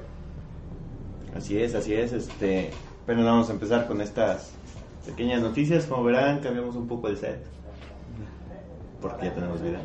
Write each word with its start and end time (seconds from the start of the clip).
Así 1.36 1.58
es, 1.58 1.74
así 1.74 1.94
es. 1.94 2.14
Este, 2.14 2.70
bueno, 3.06 3.24
vamos 3.26 3.50
a 3.50 3.54
empezar 3.54 3.88
con 3.88 4.02
estas 4.02 4.54
pequeñas 5.06 5.42
noticias. 5.42 5.86
Como 5.86 6.04
verán, 6.04 6.40
cambiamos 6.40 6.76
un 6.76 6.88
poco 6.88 7.08
el 7.08 7.18
set. 7.18 7.44
Porque 9.02 9.26
ya 9.26 9.34
tenemos 9.34 9.62
video. 9.62 9.82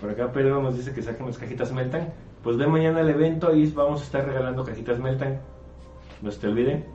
Por 0.00 0.10
acá 0.10 0.32
Pedro 0.32 0.62
nos 0.62 0.76
dice 0.76 0.94
que 0.94 1.02
saquen 1.02 1.26
las 1.26 1.36
cajitas 1.38 1.72
Meltan. 1.72 2.12
Pues 2.42 2.56
ve 2.56 2.66
mañana 2.66 3.00
el 3.00 3.10
evento 3.10 3.54
y 3.54 3.66
vamos 3.70 4.00
a 4.00 4.04
estar 4.04 4.24
regalando 4.24 4.64
cajitas 4.64 4.98
Meltan. 4.98 5.40
No 6.22 6.30
se 6.30 6.40
te 6.40 6.46
olvide. 6.46 6.86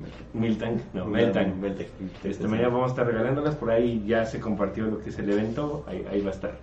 Mil. 0.00 0.50
Miltan, 0.50 0.80
no, 0.94 1.04
Meltan. 1.04 1.60
Meltan. 1.60 1.86
Este, 2.24 2.48
mañana 2.48 2.68
vamos 2.68 2.86
a 2.86 2.90
estar 2.94 3.06
regalándolas, 3.06 3.54
por 3.56 3.70
ahí 3.70 4.02
ya 4.06 4.24
se 4.24 4.40
compartió 4.40 4.86
lo 4.86 5.00
que 5.00 5.10
es 5.10 5.18
el 5.18 5.30
evento, 5.30 5.84
ahí, 5.86 6.06
ahí 6.10 6.20
va 6.22 6.30
a 6.30 6.34
estar. 6.34 6.56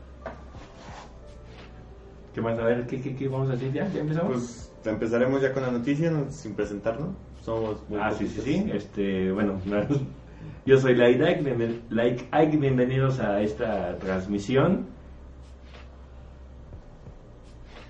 ¿Qué 2.34 2.42
más? 2.42 2.58
A 2.60 2.64
ver, 2.66 2.86
¿qué, 2.88 3.02
qué, 3.02 3.16
qué 3.16 3.28
vamos 3.28 3.50
a 3.50 3.54
decir 3.54 3.72
ya? 3.74 3.88
¿Ya 3.92 4.02
empezamos? 4.02 4.32
Pues 4.32 4.72
empezaremos 4.86 5.42
ya 5.42 5.54
con 5.54 5.64
la 5.64 5.72
noticia 5.72 6.12
¿no? 6.12 6.30
sin 6.32 6.54
presentarnos. 6.56 7.10
Somos 7.44 7.82
muy 7.90 8.00
ah, 8.02 8.12
sí, 8.12 8.28
sí, 8.28 8.42
sí. 8.42 8.70
Este, 8.74 9.32
bueno, 9.32 9.60
yo 10.66 10.78
soy 10.80 10.96
Like 10.96 11.24
Ike, 11.26 11.42
bienven- 11.44 11.82
Like 11.90 12.28
Ike, 12.32 12.58
bienvenidos 12.58 13.20
a 13.20 13.42
esta 13.42 13.98
transmisión. 14.00 14.86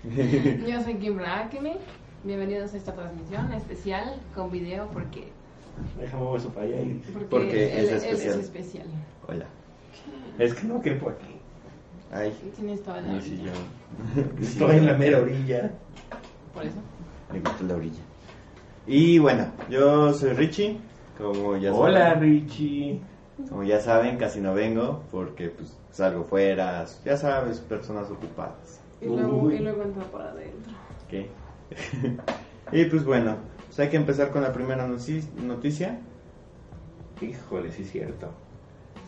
Yo 0.68 0.82
soy 0.82 0.96
Kim 0.96 1.18
Rakemi. 1.18 1.74
Bienvenidos 2.24 2.74
a 2.74 2.78
esta 2.78 2.94
transmisión 2.94 3.52
especial 3.52 4.22
con 4.34 4.50
video 4.52 4.88
porque, 4.94 5.28
Déjame 6.00 6.36
eso 6.36 6.50
para 6.50 6.66
allá. 6.66 6.82
y- 6.82 7.02
porque, 7.14 7.26
Porque 7.28 7.66
es 7.66 7.74
él- 7.74 7.88
él 7.90 7.96
especial. 7.96 8.40
es 8.40 8.46
especial. 8.46 8.88
Hola. 9.28 9.46
Es 10.40 10.54
que 10.54 10.68
no 10.68 10.82
quepo 10.82 11.10
aquí. 11.10 11.36
Ay, 12.12 12.32
Tienes 12.56 12.82
toda 12.84 13.02
la 13.02 13.08
orilla. 13.10 13.22
sillón. 13.22 14.38
Estoy 14.42 14.78
en 14.78 14.86
la 14.86 14.94
mera 14.94 15.20
orilla. 15.20 15.72
Por 16.54 16.66
eso. 16.66 16.78
Me 17.34 17.40
gusta 17.40 17.64
la 17.64 17.76
orilla. 17.76 18.02
Y 18.86 19.20
bueno, 19.20 19.48
yo 19.70 20.14
soy 20.14 20.32
Richie. 20.34 20.80
Como 21.18 21.58
ya 21.58 21.74
Hola, 21.74 22.14
saben, 22.14 22.22
Richie. 22.22 23.02
como 23.50 23.64
ya 23.64 23.80
saben, 23.82 24.18
casi 24.18 24.40
no 24.40 24.54
vengo 24.54 25.04
porque 25.12 25.50
pues 25.50 25.76
salgo 25.92 26.24
fuera, 26.24 26.86
ya 27.04 27.18
sabes, 27.18 27.60
personas 27.60 28.10
ocupadas. 28.12 28.80
Y 29.02 29.06
luego, 29.08 29.38
Uy. 29.42 29.56
y 29.56 29.60
luego 29.60 29.82
entra 29.84 30.04
por 30.04 30.22
adentro. 30.22 30.74
¿Qué? 31.10 31.28
y 32.72 32.86
pues 32.86 33.04
bueno, 33.04 33.36
hay 33.80 33.90
que 33.90 33.98
empezar 33.98 34.32
con 34.32 34.42
la 34.42 34.52
primera 34.54 34.88
noticia. 34.88 36.00
Híjole, 37.22 37.72
sí 37.72 37.84
es 37.84 37.92
cierto. 37.92 38.30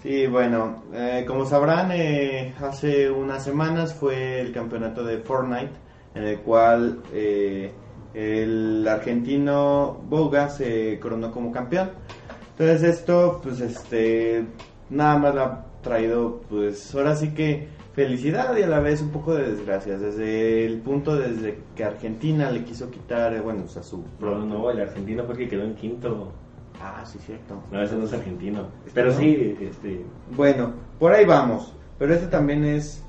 Sí, 0.02 0.28
bueno, 0.28 0.84
eh, 0.94 1.26
como 1.28 1.46
sabrán, 1.46 1.92
eh, 1.92 2.54
hace 2.62 3.12
unas 3.12 3.44
semanas 3.44 3.94
fue 3.94 4.40
el 4.40 4.54
campeonato 4.54 5.04
de 5.04 5.18
Fortnite, 5.18 5.74
en 6.16 6.24
el 6.24 6.40
cual 6.40 7.02
eh, 7.12 7.72
el 8.14 8.88
argentino 8.88 10.00
Boga 10.08 10.50
se 10.50 11.00
coronó 11.00 11.32
como 11.32 11.52
campeón. 11.52 11.92
Entonces 12.52 12.84
esto, 12.84 13.42
pues 13.44 13.60
este, 13.60 14.46
nada 14.90 15.18
más 15.18 15.36
le 15.36 15.42
ha 15.42 15.66
traído, 15.82 16.42
pues 16.50 16.96
ahora 16.96 17.16
sí 17.16 17.34
que 17.34 17.68
felicidad 18.00 18.56
y 18.56 18.64
a 18.64 18.68
la 18.68 18.80
vez 18.80 19.02
un 19.02 19.10
poco 19.10 19.36
de 19.36 19.52
desgracias. 19.52 20.00
Desde 20.00 20.66
el 20.66 20.80
punto 20.80 21.18
desde 21.18 21.60
que 21.76 21.84
Argentina 21.84 22.50
le 22.50 22.64
quiso 22.64 22.90
quitar, 22.90 23.34
eh, 23.34 23.42
bueno, 23.42 23.64
o 23.66 23.68
sea, 23.68 23.84
su... 23.84 24.06
No, 24.22 24.46
no, 24.46 24.72
el 24.72 24.80
argentino 24.80 25.26
fue 25.26 25.34
el 25.34 25.40
que 25.40 25.50
quedó 25.50 25.64
en 25.66 25.76
quinto. 25.76 26.32
Ah, 26.82 27.04
sí, 27.06 27.20
cierto. 27.20 27.62
No, 27.70 27.82
ese 27.82 27.98
no 27.98 28.06
es 28.06 28.14
argentino. 28.14 28.68
Pero 28.94 29.12
sí, 29.12 29.58
este, 29.60 30.06
Bueno, 30.34 30.72
por 30.98 31.12
ahí 31.12 31.26
vamos, 31.26 31.74
pero 31.98 32.14
este 32.14 32.28
también 32.28 32.64
es... 32.64 33.04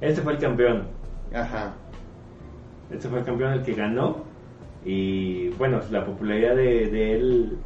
este 0.00 0.22
fue 0.22 0.34
el 0.34 0.38
campeón. 0.38 0.86
Ajá. 1.34 1.74
Este 2.92 3.08
fue 3.08 3.18
el 3.18 3.24
campeón 3.24 3.54
el 3.54 3.62
que 3.64 3.74
ganó. 3.74 4.18
Y 4.84 5.48
bueno, 5.58 5.80
la 5.90 6.04
popularidad 6.04 6.54
de, 6.54 6.86
de 6.86 7.16
él 7.16 7.58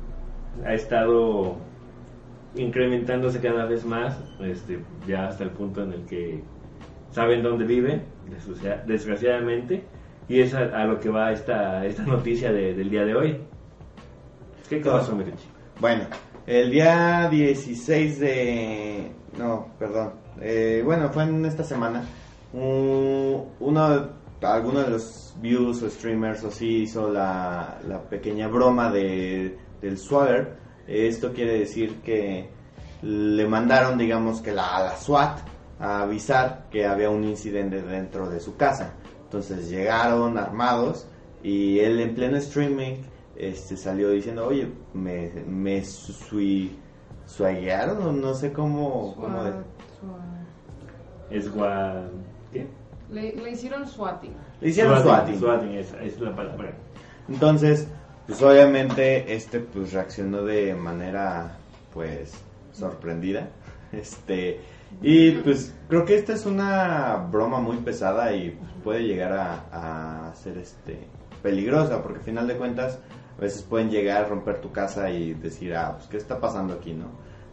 ha 0.65 0.73
estado 0.73 1.57
incrementándose 2.57 3.41
cada 3.41 3.67
vez 3.67 3.85
más, 3.85 4.19
este, 4.41 4.81
ya 5.07 5.29
hasta 5.29 5.45
el 5.45 5.51
punto 5.51 5.83
en 5.83 5.93
el 5.93 6.05
que 6.07 6.43
saben 7.11 7.43
dónde 7.43 7.65
vive, 7.65 8.03
desgracia- 8.31 8.83
desgraciadamente. 8.87 9.85
Y 10.29 10.41
es 10.41 10.55
a, 10.55 10.85
lo 10.85 10.99
que 10.99 11.09
va 11.09 11.31
esta, 11.33 11.87
esta 11.87 12.03
noticia 12.03 12.53
de- 12.53 12.75
del 12.75 12.91
día 12.91 13.05
de 13.05 13.15
hoy. 13.15 13.41
¿Qué 14.69 14.79
pasó, 14.79 15.15
mi 15.15 15.23
Richie? 15.25 15.47
Bueno, 15.81 16.05
el 16.47 16.71
día 16.71 17.29
16 17.31 18.19
de... 18.19 19.11
No, 19.39 19.69
perdón. 19.79 20.15
Eh, 20.41 20.83
bueno, 20.85 21.09
fue 21.11 21.23
en 21.25 21.45
esta 21.45 21.63
semana. 21.63 22.03
un- 22.53 23.45
uno, 23.61 24.09
alguno 24.43 24.81
de 24.83 24.91
los 24.91 25.37
views 25.41 25.83
o 25.83 25.91
streamers 25.91 26.43
o 26.45 26.51
sí 26.51 26.83
hizo 26.83 27.11
la, 27.11 27.79
la 27.87 28.03
pequeña 28.03 28.49
broma 28.49 28.91
de, 28.91 29.57
del 29.81 29.99
swagger. 29.99 30.57
Esto 30.87 31.33
quiere 31.33 31.59
decir 31.59 31.97
que 32.03 32.49
le 33.03 33.47
mandaron, 33.47 33.99
digamos 33.99 34.41
que 34.41 34.53
la, 34.53 34.77
a 34.77 34.83
la 34.85 34.97
SWAT 34.97 35.39
a 35.79 36.03
avisar 36.03 36.67
que 36.71 36.87
había 36.87 37.11
un 37.11 37.25
incidente 37.25 37.83
dentro 37.83 38.29
de 38.31 38.41
su 38.41 38.57
casa. 38.57 38.95
Entonces 39.25 39.69
llegaron 39.69 40.39
armados 40.39 41.07
y 41.43 41.81
él 41.81 42.01
en 42.01 42.15
pleno 42.15 42.37
streaming 42.39 43.03
este, 43.37 43.77
salió 43.77 44.11
diciendo, 44.11 44.47
oye, 44.47 44.69
me, 44.95 45.31
me 45.47 45.85
sui, 45.85 46.79
suaguearon 47.27 48.03
o 48.03 48.13
no 48.13 48.35
sé 48.35 48.53
cómo... 48.53 49.15
cómo 49.17 49.45
de- 49.45 49.51
Swat- 49.51 50.47
Es 51.31 51.53
gua... 51.53 52.05
¿Qué? 52.53 52.67
Le, 53.11 53.35
le 53.37 53.51
hicieron 53.51 53.87
swatting. 53.87 54.33
Le 54.61 54.69
hicieron 54.71 55.03
swatting. 55.03 55.39
Swatting, 55.39 55.73
esa 55.73 56.01
es 56.03 56.19
la 56.21 56.35
palabra. 56.35 56.73
Entonces, 57.29 57.89
pues 58.27 58.43
obviamente 58.43 59.35
este 59.35 59.61
pues 59.61 59.93
reaccionó 59.93 60.43
de 60.43 60.75
manera 60.75 61.59
pues 61.93 62.33
sorprendida. 62.73 63.49
Este, 63.93 64.61
y 65.01 65.31
pues 65.31 65.73
creo 65.89 66.05
que 66.05 66.17
esta 66.17 66.33
es 66.33 66.45
una 66.45 67.29
broma 67.31 67.61
muy 67.61 67.77
pesada 67.77 68.35
y 68.35 68.51
pues, 68.51 68.71
puede 68.83 69.05
llegar 69.05 69.33
a, 69.33 70.29
a 70.31 70.35
ser 70.35 70.59
este 70.59 71.07
peligrosa 71.41 72.03
porque 72.03 72.19
al 72.19 72.25
final 72.25 72.49
de 72.49 72.57
cuentas 72.57 72.99
a 73.39 73.41
veces 73.41 73.63
pueden 73.63 73.91
llegar 73.91 74.25
a 74.25 74.29
romper 74.29 74.61
tu 74.61 74.73
casa 74.73 75.09
y 75.11 75.35
decir, 75.35 75.75
ah, 75.77 75.95
pues 75.97 76.09
qué 76.09 76.17
está 76.17 76.41
pasando 76.41 76.75
aquí, 76.75 76.93
¿no? 76.93 77.07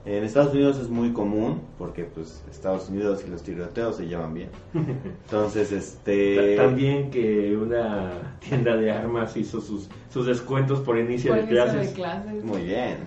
En 0.06 0.24
Estados 0.24 0.54
Unidos 0.54 0.80
es 0.80 0.90
muy 0.90 1.14
común 1.14 1.62
porque 1.78 2.04
pues 2.04 2.44
Estados 2.52 2.90
Unidos 2.90 3.24
y 3.26 3.30
los 3.30 3.42
tiroteos 3.42 3.96
se 3.98 4.08
llevan 4.08 4.34
bien. 4.34 4.50
Entonces, 4.74 5.72
este... 5.72 6.58
También 6.58 7.10
que 7.10 7.56
una 7.56 8.12
tienda 8.40 8.76
de 8.76 8.92
armas 8.92 9.38
hizo 9.38 9.62
sus, 9.62 9.88
sus 10.10 10.26
descuentos 10.26 10.82
por 10.82 10.98
inicio 10.98 11.32
Por 11.32 11.38
de 11.38 11.44
inicio 11.46 11.64
clases. 11.64 11.88
de 11.90 11.94
clases. 11.94 12.44
Muy 12.44 12.64
bien. 12.64 12.98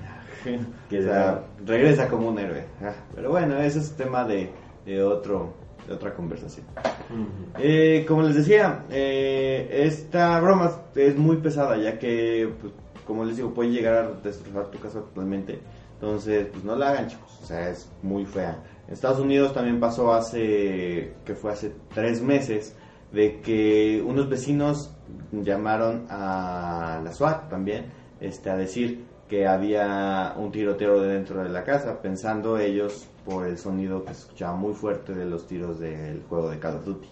O 0.88 1.02
sea, 1.02 1.42
regresa 1.66 2.08
como 2.08 2.28
un 2.28 2.38
héroe. 2.38 2.64
Ah, 2.80 2.94
Pero 3.14 3.30
bueno, 3.30 3.58
ese 3.58 3.80
es 3.80 3.92
tema 3.92 4.24
de, 4.24 4.50
de 4.86 5.02
otro 5.02 5.52
de 5.86 5.94
otra 5.94 6.14
conversación. 6.14 6.66
Ujú. 7.10 7.60
Eh, 7.60 8.04
como 8.08 8.22
les 8.22 8.34
decía, 8.34 8.84
eh, 8.90 9.68
esta 9.84 10.40
broma 10.40 10.72
es 10.94 11.16
muy 11.16 11.36
pesada, 11.36 11.76
ya 11.76 11.98
que, 11.98 12.52
pues, 12.60 12.72
como 13.06 13.24
les 13.24 13.36
digo, 13.36 13.54
puede 13.54 13.70
llegar 13.70 13.94
a 13.94 14.10
destrozar 14.22 14.66
tu 14.70 14.78
casa 14.78 15.00
totalmente. 15.00 15.60
Entonces, 16.00 16.48
pues 16.52 16.64
no 16.64 16.76
la 16.76 16.90
hagan, 16.90 17.08
chicos. 17.08 17.38
O 17.42 17.46
sea, 17.46 17.70
es 17.70 17.90
muy 18.02 18.24
fea. 18.24 18.62
En 18.86 18.94
Estados 18.94 19.18
Unidos 19.18 19.52
también 19.52 19.80
pasó 19.80 20.12
hace, 20.12 21.14
que 21.24 21.34
fue 21.34 21.52
hace 21.52 21.72
tres 21.94 22.20
meses, 22.22 22.76
de 23.12 23.40
que 23.40 24.02
unos 24.06 24.28
vecinos 24.28 24.94
llamaron 25.32 26.06
a 26.10 27.00
la 27.02 27.12
SWAT 27.12 27.48
también, 27.48 27.86
este, 28.20 28.50
a 28.50 28.56
decir 28.56 29.06
que 29.28 29.46
había 29.46 30.34
un 30.36 30.52
tiroteo 30.52 31.00
dentro 31.00 31.42
de 31.42 31.48
la 31.48 31.64
casa, 31.64 32.00
pensando 32.00 32.58
ellos 32.58 33.08
por 33.24 33.46
el 33.46 33.58
sonido 33.58 34.04
que 34.04 34.14
se 34.14 34.20
escuchaba 34.20 34.56
muy 34.56 34.74
fuerte 34.74 35.14
de 35.14 35.24
los 35.24 35.46
tiros 35.46 35.80
del 35.80 36.22
juego 36.28 36.50
de 36.50 36.58
Call 36.58 36.76
of 36.76 36.84
Duty. 36.84 37.08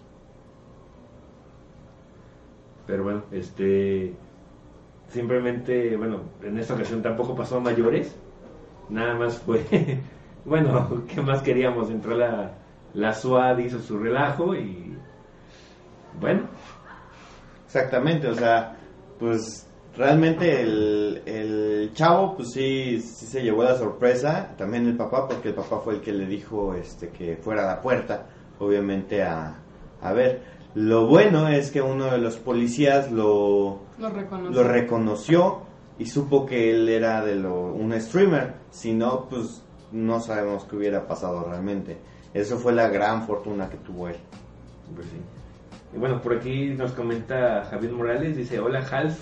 Pero 2.87 3.03
bueno, 3.03 3.23
este. 3.31 4.13
Simplemente, 5.07 5.95
bueno, 5.97 6.21
en 6.41 6.57
esta 6.57 6.73
ocasión 6.73 7.01
tampoco 7.01 7.35
pasó 7.35 7.57
a 7.57 7.59
mayores. 7.59 8.15
Nada 8.89 9.15
más 9.15 9.39
fue 9.39 9.63
bueno, 10.45 11.03
¿qué 11.07 11.21
más 11.21 11.41
queríamos? 11.41 11.89
Entró 11.89 12.15
la, 12.15 12.53
la 12.93 13.13
SWAT, 13.13 13.59
hizo 13.59 13.79
su 13.79 13.97
relajo 13.97 14.55
y 14.55 14.95
bueno. 16.19 16.43
Exactamente, 17.65 18.27
o 18.27 18.35
sea, 18.35 18.77
pues 19.19 19.67
realmente 19.97 20.61
el, 20.61 21.21
el 21.25 21.91
chavo 21.93 22.35
pues 22.35 22.53
sí, 22.53 23.01
sí 23.01 23.25
se 23.25 23.41
llevó 23.41 23.63
la 23.63 23.75
sorpresa, 23.75 24.53
también 24.57 24.87
el 24.87 24.95
papá, 24.95 25.27
porque 25.27 25.49
el 25.49 25.55
papá 25.55 25.79
fue 25.79 25.95
el 25.95 26.01
que 26.01 26.13
le 26.13 26.25
dijo 26.25 26.73
este 26.73 27.09
que 27.09 27.35
fuera 27.35 27.63
a 27.63 27.75
la 27.75 27.81
puerta, 27.81 28.27
obviamente 28.59 29.23
a, 29.23 29.55
a 30.01 30.13
ver. 30.13 30.55
Lo 30.73 31.07
bueno 31.07 31.47
es 31.47 31.71
que 31.71 31.81
uno 31.81 32.05
de 32.11 32.17
los 32.17 32.35
policías 32.37 33.09
lo, 33.09 33.79
Lo 34.53 34.63
reconoció 34.63 35.64
y 35.97 36.05
supo 36.05 36.45
que 36.45 36.71
él 36.71 36.89
era 36.89 37.23
de 37.23 37.35
lo, 37.35 37.73
un 37.73 37.93
streamer. 37.99 38.55
Si 38.71 38.93
no, 38.93 39.27
pues 39.29 39.63
no 39.91 40.19
sabemos 40.19 40.65
qué 40.65 40.75
hubiera 40.75 41.07
pasado 41.07 41.43
realmente. 41.43 41.97
Eso 42.33 42.57
fue 42.57 42.73
la 42.73 42.89
gran 42.89 43.25
fortuna 43.25 43.69
que 43.69 43.77
tuvo 43.77 44.09
él. 44.09 44.17
Pues 44.93 45.07
sí. 45.07 45.17
Y 45.95 45.97
bueno, 45.97 46.21
por 46.21 46.35
aquí 46.35 46.69
nos 46.71 46.91
comenta 46.91 47.63
Javier 47.69 47.93
Morales, 47.93 48.35
dice, 48.35 48.59
hola 48.59 48.79
Half. 48.79 49.17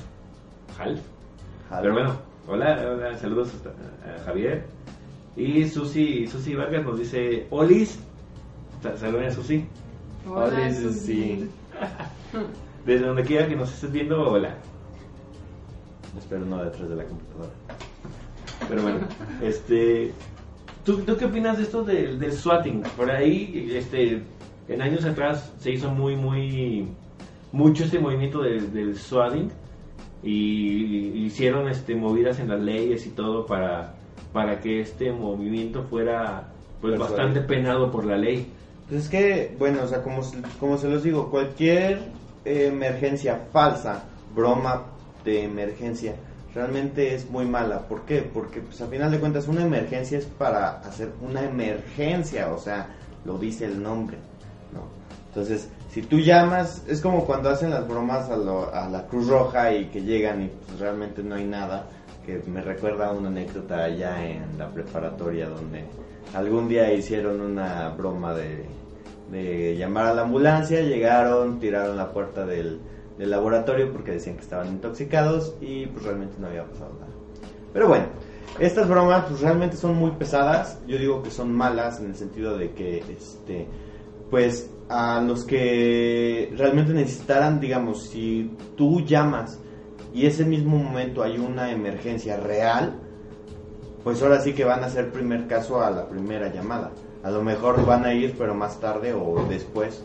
Half. 0.79 0.99
Pero 1.81 1.93
bueno, 1.93 2.15
hola, 2.47 2.83
hola, 2.91 3.17
saludos 3.17 3.51
a, 3.65 4.09
a 4.15 4.23
Javier. 4.25 4.65
Y 5.35 5.67
Susi, 5.67 6.25
Susi 6.27 6.55
Vargas 6.55 6.83
nos 6.85 6.97
dice, 6.99 7.47
Olis. 7.51 7.99
Sa- 8.81 8.97
Saluden 8.97 9.27
a 9.27 9.31
Susi. 9.31 9.65
Hola. 10.27 10.73
Susi. 10.73 11.47
Desde 12.85 13.05
donde 13.05 13.23
quiera 13.23 13.47
que 13.47 13.55
nos 13.55 13.71
estés 13.73 13.91
viendo, 13.91 14.19
hola. 14.29 14.57
Espero 16.17 16.45
no 16.45 16.63
detrás 16.63 16.89
de 16.89 16.95
la 16.95 17.03
computadora. 17.05 17.49
Pero 18.69 18.81
bueno, 18.83 18.99
este, 19.41 20.11
¿tú, 20.85 20.97
tú 20.99 21.17
qué 21.17 21.25
opinas 21.25 21.57
de 21.57 21.63
esto 21.63 21.83
del, 21.83 22.19
del 22.19 22.33
swatting? 22.33 22.81
Por 22.95 23.09
ahí, 23.11 23.71
este, 23.75 24.21
en 24.67 24.81
años 24.81 25.03
atrás 25.05 25.51
se 25.59 25.71
hizo 25.71 25.89
muy, 25.91 26.15
muy, 26.15 26.87
mucho 27.51 27.83
este 27.83 27.99
movimiento 27.99 28.41
del, 28.41 28.71
del 28.73 28.97
swatting 28.97 29.49
y 30.21 31.25
hicieron 31.25 31.67
este 31.67 31.95
movidas 31.95 32.39
en 32.39 32.49
las 32.49 32.61
leyes 32.61 33.05
y 33.05 33.09
todo 33.09 33.45
para, 33.45 33.95
para 34.31 34.59
que 34.61 34.79
este 34.81 35.11
movimiento 35.11 35.83
fuera 35.83 36.49
pues 36.81 36.93
bastante 36.99 37.41
penado 37.41 37.91
por 37.91 38.05
la 38.05 38.17
ley. 38.17 38.47
Pues 38.87 39.03
es 39.03 39.09
que, 39.09 39.55
bueno, 39.59 39.79
o 39.83 39.87
sea, 39.87 40.01
como, 40.03 40.23
se- 40.23 40.37
como 40.59 40.77
se 40.77 40.89
los 40.89 41.03
digo, 41.03 41.29
cualquier 41.29 41.99
eh, 42.45 42.67
emergencia 42.67 43.47
falsa, 43.51 44.05
broma 44.35 44.83
de 45.23 45.43
emergencia, 45.43 46.15
realmente 46.53 47.15
es 47.15 47.29
muy 47.29 47.45
mala. 47.45 47.79
¿Por 47.87 48.01
qué? 48.01 48.21
Porque, 48.21 48.59
pues, 48.61 48.79
a 48.81 48.87
final 48.87 49.11
de 49.11 49.19
cuentas, 49.19 49.47
una 49.47 49.63
emergencia 49.63 50.17
es 50.17 50.25
para 50.25 50.79
hacer 50.81 51.09
una 51.21 51.43
emergencia, 51.43 52.51
o 52.53 52.57
sea, 52.59 52.87
lo 53.25 53.37
dice 53.37 53.65
el 53.65 53.81
nombre, 53.81 54.17
¿no? 54.73 54.81
Entonces, 55.29 55.67
si 55.89 56.01
tú 56.03 56.19
llamas, 56.19 56.83
es 56.87 57.01
como 57.01 57.25
cuando 57.25 57.49
hacen 57.49 57.69
las 57.71 57.87
bromas 57.87 58.29
a, 58.29 58.35
lo- 58.37 58.73
a 58.73 58.87
la 58.89 59.05
Cruz 59.07 59.27
Roja 59.27 59.73
y 59.73 59.85
que 59.85 60.01
llegan 60.01 60.43
y 60.43 60.47
pues, 60.67 60.79
realmente 60.79 61.23
no 61.23 61.35
hay 61.35 61.45
nada, 61.45 61.87
que 62.25 62.41
me 62.47 62.61
recuerda 62.61 63.11
una 63.11 63.27
anécdota 63.29 63.83
allá 63.83 64.25
en 64.25 64.57
la 64.57 64.69
preparatoria 64.69 65.49
donde 65.49 65.83
algún 66.33 66.67
día 66.69 66.91
hicieron 66.93 67.41
una 67.41 67.89
broma 67.89 68.33
de 68.33 69.75
llamar 69.77 70.07
a 70.07 70.13
la 70.13 70.21
ambulancia, 70.21 70.81
llegaron, 70.81 71.59
tiraron 71.59 71.97
la 71.97 72.11
puerta 72.11 72.45
del, 72.45 72.79
del 73.17 73.29
laboratorio 73.29 73.91
porque 73.91 74.11
decían 74.11 74.35
que 74.35 74.41
estaban 74.41 74.67
intoxicados 74.67 75.55
y 75.61 75.87
pues 75.87 76.03
realmente 76.03 76.35
no 76.39 76.47
había 76.47 76.65
pasado 76.65 76.93
nada. 76.99 77.11
Pero 77.73 77.87
bueno, 77.87 78.05
estas 78.59 78.87
bromas 78.87 79.25
pues 79.27 79.41
realmente 79.41 79.77
son 79.77 79.95
muy 79.95 80.11
pesadas, 80.11 80.79
yo 80.87 80.97
digo 80.97 81.23
que 81.23 81.31
son 81.31 81.53
malas 81.53 81.99
en 81.99 82.07
el 82.07 82.15
sentido 82.15 82.57
de 82.57 82.71
que 82.71 82.99
este 82.99 83.67
pues 84.29 84.69
a 84.89 85.21
los 85.21 85.45
que 85.45 86.51
realmente 86.57 86.93
necesitaran, 86.93 87.59
digamos, 87.59 88.03
si 88.03 88.55
tú 88.75 89.01
llamas 89.01 89.59
y 90.13 90.25
ese 90.25 90.45
mismo 90.45 90.77
momento 90.77 91.23
hay 91.23 91.37
una 91.37 91.71
emergencia 91.71 92.37
real, 92.37 92.99
pues 94.03 94.21
ahora 94.21 94.41
sí 94.41 94.53
que 94.53 94.63
van 94.63 94.83
a 94.83 94.87
hacer 94.87 95.11
primer 95.11 95.47
caso 95.47 95.83
a 95.83 95.89
la 95.89 96.07
primera 96.07 96.51
llamada. 96.53 96.91
A 97.23 97.31
lo 97.31 97.41
mejor 97.41 97.85
van 97.85 98.05
a 98.05 98.13
ir, 98.13 98.35
pero 98.37 98.53
más 98.53 98.79
tarde 98.79 99.13
o 99.13 99.45
después. 99.49 100.03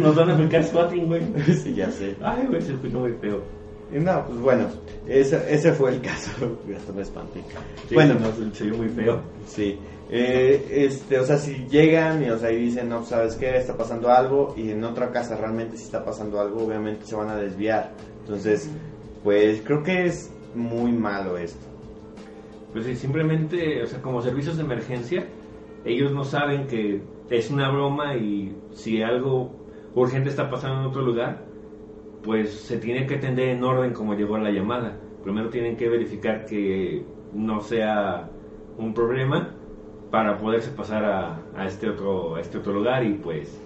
Nos 0.00 0.16
van 0.16 0.30
a 0.30 0.34
aplicar 0.34 0.64
swatting, 0.64 1.06
güey. 1.06 1.22
sí, 1.62 1.74
ya 1.74 1.90
sé. 1.90 2.16
Ay, 2.22 2.46
güey, 2.48 2.62
se 2.62 2.72
escuchó 2.72 3.00
muy 3.00 3.12
feo. 3.14 3.42
No, 3.92 4.24
pues 4.26 4.38
bueno, 4.38 4.68
ese, 5.06 5.42
ese 5.52 5.72
fue 5.72 5.90
el 5.90 6.00
caso. 6.00 6.30
Hasta 6.76 6.92
me 6.92 7.02
espanté. 7.02 7.40
Sí, 7.88 7.94
bueno, 7.94 8.14
no, 8.14 8.32
se, 8.54 8.64
vio 8.64 8.76
muy 8.76 8.88
feo. 8.88 9.20
Sí, 9.46 9.78
eh, 10.08 10.66
este, 10.70 11.18
o 11.18 11.24
sea, 11.24 11.38
si 11.38 11.66
llegan 11.68 12.24
y, 12.24 12.30
o 12.30 12.38
sea, 12.38 12.52
y 12.52 12.56
dicen, 12.56 12.88
no, 12.88 13.04
¿sabes 13.04 13.36
qué? 13.36 13.56
Está 13.56 13.76
pasando 13.76 14.10
algo 14.10 14.54
y 14.56 14.70
en 14.70 14.84
otra 14.84 15.10
casa 15.10 15.36
realmente 15.36 15.76
sí 15.76 15.84
está 15.84 16.04
pasando 16.04 16.40
algo, 16.40 16.64
obviamente 16.64 17.06
se 17.06 17.16
van 17.16 17.28
a 17.28 17.36
desviar. 17.36 17.92
Entonces, 18.20 18.70
pues 19.24 19.60
creo 19.64 19.82
que 19.82 20.06
es 20.06 20.32
muy 20.54 20.92
malo 20.92 21.36
esto. 21.36 21.66
Pues 22.72 22.86
sí, 22.86 22.94
simplemente, 22.94 23.82
o 23.82 23.86
sea, 23.86 24.00
como 24.00 24.22
servicios 24.22 24.56
de 24.56 24.62
emergencia, 24.62 25.26
ellos 25.84 26.12
no 26.12 26.24
saben 26.24 26.66
que 26.66 27.02
es 27.30 27.50
una 27.50 27.70
broma 27.70 28.16
y 28.16 28.56
si 28.72 29.02
algo 29.02 29.52
urgente 29.94 30.28
está 30.28 30.50
pasando 30.50 30.80
en 30.80 30.86
otro 30.86 31.02
lugar, 31.02 31.44
pues 32.22 32.52
se 32.52 32.78
tiene 32.78 33.06
que 33.06 33.16
atender 33.16 33.48
en 33.48 33.64
orden 33.64 33.92
como 33.92 34.14
llegó 34.14 34.36
la 34.38 34.50
llamada. 34.50 34.98
Primero 35.22 35.48
tienen 35.48 35.76
que 35.76 35.88
verificar 35.88 36.44
que 36.44 37.04
no 37.32 37.60
sea 37.60 38.28
un 38.76 38.94
problema 38.94 39.54
para 40.10 40.36
poderse 40.36 40.70
pasar 40.70 41.04
a, 41.04 41.40
a 41.56 41.66
este 41.66 41.88
otro 41.88 42.34
a 42.34 42.40
este 42.40 42.58
otro 42.58 42.72
lugar 42.72 43.04
y 43.04 43.14
pues 43.14 43.60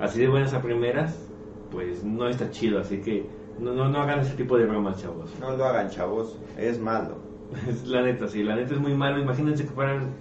así 0.00 0.20
de 0.20 0.28
buenas 0.28 0.52
a 0.54 0.60
primeras, 0.60 1.30
pues 1.70 2.02
no 2.04 2.28
está 2.28 2.50
chido, 2.50 2.80
así 2.80 3.00
que 3.00 3.26
no, 3.60 3.72
no, 3.72 3.88
no 3.88 4.00
hagan 4.00 4.20
ese 4.20 4.34
tipo 4.34 4.56
de 4.56 4.66
bromas, 4.66 5.00
chavos. 5.00 5.32
No 5.38 5.56
lo 5.56 5.64
hagan, 5.64 5.88
chavos, 5.90 6.38
es 6.58 6.80
malo. 6.80 7.16
Es 7.68 7.86
la 7.86 8.02
neta, 8.02 8.28
sí, 8.28 8.42
la 8.42 8.56
neta 8.56 8.74
es 8.74 8.80
muy 8.80 8.94
malo. 8.94 9.20
Imagínense 9.20 9.64
que 9.64 9.70
fueran. 9.70 10.14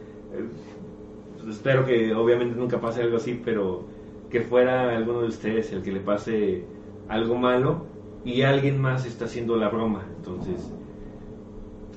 Pues 1.42 1.56
espero 1.56 1.86
que 1.86 2.14
obviamente 2.14 2.56
nunca 2.56 2.80
pase 2.80 3.02
algo 3.02 3.18
así, 3.18 3.42
pero 3.44 3.84
que 4.30 4.42
fuera 4.42 4.96
alguno 4.96 5.22
de 5.22 5.28
ustedes 5.28 5.72
el 5.74 5.82
que 5.82 5.92
le 5.92 6.00
pase 6.00 6.64
algo 7.10 7.36
malo 7.36 7.86
y 8.24 8.44
alguien 8.44 8.80
más 8.80 9.06
está 9.06 9.26
haciendo 9.26 9.58
la 9.58 9.70
broma. 9.70 10.06
Entonces, 10.18 10.72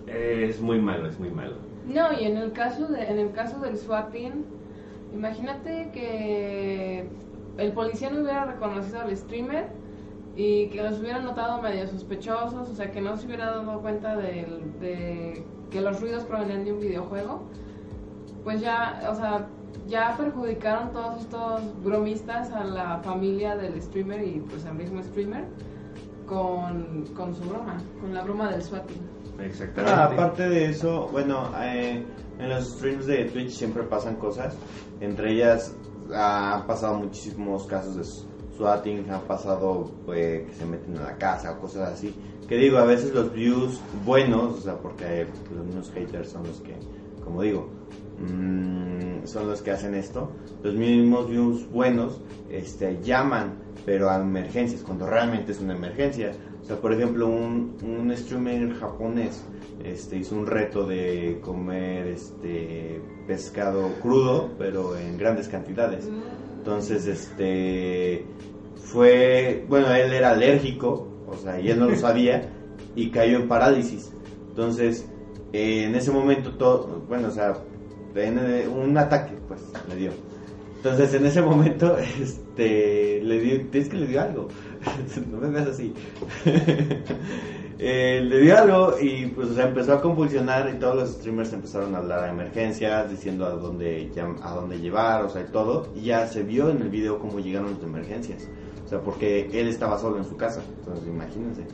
es 0.07 0.61
muy 0.61 0.81
malo, 0.81 1.09
es 1.09 1.19
muy 1.19 1.31
malo. 1.31 1.57
No, 1.87 2.13
y 2.19 2.25
en 2.25 2.37
el 2.37 2.53
caso 2.53 2.87
de, 2.89 3.05
en 3.05 3.19
el 3.19 3.33
caso 3.33 3.61
del 3.61 3.77
swatting, 3.77 4.45
imagínate 5.13 5.91
que 5.93 7.07
el 7.59 7.73
policía 7.73 8.11
no 8.11 8.23
hubiera 8.23 8.47
reconocido 8.47 9.01
al 9.01 9.17
streamer 9.17 9.67
y 10.37 10.69
que 10.69 10.83
los 10.83 10.99
hubiera 10.99 11.21
notado 11.21 11.63
medio 11.63 11.87
sospechosos, 11.87 12.69
o 12.69 12.75
sea, 12.75 12.91
que 12.91 13.01
no 13.01 13.17
se 13.17 13.27
hubiera 13.27 13.47
dado 13.47 13.81
cuenta 13.81 14.17
de 14.17 15.45
que 15.71 15.81
los 15.81 16.01
ruidos 16.01 16.25
provenían 16.25 16.65
de 16.65 16.73
un 16.73 16.81
videojuego, 16.81 17.43
pues 18.45 18.61
ya, 18.61 19.09
o 19.11 19.15
sea, 19.15 19.49
ya 19.89 20.15
perjudicaron 20.17 20.93
todos 20.93 21.23
estos 21.23 21.83
bromistas 21.83 22.53
a 22.53 22.65
la 22.65 22.99
familia 23.01 23.57
del 23.57 23.81
streamer 23.83 24.23
y 24.23 24.41
pues 24.41 24.65
al 24.67 24.75
mismo 24.75 25.03
streamer 25.03 25.45
con, 26.27 27.05
con 27.15 27.35
su 27.35 27.43
broma, 27.49 27.79
con 28.01 28.15
la 28.15 28.23
broma 28.23 28.51
del 28.51 28.63
swatting. 28.63 29.15
Exactamente. 29.41 29.93
Ah, 29.93 30.05
aparte 30.05 30.49
de 30.49 30.67
eso, 30.67 31.09
bueno, 31.11 31.51
eh, 31.61 32.05
en 32.39 32.49
los 32.49 32.75
streams 32.75 33.07
de 33.07 33.25
Twitch 33.27 33.51
siempre 33.51 33.83
pasan 33.83 34.17
cosas. 34.17 34.57
Entre 35.01 35.33
ellas 35.33 35.75
han 36.15 36.67
pasado 36.67 36.99
muchísimos 36.99 37.67
casos 37.67 37.97
de 37.97 38.05
swatting, 38.57 39.11
ha 39.11 39.21
pasado 39.21 39.91
eh, 40.15 40.45
que 40.47 40.55
se 40.55 40.65
meten 40.65 40.97
a 40.99 41.03
la 41.03 41.17
casa 41.17 41.53
o 41.53 41.61
cosas 41.61 41.93
así. 41.93 42.15
Que 42.49 42.57
digo, 42.57 42.79
a 42.79 42.85
veces 42.85 43.13
los 43.13 43.33
views 43.33 43.81
buenos, 44.05 44.59
o 44.59 44.61
sea, 44.61 44.77
porque 44.77 45.27
los 45.55 45.65
mismos 45.67 45.91
haters 45.93 46.31
son 46.31 46.47
los 46.47 46.61
que, 46.61 46.77
como 47.25 47.43
digo, 47.43 47.69
mm, 48.19 49.27
son 49.27 49.49
los 49.49 49.63
que 49.63 49.71
hacen 49.71 49.95
esto. 49.95 50.31
Los 50.63 50.75
mismos 50.75 51.29
views 51.29 51.71
buenos 51.71 52.21
este, 52.51 53.01
llaman, 53.03 53.55
pero 53.85 54.11
a 54.11 54.21
emergencias, 54.21 54.83
cuando 54.83 55.07
realmente 55.07 55.53
es 55.53 55.61
una 55.61 55.75
emergencia. 55.75 56.33
O 56.63 56.65
sea, 56.67 56.77
por 56.77 56.93
ejemplo, 56.93 57.27
un, 57.27 57.77
un 57.83 58.17
streamer 58.17 58.73
japonés 58.75 59.45
este, 59.85 60.17
hizo 60.17 60.35
un 60.35 60.47
reto 60.47 60.87
de 60.87 61.39
comer 61.43 62.07
este, 62.07 63.01
pescado 63.27 63.91
crudo, 64.01 64.51
pero 64.59 64.97
en 64.97 65.19
grandes 65.19 65.49
cantidades. 65.49 66.09
Entonces, 66.57 67.07
este, 67.07 68.25
fue, 68.77 69.67
bueno, 69.69 69.93
él 69.95 70.13
era 70.13 70.31
alérgico, 70.31 71.09
o 71.27 71.37
sea, 71.37 71.61
y 71.61 71.71
él 71.71 71.79
no 71.79 71.91
lo 71.91 71.97
sabía, 71.99 72.49
y 72.97 73.11
cayó 73.11 73.37
en 73.37 73.49
parálisis. 73.49 74.11
Entonces, 74.49 75.07
eh, 75.53 75.85
en 75.85 75.95
ese 75.95 76.11
momento, 76.11 76.53
todo, 76.53 77.03
bueno, 77.07 77.29
o 77.29 77.33
sea, 77.33 77.55
un 78.15 78.97
ataque, 78.97 79.35
pues, 79.49 79.61
le 79.89 79.97
dio. 79.97 80.13
Entonces, 80.85 81.15
en 81.15 81.25
ese 81.25 81.41
momento, 81.41 81.97
este, 82.21 83.23
le 83.23 83.41
dio, 83.41 83.71
que 83.71 83.97
le 83.97 84.07
dio 84.07 84.21
algo. 84.21 84.49
no 85.31 85.39
me 85.39 85.49
veas 85.49 85.69
así. 85.69 85.95
eh, 87.79 88.21
le 88.23 88.41
dio 88.41 88.59
algo 88.59 88.95
y 89.01 89.29
pues 89.29 89.49
o 89.57 89.61
empezó 89.63 89.95
a 89.95 90.03
convulsionar 90.03 90.71
y 90.75 90.79
todos 90.79 90.95
los 90.95 91.09
streamers 91.13 91.55
empezaron 91.55 91.95
a 91.95 91.99
hablar 91.99 92.25
a 92.25 92.31
emergencias, 92.31 93.11
diciendo 93.11 93.47
a 93.47 93.51
dónde, 93.53 94.11
a 94.43 94.55
dónde 94.55 94.79
llevar, 94.79 95.25
o 95.25 95.31
sea, 95.31 95.41
y 95.41 95.47
todo. 95.47 95.89
Y 95.95 96.03
ya 96.03 96.27
se 96.27 96.43
vio 96.43 96.69
en 96.69 96.83
el 96.83 96.91
video 96.91 97.19
cómo 97.19 97.41
llegaron 97.41 97.73
las 97.73 97.83
emergencias. 97.83 98.47
O 98.85 98.89
sea, 98.89 99.01
porque 99.01 99.49
él 99.55 99.69
estaba 99.69 99.99
solo 99.99 100.19
en 100.19 100.25
su 100.25 100.37
casa. 100.37 100.63
Entonces, 100.81 101.07
imagínense. 101.09 101.65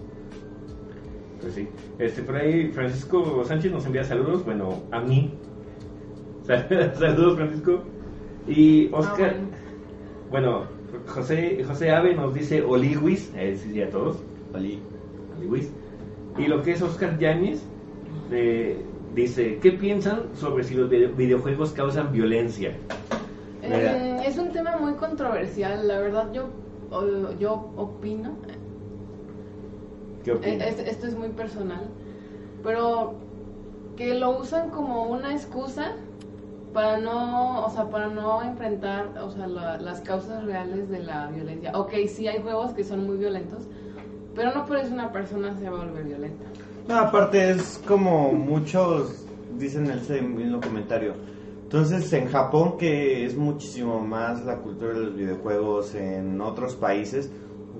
Pues 1.40 1.54
sí. 1.54 1.68
Este, 1.98 2.22
por 2.22 2.36
ahí 2.36 2.70
Francisco 2.70 3.42
Sánchez 3.44 3.72
nos 3.72 3.84
envía 3.86 4.04
saludos, 4.04 4.44
bueno, 4.44 4.84
a 4.92 5.00
mí. 5.00 5.34
saludos, 6.98 7.36
Francisco. 7.36 7.82
Y 8.48 8.88
Oscar, 8.92 9.36
Ah, 9.36 9.56
bueno, 10.30 10.64
José, 11.06 11.62
José 11.64 11.90
Ave 11.90 12.14
nos 12.14 12.34
dice 12.34 12.62
Oliwis, 12.62 13.32
a 13.34 13.56
sí, 13.56 13.80
a 13.82 13.90
todos. 13.90 14.18
Oli. 14.54 14.80
Oliwis. 15.38 15.70
Y 16.38 16.46
lo 16.46 16.62
que 16.62 16.72
es 16.72 16.82
Oscar 16.82 17.18
Yáñez, 17.18 17.62
eh, 18.30 18.82
dice, 19.14 19.58
¿qué 19.60 19.72
piensan 19.72 20.22
sobre 20.34 20.64
si 20.64 20.74
los 20.74 20.88
video- 20.88 21.12
videojuegos 21.14 21.72
causan 21.72 22.12
violencia? 22.12 22.76
Eh, 23.62 24.22
es 24.26 24.38
un 24.38 24.50
tema 24.52 24.76
muy 24.78 24.94
controversial, 24.94 25.86
la 25.86 25.98
verdad 26.00 26.32
yo, 26.32 26.48
yo 27.38 27.70
opino, 27.76 28.30
¿Qué 30.24 30.30
eh, 30.30 30.34
opinas? 30.34 30.66
es- 30.68 30.88
esto 30.88 31.06
es 31.06 31.16
muy 31.16 31.28
personal, 31.28 31.82
pero 32.62 33.14
que 33.96 34.14
lo 34.14 34.38
usan 34.38 34.70
como 34.70 35.04
una 35.04 35.32
excusa 35.32 35.92
para 36.72 36.98
no, 36.98 37.64
o 37.66 37.70
sea, 37.70 37.88
para 37.90 38.08
no 38.08 38.42
enfrentar, 38.42 39.08
o 39.22 39.30
sea, 39.30 39.46
la- 39.46 39.78
las 39.78 40.00
causas 40.00 40.44
reales 40.44 40.88
de 40.88 41.00
la 41.00 41.26
violencia. 41.28 41.72
Ok, 41.76 41.92
sí 42.08 42.28
hay 42.28 42.40
juegos 42.42 42.72
que 42.72 42.84
son 42.84 43.06
muy 43.06 43.16
violentos, 43.16 43.64
pero 44.34 44.52
no 44.54 44.66
por 44.66 44.76
eso 44.78 44.92
una 44.94 45.10
persona 45.12 45.56
se 45.58 45.68
va 45.68 45.80
a 45.82 45.84
volver 45.86 46.04
violenta. 46.04 46.44
No, 46.88 46.96
aparte 46.96 47.50
es 47.50 47.80
como 47.86 48.32
muchos 48.32 49.24
dicen 49.58 49.86
en 49.86 49.98
ese 49.98 50.22
mismo 50.22 50.60
comentario. 50.60 51.14
Entonces, 51.64 52.12
en 52.12 52.26
Japón, 52.28 52.76
que 52.78 53.24
es 53.24 53.36
muchísimo 53.36 54.00
más 54.00 54.44
la 54.44 54.56
cultura 54.56 54.92
de 54.92 55.00
los 55.00 55.14
videojuegos, 55.14 55.94
en 55.94 56.40
otros 56.40 56.74
países 56.74 57.30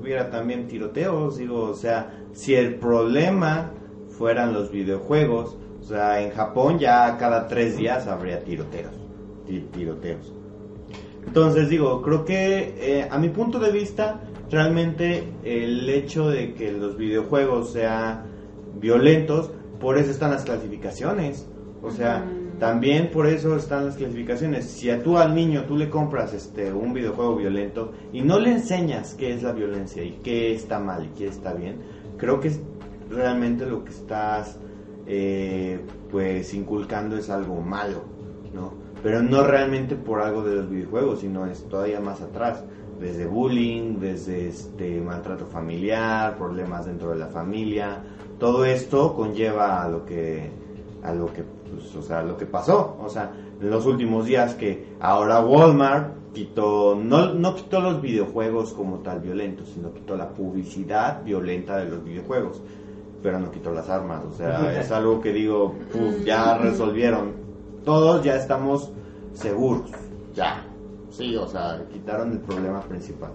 hubiera 0.01 0.31
también 0.31 0.69
tiroteos, 0.69 1.39
digo, 1.39 1.63
o 1.63 1.75
sea, 1.75 2.13
si 2.33 2.55
el 2.55 2.77
problema 2.77 3.73
fueran 4.09 4.53
los 4.53 4.71
videojuegos, 4.71 5.57
sea, 5.91 6.23
en 6.23 6.31
Japón 6.31 6.79
ya 6.79 7.17
cada 7.19 7.47
tres 7.47 7.77
días 7.77 8.07
habría 8.07 8.43
tiroteos, 8.43 8.95
ti- 9.47 9.67
tiroteos. 9.73 10.33
Entonces 11.27 11.69
digo, 11.69 12.01
creo 12.03 12.25
que 12.25 12.75
eh, 12.79 13.09
a 13.11 13.19
mi 13.19 13.29
punto 13.29 13.59
de 13.59 13.71
vista, 13.71 14.21
realmente 14.51 15.25
el 15.45 15.89
hecho 15.89 16.29
de 16.29 16.55
que 16.55 16.73
los 16.73 16.97
videojuegos 16.97 17.73
sean 17.73 18.23
violentos, 18.81 19.51
por 19.79 19.99
eso 19.99 20.11
están 20.11 20.31
las 20.31 20.45
clasificaciones. 20.45 21.47
O 21.83 21.91
sea, 21.91 22.25
también 22.59 23.11
por 23.11 23.27
eso 23.27 23.57
están 23.57 23.87
las 23.87 23.97
clasificaciones. 23.97 24.67
Si 24.67 24.91
a 24.91 25.03
tú 25.03 25.17
al 25.19 25.35
niño 25.35 25.65
tú 25.65 25.77
le 25.77 25.89
compras 25.89 26.35
este 26.35 26.73
un 26.73 26.93
videojuego 26.93 27.37
violento 27.37 27.93
y 28.13 28.23
no 28.23 28.39
le 28.39 28.53
enseñas 28.53 29.15
qué 29.15 29.33
es 29.33 29.43
la 29.43 29.53
violencia 29.53 30.03
y 30.03 30.19
qué 30.23 30.53
está 30.55 30.79
mal 30.79 31.07
y 31.07 31.09
qué 31.19 31.27
está 31.29 31.55
bien, 31.55 31.77
creo 32.19 32.41
que 32.41 32.49
es 32.49 32.61
realmente 33.09 33.65
lo 33.67 33.83
que 33.85 33.91
estás 33.93 34.59
eh, 35.13 35.81
pues 36.09 36.55
inculcando 36.55 37.17
es 37.17 37.31
algo 37.31 37.61
malo, 37.61 38.03
¿no? 38.55 38.73
Pero 39.03 39.21
no 39.25 39.43
realmente 39.43 39.97
por 39.97 40.21
algo 40.21 40.45
de 40.45 40.55
los 40.55 40.71
videojuegos, 40.71 41.21
sino 41.21 41.47
es 41.47 41.65
todavía 41.69 41.99
más 41.99 42.21
atrás, 42.21 42.63
desde 43.01 43.27
bullying, 43.27 43.99
desde 43.99 44.47
este 44.47 45.01
maltrato 45.01 45.47
familiar, 45.47 46.39
problemas 46.39 46.87
dentro 46.87 47.11
de 47.11 47.17
la 47.17 47.27
familia, 47.27 48.05
todo 48.39 48.65
esto 48.65 49.15
conlleva 49.15 49.83
a 49.83 49.89
lo 49.89 50.07
que 50.07 50.49
a 51.03 51.13
lo 51.13 51.33
que 51.33 51.43
pues, 51.43 51.93
o 51.97 52.03
sea, 52.03 52.23
lo 52.23 52.37
que 52.37 52.47
pasó, 52.47 52.97
o 53.03 53.09
sea, 53.09 53.33
en 53.61 53.69
los 53.69 53.87
últimos 53.87 54.27
días 54.27 54.55
que 54.55 54.95
ahora 55.01 55.41
Walmart 55.41 56.33
quitó 56.33 56.95
no 56.95 57.35
no 57.35 57.57
quitó 57.57 57.81
los 57.81 58.01
videojuegos 58.01 58.75
como 58.75 58.99
tal 58.99 59.19
violentos, 59.19 59.71
sino 59.75 59.93
quitó 59.93 60.17
la 60.17 60.29
publicidad 60.29 61.25
violenta 61.25 61.79
de 61.79 61.91
los 61.91 62.05
videojuegos 62.05 62.63
pero 63.23 63.39
no 63.39 63.51
quitó 63.51 63.73
las 63.73 63.89
armas. 63.89 64.25
O 64.25 64.33
sea, 64.33 64.79
es 64.81 64.91
algo 64.91 65.21
que 65.21 65.33
digo, 65.33 65.75
puf, 65.93 66.25
ya 66.25 66.57
resolvieron. 66.59 67.33
Todos 67.85 68.23
ya 68.25 68.37
estamos 68.37 68.91
seguros. 69.33 69.91
Ya. 70.35 70.65
Sí, 71.11 71.35
o 71.37 71.47
sea, 71.47 71.83
quitaron 71.93 72.33
el 72.33 72.39
problema 72.41 72.81
principal. 72.83 73.31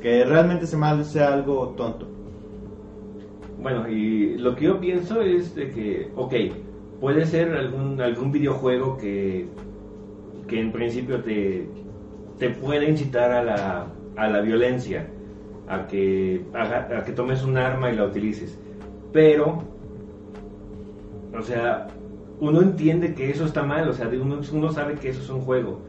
Que 0.00 0.24
realmente 0.24 0.66
se 0.66 0.76
mal 0.76 1.04
sea 1.04 1.32
algo 1.34 1.68
tonto. 1.76 2.06
Bueno, 3.60 3.88
y 3.88 4.38
lo 4.38 4.54
que 4.56 4.64
yo 4.66 4.80
pienso 4.80 5.20
es 5.20 5.54
de 5.54 5.70
que, 5.70 6.10
ok, 6.16 6.32
puede 7.00 7.26
ser 7.26 7.52
algún, 7.54 8.00
algún 8.00 8.32
videojuego 8.32 8.96
que, 8.96 9.46
que 10.48 10.60
en 10.60 10.72
principio 10.72 11.22
te, 11.22 11.68
te 12.38 12.50
puede 12.50 12.88
incitar 12.88 13.30
a 13.32 13.42
la, 13.42 13.86
a 14.16 14.28
la 14.28 14.40
violencia, 14.40 15.06
a 15.68 15.86
que, 15.86 16.42
haga- 16.54 16.88
a 16.98 17.04
que 17.04 17.12
tomes 17.12 17.44
un 17.44 17.58
arma 17.58 17.90
y 17.90 17.96
la 17.96 18.06
utilices. 18.06 18.58
Pero, 19.12 19.62
o 21.36 21.42
sea, 21.42 21.88
uno 22.40 22.62
entiende 22.62 23.14
que 23.14 23.30
eso 23.30 23.44
está 23.44 23.62
mal, 23.62 23.88
o 23.88 23.92
sea, 23.92 24.08
uno 24.08 24.72
sabe 24.72 24.94
que 24.94 25.10
eso 25.10 25.20
es 25.20 25.30
un 25.30 25.40
juego. 25.40 25.80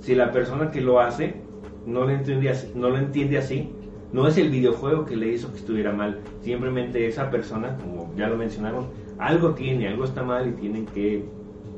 Si 0.00 0.14
la 0.14 0.32
persona 0.32 0.70
que 0.70 0.80
lo 0.80 1.00
hace 1.00 1.42
no 1.86 2.04
lo 2.04 2.10
entiende 2.10 2.50
así, 2.50 2.72
no 2.74 2.88
lo 2.90 2.98
entiende 2.98 3.38
así, 3.38 3.70
no 4.12 4.26
es 4.26 4.38
el 4.38 4.50
videojuego 4.50 5.04
que 5.04 5.16
le 5.16 5.28
hizo 5.28 5.50
que 5.52 5.58
estuviera 5.58 5.92
mal, 5.92 6.20
simplemente 6.40 7.06
esa 7.06 7.30
persona, 7.30 7.76
como 7.76 8.12
ya 8.16 8.28
lo 8.28 8.36
mencionaron, 8.36 8.88
algo 9.18 9.50
tiene, 9.50 9.88
algo 9.88 10.04
está 10.04 10.22
mal 10.22 10.48
y 10.48 10.52
tienen 10.52 10.86
que 10.86 11.24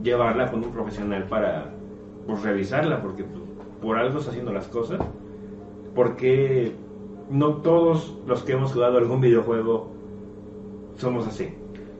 llevarla 0.02 0.50
con 0.50 0.64
un 0.64 0.70
profesional 0.70 1.24
para 1.24 1.74
pues, 2.26 2.42
revisarla, 2.42 3.02
porque 3.02 3.24
pues, 3.24 3.42
por 3.80 3.98
algo 3.98 4.18
está 4.18 4.30
haciendo 4.30 4.52
las 4.52 4.68
cosas, 4.68 5.00
porque 5.94 6.72
no 7.30 7.56
todos 7.56 8.16
los 8.26 8.42
que 8.44 8.52
hemos 8.52 8.72
jugado 8.72 8.98
algún 8.98 9.20
videojuego 9.20 9.90
somos 10.96 11.26
así. 11.26 11.54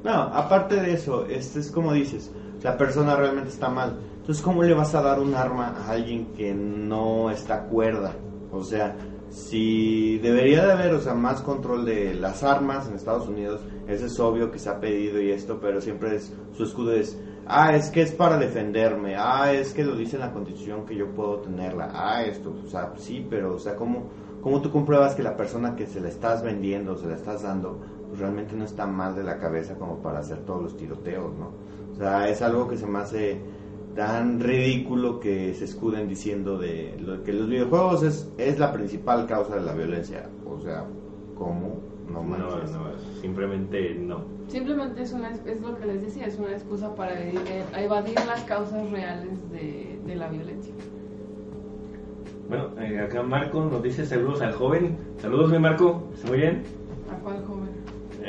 No, 0.05 0.13
aparte 0.13 0.77
de 0.77 0.95
eso, 0.95 1.27
este 1.27 1.61
es 1.61 1.71
como 1.71 1.93
dices, 1.93 2.33
la 2.63 2.77
persona 2.77 3.17
realmente 3.17 3.51
está 3.51 3.69
mal. 3.69 3.99
Entonces, 4.17 4.43
¿cómo 4.43 4.63
le 4.63 4.75
vas 4.75 4.95
a 4.95 5.03
dar 5.03 5.21
un 5.21 5.35
arma 5.35 5.75
a 5.79 5.91
alguien 5.91 6.33
que 6.35 6.55
no 6.55 7.31
está 7.31 7.65
cuerda? 7.65 8.15
O 8.53 8.63
sea, 8.63 8.97
si 9.33 10.19
debería 10.19 10.65
de 10.67 10.73
haber, 10.73 10.95
o 10.95 11.01
sea, 11.01 11.15
más 11.15 11.41
control 11.41 11.85
de 11.85 12.15
las 12.15 12.43
armas 12.43 12.87
en 12.89 12.95
Estados 12.95 13.29
Unidos, 13.29 13.63
eso 13.89 14.07
es 14.07 14.21
obvio 14.21 14.51
que 14.51 14.59
se 14.59 14.69
ha 14.69 14.79
pedido 14.79 15.21
y 15.21 15.31
esto, 15.31 15.59
pero 15.61 15.81
siempre 15.81 16.17
es, 16.17 16.33
su 16.53 16.65
escudo 16.65 16.93
es, 16.93 17.19
ah, 17.47 17.75
es 17.75 17.91
que 17.91 18.03
es 18.03 18.13
para 18.13 18.37
defenderme, 18.37 19.17
ah, 19.17 19.53
es 19.53 19.73
que 19.73 19.85
lo 19.85 19.97
dice 19.97 20.17
en 20.17 20.23
la 20.23 20.33
constitución 20.33 20.85
que 20.85 20.97
yo 20.97 21.09
puedo 21.15 21.39
tenerla, 21.39 21.91
ah, 21.95 22.23
esto, 22.25 22.55
o 22.65 22.69
sea, 22.69 22.93
sí, 22.99 23.27
pero, 23.29 23.55
o 23.55 23.59
sea, 23.59 23.75
¿cómo, 23.75 24.11
cómo 24.43 24.61
tú 24.61 24.71
compruebas 24.71 25.15
que 25.15 25.23
la 25.23 25.37
persona 25.37 25.75
que 25.75 25.87
se 25.87 26.01
la 26.01 26.09
estás 26.09 26.43
vendiendo, 26.43 26.97
se 26.97 27.07
la 27.07 27.15
estás 27.15 27.43
dando, 27.43 27.81
pues 28.13 28.21
realmente 28.21 28.55
no 28.55 28.65
está 28.67 28.87
mal 28.87 29.15
de 29.17 29.23
la 29.25 29.39
cabeza 29.39 29.75
como 29.77 29.97
para 30.03 30.19
hacer 30.19 30.41
todos 30.41 30.63
los 30.63 30.77
tiroteos, 30.77 31.33
¿no? 31.39 31.49
O 31.93 31.97
sea, 31.97 32.29
es 32.29 32.43
algo 32.43 32.69
que 32.69 32.77
se 32.77 32.87
me 32.87 32.99
hace 32.99 33.41
tan 33.97 34.39
ridículo 34.39 35.19
que 35.19 35.55
se 35.55 35.65
escuden 35.65 36.09
diciendo 36.09 36.59
de 36.59 36.95
lo, 37.01 37.23
que 37.23 37.33
los 37.33 37.49
videojuegos 37.49 38.03
es, 38.03 38.29
es 38.37 38.59
la 38.59 38.71
principal 38.71 39.27
causa 39.27 39.55
de 39.55 39.63
la 39.63 39.73
violencia. 39.73 40.29
O 40.47 40.61
sea, 40.61 40.85
¿cómo? 41.39 41.81
No 42.07 42.23
No, 42.23 42.23
manches. 42.23 42.71
no, 42.73 42.81
simplemente 43.23 43.95
no. 43.95 44.25
Simplemente 44.49 45.01
es, 45.01 45.15
una, 45.15 45.31
es 45.31 45.61
lo 45.63 45.79
que 45.79 45.87
les 45.87 46.03
decía, 46.03 46.27
es 46.27 46.39
una 46.39 46.51
excusa 46.53 46.95
para 46.95 47.19
evadir, 47.19 47.41
eh, 47.49 47.65
evadir 47.79 48.17
las 48.27 48.43
causas 48.45 48.91
reales 48.91 49.51
de, 49.51 49.99
de 50.05 50.15
la 50.17 50.29
violencia. 50.29 50.75
Bueno, 52.47 52.69
eh, 52.79 53.01
acá 53.01 53.23
Marco 53.23 53.65
nos 53.65 53.83
dice 53.83 54.05
saludos 54.05 54.43
al 54.43 54.53
joven. 54.53 54.99
Saludos, 55.17 55.51
mi 55.51 55.59
Marco. 55.59 56.11
¿Está 56.15 56.29
muy 56.29 56.37
bien? 56.39 56.63
¿A 57.11 57.15
cuál 57.23 57.43
joven? 57.47 57.72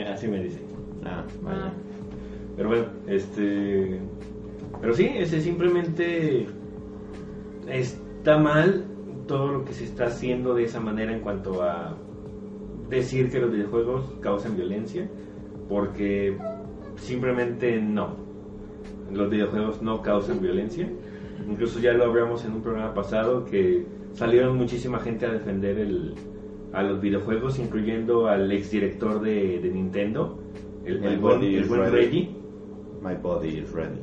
Eh, 0.04 0.10
así 0.12 0.28
me 0.28 0.42
dice. 0.42 0.60
Ah, 1.06 1.24
vaya. 1.42 1.66
Ah, 1.66 1.74
Pero 2.56 2.70
bueno, 2.70 2.86
este. 3.08 4.00
Pero 4.82 4.94
sí, 4.94 5.10
ese 5.16 5.42
simplemente 5.42 6.46
está 7.68 8.38
mal 8.38 8.86
todo 9.28 9.48
lo 9.54 9.66
que 9.66 9.74
se 9.74 9.86
está 9.86 10.08
haciendo 10.08 10.54
de 10.54 10.66
esa 10.66 10.80
manera 10.80 11.14
en 11.14 11.22
cuanto 11.22 11.64
a 11.64 11.96
decir 12.90 13.32
que 13.32 13.40
los 13.40 13.52
videojuegos 13.52 14.14
causan 14.20 14.58
violencia, 14.58 15.08
porque 15.70 16.38
simplemente 16.98 17.82
no. 17.82 18.18
Los 19.12 19.30
videojuegos 19.30 19.82
no 19.82 20.02
causan 20.02 20.42
violencia. 20.42 20.90
Incluso 21.50 21.80
ya 21.80 21.94
lo 21.94 22.06
hablamos 22.06 22.44
en 22.46 22.54
un 22.54 22.62
programa 22.62 22.94
pasado 22.94 23.46
que 23.46 23.86
salieron 24.14 24.58
muchísima 24.58 25.00
gente 25.00 25.26
a 25.26 25.32
defender 25.32 25.78
el, 25.78 26.16
a 26.74 26.84
los 26.84 27.00
videojuegos, 27.00 27.60
incluyendo 27.60 28.28
al 28.28 28.52
exdirector 28.52 29.22
de, 29.22 29.60
de 29.60 29.70
Nintendo, 29.70 30.40
el, 30.86 31.00
My 31.00 31.08
el 31.08 31.20
buen, 31.20 31.44
el 31.44 31.66
buen. 31.66 31.92
Reggie. 31.92 32.36
My 33.02 33.16
body 33.16 33.60
is 33.60 33.72
ready. 33.72 34.00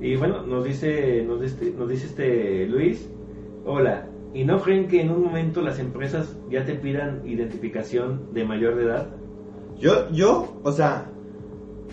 Y 0.00 0.16
bueno, 0.16 0.46
nos 0.46 0.64
dice, 0.64 1.24
nos 1.24 1.40
dice, 1.40 1.72
nos 1.76 1.88
dice 1.88 2.06
este 2.06 2.66
Luis, 2.66 3.08
hola, 3.64 4.08
¿y 4.32 4.44
no 4.44 4.60
creen 4.60 4.86
que 4.86 5.00
en 5.00 5.10
un 5.10 5.24
momento 5.24 5.60
las 5.60 5.80
empresas 5.80 6.36
ya 6.48 6.64
te 6.64 6.74
pidan 6.74 7.26
identificación 7.26 8.32
de 8.32 8.44
mayor 8.44 8.76
de 8.76 8.84
edad? 8.84 9.08
Yo, 9.76 10.08
yo, 10.10 10.60
o 10.62 10.72
sea, 10.72 11.10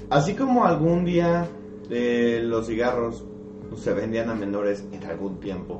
así 0.09 0.35
como 0.35 0.65
algún 0.65 1.03
día 1.03 1.47
eh, 1.89 2.41
los 2.43 2.67
cigarros 2.67 3.25
se 3.75 3.93
vendían 3.93 4.29
a 4.29 4.35
menores 4.35 4.87
en 4.91 5.03
algún 5.05 5.39
tiempo, 5.39 5.79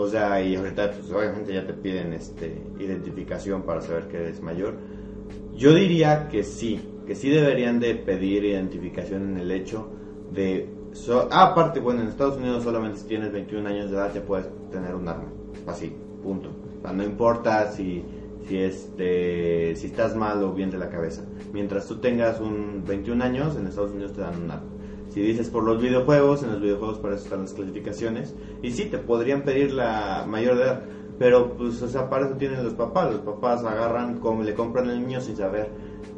o 0.00 0.08
sea, 0.08 0.40
y 0.40 0.54
ahorita 0.54 0.92
pues 0.92 1.10
obviamente 1.10 1.52
ya 1.52 1.66
te 1.66 1.72
piden 1.72 2.12
este 2.12 2.62
identificación 2.78 3.62
para 3.62 3.80
saber 3.80 4.08
que 4.08 4.18
eres 4.18 4.40
mayor. 4.40 4.74
Yo 5.54 5.74
diría 5.74 6.28
que 6.28 6.44
sí, 6.44 6.80
que 7.06 7.14
sí 7.14 7.28
deberían 7.30 7.80
de 7.80 7.94
pedir 7.96 8.44
identificación 8.44 9.30
en 9.30 9.38
el 9.38 9.50
hecho 9.50 9.90
de 10.32 10.78
So, 10.92 11.28
ah, 11.30 11.48
aparte, 11.48 11.80
bueno, 11.80 12.02
en 12.02 12.08
Estados 12.08 12.36
Unidos 12.38 12.64
solamente 12.64 12.98
si 12.98 13.06
tienes 13.06 13.32
21 13.32 13.68
años 13.68 13.90
de 13.90 13.96
edad 13.96 14.12
ya 14.14 14.22
puedes 14.22 14.48
tener 14.70 14.94
un 14.94 15.06
arma. 15.08 15.30
Así, 15.66 15.94
punto. 16.22 16.50
O 16.78 16.80
sea, 16.82 16.92
no 16.92 17.04
importa 17.04 17.70
si, 17.70 18.04
si, 18.46 18.58
este, 18.58 19.72
estás 19.72 20.16
mal 20.16 20.42
o 20.42 20.52
bien 20.52 20.70
de 20.70 20.78
la 20.78 20.88
cabeza. 20.88 21.24
Mientras 21.52 21.86
tú 21.86 21.98
tengas 21.98 22.40
un 22.40 22.84
21 22.86 23.22
años, 23.22 23.56
en 23.56 23.66
Estados 23.66 23.92
Unidos 23.92 24.12
te 24.12 24.22
dan 24.22 24.42
un 24.42 24.50
arma. 24.50 24.77
Si 25.18 25.24
dices 25.24 25.50
por 25.50 25.64
los 25.64 25.82
videojuegos, 25.82 26.44
en 26.44 26.52
los 26.52 26.60
videojuegos 26.60 27.00
para 27.00 27.16
eso 27.16 27.24
están 27.24 27.40
las 27.40 27.52
clasificaciones. 27.52 28.36
Y 28.62 28.70
sí, 28.70 28.84
te 28.84 28.98
podrían 28.98 29.42
pedir 29.42 29.72
la 29.72 30.24
mayor 30.28 30.58
edad. 30.58 30.84
Pero, 31.18 31.56
pues, 31.56 31.82
o 31.82 31.88
sea, 31.88 32.08
para 32.08 32.26
eso 32.26 32.36
tienen 32.36 32.62
los 32.62 32.74
papás. 32.74 33.12
Los 33.12 33.22
papás 33.22 33.64
agarran, 33.64 34.20
como 34.20 34.44
le 34.44 34.54
compran 34.54 34.88
al 34.88 35.00
niño 35.00 35.20
sin 35.20 35.36
saber 35.36 35.72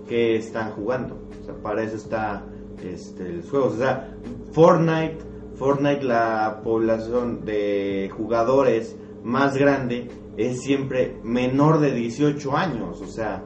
qué 0.07 0.37
están 0.37 0.73
jugando. 0.73 1.17
O 1.41 1.45
sea, 1.47 1.55
para 1.55 1.83
eso 1.83 1.97
está 1.97 2.45
este, 2.85 3.33
los 3.33 3.49
juegos. 3.49 3.73
O 3.73 3.79
sea, 3.79 4.15
Fortnite, 4.53 5.17
Fortnite 5.55 6.05
la 6.05 6.61
población 6.63 7.47
de 7.47 8.11
jugadores 8.15 8.99
más 9.25 9.57
grande 9.57 10.11
es 10.37 10.61
siempre 10.61 11.17
menor 11.25 11.81
de 11.81 11.93
18 11.93 12.55
años. 12.55 13.01
O 13.01 13.07
sea, 13.07 13.43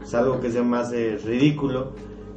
es 0.00 0.14
algo 0.14 0.38
que 0.38 0.52
se 0.52 0.62
me 0.62 0.76
hace 0.76 1.16
ridículo. 1.16 1.90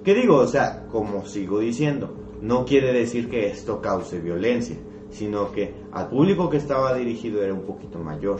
¿Qué 0.03 0.15
digo? 0.15 0.37
O 0.37 0.47
sea, 0.47 0.87
como 0.87 1.27
sigo 1.27 1.59
diciendo, 1.59 2.24
no 2.45 2.65
quiere 2.65 2.93
decir 2.93 3.29
que 3.29 3.47
esto 3.47 3.81
cause 3.81 4.19
violencia, 4.19 4.77
sino 5.09 5.51
que 5.51 5.73
al 5.91 6.09
público 6.09 6.49
que 6.49 6.57
estaba 6.57 6.93
dirigido 6.93 7.41
era 7.41 7.53
un 7.53 7.63
poquito 7.63 7.99
mayor. 7.99 8.39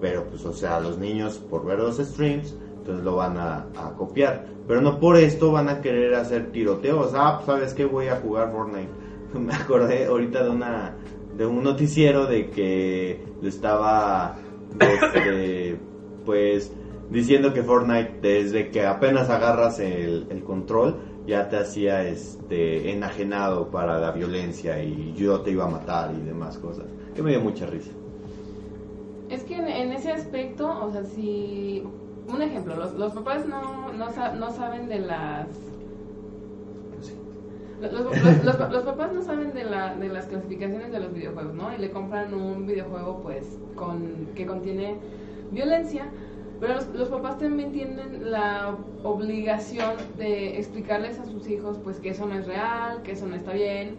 Pero 0.00 0.24
pues, 0.28 0.44
o 0.44 0.52
sea, 0.52 0.80
los 0.80 0.98
niños 0.98 1.38
por 1.38 1.64
ver 1.64 1.78
los 1.78 1.98
streams, 1.98 2.56
entonces 2.76 3.04
lo 3.04 3.16
van 3.16 3.36
a, 3.38 3.66
copiar. 3.96 4.46
Pero 4.66 4.80
no 4.80 4.98
por 4.98 5.16
esto 5.16 5.52
van 5.52 5.68
a 5.68 5.80
querer 5.80 6.14
hacer 6.14 6.52
tiroteos. 6.52 7.12
Ah, 7.14 7.34
pues 7.36 7.46
sabes 7.46 7.74
que 7.74 7.84
voy 7.84 8.08
a 8.08 8.16
jugar 8.16 8.52
Fortnite. 8.52 8.90
Me 9.38 9.54
acordé 9.54 10.06
ahorita 10.06 10.44
de 10.44 10.50
una 10.50 10.96
de 11.36 11.46
un 11.46 11.64
noticiero 11.64 12.26
de 12.26 12.50
que 12.50 13.24
estaba 13.42 14.36
este, 14.78 15.78
pues 16.26 16.72
diciendo 17.10 17.52
que 17.52 17.62
Fortnite 17.62 18.18
desde 18.20 18.70
que 18.70 18.84
apenas 18.84 19.30
agarras 19.30 19.78
el, 19.78 20.42
control 20.44 20.96
ya 21.26 21.48
te 21.48 21.56
hacía 21.56 22.02
este 22.04 22.92
enajenado 22.92 23.70
para 23.70 23.98
la 23.98 24.10
violencia 24.10 24.82
y 24.82 25.12
yo 25.14 25.40
te 25.40 25.52
iba 25.52 25.64
a 25.64 25.68
matar 25.68 26.12
y 26.14 26.20
demás 26.20 26.58
cosas. 26.58 26.86
Que 27.14 27.22
me 27.22 27.30
dio 27.30 27.40
mucha 27.40 27.66
risa. 27.66 27.90
Es 29.28 29.44
que 29.44 29.56
en, 29.56 29.68
en 29.68 29.92
ese 29.92 30.12
aspecto, 30.12 30.68
o 30.68 30.92
sea, 30.92 31.04
si 31.04 31.82
un 32.28 32.42
ejemplo, 32.42 32.76
los, 32.76 32.94
los 32.94 33.12
papás 33.12 33.46
no, 33.46 33.92
no, 33.92 34.08
no, 34.34 34.50
saben 34.50 34.88
de 34.88 35.00
las... 35.00 35.48
Los, 37.80 37.92
los, 38.44 38.44
los, 38.44 38.82
papás 38.84 39.12
no 39.12 39.22
saben 39.22 39.52
de, 39.54 39.64
la, 39.64 39.96
de 39.96 40.08
las 40.08 40.26
clasificaciones 40.26 40.92
de 40.92 41.00
los 41.00 41.12
videojuegos, 41.12 41.54
¿no? 41.54 41.74
Y 41.74 41.78
le 41.78 41.90
compran 41.90 42.32
un 42.32 42.64
videojuego, 42.64 43.22
pues, 43.22 43.58
con 43.74 44.28
que 44.36 44.46
contiene 44.46 44.98
violencia, 45.50 46.08
pero 46.62 46.74
los, 46.74 47.08
papás 47.08 47.40
también 47.40 47.72
tienen 47.72 48.30
la 48.30 48.76
obligación 49.02 49.96
de 50.16 50.60
explicarles 50.60 51.18
a 51.18 51.24
sus 51.24 51.48
hijos, 51.48 51.76
pues, 51.82 51.98
que 51.98 52.10
eso 52.10 52.24
no 52.24 52.38
es 52.38 52.46
real, 52.46 53.02
que 53.02 53.10
eso 53.10 53.26
no 53.26 53.34
está 53.34 53.52
bien, 53.52 53.96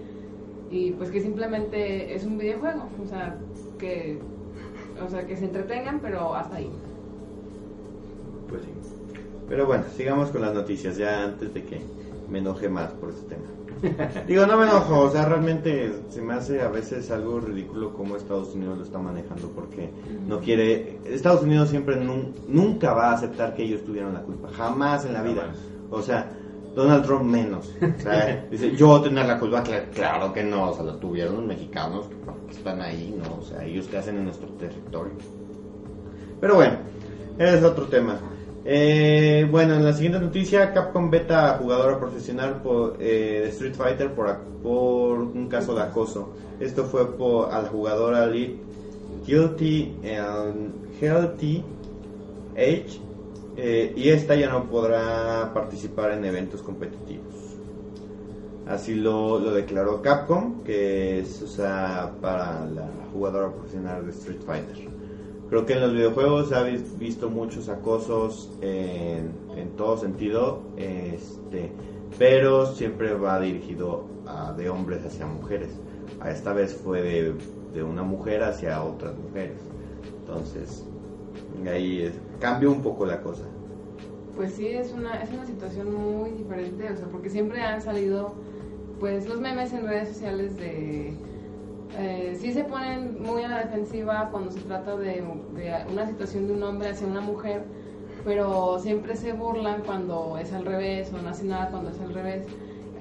y 0.71 0.91
pues 0.91 1.11
que 1.11 1.19
simplemente 1.19 2.15
es 2.15 2.23
un 2.23 2.37
videojuego, 2.37 2.87
o 3.03 3.05
sea, 3.05 3.37
que, 3.77 4.17
o 5.05 5.09
sea, 5.09 5.27
que 5.27 5.35
se 5.35 5.43
entretengan, 5.43 5.99
pero 5.99 6.35
hasta 6.35 6.55
ahí. 6.55 6.71
Pues 8.47 8.61
sí. 8.63 8.92
Pero 9.47 9.65
bueno, 9.65 9.83
sigamos 9.95 10.29
con 10.29 10.41
las 10.41 10.53
noticias 10.53 10.97
ya 10.97 11.23
antes 11.23 11.53
de 11.53 11.63
que 11.63 11.81
me 12.29 12.39
enoje 12.39 12.69
más 12.69 12.91
por 12.93 13.09
este 13.09 13.35
tema. 13.35 13.47
Digo, 14.27 14.45
no 14.45 14.57
me 14.57 14.63
enojo, 14.63 14.99
o 15.01 15.11
sea, 15.11 15.25
realmente 15.25 15.93
se 16.09 16.21
me 16.21 16.33
hace 16.33 16.61
a 16.61 16.69
veces 16.69 17.11
algo 17.11 17.39
ridículo 17.41 17.93
cómo 17.93 18.15
Estados 18.15 18.55
Unidos 18.55 18.77
lo 18.77 18.83
está 18.85 18.97
manejando 18.97 19.49
porque 19.49 19.89
no 20.25 20.39
quiere, 20.39 20.99
Estados 21.05 21.43
Unidos 21.43 21.69
siempre 21.69 21.97
nunca 22.47 22.93
va 22.93 23.09
a 23.09 23.15
aceptar 23.15 23.55
que 23.55 23.63
ellos 23.63 23.83
tuvieron 23.83 24.13
la 24.13 24.21
culpa, 24.21 24.49
jamás 24.55 25.05
en 25.05 25.13
la 25.13 25.21
vida. 25.21 25.53
O 25.89 26.01
sea, 26.01 26.31
Donald 26.75 27.05
Trump 27.05 27.23
menos. 27.23 27.71
O 27.81 28.01
sea, 28.01 28.47
dice, 28.51 28.75
yo 28.75 29.01
tener 29.01 29.25
la 29.25 29.39
culpa, 29.39 29.63
claro 29.93 30.31
que 30.31 30.43
no, 30.43 30.71
o 30.71 30.73
sea, 30.73 30.83
lo 30.83 30.95
tuvieron 30.95 31.35
los 31.35 31.45
mexicanos 31.45 32.05
que 32.47 32.55
están 32.55 32.81
ahí, 32.81 33.13
¿no? 33.21 33.39
O 33.39 33.43
sea, 33.43 33.63
ellos 33.65 33.87
que 33.87 33.97
hacen 33.97 34.17
en 34.17 34.25
nuestro 34.25 34.47
territorio. 34.53 35.13
Pero 36.39 36.55
bueno, 36.55 36.77
ese 37.37 37.57
es 37.57 37.63
otro 37.63 37.85
tema. 37.85 38.17
Eh, 38.65 39.45
bueno, 39.51 39.75
en 39.75 39.83
la 39.83 39.91
siguiente 39.91 40.19
noticia, 40.19 40.73
Capcom 40.73 41.09
beta 41.09 41.53
a 41.53 41.57
jugadora 41.57 41.99
profesional 41.99 42.61
eh, 42.99 43.41
de 43.43 43.49
Street 43.49 43.75
Fighter 43.75 44.13
por, 44.13 45.19
un 45.19 45.47
caso 45.49 45.75
de 45.75 45.81
acoso. 45.81 46.29
Esto 46.59 46.85
fue 46.85 47.17
por 47.17 47.51
a 47.51 47.61
la 47.61 47.67
jugadora 47.67 48.25
Lead 48.25 48.51
Guilty 49.25 49.95
Healthy 51.01 51.63
Age 52.53 52.99
eh, 53.57 53.93
y 53.95 54.09
esta 54.09 54.35
ya 54.35 54.49
no 54.49 54.69
podrá 54.69 55.51
participar 55.53 56.11
en 56.11 56.25
eventos 56.25 56.61
competitivos. 56.61 57.33
Así 58.65 58.95
lo, 58.95 59.39
lo 59.39 59.51
declaró 59.51 60.01
Capcom, 60.01 60.63
que 60.63 61.19
es 61.19 61.41
o 61.41 61.47
sea, 61.47 62.13
para 62.21 62.65
la 62.65 62.87
jugadora 63.11 63.51
profesional 63.51 64.05
de 64.05 64.11
Street 64.11 64.39
Fighter. 64.45 64.92
Creo 65.53 65.67
que 65.67 65.73
en 65.73 65.81
los 65.81 65.93
videojuegos 65.93 66.49
se 66.49 66.55
ha 66.55 66.63
visto 66.63 67.29
muchos 67.29 67.69
acosos 67.69 68.49
en, 68.59 69.69
todo 69.77 69.97
sentido, 69.97 70.63
este, 70.77 71.71
pero 72.17 72.65
siempre 72.65 73.13
va 73.13 73.39
dirigido 73.39 74.07
a, 74.25 74.51
de 74.53 74.71
hombres 74.71 75.05
hacia 75.05 75.27
mujeres. 75.27 75.69
A 76.19 76.31
esta 76.31 76.53
vez 76.53 76.73
fue 76.73 77.03
de, 77.71 77.83
una 77.83 78.01
mujer 78.01 78.41
hacia 78.41 78.81
otras 78.83 79.15
mujeres. 79.15 79.59
Entonces, 80.21 80.87
ahí 81.67 82.11
cambia 82.39 82.69
un 82.69 82.81
poco 82.81 83.05
la 83.05 83.21
cosa. 83.21 83.43
Pues 84.35 84.53
sí, 84.53 84.69
es 84.69 84.91
una, 84.91 85.21
es 85.21 85.31
una 85.31 85.45
situación 85.45 85.93
muy 85.93 86.31
diferente, 86.31 86.91
o 86.91 86.97
sea, 86.97 87.05
porque 87.09 87.29
siempre 87.29 87.61
han 87.61 87.79
salido 87.79 88.33
pues 88.99 89.29
los 89.29 89.39
memes 89.39 89.71
en 89.71 89.85
redes 89.85 90.07
sociales 90.07 90.57
de 90.57 91.15
eh, 91.97 92.37
sí 92.39 92.51
se 92.51 92.63
ponen 92.63 93.21
muy 93.21 93.43
a 93.43 93.47
la 93.47 93.59
defensiva 93.59 94.29
cuando 94.31 94.51
se 94.51 94.61
trata 94.61 94.97
de, 94.97 95.23
una 95.91 96.07
situación 96.07 96.47
de 96.47 96.53
un 96.53 96.63
hombre 96.63 96.89
hacia 96.89 97.05
una 97.05 97.21
mujer, 97.21 97.63
pero 98.25 98.79
siempre 98.79 99.15
se 99.15 99.33
burlan 99.33 99.81
cuando 99.81 100.37
es 100.39 100.51
al 100.53 100.65
revés 100.65 101.11
o 101.13 101.21
no 101.21 101.29
hacen 101.29 101.49
nada 101.49 101.69
cuando 101.69 101.91
es 101.91 101.99
al 101.99 102.13
revés. 102.13 102.45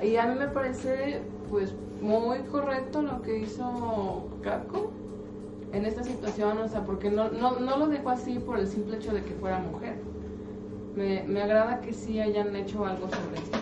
Y 0.03 0.17
a 0.17 0.27
mí 0.27 0.39
me 0.39 0.49
parece 0.49 1.21
pues 1.49 1.75
muy 2.01 2.41
correcto 2.41 3.03
lo 3.03 3.23
que 3.23 3.39
hizo 3.39 4.29
Capcom 4.43 4.89
en 5.73 5.87
esta 5.87 6.05
situación, 6.05 6.59
o 6.59 6.69
sea, 6.69 6.85
porque 6.85 7.11
no, 7.11 7.31
no, 7.31 7.59
no 7.61 7.79
lo 7.79 7.87
dejó 7.87 8.11
así 8.11 8.39
por 8.39 8.59
el 8.59 8.67
simple 8.67 8.97
hecho 8.97 9.13
de 9.15 9.23
que 9.23 9.33
fuera 9.35 9.59
mujer. 9.59 9.97
Me, 10.95 11.23
me 11.23 11.41
agrada 11.41 11.81
que 11.81 11.95
sí 11.95 12.21
hayan 12.21 12.55
hecho 12.55 12.85
algo 12.85 13.09
sobre 13.09 13.39
esto. 13.39 13.59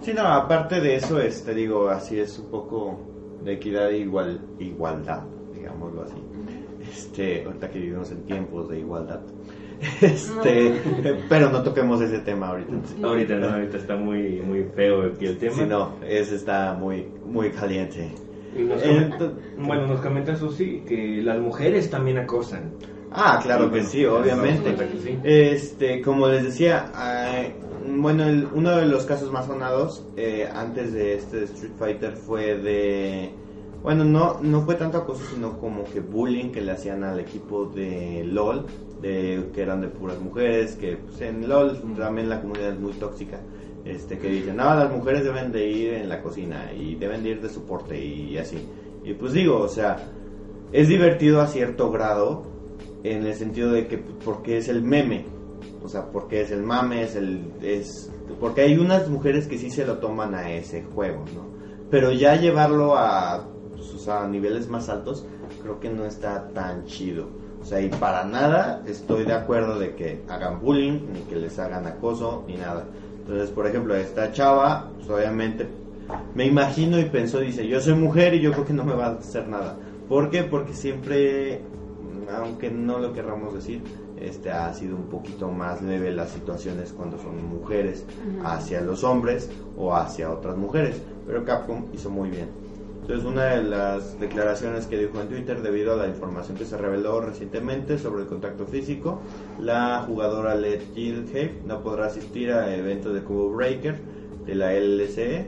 Sí, 0.00 0.14
no, 0.14 0.22
aparte 0.22 0.80
de 0.80 0.96
eso, 0.96 1.20
este, 1.20 1.52
digo, 1.52 1.90
así 1.90 2.18
es 2.18 2.38
un 2.38 2.46
poco 2.46 3.15
de 3.46 3.52
equidad 3.52 3.90
e 3.90 3.98
igual, 3.98 4.40
igualdad, 4.58 5.22
digámoslo 5.54 6.02
así. 6.02 6.16
Este, 6.82 7.44
ahorita 7.44 7.70
que 7.70 7.78
vivimos 7.78 8.10
en 8.10 8.24
tiempos 8.24 8.68
de 8.68 8.80
igualdad. 8.80 9.20
Este, 10.00 10.72
pero 11.28 11.50
no 11.50 11.62
toquemos 11.62 12.00
ese 12.00 12.20
tema 12.20 12.48
ahorita. 12.48 12.72
Ahorita 13.02 13.36
no, 13.36 13.48
ahorita 13.48 13.76
está 13.76 13.94
muy 13.94 14.40
muy 14.40 14.64
feo 14.74 15.02
aquí 15.02 15.26
el 15.26 15.36
tema. 15.36 15.54
Sí, 15.54 15.66
no, 15.66 15.92
ese 16.08 16.34
está 16.34 16.72
muy 16.72 17.08
muy 17.26 17.50
caliente. 17.50 18.10
bueno, 19.58 19.86
nos 19.86 20.00
comenta 20.00 20.34
Susi 20.34 20.82
que 20.88 21.20
las 21.22 21.38
mujeres 21.38 21.90
también 21.90 22.16
acosan. 22.16 22.72
Ah, 23.12 23.40
claro 23.42 23.70
que 23.70 23.82
sí, 23.84 24.04
obviamente. 24.04 24.74
Este, 25.24 26.02
como 26.02 26.28
les 26.28 26.44
decía, 26.44 26.90
bueno, 27.88 28.24
uno 28.54 28.76
de 28.76 28.86
los 28.86 29.04
casos 29.04 29.30
más 29.30 29.46
sonados 29.46 30.04
eh, 30.16 30.48
antes 30.52 30.92
de 30.92 31.14
este 31.14 31.44
Street 31.44 31.72
Fighter 31.78 32.16
fue 32.16 32.58
de... 32.58 33.30
Bueno, 33.82 34.04
no, 34.04 34.40
no 34.40 34.62
fue 34.62 34.74
tanto 34.74 34.98
acoso, 34.98 35.22
sino 35.32 35.58
como 35.60 35.84
que 35.84 36.00
bullying 36.00 36.50
que 36.50 36.60
le 36.60 36.72
hacían 36.72 37.04
al 37.04 37.20
equipo 37.20 37.66
de 37.66 38.24
LOL, 38.24 38.66
de, 39.00 39.50
que 39.54 39.62
eran 39.62 39.80
de 39.80 39.88
puras 39.88 40.18
mujeres, 40.20 40.74
que 40.74 40.96
pues, 40.96 41.20
en 41.20 41.48
LOL 41.48 41.80
también 41.96 42.28
la 42.28 42.40
comunidad 42.40 42.70
es 42.70 42.80
muy 42.80 42.92
tóxica, 42.94 43.38
este, 43.84 44.18
que 44.18 44.28
dicen, 44.28 44.56
no, 44.56 44.74
las 44.74 44.90
mujeres 44.90 45.22
deben 45.22 45.52
de 45.52 45.68
ir 45.68 45.94
en 45.94 46.08
la 46.08 46.20
cocina 46.20 46.72
y 46.72 46.96
deben 46.96 47.22
de 47.22 47.30
ir 47.30 47.40
de 47.40 47.48
soporte 47.48 48.02
y 48.02 48.36
así. 48.38 48.58
Y 49.04 49.14
pues 49.14 49.32
digo, 49.32 49.60
o 49.60 49.68
sea, 49.68 49.98
es 50.72 50.88
divertido 50.88 51.40
a 51.40 51.46
cierto 51.46 51.92
grado, 51.92 52.55
en 53.12 53.26
el 53.26 53.34
sentido 53.34 53.72
de 53.72 53.86
que, 53.86 53.98
porque 53.98 54.58
es 54.58 54.68
el 54.68 54.82
meme, 54.82 55.26
o 55.82 55.88
sea, 55.88 56.06
porque 56.10 56.40
es 56.40 56.50
el 56.50 56.62
mame, 56.62 57.02
es 57.02 57.16
el, 57.16 57.52
es, 57.62 58.10
porque 58.40 58.62
hay 58.62 58.76
unas 58.78 59.08
mujeres 59.08 59.46
que 59.46 59.58
sí 59.58 59.70
se 59.70 59.86
lo 59.86 59.98
toman 59.98 60.34
a 60.34 60.50
ese 60.50 60.82
juego, 60.82 61.24
¿no? 61.34 61.46
Pero 61.90 62.10
ya 62.12 62.36
llevarlo 62.36 62.96
a, 62.96 63.46
pues, 63.72 63.92
o 63.94 63.98
sea, 63.98 64.24
a 64.24 64.28
niveles 64.28 64.68
más 64.68 64.88
altos, 64.88 65.24
creo 65.62 65.78
que 65.78 65.88
no 65.88 66.04
está 66.04 66.48
tan 66.48 66.84
chido. 66.86 67.28
O 67.60 67.64
sea, 67.64 67.80
y 67.80 67.88
para 67.88 68.24
nada 68.24 68.82
estoy 68.86 69.24
de 69.24 69.32
acuerdo 69.32 69.78
de 69.78 69.94
que 69.94 70.22
hagan 70.28 70.60
bullying, 70.60 71.00
ni 71.12 71.20
que 71.22 71.36
les 71.36 71.58
hagan 71.58 71.86
acoso, 71.86 72.44
ni 72.46 72.56
nada. 72.56 72.84
Entonces, 73.20 73.50
por 73.50 73.66
ejemplo, 73.66 73.94
esta 73.96 74.30
chava, 74.32 74.90
pues 74.96 75.10
obviamente, 75.10 75.66
me 76.34 76.46
imagino 76.46 76.98
y 76.98 77.06
pensó, 77.06 77.40
dice, 77.40 77.66
yo 77.66 77.80
soy 77.80 77.94
mujer 77.94 78.34
y 78.34 78.40
yo 78.40 78.52
creo 78.52 78.64
que 78.64 78.72
no 78.72 78.84
me 78.84 78.94
va 78.94 79.06
a 79.06 79.12
hacer 79.14 79.48
nada. 79.48 79.76
¿Por 80.08 80.30
qué? 80.30 80.44
Porque 80.44 80.74
siempre, 80.74 81.60
aunque 82.34 82.70
no 82.70 82.98
lo 82.98 83.12
querramos 83.12 83.54
decir, 83.54 83.82
este 84.20 84.50
ha 84.50 84.72
sido 84.72 84.96
un 84.96 85.04
poquito 85.04 85.50
más 85.50 85.82
leve 85.82 86.12
las 86.12 86.30
situaciones 86.30 86.92
cuando 86.92 87.18
son 87.18 87.44
mujeres 87.48 88.04
hacia 88.44 88.80
los 88.80 89.04
hombres 89.04 89.50
o 89.76 89.94
hacia 89.94 90.30
otras 90.30 90.56
mujeres. 90.56 91.00
Pero 91.26 91.44
Capcom 91.44 91.86
hizo 91.92 92.10
muy 92.10 92.30
bien. 92.30 92.48
Entonces, 93.02 93.24
una 93.24 93.44
de 93.44 93.62
las 93.62 94.18
declaraciones 94.18 94.86
que 94.86 94.98
dijo 94.98 95.20
en 95.20 95.28
Twitter, 95.28 95.62
debido 95.62 95.92
a 95.92 95.96
la 95.96 96.08
información 96.08 96.56
que 96.56 96.64
se 96.64 96.76
reveló 96.76 97.20
recientemente 97.20 97.98
sobre 97.98 98.22
el 98.22 98.28
contacto 98.28 98.66
físico, 98.66 99.20
la 99.60 100.02
jugadora 100.04 100.56
Led 100.56 100.80
Gilhave 100.92 101.60
no 101.64 101.82
podrá 101.82 102.06
asistir 102.06 102.50
a 102.50 102.74
eventos 102.74 103.14
de 103.14 103.22
Cubo 103.22 103.52
Breaker 103.52 103.96
de 104.44 104.54
la 104.56 104.74
LCE 104.74 105.46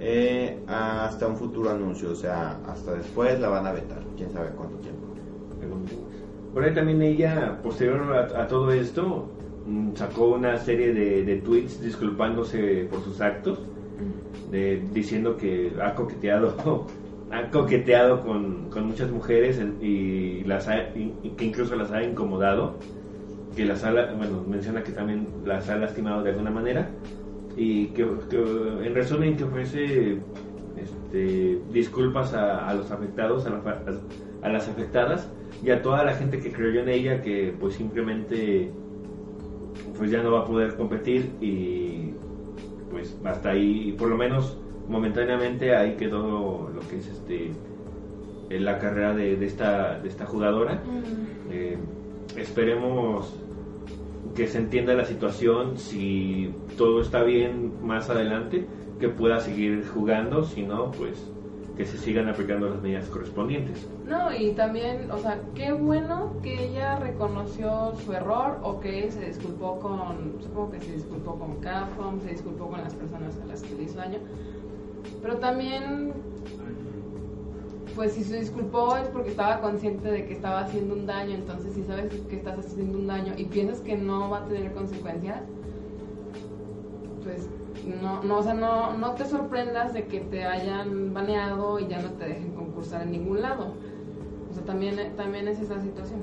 eh, 0.00 0.58
hasta 0.66 1.26
un 1.26 1.36
futuro 1.36 1.70
anuncio, 1.70 2.10
o 2.10 2.14
sea, 2.14 2.58
hasta 2.66 2.92
después 2.92 3.40
la 3.40 3.48
van 3.48 3.66
a 3.66 3.72
vetar, 3.72 4.02
quién 4.18 4.30
sabe 4.30 4.50
cuánto 4.50 4.76
tiempo. 4.76 5.13
Por 6.52 6.64
ahí 6.64 6.72
también 6.72 7.02
ella, 7.02 7.60
posterior 7.62 8.12
a, 8.12 8.46
todo 8.46 8.70
esto, 8.72 9.28
mm, 9.66 9.94
sacó 9.94 10.28
una 10.28 10.56
serie 10.58 10.92
de, 10.92 11.24
de 11.24 11.36
tweets 11.36 11.80
disculpándose 11.80 12.86
por 12.90 13.02
sus 13.02 13.20
actos 13.20 13.58
diciendo 14.92 15.36
que 15.36 15.72
ha 15.82 15.94
coqueteado 15.94 16.86
ha 17.30 17.50
coqueteado 17.50 18.20
con, 18.20 18.70
muchas 18.86 19.10
mujeres 19.10 19.60
y 19.80 20.44
las 20.44 20.66
que 20.66 21.44
incluso 21.44 21.74
las 21.74 21.90
ha 21.90 22.02
incomodado 22.02 22.74
que 23.56 23.64
las 23.64 23.84
ha 23.84 23.90
bueno 23.92 24.44
menciona 24.48 24.82
que 24.82 24.92
también 24.92 25.26
las 25.44 25.68
ha 25.68 25.76
lastimado 25.76 26.22
de 26.22 26.30
alguna 26.30 26.50
manera 26.50 26.88
y 27.56 27.86
que, 27.88 28.02
en 28.02 28.94
resumen 28.94 29.36
que 29.36 29.44
ofrece 29.44 30.18
este, 30.76 31.60
disculpas 31.72 32.34
a, 32.34 32.72
los 32.74 32.90
afectados 32.90 33.46
a, 33.46 33.62
a 34.42 34.48
las 34.48 34.68
afectadas 34.68 35.28
y 35.64 35.70
a 35.70 35.80
toda 35.80 36.04
la 36.04 36.14
gente 36.14 36.38
que 36.38 36.52
creyó 36.52 36.82
en 36.82 36.88
ella 36.88 37.22
que 37.22 37.54
pues 37.58 37.74
simplemente 37.74 38.70
pues 39.96 40.10
ya 40.10 40.22
no 40.22 40.32
va 40.32 40.40
a 40.40 40.44
poder 40.44 40.76
competir 40.76 41.30
y 41.40 42.12
pues 42.90 43.16
hasta 43.24 43.50
ahí, 43.50 43.92
por 43.98 44.08
lo 44.08 44.16
menos 44.16 44.58
momentáneamente 44.88 45.74
ahí 45.74 45.96
quedó 45.96 46.68
lo 46.68 46.80
que 46.88 46.98
es 46.98 47.08
este 47.08 47.52
la 48.50 48.78
carrera 48.78 49.14
de, 49.14 49.42
esta, 49.44 49.98
de 49.98 50.08
esta 50.08 50.26
jugadora. 50.26 50.82
Eh, 51.50 51.76
esperemos 52.36 53.34
que 54.36 54.46
se 54.46 54.58
entienda 54.58 54.94
la 54.94 55.04
situación, 55.04 55.78
si 55.78 56.52
todo 56.76 57.00
está 57.00 57.22
bien 57.22 57.72
más 57.82 58.10
adelante, 58.10 58.66
que 59.00 59.08
pueda 59.08 59.40
seguir 59.40 59.84
jugando, 59.86 60.44
si 60.44 60.62
no, 60.62 60.90
pues 60.92 61.33
que 61.76 61.84
se 61.84 61.98
sigan 61.98 62.28
aplicando 62.28 62.68
las 62.68 62.80
medidas 62.80 63.08
correspondientes. 63.08 63.86
No, 64.06 64.32
y 64.32 64.52
también, 64.52 65.10
o 65.10 65.18
sea, 65.18 65.40
qué 65.54 65.72
bueno 65.72 66.34
que 66.42 66.68
ella 66.68 66.98
reconoció 67.00 67.94
su 68.04 68.12
error 68.12 68.60
o 68.62 68.78
que 68.78 69.10
se 69.10 69.26
disculpó 69.26 69.80
con, 69.80 70.36
supongo 70.40 70.70
que 70.72 70.80
se 70.80 70.92
disculpó 70.92 71.36
con 71.36 71.56
Capcom, 71.56 72.20
se 72.20 72.30
disculpó 72.30 72.68
con 72.68 72.80
las 72.80 72.94
personas 72.94 73.38
a 73.42 73.46
las 73.46 73.62
que 73.62 73.74
le 73.74 73.82
hizo 73.84 73.98
daño, 73.98 74.18
pero 75.20 75.38
también, 75.38 76.12
pues 77.96 78.12
si 78.12 78.22
se 78.22 78.38
disculpó 78.38 78.96
es 78.96 79.08
porque 79.08 79.30
estaba 79.30 79.60
consciente 79.60 80.10
de 80.10 80.26
que 80.26 80.34
estaba 80.34 80.60
haciendo 80.60 80.94
un 80.94 81.06
daño, 81.06 81.34
entonces 81.34 81.74
si 81.74 81.82
sabes 81.82 82.12
que 82.28 82.36
estás 82.36 82.58
haciendo 82.58 82.98
un 82.98 83.08
daño 83.08 83.34
y 83.36 83.46
piensas 83.46 83.80
que 83.80 83.96
no 83.96 84.30
va 84.30 84.38
a 84.38 84.44
tener 84.44 84.72
consecuencias, 84.72 85.42
pues 87.24 87.48
no, 88.00 88.22
no, 88.22 88.38
o 88.38 88.42
sea, 88.42 88.54
no, 88.54 88.96
no 88.96 89.12
te 89.14 89.24
sorprendas 89.24 89.92
de 89.92 90.06
que 90.06 90.20
te 90.20 90.44
hayan 90.44 91.12
baneado 91.12 91.78
y 91.80 91.88
ya 91.88 92.00
no 92.00 92.10
te 92.10 92.26
dejen 92.26 92.52
concursar 92.52 93.02
en 93.02 93.12
ningún 93.12 93.42
lado. 93.42 93.74
O 94.50 94.54
sea, 94.54 94.64
también, 94.64 95.16
también 95.16 95.48
es 95.48 95.58
esa 95.60 95.80
situación. 95.80 96.22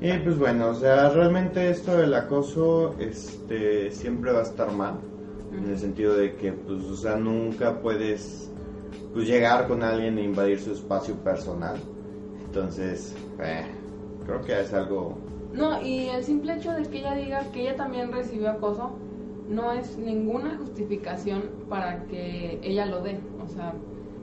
Y 0.00 0.12
pues 0.18 0.38
bueno, 0.38 0.68
o 0.68 0.74
sea, 0.74 1.08
realmente 1.10 1.70
esto 1.70 1.96
del 1.96 2.14
acoso 2.14 2.94
este, 2.98 3.90
siempre 3.90 4.32
va 4.32 4.40
a 4.40 4.42
estar 4.42 4.70
mal, 4.72 4.96
en 5.52 5.70
el 5.70 5.78
sentido 5.78 6.14
de 6.16 6.34
que, 6.34 6.52
pues, 6.52 6.84
o 6.84 6.96
sea, 6.96 7.16
nunca 7.16 7.80
puedes 7.80 8.50
pues, 9.12 9.26
llegar 9.26 9.68
con 9.68 9.82
alguien 9.82 10.18
e 10.18 10.22
invadir 10.24 10.60
su 10.60 10.72
espacio 10.72 11.14
personal. 11.16 11.76
Entonces, 12.44 13.14
eh, 13.40 13.64
creo 14.26 14.42
que 14.42 14.60
es 14.60 14.72
algo 14.74 15.16
no, 15.54 15.80
y 15.80 16.08
el 16.08 16.24
simple 16.24 16.54
hecho 16.54 16.72
de 16.72 16.82
que 16.82 16.98
ella 16.98 17.14
diga 17.14 17.50
que 17.52 17.62
ella 17.62 17.76
también 17.76 18.10
recibió 18.10 18.50
acoso 18.50 18.90
no 19.48 19.72
es 19.72 19.96
ninguna 19.98 20.56
justificación 20.58 21.42
para 21.68 22.04
que 22.06 22.58
ella 22.62 22.86
lo 22.86 23.02
dé. 23.02 23.20
O 23.42 23.46
sea, 23.46 23.74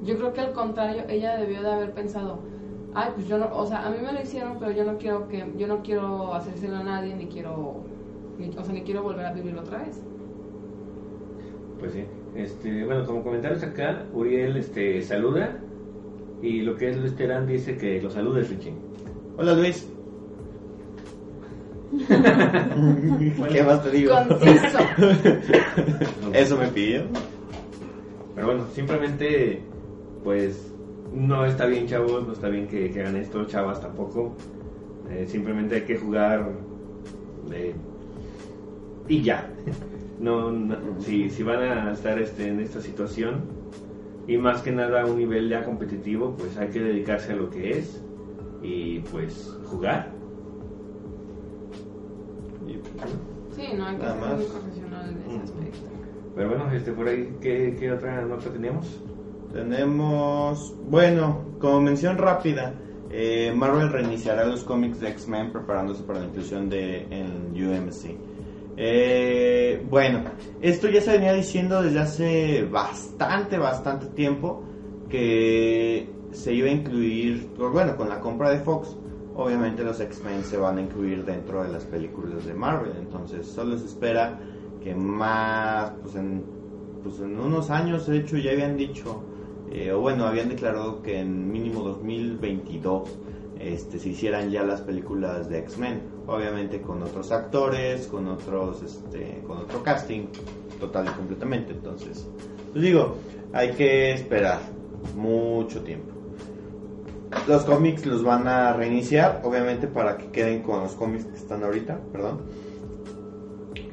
yo 0.03 0.17
creo 0.17 0.33
que 0.33 0.41
al 0.41 0.51
contrario, 0.51 1.03
ella 1.07 1.37
debió 1.37 1.61
de 1.61 1.71
haber 1.71 1.93
pensado, 1.93 2.39
ay, 2.93 3.11
pues 3.15 3.27
yo 3.27 3.37
no, 3.37 3.47
o 3.55 3.65
sea, 3.65 3.87
a 3.87 3.91
mí 3.91 3.97
me 4.03 4.11
lo 4.11 4.21
hicieron, 4.21 4.57
pero 4.59 4.71
yo 4.71 4.83
no 4.83 4.97
quiero 4.97 5.29
que, 5.29 5.45
yo 5.57 5.67
no 5.67 5.81
quiero 5.83 6.33
hacérselo 6.33 6.77
a 6.77 6.83
nadie, 6.83 7.15
ni 7.15 7.27
quiero, 7.27 7.55
o 7.55 8.63
sea, 8.63 8.73
ni 8.73 8.81
quiero 8.81 9.03
volver 9.03 9.25
a 9.25 9.31
vivirlo 9.31 9.61
otra 9.61 9.77
vez. 9.77 10.03
Pues 11.79 11.93
sí, 11.93 12.03
este, 12.35 12.83
bueno, 12.83 13.05
como 13.05 13.23
comentarios 13.23 13.63
acá, 13.63 14.05
Uriel, 14.13 14.57
este, 14.57 15.01
saluda, 15.01 15.59
y 16.41 16.61
lo 16.61 16.75
que 16.75 16.89
es 16.89 16.97
Luis 16.97 17.15
Terán 17.15 17.47
dice 17.47 17.77
que 17.77 18.01
lo 18.01 18.09
saludes, 18.09 18.49
Richie. 18.49 18.73
Hola 19.37 19.53
Luis. 19.53 19.87
¿Qué 23.51 23.63
más 23.63 23.83
te 23.83 23.91
digo? 23.91 24.13
Eso 26.33 26.57
me 26.57 26.67
pidió. 26.67 27.03
Pero 28.35 28.47
bueno, 28.47 28.65
simplemente, 28.73 29.61
pues, 30.23 30.71
no 31.13 31.45
está 31.45 31.65
bien, 31.65 31.87
chavos, 31.87 32.25
no 32.25 32.33
está 32.33 32.47
bien 32.49 32.67
que, 32.67 32.89
hagan 32.99 33.17
esto, 33.17 33.45
chavas 33.45 33.81
tampoco. 33.81 34.35
Eh, 35.09 35.25
simplemente 35.27 35.75
hay 35.75 35.81
que 35.81 35.97
jugar 35.97 36.49
eh, 37.53 37.73
y 39.07 39.21
ya. 39.21 39.49
No, 40.19 40.53
si, 40.99 41.31
si 41.31 41.41
van 41.41 41.63
a 41.63 41.91
estar 41.91 42.19
este, 42.19 42.47
en 42.47 42.59
esta 42.59 42.79
situación 42.79 43.41
y 44.27 44.37
más 44.37 44.61
que 44.61 44.71
nada 44.71 45.01
a 45.01 45.05
un 45.07 45.17
nivel 45.17 45.49
ya 45.49 45.63
competitivo, 45.63 46.35
pues 46.37 46.55
hay 46.57 46.67
que 46.67 46.79
dedicarse 46.79 47.33
a 47.33 47.35
lo 47.35 47.49
que 47.49 47.71
es 47.71 47.99
y 48.61 48.99
pues 48.99 49.57
jugar 49.65 50.20
Sí, 53.55 53.67
no 53.77 53.85
hay 53.85 53.95
que 53.97 54.03
ser 54.03 54.15
muy 54.15 54.45
profesional 54.45 55.09
en 55.09 55.31
ese 55.31 55.43
aspecto. 55.43 55.89
Pero 56.35 56.49
bueno, 56.49 56.71
este, 56.71 56.91
por 56.91 57.07
ahí, 57.07 57.35
¿qué, 57.41 57.91
otra 57.91 58.21
nota 58.21 58.49
teníamos? 58.49 59.01
Tenemos, 59.51 60.73
bueno, 60.89 61.41
como 61.59 61.81
mención 61.81 62.17
rápida, 62.17 62.73
eh, 63.09 63.51
Marvel 63.53 63.91
reiniciará 63.91 64.45
los 64.45 64.63
cómics 64.63 65.01
de 65.01 65.09
X-Men 65.09 65.51
preparándose 65.51 66.03
para 66.03 66.19
la 66.19 66.25
inclusión 66.27 66.69
de 66.69 67.01
en 67.09 67.51
UMC. 67.51 68.15
Eh, 68.77 69.85
bueno, 69.89 70.23
esto 70.61 70.89
ya 70.89 71.01
se 71.01 71.11
venía 71.11 71.33
diciendo 71.33 71.81
desde 71.81 71.99
hace 71.99 72.63
bastante, 72.63 73.57
bastante 73.57 74.07
tiempo 74.07 74.63
que 75.09 76.09
se 76.31 76.53
iba 76.53 76.69
a 76.69 76.71
incluir, 76.71 77.49
pues 77.57 77.71
bueno, 77.73 77.97
con 77.97 78.07
la 78.07 78.21
compra 78.21 78.49
de 78.49 78.59
Fox, 78.59 78.95
obviamente 79.35 79.83
los 79.83 79.99
X-Men 79.99 80.43
se 80.43 80.57
van 80.57 80.77
a 80.77 80.81
incluir 80.81 81.25
dentro 81.25 81.63
de 81.63 81.69
las 81.69 81.85
películas 81.85 82.45
de 82.45 82.53
Marvel. 82.53 82.93
Entonces 82.99 83.47
solo 83.47 83.77
se 83.77 83.85
espera 83.85 84.39
que 84.83 84.95
más, 84.95 85.91
pues 86.01 86.15
en, 86.15 86.43
pues 87.03 87.19
en 87.19 87.39
unos 87.39 87.69
años, 87.69 88.07
de 88.07 88.17
hecho 88.17 88.37
ya 88.37 88.51
habían 88.51 88.77
dicho, 88.77 89.23
eh, 89.71 89.91
o 89.91 90.01
bueno, 90.01 90.25
habían 90.25 90.49
declarado 90.49 91.01
que 91.01 91.19
en 91.19 91.51
mínimo 91.51 91.81
2022 91.81 93.09
este, 93.59 93.99
se 93.99 94.09
hicieran 94.09 94.49
ya 94.49 94.63
las 94.63 94.81
películas 94.81 95.49
de 95.49 95.59
X-Men. 95.59 96.01
Obviamente 96.27 96.81
con 96.81 97.01
otros 97.03 97.31
actores, 97.31 98.07
con 98.07 98.27
otros, 98.27 98.81
este, 98.83 99.43
con 99.45 99.59
otro 99.59 99.83
casting, 99.83 100.27
total 100.79 101.07
y 101.07 101.09
completamente. 101.11 101.73
Entonces, 101.73 102.27
pues 102.71 102.83
digo, 102.83 103.15
hay 103.53 103.71
que 103.71 104.13
esperar 104.13 104.59
mucho 105.15 105.81
tiempo 105.81 106.20
los 107.47 107.63
cómics 107.63 108.05
los 108.05 108.23
van 108.23 108.47
a 108.47 108.73
reiniciar, 108.73 109.41
obviamente 109.43 109.87
para 109.87 110.17
que 110.17 110.27
queden 110.27 110.61
con 110.61 110.81
los 110.81 110.93
cómics 110.93 111.25
que 111.25 111.35
están 111.35 111.63
ahorita, 111.63 111.99
perdón. 112.11 112.41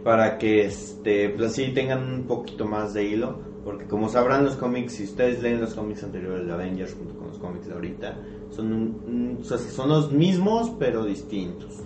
Para 0.05 0.39
que 0.39 0.67
este, 0.67 1.31
pues 1.31 1.53
así 1.53 1.73
tengan 1.73 2.13
un 2.13 2.23
poquito 2.25 2.67
más 2.67 2.95
de 2.95 3.05
hilo. 3.05 3.49
Porque 3.65 3.85
como 3.87 4.09
sabrán 4.09 4.45
los 4.45 4.57
cómics, 4.57 4.95
si 4.95 5.05
ustedes 5.05 5.43
leen 5.43 5.61
los 5.61 5.75
cómics 5.75 6.03
anteriores 6.03 6.47
de 6.47 6.53
Avengers 6.53 6.95
junto 6.95 7.15
con 7.15 7.29
los 7.29 7.39
cómics 7.39 7.67
de 7.67 7.75
ahorita, 7.75 8.17
son, 8.51 9.41
son 9.43 9.89
los 9.89 10.11
mismos 10.11 10.73
pero 10.79 11.05
distintos. 11.05 11.83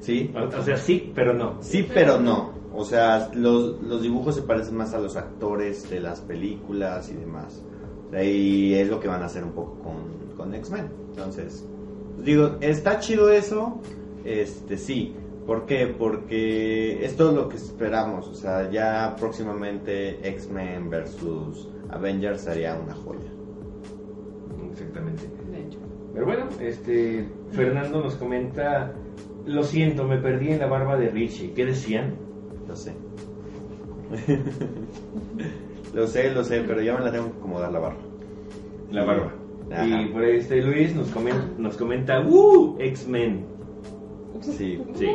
Sí. 0.00 0.32
O, 0.34 0.62
sea, 0.62 0.76
sí, 0.76 1.12
pero 1.14 1.32
no. 1.32 1.58
Sí, 1.60 1.86
pero 1.92 2.18
no. 2.18 2.52
O 2.74 2.84
sea, 2.84 3.30
los, 3.34 3.80
los 3.82 4.02
dibujos 4.02 4.34
se 4.34 4.42
parecen 4.42 4.76
más 4.76 4.94
a 4.94 4.98
los 4.98 5.16
actores 5.16 5.88
de 5.88 6.00
las 6.00 6.20
películas 6.20 7.08
y 7.10 7.14
demás. 7.14 7.62
O 8.08 8.10
sea, 8.10 8.24
y 8.24 8.74
es 8.74 8.88
lo 8.88 8.98
que 9.00 9.08
van 9.08 9.22
a 9.22 9.26
hacer 9.26 9.44
un 9.44 9.52
poco 9.52 9.78
con, 9.82 10.25
con 10.36 10.54
X-Men. 10.54 10.90
Entonces, 11.10 11.66
digo, 12.22 12.56
está 12.60 12.98
chido 13.00 13.30
eso. 13.30 13.80
Este, 14.24 14.76
sí. 14.76 15.14
¿Por 15.46 15.64
qué? 15.64 15.86
Porque 15.86 17.04
es 17.04 17.16
todo 17.16 17.32
lo 17.32 17.48
que 17.48 17.56
esperamos. 17.56 18.26
O 18.28 18.34
sea, 18.34 18.68
ya 18.70 19.14
próximamente 19.16 20.28
X-Men 20.28 20.90
versus 20.90 21.68
Avengers 21.90 22.40
sería 22.42 22.74
una 22.74 22.94
joya. 22.94 23.30
Exactamente. 24.72 25.36
Pero 26.16 26.24
bueno, 26.24 26.48
este 26.60 27.28
Fernando 27.50 28.00
nos 28.00 28.14
comenta, 28.16 28.94
lo 29.44 29.62
siento, 29.62 30.04
me 30.04 30.16
perdí 30.16 30.48
en 30.48 30.60
la 30.60 30.66
barba 30.66 30.96
de 30.96 31.10
Richie. 31.10 31.52
¿Qué 31.52 31.66
decían? 31.66 32.16
Lo 32.66 32.74
sé. 32.74 32.94
lo 35.94 36.06
sé, 36.06 36.30
lo 36.30 36.42
sé, 36.42 36.64
pero 36.66 36.80
ya 36.80 36.96
me 36.96 37.04
la 37.04 37.12
tengo 37.12 37.30
que 37.30 37.38
acomodar 37.38 37.70
la 37.70 37.80
barba. 37.80 38.00
La 38.90 39.04
barba. 39.04 39.34
Ajá. 39.72 40.02
Y 40.02 40.06
por 40.06 40.22
ahí 40.22 40.36
este 40.36 40.62
Luis 40.62 40.94
nos 40.94 41.08
comenta, 41.10 41.44
nos 41.58 41.76
comenta 41.76 42.20
¡Uh! 42.20 42.76
X-Men. 42.78 43.44
Sí. 44.40 44.80
Sí. 44.94 45.06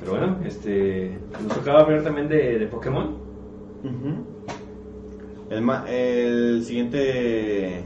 Pero 0.00 0.10
bueno, 0.12 0.38
este 0.44 1.18
nos 1.42 1.54
tocaba 1.56 1.80
hablar 1.80 2.02
también 2.02 2.28
de, 2.28 2.58
de 2.58 2.66
Pokémon. 2.66 3.16
El, 5.50 5.60
ma- 5.62 5.84
el 5.88 6.62
siguiente 6.64 7.82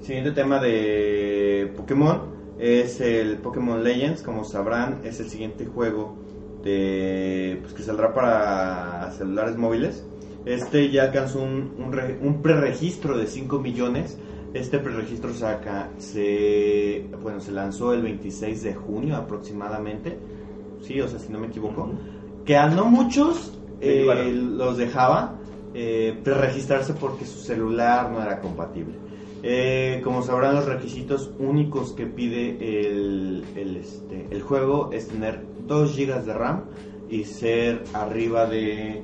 siguiente 0.00 0.32
tema 0.32 0.60
de 0.60 1.72
Pokémon 1.76 2.20
es 2.58 3.00
el 3.00 3.38
Pokémon 3.38 3.82
Legends, 3.82 4.22
como 4.22 4.44
sabrán, 4.44 5.00
es 5.04 5.20
el 5.20 5.28
siguiente 5.28 5.66
juego 5.66 6.16
de 6.62 7.58
pues, 7.62 7.72
que 7.74 7.82
saldrá 7.82 8.12
para 8.14 9.10
celulares 9.12 9.56
móviles. 9.56 10.06
Este 10.44 10.90
ya 10.90 11.04
alcanzó 11.04 11.40
un, 11.42 11.72
un, 11.78 11.92
re- 11.92 12.18
un 12.20 12.42
preregistro 12.42 13.16
de 13.16 13.26
5 13.26 13.58
millones. 13.60 14.18
Este 14.54 14.78
preregistro 14.78 15.32
saca, 15.32 15.88
se, 15.98 17.06
bueno, 17.22 17.40
se 17.40 17.52
lanzó 17.52 17.94
el 17.94 18.02
26 18.02 18.62
de 18.62 18.74
junio 18.74 19.16
aproximadamente. 19.16 20.18
Sí, 20.82 21.00
o 21.00 21.08
sea, 21.08 21.18
si 21.18 21.32
no 21.32 21.38
me 21.38 21.46
equivoco. 21.46 21.88
Que 22.44 22.56
a 22.56 22.66
no 22.68 22.86
muchos 22.86 23.58
eh, 23.80 24.32
los 24.34 24.76
dejaba 24.76 25.36
eh, 25.74 26.18
preregistrarse 26.22 26.94
porque 26.94 27.24
su 27.24 27.38
celular 27.38 28.10
no 28.10 28.20
era 28.20 28.40
compatible. 28.40 28.94
Eh, 29.44 30.00
como 30.04 30.22
sabrán, 30.22 30.54
los 30.56 30.66
requisitos 30.66 31.32
únicos 31.38 31.92
que 31.92 32.06
pide 32.06 32.50
el, 32.88 33.44
el, 33.56 33.76
este, 33.76 34.26
el 34.30 34.42
juego 34.42 34.90
es 34.92 35.08
tener 35.08 35.40
2 35.66 35.96
GB 35.96 36.24
de 36.24 36.34
RAM 36.34 36.64
y 37.08 37.24
ser 37.24 37.82
arriba 37.92 38.46
de. 38.46 39.02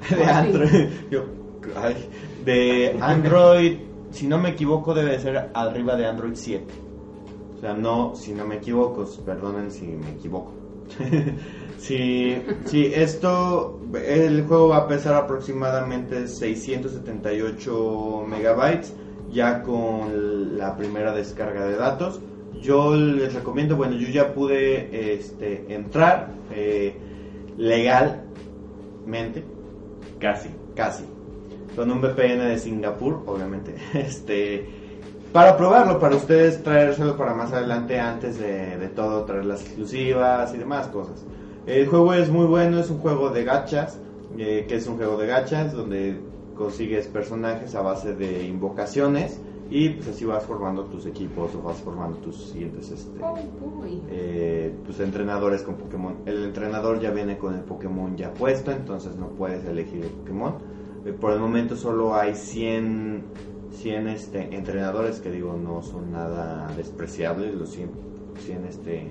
de 0.10 0.24
Android. 0.24 0.88
Yo, 1.10 1.24
ay, 1.76 1.96
de 2.44 2.98
Android, 3.00 3.78
si 4.10 4.26
no 4.26 4.38
me 4.38 4.50
equivoco, 4.50 4.94
debe 4.94 5.12
de 5.12 5.20
ser 5.20 5.50
arriba 5.54 5.96
de 5.96 6.06
Android 6.06 6.34
7. 6.34 6.64
O 7.56 7.60
sea, 7.60 7.74
no, 7.74 8.14
si 8.14 8.32
no 8.32 8.46
me 8.46 8.56
equivoco, 8.56 9.04
perdonen 9.24 9.70
si 9.70 9.86
me 9.86 10.10
equivoco. 10.10 10.52
si, 11.78 12.40
si 12.64 12.86
esto, 12.86 13.80
el 13.94 14.44
juego 14.46 14.68
va 14.68 14.76
a 14.78 14.88
pesar 14.88 15.14
aproximadamente 15.14 16.28
678 16.28 18.24
megabytes, 18.28 18.94
ya 19.30 19.62
con 19.62 20.56
la 20.56 20.76
primera 20.76 21.12
descarga 21.12 21.66
de 21.66 21.76
datos. 21.76 22.20
Yo 22.62 22.94
les 22.96 23.34
recomiendo, 23.34 23.76
bueno, 23.76 23.96
yo 23.96 24.08
ya 24.08 24.32
pude 24.34 25.14
este, 25.14 25.72
entrar 25.72 26.30
eh, 26.54 26.96
legalmente, 27.56 29.44
Casi. 30.18 30.50
casi, 30.74 31.04
con 31.76 31.90
un 31.90 32.00
VPN 32.00 32.48
de 32.48 32.58
Singapur, 32.58 33.22
obviamente, 33.26 33.74
este, 33.94 34.68
para 35.32 35.56
probarlo, 35.56 35.98
para 35.98 36.16
ustedes 36.16 36.62
traérselo 36.62 37.16
para 37.16 37.34
más 37.34 37.52
adelante, 37.52 37.98
antes 38.00 38.38
de, 38.38 38.90
todo, 38.94 39.24
traer 39.24 39.44
las 39.44 39.62
exclusivas 39.62 40.54
y 40.54 40.58
demás 40.58 40.88
cosas. 40.88 41.24
El 41.66 41.86
juego 41.86 42.14
es 42.14 42.30
muy 42.30 42.46
bueno, 42.46 42.80
es 42.80 42.90
un 42.90 42.98
juego 42.98 43.30
de 43.30 43.44
gachas, 43.44 43.98
eh, 44.38 44.64
que 44.68 44.76
es 44.76 44.86
un 44.86 44.96
juego 44.96 45.18
de 45.18 45.26
gachas, 45.26 45.72
donde 45.72 46.18
consigues 46.56 47.06
personajes 47.06 47.74
a 47.74 47.82
base 47.82 48.14
de 48.14 48.44
invocaciones 48.44 49.40
y 49.70 49.90
pues 49.90 50.08
así 50.08 50.24
vas 50.24 50.44
formando 50.44 50.84
tus 50.84 51.06
equipos 51.06 51.54
o 51.54 51.62
vas 51.62 51.76
formando 51.78 52.16
tus 52.18 52.36
siguientes 52.36 52.90
este, 52.90 53.20
eh, 54.10 54.74
pues 54.84 55.00
entrenadores 55.00 55.62
con 55.62 55.76
Pokémon. 55.76 56.16
El 56.26 56.44
entrenador 56.44 57.00
ya 57.00 57.10
viene 57.10 57.36
con 57.38 57.54
el 57.54 57.62
Pokémon 57.62 58.16
ya 58.16 58.32
puesto, 58.32 58.70
entonces 58.70 59.16
no 59.16 59.28
puedes 59.28 59.64
elegir 59.64 60.04
el 60.04 60.10
Pokémon. 60.10 60.54
Eh, 61.04 61.12
por 61.12 61.32
el 61.32 61.40
momento 61.40 61.76
solo 61.76 62.14
hay 62.14 62.34
100, 62.34 63.22
100 63.72 64.08
este, 64.08 64.56
entrenadores 64.56 65.20
que 65.20 65.30
digo 65.30 65.54
no 65.54 65.82
son 65.82 66.12
nada 66.12 66.66
despreciables, 66.76 67.54
los 67.54 67.70
100, 67.70 67.90
100 68.44 68.64
este, 68.64 69.08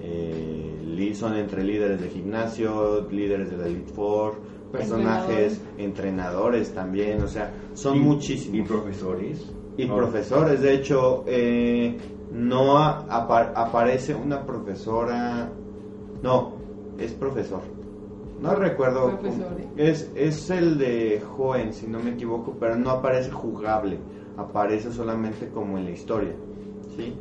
eh, 0.00 1.14
son 1.14 1.34
entre 1.36 1.64
líderes 1.64 2.00
de 2.00 2.08
gimnasio, 2.08 3.08
líderes 3.10 3.50
de 3.50 3.56
la 3.56 3.66
Elite 3.66 3.92
Four, 3.92 4.34
personajes, 4.70 5.60
entrenadores 5.76 6.72
también, 6.74 7.22
o 7.22 7.28
sea, 7.28 7.52
son 7.74 7.96
Y- 7.96 8.00
muchísimos 8.00 8.58
Y 8.58 8.62
profesores. 8.62 9.52
Y 9.78 9.88
Oh. 9.88 9.96
profesores. 9.96 10.60
De 10.60 10.74
hecho, 10.74 11.24
eh, 11.26 11.96
no 12.32 12.76
a- 12.76 13.06
aparece 13.54 14.14
una 14.14 14.44
profesora. 14.44 15.48
No, 16.22 16.52
es 16.98 17.12
profesor. 17.12 17.60
No 18.42 18.54
recuerdo. 18.54 19.18
Es, 19.76 20.10
es 20.14 20.50
el 20.50 20.76
de 20.78 21.22
Joen, 21.36 21.72
si 21.72 21.86
no 21.86 21.98
me 22.00 22.10
equivoco, 22.10 22.54
pero 22.60 22.76
no 22.76 22.90
aparece 22.90 23.30
jugable. 23.30 23.98
Aparece 24.36 24.92
solamente 24.92 25.48
como 25.48 25.78
en 25.78 25.84
la 25.86 25.90
historia. 25.92 26.32
¿Sí? 26.96 27.14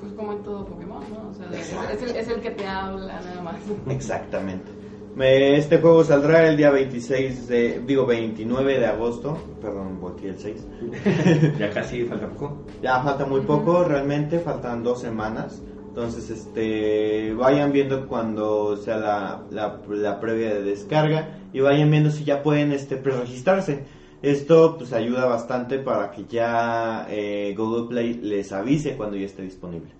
Pues 0.00 0.12
como 0.14 0.32
en 0.32 0.42
todo 0.42 0.64
Pokémon, 0.64 1.00
¿no? 1.12 1.30
O 1.30 1.34
sea, 1.34 1.46
es, 1.58 1.72
es 2.02 2.10
el, 2.10 2.16
es 2.16 2.28
el 2.28 2.40
que 2.40 2.50
te 2.50 2.66
habla 2.66 3.20
nada 3.20 3.42
más. 3.42 3.56
Exactamente. 3.88 4.70
Me- 5.16 5.56
Este 5.56 5.78
juego 5.78 6.02
saldrá 6.04 6.48
el 6.48 6.56
día 6.56 6.70
26 6.70 7.46
de, 7.46 7.80
digo 7.86 8.04
29 8.06 8.78
de 8.80 8.86
agosto, 8.86 9.38
perdón, 9.60 10.00
volteé 10.00 10.30
el 10.30 10.38
6. 10.38 10.66
ya 11.58 11.70
casi 11.70 12.04
falta 12.04 12.28
poco. 12.28 12.58
Ya 12.82 13.00
falta 13.02 13.24
muy 13.24 13.40
poco, 13.42 13.84
realmente 13.84 14.40
faltan 14.40 14.82
dos 14.82 15.00
semanas. 15.00 15.62
Entonces, 15.88 16.28
este, 16.30 17.32
vayan 17.34 17.70
viendo 17.70 18.08
cuando 18.08 18.76
sea 18.76 18.96
la, 18.96 19.42
la, 19.52 19.80
la 19.88 20.18
previa 20.18 20.52
de 20.54 20.62
descarga 20.64 21.38
y 21.52 21.60
vayan 21.60 21.88
viendo 21.92 22.10
si 22.10 22.24
ya 22.24 22.42
pueden 22.42 22.72
este, 22.72 22.96
preregistrarse. 22.96 23.84
Esto 24.20 24.76
pues 24.78 24.92
ayuda 24.92 25.26
bastante 25.26 25.78
para 25.78 26.10
que 26.10 26.24
ya 26.24 27.06
eh, 27.10 27.54
Google 27.56 27.88
Play 27.88 28.14
les 28.14 28.50
avise 28.52 28.96
cuando 28.96 29.16
ya 29.16 29.26
esté 29.26 29.42
disponible. 29.42 29.90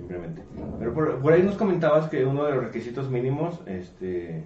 Simplemente. 0.00 0.42
Pero 0.78 0.94
por, 0.94 1.18
por 1.20 1.32
ahí 1.34 1.42
nos 1.42 1.56
comentabas 1.56 2.08
que 2.08 2.24
uno 2.24 2.44
de 2.44 2.54
los 2.54 2.64
requisitos 2.64 3.10
mínimos, 3.10 3.60
este, 3.66 4.44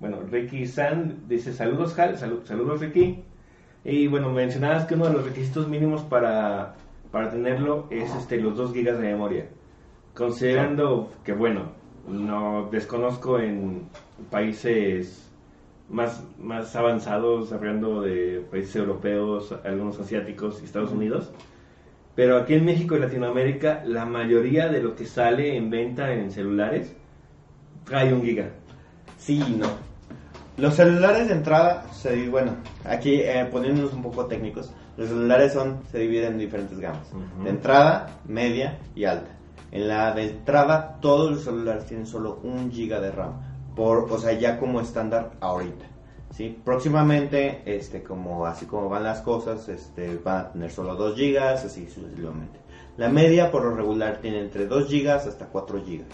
bueno, 0.00 0.18
Ricky 0.30 0.66
Sand 0.66 1.28
dice 1.28 1.52
saludos, 1.52 1.98
Hal, 1.98 2.16
salu- 2.16 2.44
saludos 2.44 2.80
Ricky. 2.80 3.22
Y 3.84 4.06
bueno, 4.08 4.30
mencionabas 4.30 4.86
que 4.86 4.94
uno 4.94 5.06
de 5.06 5.12
los 5.14 5.24
requisitos 5.26 5.68
mínimos 5.68 6.02
para, 6.02 6.74
para 7.12 7.30
tenerlo 7.30 7.86
es 7.90 8.14
este, 8.14 8.40
los 8.40 8.56
2 8.56 8.72
gigas 8.72 8.98
de 8.98 9.08
memoria. 9.08 9.46
Considerando 10.14 11.10
que, 11.24 11.32
bueno, 11.32 11.72
no 12.08 12.68
desconozco 12.70 13.38
en 13.38 13.82
países 14.30 15.30
más, 15.88 16.24
más 16.38 16.74
avanzados, 16.76 17.52
hablando 17.52 18.00
de 18.02 18.44
países 18.50 18.76
europeos, 18.76 19.54
algunos 19.64 19.98
asiáticos 20.00 20.60
y 20.60 20.64
Estados 20.64 20.90
Unidos. 20.92 21.32
Pero 22.20 22.36
aquí 22.36 22.52
en 22.52 22.66
México 22.66 22.94
y 22.94 23.00
Latinoamérica, 23.00 23.82
la 23.86 24.04
mayoría 24.04 24.68
de 24.68 24.82
lo 24.82 24.94
que 24.94 25.06
sale 25.06 25.56
en 25.56 25.70
venta 25.70 26.12
en 26.12 26.30
celulares 26.30 26.94
trae 27.86 28.12
un 28.12 28.22
giga. 28.22 28.50
Sí 29.16 29.42
y 29.42 29.52
no. 29.52 29.68
Los 30.58 30.74
celulares 30.74 31.28
de 31.28 31.32
entrada, 31.36 31.86
se, 31.94 32.28
bueno, 32.28 32.56
aquí 32.84 33.14
eh, 33.22 33.48
poniéndonos 33.50 33.94
un 33.94 34.02
poco 34.02 34.26
técnicos, 34.26 34.70
los 34.98 35.08
celulares 35.08 35.54
son, 35.54 35.78
se 35.90 36.00
dividen 36.00 36.32
en 36.32 36.40
diferentes 36.40 36.78
gamas. 36.78 37.10
De 37.42 37.48
entrada, 37.48 38.20
media 38.26 38.78
y 38.94 39.06
alta. 39.06 39.30
En 39.72 39.88
la 39.88 40.12
de 40.12 40.24
entrada, 40.24 40.98
todos 41.00 41.30
los 41.30 41.44
celulares 41.44 41.86
tienen 41.86 42.04
solo 42.04 42.40
un 42.42 42.70
giga 42.70 43.00
de 43.00 43.12
RAM. 43.12 43.32
Por, 43.74 44.12
o 44.12 44.18
sea, 44.18 44.34
ya 44.34 44.58
como 44.58 44.82
estándar 44.82 45.30
ahorita. 45.40 45.86
¿Sí? 46.34 46.58
Próximamente, 46.64 47.62
este, 47.66 48.02
como, 48.02 48.46
así 48.46 48.66
como 48.66 48.88
van 48.88 49.04
las 49.04 49.20
cosas, 49.20 49.68
este, 49.68 50.16
van 50.18 50.36
a 50.38 50.52
tener 50.52 50.70
solo 50.70 50.94
2 50.96 51.16
gigas, 51.16 51.64
así 51.64 51.86
sucesivamente. 51.88 52.58
La 52.96 53.08
media, 53.08 53.50
por 53.50 53.64
lo 53.64 53.74
regular, 53.74 54.18
tiene 54.20 54.40
entre 54.40 54.66
2 54.66 54.88
gigas 54.88 55.26
hasta 55.26 55.46
4 55.46 55.82
gigas. 55.84 56.08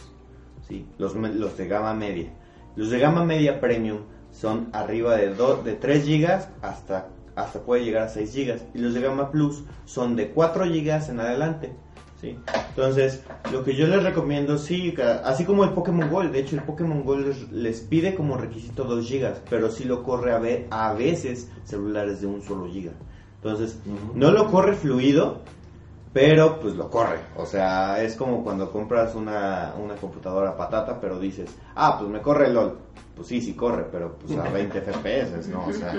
¿sí? 0.68 0.86
Los, 0.98 1.14
los 1.14 1.56
de 1.56 1.68
gama 1.68 1.94
media. 1.94 2.30
Los 2.76 2.90
de 2.90 2.98
gama 2.98 3.24
media 3.24 3.60
premium 3.60 4.00
son 4.30 4.68
arriba 4.72 5.16
de, 5.16 5.34
do- 5.34 5.62
de 5.62 5.74
3 5.74 6.04
gigas 6.04 6.48
hasta 6.62 7.08
hasta 7.34 7.60
puede 7.60 7.84
llegar 7.84 8.04
a 8.04 8.08
6 8.08 8.34
GB 8.34 8.60
y 8.74 8.78
los 8.78 8.94
de 8.94 9.02
gama 9.02 9.30
plus 9.30 9.62
son 9.84 10.16
de 10.16 10.30
4 10.30 10.64
GB 10.64 11.10
en 11.10 11.20
adelante. 11.20 11.72
¿Sí? 12.20 12.38
Entonces, 12.70 13.22
lo 13.52 13.64
que 13.64 13.74
yo 13.74 13.86
les 13.86 14.02
recomiendo, 14.02 14.58
sí, 14.58 14.94
así 15.24 15.44
como 15.44 15.64
el 15.64 15.70
Pokémon 15.70 16.10
Gold, 16.10 16.32
de 16.32 16.40
hecho 16.40 16.56
el 16.56 16.62
Pokémon 16.62 17.02
Gold 17.04 17.26
les, 17.28 17.52
les 17.52 17.80
pide 17.80 18.14
como 18.14 18.36
requisito 18.36 18.84
2 18.84 19.08
GB, 19.10 19.34
pero 19.50 19.70
sí 19.70 19.84
lo 19.84 20.02
corre 20.02 20.32
a, 20.32 20.38
ve- 20.38 20.66
a 20.70 20.92
veces 20.94 21.50
celulares 21.64 22.20
de 22.20 22.26
un 22.26 22.42
solo 22.42 22.64
GB. 22.64 22.90
Entonces, 23.36 23.78
no 24.14 24.30
lo 24.32 24.50
corre 24.50 24.74
fluido, 24.74 25.40
pero 26.12 26.58
pues 26.60 26.74
lo 26.74 26.90
corre. 26.90 27.18
O 27.36 27.46
sea, 27.46 28.02
es 28.02 28.16
como 28.16 28.42
cuando 28.42 28.72
compras 28.72 29.14
una, 29.14 29.74
una 29.82 29.94
computadora 29.96 30.56
patata, 30.56 30.98
pero 31.00 31.18
dices, 31.18 31.50
ah, 31.74 31.96
pues 31.98 32.10
me 32.10 32.20
corre 32.22 32.48
LOL. 32.50 32.78
Pues 33.14 33.28
sí, 33.28 33.40
sí 33.40 33.54
corre, 33.54 33.86
pero 33.90 34.16
pues 34.18 34.36
a 34.38 34.42
20 34.50 34.80
FPS, 34.82 35.48
¿no? 35.48 35.66
O 35.66 35.72
sea, 35.72 35.94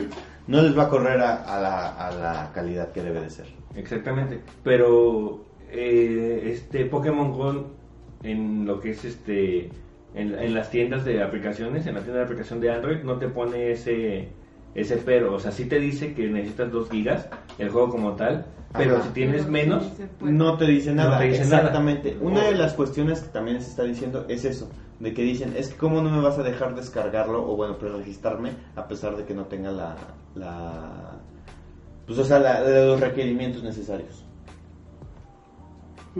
no 0.47 0.61
les 0.61 0.77
va 0.77 0.83
a 0.83 0.89
correr 0.89 1.19
a, 1.21 1.35
a 1.43 1.59
la, 1.59 1.87
a 2.07 2.11
la 2.11 2.51
calidad 2.53 2.91
que 2.91 3.01
debe 3.01 3.21
de 3.21 3.29
ser. 3.29 3.47
Exactamente. 3.75 4.41
Pero 4.63 5.45
eh, 5.71 6.49
este 6.53 6.85
Pokémon 6.85 7.31
Go 7.31 7.67
en 8.23 8.65
lo 8.65 8.79
que 8.79 8.91
es 8.91 9.05
este 9.05 9.69
en, 10.15 10.33
en 10.37 10.53
las 10.53 10.69
tiendas 10.71 11.05
de 11.05 11.21
aplicaciones, 11.21 11.85
en 11.85 11.95
la 11.95 12.01
tienda 12.01 12.19
de 12.19 12.25
aplicación 12.25 12.59
de 12.59 12.71
Android, 12.71 13.03
no 13.03 13.17
te 13.17 13.27
pone 13.27 13.71
ese 13.71 14.29
ese 14.75 14.97
pero, 14.97 15.33
o 15.35 15.39
sea, 15.39 15.51
sí 15.51 15.65
te 15.65 15.79
dice 15.79 16.13
que 16.13 16.27
necesitas 16.27 16.71
2 16.71 16.89
gigas 16.91 17.27
el 17.57 17.69
juego 17.69 17.89
como 17.89 18.13
tal, 18.15 18.45
pero 18.77 18.95
Ajá. 18.97 19.05
si 19.05 19.09
tienes 19.09 19.47
menos. 19.47 19.91
No 20.21 20.55
te 20.57 20.65
dice 20.65 20.91
No 20.91 21.03
nada, 21.03 21.17
te 21.19 21.25
dice 21.29 21.43
nada. 21.45 21.57
exactamente. 21.57 22.15
Una 22.21 22.43
de 22.45 22.55
las 22.55 22.73
cuestiones 22.73 23.21
que 23.21 23.29
también 23.29 23.59
se 23.61 23.69
está 23.71 23.83
diciendo 23.83 24.25
es 24.29 24.45
eso, 24.45 24.69
de 24.99 25.13
que 25.15 25.23
dicen, 25.23 25.53
es 25.57 25.69
que 25.69 25.77
cómo 25.77 26.01
no 26.01 26.11
me 26.11 26.21
vas 26.21 26.37
a 26.37 26.43
dejar 26.43 26.75
descargarlo 26.75 27.43
o 27.49 27.55
bueno, 27.55 27.77
preregistrarme 27.79 28.51
a 28.75 28.87
pesar 28.87 29.17
de 29.17 29.23
que 29.25 29.33
no 29.33 29.45
tenga 29.45 29.71
la, 29.71 29.95
la 30.35 31.11
pues 32.05 32.19
o 32.19 32.23
sea, 32.23 32.37
la- 32.39 32.61
los 32.61 32.99
requerimientos 32.99 33.63
necesarios. 33.63 34.25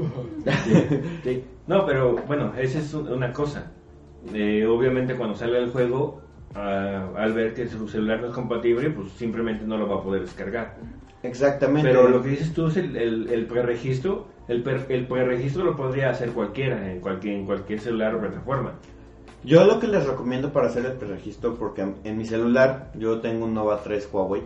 Sí. 1.24 1.44
No, 1.68 1.86
pero 1.86 2.16
bueno, 2.28 2.54
esa 2.58 2.80
es 2.80 2.94
un- 2.94 3.12
una 3.12 3.32
cosa. 3.34 3.72
Eh, 4.34 4.66
obviamente 4.66 5.16
cuando 5.16 5.36
sale 5.36 5.58
el 5.60 5.70
juego, 5.72 6.22
ah, 6.56 7.10
al 7.16 7.34
ver 7.34 7.54
que 7.54 7.68
su 7.68 7.88
celular 7.88 8.22
no 8.22 8.28
es 8.28 8.34
compatible, 8.34 8.90
pues 8.92 9.12
simplemente 9.12 9.66
no 9.66 9.78
lo 9.78 9.88
va 9.88 9.96
a 9.98 10.04
poder 10.04 10.22
descargar. 10.22 10.78
Exactamente. 11.24 11.90
Pero 11.90 12.08
lo 12.08 12.22
que 12.22 12.30
dices 12.30 12.54
tú 12.54 12.68
es 12.68 12.78
el, 12.78 12.96
el, 12.96 13.28
el 13.30 13.46
preregistro. 13.48 14.28
El, 14.48 14.64
per- 14.64 14.86
el 14.90 15.08
preregistro 15.08 15.64
lo 15.66 15.76
podría 15.76 16.10
hacer 16.10 16.30
cualquiera 16.32 16.90
en 16.92 17.02
cualquier, 17.02 17.36
en 17.36 17.46
cualquier 17.46 17.80
celular 17.82 18.16
o 18.16 18.20
plataforma. 18.22 18.74
Yo 19.44 19.66
lo 19.66 19.80
que 19.80 19.88
les 19.88 20.06
recomiendo 20.06 20.52
para 20.54 20.68
hacer 20.68 20.86
el 20.86 20.94
preregistro, 20.94 21.56
porque 21.56 21.82
en, 21.82 21.96
en 22.06 22.18
mi 22.18 22.26
celular 22.26 22.92
yo 22.96 23.20
tengo 23.20 23.46
un 23.46 23.54
Nova 23.54 23.82
3 23.84 24.10
Huawei, 24.12 24.44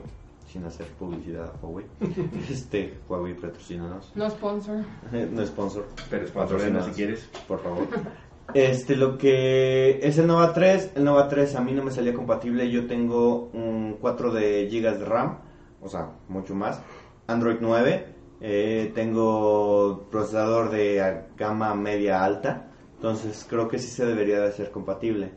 sin 0.52 0.66
hacer 0.66 0.88
publicidad 0.88 1.46
a 1.46 1.66
Huawei. 1.66 1.86
este, 2.50 3.00
Huawei 3.08 3.34
patrocínanos. 3.34 4.12
No 4.16 4.30
sponsor. 4.30 4.84
no 5.32 5.46
sponsor. 5.46 5.88
Pero 6.10 6.26
es 6.26 6.32
patrocina 6.32 6.84
si 6.84 6.92
quieres. 6.92 7.30
Por 7.48 7.62
favor. 7.62 7.88
Este, 8.54 8.98
lo 8.98 9.18
que 9.18 10.00
es 10.06 10.18
el 10.18 10.28
Nova 10.28 10.54
3, 10.54 10.94
el 10.96 11.06
Nova 11.06 11.30
3 11.30 11.56
a 11.56 11.62
mí 11.62 11.72
no 11.72 11.84
me 11.84 11.92
salía 11.92 12.14
compatible, 12.14 12.70
yo 12.70 12.86
tengo 12.86 13.50
un 13.54 13.98
4 14.02 14.32
de 14.32 14.68
GB 14.68 15.00
de 15.00 15.06
RAM, 15.06 15.38
o 15.82 15.88
sea, 15.88 16.12
mucho 16.28 16.54
más. 16.54 16.82
Android 17.28 17.58
9, 17.62 18.08
eh, 18.42 18.92
tengo 18.94 20.08
procesador 20.12 20.70
de 20.70 21.24
gama 21.38 21.74
media 21.76 22.26
alta, 22.26 22.72
entonces 22.96 23.46
creo 23.50 23.70
que 23.70 23.80
sí 23.80 23.88
se 23.88 24.06
debería 24.06 24.42
de 24.42 24.50
hacer 24.50 24.70
compatible. 24.70 25.32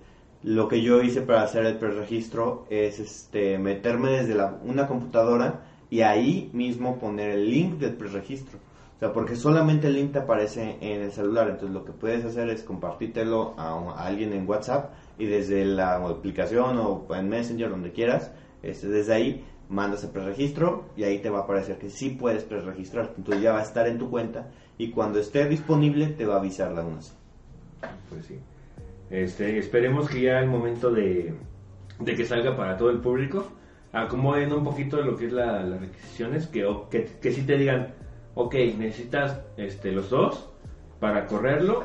Lo 0.44 0.68
que 0.68 0.82
yo 0.82 1.00
hice 1.00 1.22
para 1.22 1.42
hacer 1.42 1.64
el 1.64 1.78
preregistro 1.78 2.66
es 2.68 3.00
este 3.00 3.58
meterme 3.58 4.10
desde 4.10 4.34
la- 4.34 4.58
una 4.62 4.86
computadora 4.86 5.62
y 5.88 6.02
ahí 6.02 6.50
mismo 6.52 6.98
poner 6.98 7.30
el 7.30 7.50
link 7.50 7.78
del 7.78 7.94
preregistro. 7.94 8.58
O 8.96 8.98
sea, 8.98 9.12
porque 9.14 9.36
solamente 9.36 9.86
el 9.86 9.94
link 9.94 10.12
te 10.12 10.18
aparece 10.18 10.76
en 10.82 11.00
el 11.00 11.12
celular. 11.12 11.48
Entonces 11.48 11.70
lo 11.70 11.84
que 11.86 11.92
puedes 11.92 12.26
hacer 12.26 12.50
es 12.50 12.62
compartírtelo 12.62 13.54
a, 13.56 13.70
a 13.70 14.06
alguien 14.06 14.34
en 14.34 14.46
WhatsApp 14.46 14.92
y 15.18 15.24
desde 15.24 15.64
la 15.64 15.96
aplicación 15.96 16.76
o 16.78 17.06
en 17.14 17.28
Messenger, 17.28 17.70
donde 17.70 17.92
quieras, 17.92 18.30
este, 18.62 18.88
desde 18.88 19.14
ahí 19.14 19.44
mandas 19.70 20.04
el 20.04 20.10
preregistro 20.10 20.84
y 20.94 21.04
ahí 21.04 21.20
te 21.20 21.30
va 21.30 21.38
a 21.38 21.42
aparecer 21.44 21.78
que 21.78 21.88
sí 21.88 22.10
puedes 22.10 22.44
preregistrar. 22.44 23.14
Entonces 23.16 23.42
ya 23.42 23.52
va 23.52 23.60
a 23.60 23.64
estar 23.64 23.88
en 23.88 23.98
tu 23.98 24.10
cuenta 24.10 24.50
y 24.76 24.90
cuando 24.90 25.20
esté 25.20 25.48
disponible 25.48 26.08
te 26.08 26.26
va 26.26 26.34
a 26.34 26.38
avisar 26.40 26.70
la 26.72 26.84
UNAS. 26.84 27.16
Pues 28.10 28.26
sí. 28.26 28.38
Este, 29.10 29.58
esperemos 29.58 30.08
que 30.08 30.22
ya 30.22 30.40
el 30.40 30.48
momento 30.48 30.90
de, 30.90 31.34
de 32.00 32.14
que 32.16 32.24
salga 32.24 32.56
para 32.56 32.76
todo 32.76 32.90
el 32.90 32.98
público 32.98 33.44
acomoden 33.92 34.52
un 34.52 34.64
poquito 34.64 35.00
lo 35.02 35.16
que 35.16 35.26
es 35.26 35.32
la- 35.32 35.62
las 35.62 35.80
requisiciones, 35.80 36.46
que, 36.48 36.66
que, 36.90 37.04
que 37.20 37.32
sí 37.32 37.42
te 37.42 37.56
digan, 37.56 37.94
ok, 38.34 38.54
necesitas 38.78 39.40
este, 39.56 39.92
los 39.92 40.10
dos 40.10 40.48
para 40.98 41.26
correrlo, 41.26 41.84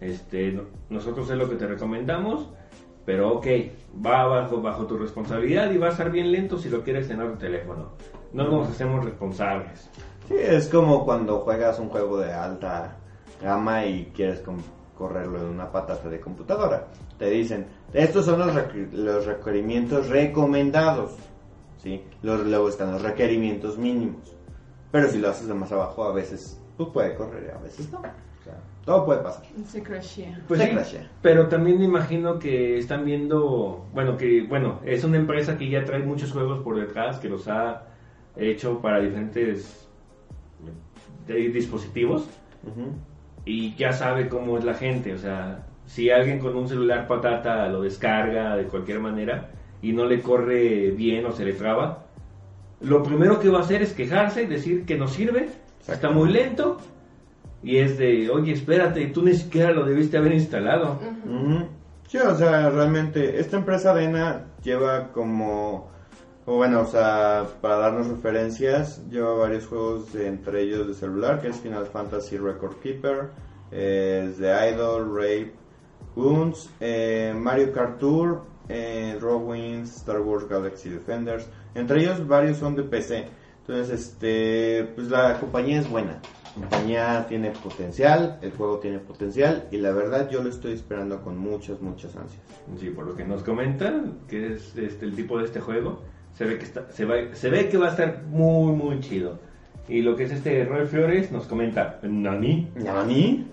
este, 0.00 0.52
no- 0.52 0.64
nosotros 0.90 1.30
es 1.30 1.36
lo 1.38 1.48
que 1.48 1.56
te 1.56 1.66
recomendamos, 1.66 2.48
pero 3.06 3.30
ok, 3.36 3.46
va 4.04 4.26
bajo, 4.26 4.60
bajo 4.60 4.86
tu 4.86 4.98
responsabilidad 4.98 5.70
y 5.70 5.78
va 5.78 5.86
a 5.86 5.90
estar 5.90 6.10
bien 6.10 6.30
lento 6.30 6.58
si 6.58 6.68
lo 6.68 6.82
quieres 6.82 7.08
en 7.10 7.22
otro 7.22 7.38
teléfono. 7.38 7.88
No 8.32 8.48
nos 8.48 8.68
hacemos 8.68 9.04
responsables. 9.04 9.88
Sí, 10.28 10.34
es 10.38 10.68
como 10.68 11.04
cuando 11.04 11.38
juegas 11.40 11.78
un 11.78 11.88
juego 11.88 12.18
de 12.18 12.32
alta 12.32 12.96
gama 13.42 13.86
y 13.86 14.12
quieres 14.14 14.40
correrlo 15.04 15.38
en 15.38 15.46
una 15.46 15.72
patata 15.72 16.10
de 16.10 16.20
computadora. 16.20 16.86
Te 17.18 17.30
dicen, 17.30 17.64
estos 17.94 18.26
son 18.26 18.38
los, 18.38 18.54
requ- 18.54 18.92
los 18.92 19.24
requerimientos 19.24 20.08
recomendados. 20.10 21.12
¿sí? 21.78 22.02
Los, 22.22 22.46
luego 22.46 22.68
están 22.68 22.92
los 22.92 23.00
requerimientos 23.02 23.78
mínimos. 23.78 24.36
Pero 24.92 25.08
si 25.08 25.18
lo 25.18 25.30
haces 25.30 25.48
de 25.48 25.54
más 25.54 25.72
abajo, 25.72 26.04
a 26.04 26.12
veces 26.12 26.60
pues 26.76 26.90
puede 26.90 27.14
correr, 27.14 27.50
a 27.58 27.62
veces 27.62 27.90
no. 27.90 28.00
O 28.00 28.44
sea, 28.44 28.58
todo 28.84 29.06
puede 29.06 29.20
pasar. 29.22 29.42
Se 29.66 29.82
crashea. 29.82 30.38
Pues 30.46 30.60
Se 30.60 30.66
sí, 30.66 30.72
crashea. 30.74 31.10
pero 31.22 31.48
también 31.48 31.78
me 31.78 31.86
imagino 31.86 32.38
que 32.38 32.76
están 32.78 33.04
viendo, 33.06 33.86
bueno, 33.94 34.18
que 34.18 34.42
bueno, 34.46 34.80
es 34.84 35.02
una 35.04 35.16
empresa 35.16 35.56
que 35.56 35.70
ya 35.70 35.82
trae 35.86 36.02
muchos 36.02 36.30
juegos 36.32 36.58
por 36.62 36.78
detrás, 36.78 37.18
que 37.20 37.28
los 37.30 37.48
ha 37.48 37.84
hecho 38.36 38.80
para 38.80 39.00
diferentes 39.00 39.86
eh, 41.28 41.50
dispositivos 41.52 42.22
Ujú. 42.66 42.92
Y 43.44 43.74
ya 43.74 43.92
sabe 43.92 44.28
cómo 44.28 44.58
es 44.58 44.64
la 44.64 44.74
gente, 44.74 45.14
o 45.14 45.18
sea, 45.18 45.66
si 45.86 46.10
alguien 46.10 46.38
con 46.38 46.56
un 46.56 46.68
celular 46.68 47.08
patata 47.08 47.68
lo 47.68 47.82
descarga 47.82 48.56
de 48.56 48.64
cualquier 48.64 49.00
manera 49.00 49.48
y 49.82 49.92
no 49.92 50.04
le 50.04 50.20
corre 50.20 50.90
bien 50.90 51.26
o 51.26 51.32
se 51.32 51.44
le 51.44 51.52
traba, 51.52 52.04
lo 52.80 53.02
primero 53.02 53.40
que 53.40 53.48
va 53.48 53.58
a 53.58 53.62
hacer 53.62 53.82
es 53.82 53.92
quejarse 53.92 54.44
y 54.44 54.46
decir 54.46 54.84
que 54.84 54.96
no 54.96 55.08
sirve, 55.08 55.48
está 55.88 56.10
muy 56.10 56.30
lento 56.30 56.78
y 57.62 57.78
es 57.78 57.98
de, 57.98 58.30
oye, 58.30 58.52
espérate, 58.52 59.06
tú 59.06 59.22
ni 59.22 59.34
siquiera 59.34 59.72
lo 59.72 59.84
debiste 59.84 60.16
haber 60.16 60.32
instalado. 60.32 60.98
Sí, 62.08 62.18
o 62.18 62.34
sea, 62.34 62.70
realmente, 62.70 63.38
esta 63.38 63.58
empresa 63.58 63.92
Arena 63.92 64.46
lleva 64.62 65.12
como, 65.12 65.90
o 66.46 66.56
bueno, 66.56 66.80
o 66.82 66.86
sea, 66.86 67.46
para 67.60 67.76
darnos 67.76 68.08
referencias, 68.08 69.02
lleva 69.10 69.34
varios 69.34 69.66
juegos, 69.66 70.12
de- 70.12 70.26
entre 70.26 70.62
ellos 70.62 70.86
de 70.88 70.94
celular, 70.94 71.40
que 71.40 71.48
es 71.48 71.56
Final 71.56 71.86
Fantasy 71.86 72.38
Record 72.38 72.76
Keeper, 72.80 73.30
eh, 73.70 74.32
The 74.38 74.70
Idol, 74.72 75.14
Rape, 75.14 75.52
Wounds, 76.16 76.70
eh, 76.80 77.32
Mario 77.36 77.72
Kart 77.72 77.98
Tour, 77.98 78.42
eh, 78.68 79.18
Wings, 79.22 79.96
Star 79.96 80.20
Wars 80.20 80.48
Galaxy 80.48 80.88
Defenders, 80.88 81.46
entre 81.74 82.00
ellos 82.02 82.26
varios 82.26 82.58
son 82.58 82.74
de 82.74 82.82
PC. 82.84 83.26
Entonces, 83.66 84.00
este, 84.00 84.90
pues 84.96 85.08
la 85.10 85.38
compañía 85.38 85.78
es 85.80 85.88
buena. 85.88 86.20
La 86.56 86.66
compañía 86.68 87.26
tiene 87.28 87.50
potencial, 87.50 88.38
el 88.42 88.50
juego 88.52 88.78
tiene 88.80 88.98
potencial 88.98 89.68
y 89.70 89.76
la 89.76 89.92
verdad 89.92 90.28
yo 90.30 90.42
lo 90.42 90.48
estoy 90.50 90.72
esperando 90.72 91.22
con 91.22 91.38
muchas, 91.38 91.80
muchas 91.80 92.16
ansias. 92.16 92.42
Sí, 92.76 92.90
por 92.90 93.06
lo 93.06 93.14
que 93.14 93.24
nos 93.24 93.44
comentan, 93.44 94.18
que 94.26 94.54
es 94.54 94.74
este, 94.76 95.04
el 95.04 95.14
tipo 95.14 95.38
de 95.38 95.44
este 95.44 95.60
juego, 95.60 96.00
se 96.40 96.46
ve 96.46 96.56
que 96.56 96.64
está, 96.64 96.86
se, 96.90 97.04
va, 97.04 97.16
se 97.34 97.50
ve 97.50 97.68
que 97.68 97.76
va 97.76 97.88
a 97.88 97.90
estar 97.90 98.22
muy, 98.22 98.72
muy 98.72 98.98
chido. 99.00 99.38
Y 99.86 100.00
lo 100.00 100.16
que 100.16 100.24
es 100.24 100.32
este 100.32 100.64
Roy 100.64 100.86
Flores 100.86 101.30
nos 101.30 101.46
comenta, 101.46 101.98
Nani, 102.02 102.72
¿Nani? 102.76 103.46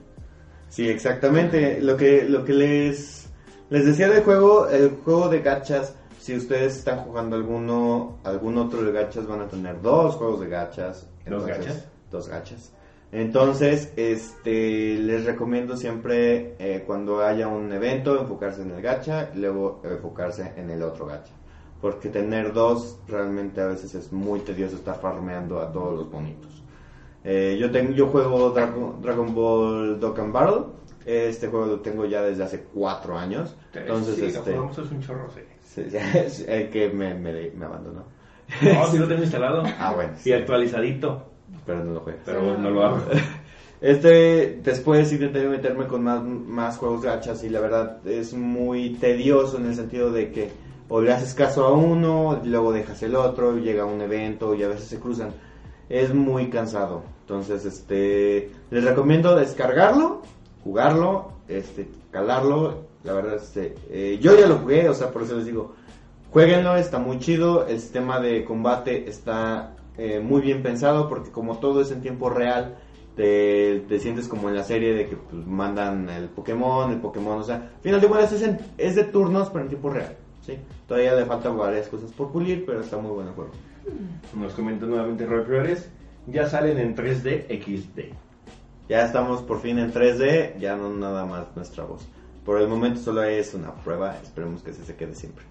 Sí, 0.70 0.88
exactamente. 0.88 1.82
Lo 1.82 1.98
que, 1.98 2.24
lo 2.24 2.46
que 2.46 2.54
les, 2.54 3.30
les 3.70 3.86
decía 3.86 4.08
del 4.08 4.24
juego, 4.24 4.70
el 4.70 4.92
juego 5.04 5.28
de 5.28 5.42
gachas, 5.42 5.98
si 6.18 6.38
ustedes 6.38 6.78
están 6.78 7.00
jugando 7.00 7.36
alguno, 7.36 8.20
algún 8.24 8.58
otro 8.58 8.82
de 8.82 8.94
gachas, 8.94 9.28
van 9.28 9.42
a 9.42 9.50
tener 9.50 9.82
dos 9.82 10.16
juegos 10.16 10.40
de 10.40 10.48
gachas. 10.48 11.10
¿Dos 11.26 11.46
gachas? 11.46 11.90
Dos 12.10 12.30
gachas. 12.30 12.72
Entonces, 13.12 13.92
este, 13.98 14.96
les 14.96 15.26
recomiendo 15.26 15.76
siempre 15.76 16.56
eh, 16.58 16.86
cuando 16.88 17.22
haya 17.22 17.50
un 17.50 17.70
evento 17.74 18.18
enfocarse 18.18 18.62
en 18.62 18.72
el 18.72 18.82
gacha 18.82 19.30
y 19.36 19.40
luego 19.40 19.82
enfocarse 19.84 20.54
en 20.56 20.70
el 20.70 20.82
otro 20.84 21.06
gacha. 21.06 21.37
Porque 21.82 22.10
tener 22.10 22.54
dos 22.54 23.00
realmente 23.08 23.62
a 23.62 23.68
veces 23.68 23.94
es 23.94 24.12
muy 24.12 24.40
tedioso 24.40 24.76
estar 24.76 25.00
farmeando 25.00 25.60
a 25.60 25.72
todos 25.72 25.96
los 25.96 26.12
bonitos. 26.12 26.64
Eh, 27.24 27.58
yo, 27.60 27.70
tengo, 27.72 27.92
yo 27.92 28.08
juego 28.08 28.52
Dragon, 28.52 29.02
Dragon 29.02 29.36
Ball 29.36 30.00
Dokkan 30.00 30.32
Battle. 30.32 30.66
Este 31.06 31.48
juego 31.48 31.66
lo 31.66 31.80
tengo 31.80 32.06
ya 32.06 32.22
desde 32.22 32.44
hace 32.44 32.64
cuatro 32.74 33.18
años. 33.18 33.56
Entonces, 33.74 34.16
sí, 34.16 34.22
lo 34.22 34.28
este, 34.28 34.52
jugamos, 34.54 34.78
es 34.78 34.92
un 34.92 35.02
chorro, 35.02 35.30
sí. 35.32 35.42
Sí, 35.62 36.46
el 36.48 36.70
que 36.70 36.90
me, 36.90 37.14
me, 37.14 37.52
me 37.52 37.66
abandonó. 37.66 38.04
No, 38.62 38.88
sí 38.88 38.98
lo 38.98 39.08
tengo 39.08 39.22
instalado. 39.24 39.64
Ah, 39.80 39.94
bueno. 39.94 40.14
Sí, 40.18 40.34
actualizadito, 40.34 41.26
Pero 41.66 41.84
no 41.84 41.94
lo 41.94 42.00
juegas. 42.02 42.22
pero 42.26 42.58
no 42.58 42.70
lo 42.70 42.84
hago. 42.84 43.02
Este, 43.80 44.60
después 44.64 45.12
intenté 45.14 45.48
meterme 45.48 45.86
con 45.86 46.04
más, 46.04 46.24
más 46.24 46.78
juegos 46.78 47.04
gachas 47.04 47.44
y 47.44 47.50
la 47.50 47.60
verdad 47.60 48.00
es 48.08 48.34
muy 48.34 48.96
tedioso 48.96 49.58
en 49.58 49.68
el 49.68 49.76
sentido 49.76 50.12
de 50.12 50.32
que 50.32 50.50
o 50.90 51.02
le 51.02 51.12
haces 51.12 51.34
caso 51.34 51.66
a 51.66 51.74
uno, 51.74 52.42
luego 52.44 52.72
dejas 52.72 53.02
el 53.04 53.16
otro, 53.16 53.58
llega 53.58 53.86
un 53.86 54.02
evento 54.02 54.56
y 54.56 54.64
a 54.64 54.68
veces 54.68 54.86
se 54.86 55.00
cruzan. 55.00 55.32
Es 55.90 56.14
muy 56.14 56.50
cansado. 56.50 57.04
Entonces, 57.22 57.66
este, 57.66 58.52
les 58.72 58.84
recomiendo 58.84 59.36
descargarlo, 59.36 60.22
jugarlo, 60.64 61.34
este, 61.48 61.90
calarlo. 62.12 62.86
La 63.04 63.14
verdad, 63.14 63.36
este, 63.36 63.76
eh, 63.90 64.18
yo 64.22 64.38
ya 64.38 64.48
lo 64.48 64.58
jugué, 64.58 64.90
o 64.90 64.94
sea, 64.94 65.12
por 65.12 65.24
eso 65.24 65.36
les 65.36 65.46
digo, 65.46 65.74
jueguenlo, 66.32 66.76
está 66.76 67.00
muy 67.00 67.20
chido. 67.20 67.68
El 67.68 67.80
sistema 67.80 68.20
de 68.20 68.46
combate 68.46 69.10
está 69.10 69.76
eh, 69.98 70.20
muy 70.20 70.42
bien 70.42 70.64
pensado 70.64 71.10
porque 71.10 71.32
como 71.32 71.58
todo 71.58 71.82
es 71.82 71.92
en 71.92 72.02
tiempo 72.02 72.30
real, 72.30 72.78
te, 73.16 73.84
te 73.90 74.00
sientes 74.00 74.28
como 74.28 74.48
en 74.48 74.56
la 74.56 74.64
serie 74.64 74.94
de 74.94 75.08
que 75.08 75.18
pues, 75.18 75.46
mandan 75.46 76.10
el 76.10 76.30
Pokémon, 76.30 76.92
el 76.92 77.00
Pokémon, 77.00 77.40
o 77.40 77.44
sea, 77.44 77.56
al 77.56 77.82
final 77.82 78.00
de 78.00 78.08
cuentas 78.08 78.32
es, 78.32 78.50
es 78.78 78.96
de 78.96 79.04
turnos, 79.06 79.50
pero 79.50 79.64
en 79.64 79.70
tiempo 79.70 79.90
real. 79.90 80.16
¿Sí? 80.48 80.58
Todavía 80.88 81.14
le 81.14 81.26
faltan 81.26 81.56
varias 81.58 81.88
cosas 81.88 82.12
por 82.12 82.32
pulir, 82.32 82.66
pero 82.66 82.82
está 82.82 82.98
muy 82.98 83.12
bueno 83.12 83.30
el 83.30 83.36
juego. 83.36 83.52
Nos 84.36 84.54
comenta 84.54 84.86
nuevamente 84.88 85.26
Roy 85.28 85.46
Flores. 85.46 85.90
Ya 86.26 86.48
salen 86.50 86.78
en 86.80 86.96
3D 86.96 87.46
XD. 87.64 88.00
Ya 88.90 89.06
estamos 89.06 89.42
por 89.44 89.60
fin 89.62 89.78
en 89.80 89.94
3D, 89.94 90.58
ya 90.60 90.76
no 90.76 90.90
nada 90.94 91.26
más 91.26 91.56
nuestra 91.56 91.84
voz. 91.84 92.08
Por 92.44 92.60
el 92.62 92.68
momento 92.68 93.00
solo 93.00 93.24
es 93.24 93.54
una 93.54 93.74
prueba, 93.76 94.18
esperemos 94.24 94.64
que 94.64 94.72
así 94.72 94.82
se 94.84 94.96
quede 94.96 95.14
siempre. 95.14 95.44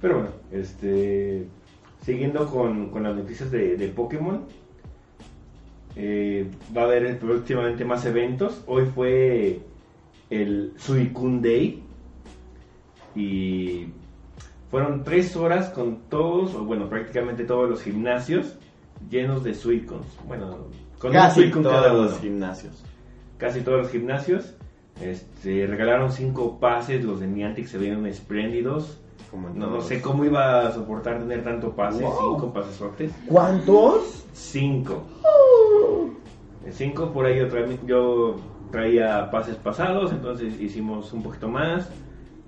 Pero 0.00 0.14
bueno, 0.14 0.30
este. 0.52 1.46
Siguiendo 2.02 2.46
con, 2.46 2.90
con 2.90 3.02
las 3.02 3.16
noticias 3.16 3.50
de, 3.50 3.76
de 3.76 3.88
Pokémon. 3.88 4.44
eh, 5.96 6.46
va 6.76 6.82
a 6.82 6.84
haber 6.84 7.18
próximamente 7.18 7.84
más 7.84 8.04
eventos. 8.06 8.62
Hoy 8.66 8.86
fue 8.94 9.60
el 10.30 10.72
Suicune 10.76 11.40
Day. 11.40 11.82
Y 13.18 13.86
fueron 14.70 15.02
tres 15.02 15.34
horas 15.36 15.70
con 15.70 15.96
todos, 16.08 16.54
o 16.54 16.64
bueno, 16.64 16.88
prácticamente 16.88 17.44
todos 17.44 17.68
los 17.68 17.82
gimnasios 17.82 18.54
llenos 19.10 19.42
de 19.42 19.54
Suicuns. 19.54 20.06
Bueno, 20.26 20.56
con 20.98 21.10
un 21.10 21.16
Casi 21.16 21.50
cada 21.50 21.62
todos 21.62 21.92
uno 21.92 22.02
los 22.04 22.20
gimnasios. 22.20 22.84
casi 23.38 23.60
todos 23.62 23.78
los 23.82 23.90
gimnasios. 23.90 24.54
Este, 25.00 25.66
regalaron 25.66 26.10
cinco 26.12 26.58
pases, 26.58 27.04
los 27.04 27.20
de 27.20 27.26
Niantic 27.28 27.66
se 27.66 27.78
vieron 27.78 28.06
espléndidos. 28.06 29.00
Como 29.30 29.50
No, 29.50 29.66
no 29.70 29.80
sé 29.80 30.00
cómo 30.00 30.24
iba 30.24 30.66
a 30.66 30.72
soportar 30.72 31.18
tener 31.18 31.44
tanto 31.44 31.72
pase, 31.72 32.02
Wow. 32.02 32.34
cinco 32.36 32.52
pases 32.52 32.76
fuertes. 32.76 33.12
¿Cuántos? 33.26 34.24
Cinco. 34.32 35.02
Eh, 36.64 36.70
Cinco, 36.72 37.10
por 37.12 37.26
ahí 37.26 37.38
yo, 37.38 37.48
tra- 37.48 37.78
yo 37.86 38.36
traía 38.70 39.30
pases 39.30 39.56
pasados, 39.56 40.12
entonces 40.12 40.60
hicimos 40.60 41.12
un 41.12 41.22
poquito 41.22 41.48
más. 41.48 41.88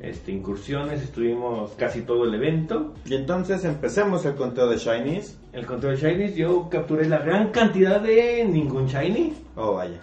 Este, 0.01 0.33
incursiones, 0.33 1.03
estuvimos 1.03 1.73
casi 1.73 2.03
todo 2.03 2.25
el 2.25 2.35
evento. 2.35 2.95
Y 3.05 3.15
entonces 3.15 3.65
empecemos 3.65 4.25
el 4.25 4.35
conteo 4.35 4.67
de 4.67 4.79
Shinies. 4.79 5.39
El 5.53 5.67
control 5.67 6.01
de 6.01 6.09
Shinies, 6.09 6.35
yo 6.37 6.69
capturé 6.71 7.07
la 7.07 7.19
gran 7.19 7.51
cantidad 7.51 8.01
de 8.01 8.45
ningún 8.47 8.87
Shiny. 8.87 9.35
Oh, 9.57 9.75
vaya. 9.75 10.01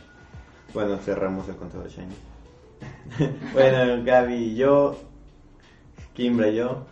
Bueno, 0.74 0.98
cerramos 0.98 1.50
el 1.50 1.56
conteo 1.56 1.82
de 1.82 1.90
Shiny. 1.90 2.16
bueno, 3.54 4.04
Gaby 4.04 4.36
y 4.36 4.56
yo, 4.56 4.98
Kimbra 6.14 6.50
y 6.50 6.56
yo, 6.56 6.86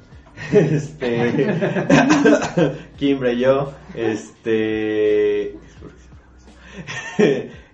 este, 0.51 1.47
Kimbra 2.97 3.31
y 3.33 3.39
yo, 3.39 3.71
este, 3.93 5.55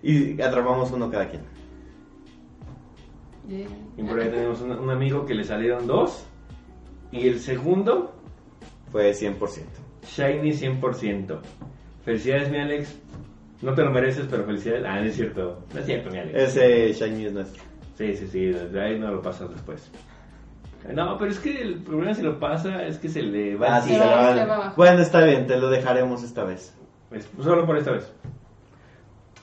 y 0.04 0.42
atrapamos 0.42 0.92
uno 0.92 1.10
cada 1.10 1.30
quien. 1.30 1.51
Yeah. 3.48 3.68
Y 3.98 4.04
por 4.04 4.20
ahí 4.20 4.30
tenemos 4.30 4.62
un, 4.62 4.72
un 4.72 4.90
amigo 4.90 5.26
que 5.26 5.34
le 5.34 5.44
salieron 5.44 5.88
dos. 5.88 6.26
Y 7.12 7.28
el 7.28 7.40
segundo, 7.40 8.14
Fue 8.92 9.12
100%. 9.12 9.38
Shiny 10.06 10.52
100%. 10.52 11.40
Felicidades, 12.06 12.50
mi 12.52 12.58
Alex. 12.60 12.98
No 13.62 13.74
te 13.76 13.84
lo 13.84 13.92
mereces, 13.92 14.26
pero 14.30 14.44
felicidades. 14.46 14.86
Ah, 14.88 15.00
no 15.00 15.06
es 15.06 15.16
cierto. 15.16 15.64
No 15.74 15.80
es 15.80 15.86
cierto, 15.86 16.10
mi 16.10 16.18
Alex. 16.20 16.58
Ese 16.58 16.94
Shiny 16.94 17.26
es 17.26 17.34
nuestro. 17.34 17.64
Sí, 17.98 18.16
sí, 18.16 18.28
sí. 18.28 18.46
De 18.48 18.82
ahí 18.82 19.00
no 19.00 19.12
lo 19.12 19.22
pasas 19.22 19.50
después. 19.52 19.92
No, 20.94 21.16
pero 21.20 21.30
es 21.30 21.40
que 21.40 21.62
el 21.62 21.76
problema 21.84 22.14
si 22.16 22.24
lo 22.24 22.40
pasa 22.40 22.84
es 22.88 22.98
que 22.98 23.08
se 23.08 23.22
le 23.22 23.56
va 23.56 23.76
Ah, 23.78 23.82
sí, 23.82 23.90
Se 23.94 24.00
va, 24.00 24.06
le 24.06 24.16
va. 24.16 24.34
se 24.36 24.46
va. 24.46 24.74
Bueno, 24.76 25.02
está 25.02 25.24
bien, 25.24 25.46
te 25.46 25.58
lo 25.58 25.70
dejaremos 25.70 26.24
esta 26.24 26.44
vez. 26.44 26.76
Pues, 27.10 27.30
solo 27.40 27.68
por 27.68 27.78
esta 27.78 27.92
vez. 27.92 28.12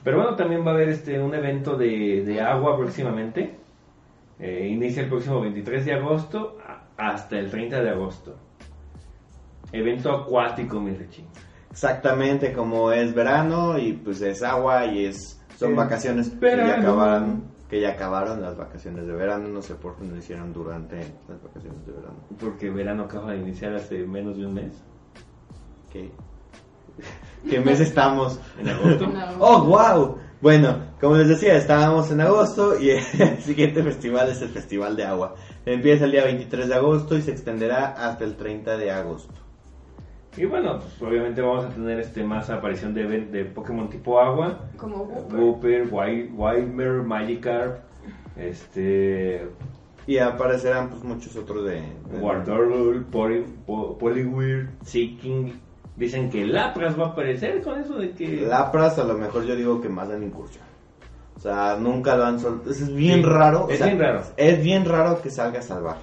Pero 0.03 0.17
bueno, 0.17 0.35
también 0.35 0.65
va 0.65 0.71
a 0.71 0.73
haber 0.73 0.89
este 0.89 1.17
un 1.21 1.33
evento 1.33 1.77
de, 1.77 2.23
de 2.25 2.41
agua 2.41 2.77
próximamente. 2.77 3.55
Eh, 4.39 4.67
inicia 4.71 5.03
el 5.03 5.09
próximo 5.09 5.41
23 5.41 5.85
de 5.85 5.93
agosto 5.93 6.57
hasta 6.97 7.37
el 7.37 7.49
30 7.51 7.81
de 7.81 7.89
agosto. 7.89 8.35
Evento 9.71 10.11
acuático, 10.11 10.79
mi 10.79 10.91
Richie. 10.93 11.25
Exactamente, 11.71 12.51
como 12.53 12.91
es 12.91 13.13
verano 13.13 13.77
y 13.77 13.93
pues 13.93 14.21
es 14.21 14.41
agua 14.41 14.85
y 14.85 15.05
es 15.05 15.39
son 15.55 15.71
Sí. 15.71 15.75
vacaciones 15.75 16.29
que 16.29 16.37
Verano. 16.37 16.67
ya 16.69 16.77
acabaron, 16.79 17.43
que 17.69 17.81
ya 17.81 17.89
acabaron 17.91 18.41
las 18.41 18.57
vacaciones 18.57 19.05
de 19.05 19.13
verano, 19.13 19.49
no 19.49 19.61
sé 19.61 19.75
por 19.75 19.95
qué 19.97 20.05
no 20.05 20.11
lo 20.13 20.17
hicieron 20.17 20.53
durante 20.53 20.95
las 21.27 21.43
vacaciones 21.43 21.85
de 21.85 21.91
verano. 21.91 22.15
Porque 22.39 22.69
verano 22.69 23.03
acaba 23.03 23.33
de 23.33 23.39
iniciar 23.39 23.75
hace 23.75 24.05
menos 24.07 24.37
de 24.37 24.45
un 24.45 24.53
mes. 24.53 24.73
¿Qué? 25.91 26.09
¿Qué 27.49 27.59
mes 27.59 27.79
estamos? 27.81 28.39
En 28.59 28.69
agosto. 28.69 29.07
No. 29.07 29.25
¡Oh, 29.39 29.63
wow! 29.65 30.17
Bueno, 30.41 30.77
como 31.01 31.17
les 31.17 31.27
decía, 31.27 31.57
estábamos 31.57 32.09
en 32.11 32.21
agosto 32.21 32.79
y 32.79 32.89
el 33.19 33.37
siguiente 33.41 33.83
festival 33.83 34.29
es 34.29 34.41
el 34.41 34.49
Festival 34.49 34.95
de 34.95 35.03
Agua. 35.03 35.35
Empieza 35.65 36.05
el 36.05 36.11
día 36.11 36.23
23 36.23 36.69
de 36.69 36.75
agosto 36.75 37.17
y 37.17 37.21
se 37.21 37.31
extenderá 37.31 37.87
hasta 37.87 38.23
el 38.23 38.35
30 38.37 38.77
de 38.77 38.91
agosto. 38.91 39.33
Y 40.37 40.45
bueno, 40.45 40.79
pues, 40.79 41.01
obviamente 41.01 41.41
vamos 41.41 41.65
a 41.65 41.69
tener 41.69 41.99
este 41.99 42.23
más 42.23 42.49
aparición 42.49 42.93
de, 42.93 43.05
de 43.25 43.45
Pokémon 43.45 43.89
tipo 43.89 44.19
agua. 44.19 44.69
Como 44.77 45.03
Wooper. 45.03 45.39
Wooper, 45.39 45.87
Wi- 45.91 46.31
Wilmer, 46.33 47.03
Magikarp, 47.03 47.79
este, 48.37 49.45
Y 50.07 50.17
aparecerán 50.19 50.89
pues 50.89 51.03
muchos 51.03 51.35
otros 51.35 51.65
de... 51.65 51.81
de- 51.81 52.19
Po- 53.65 53.97
Poliwhirl, 53.97 54.69
Seeking. 54.85 55.59
Dicen 55.99 56.29
que 56.29 56.45
Lapras 56.45 56.97
va 56.99 57.07
a 57.07 57.09
aparecer 57.09 57.61
con 57.61 57.79
eso 57.79 57.95
de 57.97 58.11
que... 58.11 58.41
Lapras 58.47 58.97
a 58.97 59.03
lo 59.03 59.15
mejor 59.15 59.43
yo 59.45 59.55
digo 59.55 59.79
que 59.81 59.89
más 59.89 60.09
en 60.09 60.23
incursión. 60.23 60.63
O 61.35 61.39
sea, 61.41 61.77
nunca 61.79 62.15
lo 62.15 62.25
han 62.25 62.39
soltado. 62.39 62.71
Es 62.71 62.93
bien 62.95 63.19
Sí, 63.19 63.25
raro. 63.25 63.65
o 63.65 63.69
es 63.69 63.77
sea, 63.77 63.87
bien 63.87 63.99
raro. 63.99 64.21
Es 64.37 64.63
bien 64.63 64.85
raro 64.85 65.21
que 65.21 65.29
salga 65.29 65.61
salvaje. 65.61 66.01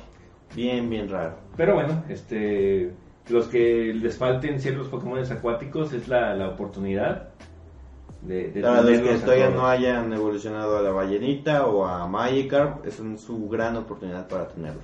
Bien, 0.55 0.89
bien 0.89 1.09
raro. 1.09 1.35
Pero 1.57 1.75
bueno, 1.75 2.05
este, 2.11 2.93
los 3.29 3.47
que 3.49 3.93
les 3.95 4.17
falten 4.17 4.61
ciertos 4.61 4.89
Pokémon 4.89 5.19
acuáticos 5.33 5.93
es 5.95 6.09
la, 6.09 6.35
la 6.35 6.49
oportunidad 6.49 7.29
de, 8.23 8.51
de 8.51 8.61
Para 8.61 8.83
los 8.83 8.99
que 9.01 9.15
todavía 9.17 9.51
no 9.51 9.67
hayan 9.67 10.13
evolucionado 10.13 10.79
a 10.79 10.83
la 10.83 10.91
ballenita 10.91 11.67
o 11.67 11.87
a 11.87 12.07
Magikarp, 12.07 12.87
es 12.87 12.99
un- 13.01 13.19
su 13.19 13.49
gran 13.49 13.77
oportunidad 13.77 14.29
para 14.29 14.49
tenerlo. 14.49 14.81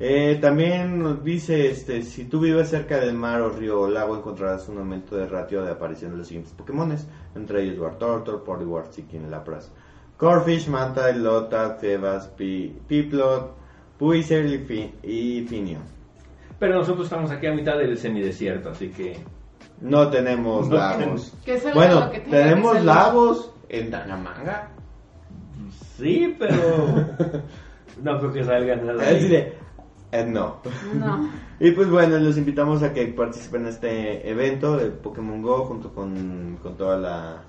Eh, 0.00 0.38
también 0.40 1.02
nos 1.02 1.24
dice, 1.24 1.70
este, 1.70 2.02
si 2.02 2.24
tú 2.26 2.38
vives 2.38 2.68
cerca 2.68 2.98
del 3.00 3.14
mar 3.14 3.40
o 3.40 3.50
río 3.50 3.80
o 3.80 3.90
lago 3.90 4.16
encontrarás 4.16 4.68
un 4.68 4.78
aumento 4.78 5.16
de 5.16 5.26
ratio 5.26 5.64
de 5.64 5.72
aparición 5.72 6.12
de 6.12 6.18
los 6.18 6.28
siguientes 6.28 6.52
Pokémones, 6.54 7.08
entre 7.34 7.62
ellos 7.64 7.78
Wartortle, 7.80 8.38
Poliwhirl, 8.46 8.92
Seeking, 8.92 9.28
Lapras, 9.28 9.72
Corfish, 10.16 10.68
Manta, 10.68 11.10
Lota, 11.12 11.74
Febas, 11.80 12.28
Pi- 12.28 12.76
Piplot, 12.86 13.56
Puiser 13.98 14.46
y, 14.46 14.92
y 15.02 15.46
Finion. 15.48 15.82
Pero 16.60 16.76
nosotros 16.78 17.06
estamos 17.06 17.30
aquí 17.32 17.48
a 17.48 17.52
mitad 17.54 17.76
del 17.76 17.98
semidesierto, 17.98 18.70
así 18.70 18.90
que... 18.90 19.18
No 19.80 20.08
tenemos 20.10 20.68
No 20.68 20.76
lagos. 20.76 21.32
tenemos. 21.44 21.74
Bueno, 21.74 22.10
que 22.10 22.22
que 22.22 22.30
tenemos 22.30 22.84
lagos 22.84 23.52
en 23.68 23.90
Tanamanga. 23.90 24.70
Sí, 25.96 26.36
pero... 26.38 26.58
no 28.02 28.18
creo 28.18 28.32
que 28.32 28.44
salga 28.44 28.76
nada. 28.76 29.10
Es 29.10 29.24
ahí. 29.30 29.52
Eh, 30.12 30.24
no. 30.26 30.56
No. 30.94 31.28
Y 31.60 31.72
pues 31.72 31.90
bueno, 31.90 32.18
los 32.18 32.38
invitamos 32.38 32.84
a 32.84 32.92
que 32.92 33.04
participen 33.08 33.62
en 33.62 33.68
este 33.68 34.30
evento 34.30 34.76
de 34.76 34.90
Pokémon 34.90 35.42
Go 35.42 35.64
junto 35.64 35.92
con, 35.92 36.56
con 36.62 36.76
toda 36.76 36.96
la, 36.96 37.42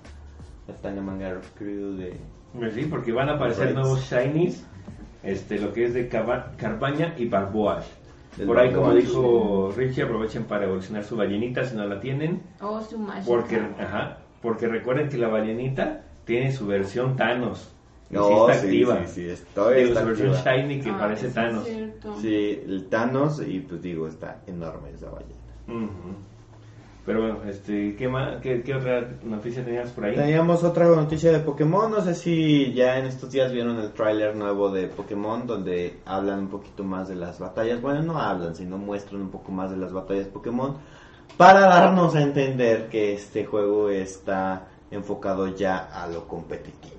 la 0.68 0.74
Tanamanga 0.82 1.40
crew 1.56 1.96
de... 1.96 2.18
Pues 2.58 2.74
sí, 2.74 2.86
porque 2.90 3.12
van 3.12 3.30
a 3.30 3.34
aparecer 3.34 3.76
nuevos 3.76 4.02
shinies, 4.10 4.66
este, 5.22 5.60
lo 5.60 5.72
que 5.74 5.86
es 5.86 5.94
de 5.94 6.10
Caba- 6.10 6.54
Carbaña 6.58 7.14
y 7.18 7.28
Barboal. 7.28 7.84
Del 8.36 8.48
Por 8.48 8.58
ahí, 8.58 8.74
como 8.74 8.94
dijo 8.96 9.72
Richie, 9.78 10.02
aprovechen 10.04 10.46
para 10.46 10.66
evolucionar 10.66 11.04
su 11.04 11.16
ballenita 11.16 11.64
si 11.66 11.76
no 11.76 11.86
la 11.86 12.00
tienen. 12.00 12.42
Oh, 12.62 12.82
su 12.82 12.98
magia. 12.98 13.24
Porque, 13.28 13.58
ajá, 13.80 14.18
porque 14.42 14.68
recuerden 14.68 15.10
que 15.10 15.18
la 15.18 15.28
ballenita 15.28 16.02
tiene 16.26 16.52
su 16.52 16.66
versión 16.66 17.16
Thanos. 17.16 17.72
Y 18.12 18.14
sí 18.14 18.18
No, 18.18 18.50
está 18.50 18.62
sí, 18.62 18.66
activa. 18.68 19.06
sí, 19.06 19.14
sí, 19.14 19.30
estoy, 19.30 19.76
Digo, 19.76 19.88
está 19.90 20.00
su 20.02 20.06
versión 20.08 20.36
activa. 20.36 20.56
shiny 20.58 20.82
que 20.82 20.90
Ah, 20.90 20.98
parece 21.00 21.30
Thanos. 21.30 21.66
Sí, 22.22 22.62
el 22.66 22.88
Thanos 22.90 23.42
y 23.48 23.60
pues 23.60 23.82
digo, 23.82 24.08
está 24.08 24.42
enorme 24.48 24.92
esa 24.92 25.10
ballena. 25.10 25.36
Pero 27.06 27.22
bueno, 27.22 27.40
este, 27.48 27.96
¿qué, 27.96 28.08
más, 28.08 28.40
qué, 28.42 28.62
qué 28.62 28.76
otra 28.76 29.08
noticia 29.24 29.64
tenías 29.66 29.90
por 29.92 30.06
ahí? 30.06 30.16
Teníamos 30.16 30.64
otra 30.64 30.86
noticia 30.88 31.32
de 31.32 31.40
Pokémon, 31.40 31.90
no 31.90 32.02
sé 32.02 32.14
si 32.14 32.72
ya 32.74 33.00
en 33.00 33.06
estos 33.06 33.32
días 33.32 33.52
vieron 33.52 33.78
el 33.80 33.92
tráiler 33.94 34.36
nuevo 34.36 34.70
de 34.70 34.88
Pokémon 34.88 35.48
donde 35.48 35.98
hablan 36.06 36.40
un 36.42 36.48
poquito 36.50 36.84
más 36.84 37.08
de 37.08 37.16
las 37.16 37.40
batallas, 37.40 37.82
bueno 37.82 38.04
no 38.04 38.20
hablan, 38.20 38.54
sino 38.56 38.78
muestran 38.78 39.22
un 39.22 39.30
poco 39.32 39.52
más 39.52 39.72
de 39.72 39.78
las 39.78 39.92
batallas 39.92 40.28
Pokémon 40.28 40.78
para 41.38 41.62
darnos 41.62 42.14
a 42.16 42.22
entender 42.22 42.90
que 42.90 43.14
este 43.14 43.46
juego 43.46 43.90
está 43.90 44.68
enfocado 44.92 45.48
ya 45.56 45.78
a 45.78 46.08
lo 46.08 46.28
competitivo. 46.28 46.99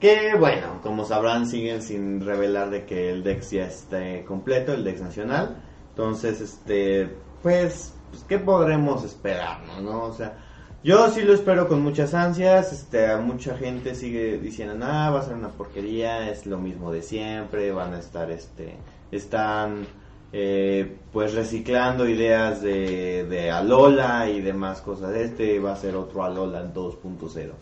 Que 0.00 0.34
bueno, 0.38 0.80
como 0.82 1.04
sabrán 1.04 1.46
siguen 1.46 1.80
sin 1.80 2.20
revelar 2.20 2.70
de 2.70 2.84
que 2.84 3.10
el 3.10 3.22
Dex 3.22 3.50
ya 3.50 3.64
esté 3.64 4.24
completo, 4.24 4.74
el 4.74 4.84
Dex 4.84 5.00
nacional, 5.00 5.56
entonces 5.90 6.40
este 6.40 7.16
pues, 7.42 7.94
pues 8.10 8.24
qué 8.24 8.38
podremos 8.38 9.04
esperarnos, 9.04 9.82
¿no? 9.82 10.02
O 10.04 10.12
sea, 10.12 10.36
yo 10.84 11.08
sí 11.10 11.22
lo 11.22 11.32
espero 11.32 11.66
con 11.68 11.82
muchas 11.82 12.12
ansias, 12.12 12.72
este, 12.72 13.16
mucha 13.16 13.56
gente 13.56 13.94
sigue 13.94 14.38
diciendo, 14.38 14.84
ah, 14.86 15.10
va 15.10 15.20
a 15.20 15.22
ser 15.22 15.34
una 15.34 15.48
porquería, 15.48 16.30
es 16.30 16.46
lo 16.46 16.58
mismo 16.58 16.92
de 16.92 17.02
siempre, 17.02 17.72
van 17.72 17.94
a 17.94 17.98
estar, 17.98 18.30
este, 18.30 18.76
están, 19.10 19.86
eh, 20.32 20.96
pues 21.12 21.34
reciclando 21.34 22.08
ideas 22.08 22.62
de, 22.62 23.24
de 23.24 23.50
Alola 23.50 24.28
y 24.28 24.40
demás 24.42 24.80
cosas, 24.80 25.14
este 25.16 25.58
va 25.58 25.72
a 25.72 25.76
ser 25.76 25.96
otro 25.96 26.22
Alola 26.22 26.60
en 26.60 26.74
2.0. 26.74 27.52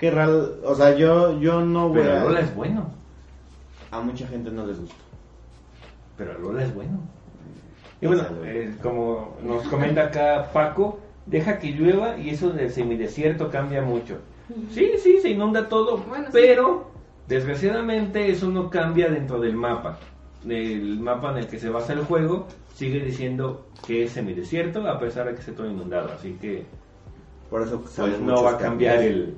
Qué 0.00 0.10
raro, 0.10 0.56
o 0.64 0.74
sea, 0.74 0.96
yo, 0.96 1.38
yo 1.40 1.60
no 1.60 1.90
voy 1.90 1.98
Pero 2.00 2.12
a... 2.12 2.20
Alola 2.22 2.40
es 2.40 2.54
bueno. 2.54 2.90
A 3.90 4.00
mucha 4.00 4.26
gente 4.26 4.50
no 4.50 4.66
les 4.66 4.80
gusta. 4.80 4.94
Pero 6.16 6.32
Alola 6.32 6.64
es 6.64 6.74
bueno. 6.74 6.98
Y 8.00 8.06
bueno, 8.06 8.22
eh, 8.44 8.74
como 8.82 9.36
nos 9.44 9.62
comenta 9.68 10.04
acá 10.06 10.50
Paco, 10.54 10.98
deja 11.26 11.58
que 11.58 11.72
llueva 11.72 12.16
y 12.16 12.30
eso 12.30 12.48
del 12.50 12.70
semidesierto 12.70 13.50
cambia 13.50 13.82
mucho. 13.82 14.16
Sí, 14.72 14.92
sí, 14.98 15.18
se 15.20 15.28
inunda 15.28 15.68
todo, 15.68 15.98
Bueno, 15.98 16.24
sí. 16.26 16.30
pero 16.32 16.90
desgraciadamente 17.28 18.30
eso 18.30 18.48
no 18.48 18.70
cambia 18.70 19.10
dentro 19.10 19.38
del 19.38 19.54
mapa. 19.54 19.98
El 20.48 20.98
mapa 21.00 21.32
en 21.32 21.36
el 21.38 21.46
que 21.46 21.58
se 21.58 21.68
basa 21.68 21.92
el 21.92 22.00
juego 22.04 22.46
sigue 22.74 23.00
diciendo 23.00 23.66
que 23.86 24.04
es 24.04 24.12
semidesierto 24.12 24.88
a 24.88 24.98
pesar 24.98 25.26
de 25.26 25.34
que 25.34 25.40
esté 25.40 25.52
todo 25.52 25.68
inundado, 25.70 26.10
así 26.12 26.38
que 26.40 26.64
Por 27.50 27.60
eso 27.62 27.82
pues, 27.82 28.18
no 28.20 28.42
va 28.42 28.52
a 28.52 28.56
cambiar 28.58 28.96
cambios. 28.96 29.14
el 29.14 29.34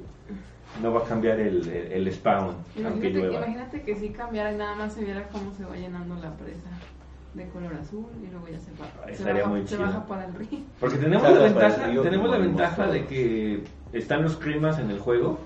no 0.81 0.93
va 0.93 1.01
a 1.01 1.05
cambiar 1.05 1.39
el, 1.41 1.68
el- 1.68 1.93
el 1.93 2.12
spawn 2.12 2.47
aunque 2.49 2.81
Imagínate, 2.81 3.11
llueva. 3.11 3.37
imagínate 3.39 3.83
que 3.83 3.97
si 3.97 4.09
cambiara 4.11 4.53
y 4.53 4.57
nada 4.57 4.75
más 4.75 4.95
se 4.95 5.05
viera 5.05 5.29
cómo 5.29 5.53
se 5.55 5.64
va 5.64 5.77
llenando 5.77 6.14
la 6.16 6.31
presa 6.37 6.70
de 7.35 7.49
color 7.49 7.75
azul 7.75 8.07
y 8.23 8.31
luego 8.31 8.47
ya 8.49 8.59
se, 8.59 8.70
va, 8.73 9.07
se, 9.07 9.12
estaría 9.12 9.43
baja, 9.43 9.49
muy 9.55 9.61
se 9.62 9.68
chido. 9.68 9.81
baja 9.83 10.07
para 10.07 10.25
el 10.27 10.35
río. 10.35 10.61
Porque 10.81 10.97
tenemos 10.99 11.23
la 11.31 11.39
ventaja, 11.45 11.87
río, 11.87 12.03
tenemos 12.03 12.31
la 12.31 12.39
ventaja 12.39 12.87
de 12.89 13.07
que 13.07 13.64
están 13.93 14.23
los 14.23 14.37
climas 14.37 14.79
en 14.79 14.91
el 14.91 14.99
juego, 14.99 15.39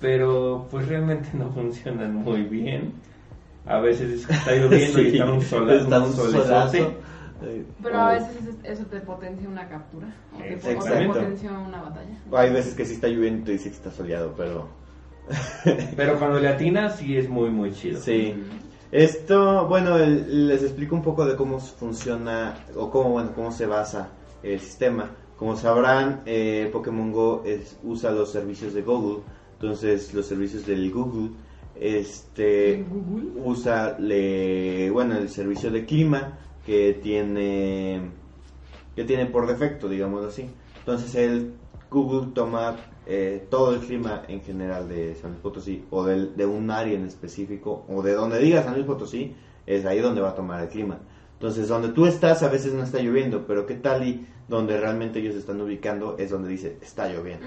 pero 0.00 0.66
pues 0.70 0.88
realmente 0.88 1.28
no 1.34 1.50
funcionan 1.52 2.14
muy 2.14 2.42
bien. 2.42 2.92
A 3.66 3.78
veces 3.78 4.28
está 4.28 4.52
lloviendo 4.52 5.00
y 5.00 5.04
Sí, 5.10 5.18
está 5.18 5.30
un 5.32 5.42
sol, 5.42 5.70
está 5.70 6.00
un 6.00 6.12
solazo. 6.12 6.94
Pero 7.82 7.98
a 7.98 8.12
veces 8.12 8.36
eso, 8.64 8.84
te 8.86 9.00
potencia 9.00 9.48
una 9.48 9.68
captura 9.68 10.08
o 10.34 10.38
te, 10.38 10.42
o 10.42 10.46
te 10.48 10.54
Exactamente. 10.54 11.18
potencia 11.18 11.52
una 11.52 11.82
batalla. 11.82 12.18
Hay 12.32 12.52
veces 12.52 12.74
que 12.74 12.84
sí 12.84 12.94
está 12.94 13.08
lloviendo 13.08 13.52
y 13.52 13.58
sí 13.58 13.68
está 13.68 13.90
soleado, 13.90 14.34
pero... 14.36 14.68
Pero 15.96 16.18
cuando 16.18 16.40
le 16.40 16.48
atinas 16.48 16.96
sí 16.96 17.16
es 17.16 17.28
muy 17.28 17.50
muy 17.50 17.72
chido. 17.72 18.00
Sí. 18.00 18.34
Esto, 18.90 19.68
bueno, 19.68 19.96
el- 19.96 20.48
les 20.48 20.62
explico 20.64 20.96
un 20.96 21.02
poco 21.02 21.24
de 21.24 21.36
cómo 21.36 21.60
funciona 21.60 22.56
o 22.74 22.90
cómo, 22.90 23.10
bueno, 23.10 23.30
cómo 23.34 23.52
se 23.52 23.66
basa 23.66 24.08
el 24.42 24.58
sistema. 24.58 25.10
Como 25.36 25.54
sabrán, 25.56 26.22
eh, 26.26 26.68
Pokémon 26.72 27.12
Go 27.12 27.42
es- 27.46 27.78
usa 27.84 28.10
los 28.10 28.32
servicios 28.32 28.74
de 28.74 28.82
Google, 28.82 29.22
entonces 29.52 30.12
los 30.14 30.26
servicios 30.26 30.66
del 30.66 30.90
Google, 30.90 31.30
este, 31.78 32.84
usa, 33.44 33.96
le, 33.98 34.90
bueno, 34.90 35.16
el 35.16 35.28
servicio 35.28 35.70
de 35.70 35.84
clima 35.86 36.38
que 36.70 36.92
tiene, 37.02 38.00
que 38.94 39.02
tiene 39.04 39.26
por 39.26 39.48
defecto, 39.48 39.88
digamos 39.88 40.24
así. 40.24 40.48
Entonces 40.78 41.12
el 41.16 41.54
Google 41.90 42.28
toma 42.32 42.76
eh, 43.06 43.44
todo 43.50 43.74
el 43.74 43.80
clima 43.80 44.22
en 44.28 44.40
general 44.42 44.88
de 44.88 45.16
San 45.16 45.30
Luis 45.32 45.42
Potosí 45.42 45.84
o 45.90 46.04
del- 46.04 46.36
de 46.36 46.46
un 46.46 46.70
área 46.70 46.94
en 46.96 47.06
específico 47.06 47.84
o 47.88 48.02
de 48.02 48.12
donde 48.12 48.38
diga 48.38 48.62
San 48.62 48.74
Luis 48.74 48.86
Potosí 48.86 49.34
es 49.66 49.84
ahí 49.84 49.98
donde 49.98 50.20
va 50.20 50.30
a 50.30 50.34
tomar 50.36 50.62
el 50.62 50.68
clima. 50.68 50.98
Entonces 51.32 51.66
donde 51.66 51.88
tú 51.88 52.06
estás 52.06 52.44
a 52.44 52.48
veces 52.48 52.72
no 52.72 52.84
está 52.84 53.00
lloviendo, 53.00 53.46
pero 53.48 53.66
qué 53.66 53.74
tal 53.74 54.06
y 54.06 54.28
donde 54.46 54.78
realmente 54.78 55.18
ellos 55.18 55.34
están 55.34 55.60
ubicando 55.60 56.16
es 56.18 56.30
donde 56.30 56.50
dice 56.50 56.76
está 56.80 57.08
lloviendo. 57.12 57.46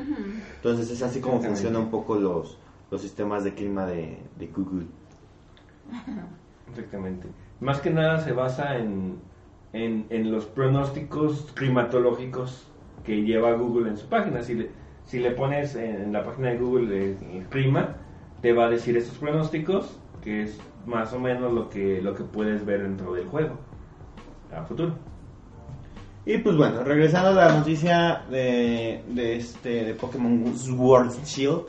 Entonces 0.58 0.92
es 0.92 1.02
así 1.02 1.22
como 1.22 1.36
funciona 1.48 1.80
un 1.80 1.90
poco 1.92 2.16
los, 2.16 2.58
los 2.92 3.02
sistemas 3.02 3.46
de 3.46 3.54
clima 3.54 3.86
de, 3.86 4.18
de 4.38 4.48
Google. 4.48 4.88
Exactamente. 6.72 7.28
Más 7.64 7.80
que 7.80 7.90
nada 7.92 8.20
se 8.20 8.34
basa 8.34 8.78
en, 8.78 9.20
en, 9.72 10.32
los 10.32 10.46
pronósticos 10.46 11.50
climatológicos 11.54 12.68
que 13.06 13.22
lleva 13.24 13.54
Google 13.54 13.90
en 13.90 13.98
su 13.98 14.08
página. 14.08 14.42
Si 14.44 14.54
le, 14.56 14.70
si 15.06 15.20
le 15.20 15.32
pones 15.32 15.76
en, 15.76 16.12
la 16.12 16.26
página 16.26 16.50
de 16.50 16.58
Google 16.58 17.16
el 17.34 17.46
clima, 17.48 17.96
te 18.42 18.52
va 18.52 18.66
a 18.66 18.70
decir 18.70 18.98
estos 18.98 19.18
pronósticos, 19.18 19.98
que 20.22 20.44
es 20.44 20.60
más 20.86 21.14
o 21.14 21.20
menos 21.20 21.54
lo 21.54 21.70
que, 21.70 22.02
lo 22.02 22.14
que 22.14 22.26
puedes 22.26 22.66
ver 22.66 22.84
dentro 22.84 23.14
del 23.14 23.28
juego 23.28 23.56
a 24.54 24.64
futuro. 24.64 24.94
Y 26.26 26.40
pues 26.40 26.58
bueno, 26.58 26.84
regresando 26.84 27.30
a 27.30 27.46
la 27.46 27.58
noticia 27.58 28.24
de, 28.30 29.04
de 29.08 29.38
este 29.38 29.86
de 29.86 29.94
Pokémon 29.94 30.54
Sword 30.58 31.12
Shield, 31.24 31.64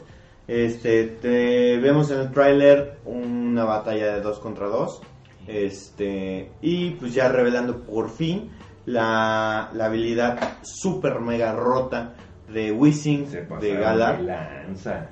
este 0.49 1.05
te- 1.05 1.79
vemos 1.79 2.11
en 2.11 2.21
el 2.21 2.33
tráiler 2.33 2.99
una 3.05 3.65
batalla 3.65 4.15
de 4.15 4.21
2 4.21 4.41
contra 4.41 4.67
2. 4.67 5.01
Este, 5.47 6.51
y 6.63 6.91
pues 6.93 7.15
ya 7.15 7.29
revelando 7.29 7.81
por 7.81 8.11
fin 8.11 8.51
la, 8.87 9.71
la 9.75 9.87
habilidad 9.87 10.59
super 10.63 11.21
mega 11.21 11.53
rota 11.53 12.15
de 12.53 12.73
Wizzing 12.73 13.31
de 13.61 13.75
lanza. 14.23 15.09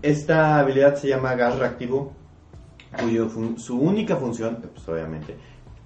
Esta 0.00 0.58
habilidad 0.58 0.96
se 0.96 1.08
llama 1.08 1.34
gas 1.34 1.58
reactivo, 1.58 2.12
cuyo 3.00 3.28
su 3.56 3.78
única 3.78 4.16
función, 4.16 4.58
pues 4.74 4.88
obviamente, 4.88 5.36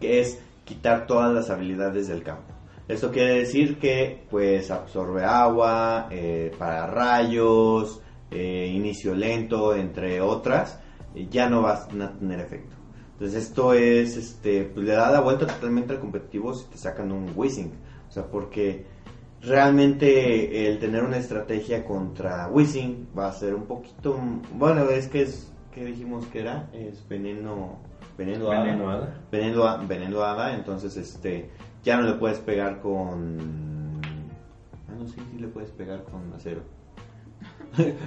que 0.00 0.20
es 0.20 0.40
quitar 0.64 1.06
todas 1.06 1.32
las 1.32 1.50
habilidades 1.50 2.08
del 2.08 2.22
campo. 2.22 2.52
Esto 2.88 3.10
quiere 3.10 3.38
decir 3.38 3.78
que 3.78 4.26
pues 4.30 4.70
absorbe 4.70 5.24
agua, 5.24 6.08
eh, 6.10 6.52
para 6.56 6.86
rayos, 6.86 8.00
eh, 8.30 8.70
inicio 8.72 9.14
lento, 9.14 9.74
entre 9.74 10.20
otras, 10.20 10.78
eh, 11.14 11.26
ya 11.30 11.48
no 11.48 11.62
va 11.62 11.74
a 11.74 11.88
tener 11.88 12.40
efecto. 12.40 12.75
Entonces 13.18 13.44
esto 13.44 13.72
es, 13.72 14.16
este, 14.18 14.64
pues 14.64 14.84
le 14.86 14.92
da 14.92 15.10
la 15.10 15.20
vuelta 15.20 15.46
totalmente 15.46 15.94
al 15.94 16.00
competitivo 16.00 16.52
si 16.54 16.66
te 16.66 16.76
sacan 16.76 17.10
un 17.12 17.32
Whizzing. 17.34 17.72
O 18.08 18.12
sea, 18.12 18.26
porque 18.26 18.84
realmente 19.40 20.68
el 20.68 20.78
tener 20.78 21.02
una 21.02 21.16
estrategia 21.16 21.84
contra 21.84 22.48
Whizzing 22.48 23.08
va 23.18 23.28
a 23.28 23.32
ser 23.32 23.54
un 23.54 23.62
poquito, 23.64 24.18
bueno, 24.54 24.88
es 24.90 25.08
que 25.08 25.22
es, 25.22 25.50
¿qué 25.74 25.84
dijimos 25.84 26.26
que 26.26 26.40
era? 26.40 26.68
Es 26.74 27.06
veneno, 27.08 27.78
veneno, 28.18 28.50
hada. 28.50 28.64
Veneno 28.64 28.90
hada. 28.90 29.20
Veneno, 29.32 29.64
ha- 29.64 29.76
veneno 29.78 30.22
hada, 30.22 30.54
entonces 30.54 30.96
este, 30.98 31.48
ya 31.82 31.96
no 31.98 32.06
le 32.06 32.14
puedes 32.14 32.38
pegar 32.40 32.80
con, 32.80 34.00
ah 34.88 34.92
no, 34.98 35.06
sí, 35.08 35.16
sí 35.32 35.38
le 35.38 35.48
puedes 35.48 35.70
pegar 35.70 36.04
con 36.04 36.32
acero. 36.34 36.60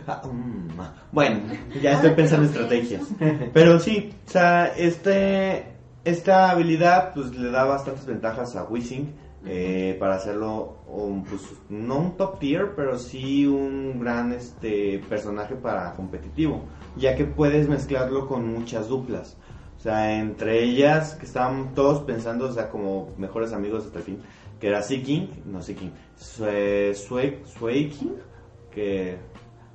Ah, 0.08 0.22
mm, 0.26 0.70
bueno, 1.12 1.42
ya 1.82 1.94
estoy 1.94 2.12
pensando 2.12 2.46
en 2.46 2.52
estrategias. 2.52 3.04
Pero 3.54 3.80
sí, 3.80 4.14
o 4.28 4.30
sea, 4.30 4.68
este, 4.78 5.66
esta 6.04 6.52
habilidad 6.52 7.14
pues 7.14 7.36
le 7.36 7.52
da 7.52 7.66
bastantes 7.66 8.06
ventajas 8.06 8.56
a 8.56 8.64
Wizzing 8.64 9.14
eh, 9.46 9.96
para 10.00 10.16
hacerlo 10.16 10.80
un, 10.88 11.24
pues, 11.24 11.42
no 11.70 11.98
un 11.98 12.18
top 12.18 12.40
tier, 12.40 12.74
pero 12.76 12.98
sí 12.98 13.46
un 13.46 14.00
gran 14.00 14.34
este 14.34 15.02
personaje 15.08 15.56
para 15.56 15.94
competitivo, 15.94 16.64
ya 16.98 17.16
que 17.16 17.26
puedes 17.26 17.70
mezclarlo 17.70 18.28
con 18.28 18.48
muchas 18.48 18.88
duplas. 18.90 19.38
O 19.78 19.82
sea, 19.82 20.20
entre 20.20 20.62
ellas 20.64 21.16
que 21.16 21.26
estaban 21.26 21.74
todos 21.74 22.02
pensando, 22.02 22.48
o 22.48 22.52
sea, 22.52 22.70
como 22.70 23.10
mejores 23.18 23.54
amigos 23.54 23.86
hasta 23.86 24.00
el 24.00 24.04
fin, 24.04 24.20
que 24.60 24.68
era 24.68 24.82
Seeking, 24.82 25.44
no 25.46 25.62
Seeking, 25.62 25.94
Sue, 26.18 26.94
Sueking, 26.94 28.18
que 28.72 29.18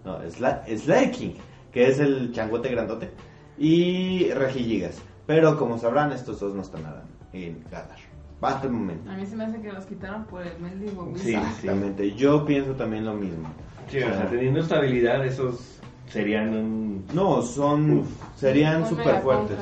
no, 0.05 0.20
Sla- 0.24 0.62
Slaking, 0.66 1.34
que 1.72 1.88
es 1.88 1.98
el 1.98 2.32
changote 2.32 2.68
grandote, 2.70 3.11
y 3.59 4.30
Regigigas. 4.30 5.00
Pero 5.26 5.59
como 5.59 5.78
sabrán, 5.78 6.12
estos 6.12 6.40
dos 6.40 6.55
no 6.55 6.62
están 6.62 6.82
nada 6.82 7.05
en 7.32 7.64
Galar. 7.70 7.96
Hasta 8.40 8.66
el 8.66 8.72
momento. 8.74 9.11
A 9.11 9.16
mí 9.16 9.24
se 9.24 9.36
me 9.36 9.44
hace 9.44 9.59
que 9.62 9.72
los 9.72 9.86
quitaron 9.86 10.24
por 10.26 10.42
el 10.46 10.59
mendigo 10.61 11.11
Sí, 11.16 11.28
Wizard. 11.30 11.42
Exactamente. 11.48 12.12
Yo 12.14 12.44
pienso 12.44 12.72
también 12.72 13.07
lo 13.07 13.14
mismo. 13.14 13.48
Sí, 13.88 13.98
o 14.02 14.09
sea, 14.12 14.28
teniendo 14.28 14.61
esta 14.61 14.76
habilidad, 14.76 15.24
esos 15.24 15.78
serían 16.09 16.50
un... 16.55 17.05
No, 17.14 17.40
son 17.40 18.02
serían 18.36 18.86
súper 18.86 19.22
fuertes. 19.22 19.57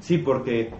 Sí, 0.00 0.18
porque 0.18 0.70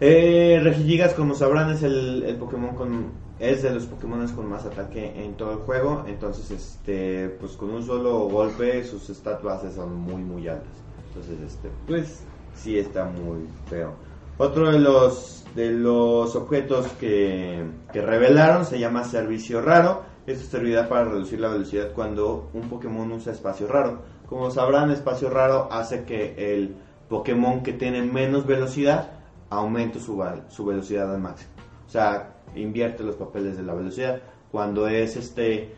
Eh, 0.00 0.60
Regigigas, 0.62 1.14
como 1.14 1.34
sabrán, 1.34 1.70
es 1.70 1.82
el, 1.84 2.24
el 2.24 2.36
Pokémon 2.36 2.74
con 2.74 3.06
es 3.38 3.62
de 3.62 3.70
los 3.70 3.86
Pokémon 3.86 4.26
con 4.28 4.48
más 4.48 4.64
ataque 4.64 5.24
en 5.24 5.34
todo 5.34 5.52
el 5.52 5.58
juego. 5.58 6.04
Entonces, 6.06 6.50
este, 6.50 7.28
pues 7.40 7.52
con 7.52 7.70
un 7.70 7.84
solo 7.84 8.28
golpe 8.28 8.84
sus 8.84 9.08
stat 9.08 9.42
bases 9.42 9.74
son 9.74 9.94
muy 9.94 10.22
muy 10.22 10.48
altas. 10.48 10.72
Entonces, 11.08 11.40
este, 11.40 11.70
pues 11.86 12.22
sí 12.54 12.78
está 12.78 13.04
muy 13.04 13.46
feo. 13.68 13.94
Otro 14.38 14.70
de 14.70 14.78
los 14.78 15.44
de 15.54 15.70
los 15.70 16.36
objetos 16.36 16.86
que, 17.00 17.64
que 17.92 18.02
revelaron 18.02 18.64
se 18.64 18.78
llama 18.78 19.04
Servicio 19.04 19.60
Raro. 19.62 20.02
Esto 20.26 20.46
servirá 20.46 20.88
para 20.88 21.04
reducir 21.04 21.40
la 21.40 21.48
velocidad 21.48 21.92
cuando 21.94 22.50
un 22.52 22.68
Pokémon 22.68 23.10
usa 23.12 23.32
espacio 23.32 23.66
raro. 23.66 24.02
Como 24.28 24.50
sabrán, 24.50 24.90
espacio 24.90 25.30
raro 25.30 25.68
hace 25.72 26.04
que 26.04 26.34
el 26.54 26.76
Pokémon 27.08 27.62
que 27.62 27.72
tiene 27.72 28.02
menos 28.02 28.46
velocidad 28.46 29.10
aumente 29.48 29.98
su, 29.98 30.22
su 30.48 30.66
velocidad 30.66 31.12
al 31.14 31.20
máximo. 31.20 31.57
O 31.88 31.90
sea, 31.90 32.34
invierte 32.54 33.02
los 33.02 33.16
papeles 33.16 33.56
de 33.56 33.62
la 33.62 33.74
velocidad. 33.74 34.20
Cuando 34.52 34.86
es 34.86 35.16
este 35.16 35.74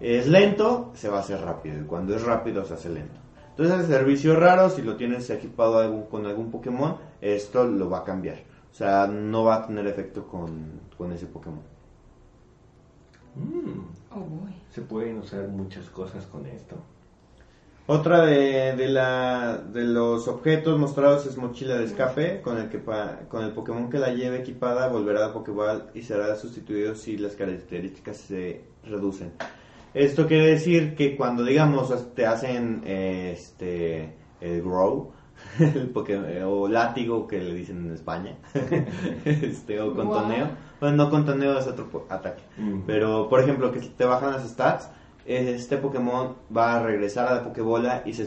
es 0.00 0.26
lento, 0.26 0.90
se 0.94 1.10
va 1.10 1.18
a 1.18 1.20
hacer 1.20 1.40
rápido. 1.42 1.80
Y 1.80 1.84
cuando 1.84 2.16
es 2.16 2.24
rápido, 2.24 2.64
se 2.64 2.74
hace 2.74 2.88
lento. 2.88 3.20
Entonces, 3.50 3.80
el 3.80 3.86
servicio 3.86 4.34
raro, 4.40 4.70
si 4.70 4.80
lo 4.80 4.96
tienes 4.96 5.28
equipado 5.28 6.08
con 6.08 6.24
algún 6.24 6.50
Pokémon, 6.50 6.96
esto 7.20 7.64
lo 7.64 7.90
va 7.90 7.98
a 7.98 8.04
cambiar. 8.04 8.38
O 8.70 8.74
sea, 8.74 9.06
no 9.06 9.44
va 9.44 9.56
a 9.56 9.66
tener 9.66 9.86
efecto 9.86 10.26
con, 10.26 10.80
con 10.96 11.12
ese 11.12 11.26
Pokémon. 11.26 11.60
Mm. 13.34 13.80
Oh, 14.12 14.26
se 14.70 14.80
pueden 14.80 15.18
usar 15.18 15.46
muchas 15.48 15.90
cosas 15.90 16.24
con 16.26 16.46
esto. 16.46 16.76
Otra 17.92 18.24
de, 18.24 18.76
de, 18.76 18.86
la, 18.86 19.56
de 19.56 19.82
los 19.82 20.28
objetos 20.28 20.78
mostrados 20.78 21.26
es 21.26 21.36
mochila 21.36 21.76
de 21.76 21.86
escape, 21.86 22.40
con 22.40 22.56
el, 22.56 22.68
que 22.68 22.80
con 23.28 23.42
el 23.42 23.50
Pokémon 23.50 23.90
que 23.90 23.98
la 23.98 24.10
lleve 24.10 24.38
equipada 24.38 24.86
volverá 24.86 25.26
a 25.26 25.32
Pokéball 25.32 25.90
y 25.92 26.02
será 26.02 26.36
sustituido 26.36 26.94
si 26.94 27.18
las 27.18 27.34
características 27.34 28.16
se 28.18 28.60
reducen. 28.84 29.32
Esto 29.92 30.28
quiere 30.28 30.50
decir 30.50 30.94
que 30.94 31.16
cuando, 31.16 31.42
digamos, 31.42 31.92
te 32.14 32.26
hacen 32.26 32.82
este, 32.86 34.14
el 34.40 34.62
grow, 34.62 35.10
el 35.58 35.92
o 36.44 36.68
látigo 36.68 37.26
que 37.26 37.40
le 37.40 37.54
dicen 37.54 37.86
en 37.86 37.94
España, 37.94 38.36
este, 39.24 39.80
o 39.80 39.96
contoneo, 39.96 40.50
bueno, 40.80 40.96
no 40.96 41.10
contoneo 41.10 41.58
es 41.58 41.66
otro 41.66 42.06
ataque, 42.08 42.44
pero 42.86 43.28
por 43.28 43.40
ejemplo 43.40 43.72
que 43.72 43.80
te 43.80 44.04
bajan 44.04 44.34
las 44.34 44.48
stats, 44.48 44.90
este 45.30 45.76
Pokémon 45.76 46.34
va 46.54 46.76
a 46.76 46.82
regresar 46.82 47.28
a 47.28 47.34
la 47.36 47.44
Pokébola 47.44 48.02
y 48.04 48.12
se, 48.14 48.26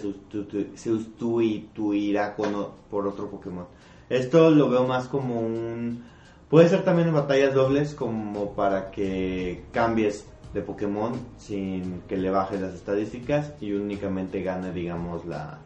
sustituirá 0.76 2.34
con, 2.36 2.70
por 2.90 3.06
otro 3.08 3.30
Pokémon. 3.30 3.66
Esto 4.10 4.50
lo 4.52 4.70
veo 4.70 4.88
más 4.88 5.10
como 5.10 5.42
un... 5.42 6.06
Puede 6.50 6.70
ser 6.70 6.84
también 6.86 7.10
en 7.10 7.16
batallas 7.16 7.54
dobles 7.54 7.94
como 7.94 8.54
para 8.54 8.90
que 8.92 9.66
cambies 9.72 10.26
de 10.54 10.62
Pokémon 10.62 11.14
sin 11.38 12.02
que 12.02 12.16
le 12.16 12.30
bajes 12.30 12.62
las 12.62 12.74
estadísticas 12.74 13.52
y 13.60 13.74
únicamente 13.74 14.42
gane, 14.42 14.72
digamos, 14.72 15.26
la, 15.26 15.58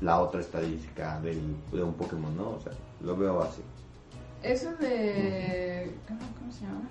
la 0.00 0.20
otra 0.20 0.42
estadística 0.42 1.18
del, 1.20 1.40
de 1.72 1.82
un 1.82 1.94
Pokémon, 1.94 2.36
¿no? 2.36 2.50
O 2.50 2.60
sea, 2.60 2.72
lo 3.00 3.16
veo 3.16 3.42
así. 3.42 3.62
Eso 4.42 4.70
de... 4.76 5.90
¿Cómo, 6.06 6.52
se 6.52 6.66
llama? 6.66 6.82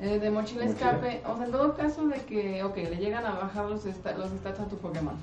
Eh, 0.00 0.18
de 0.18 0.30
mochila, 0.30 0.64
escape, 0.64 1.20
o 1.26 1.36
sea, 1.36 1.44
en 1.44 1.52
todo 1.52 1.74
caso 1.76 2.06
de 2.06 2.16
que, 2.22 2.62
ok, 2.62 2.76
le 2.76 2.96
llegan 2.96 3.26
a 3.26 3.32
bajar 3.32 3.66
los, 3.66 3.84
los 3.84 3.94
stats 3.94 4.60
a 4.60 4.64
tu 4.64 4.76
Pokémon. 4.78 5.14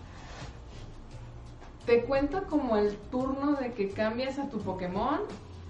¿Te 1.88 2.04
cuenta 2.04 2.42
como 2.42 2.78
el 2.78 2.96
turno 3.10 3.54
de 3.54 3.72
que 3.72 3.90
cambias 3.90 4.38
a 4.38 4.50
tu 4.50 4.60
Pokémon? 4.60 5.22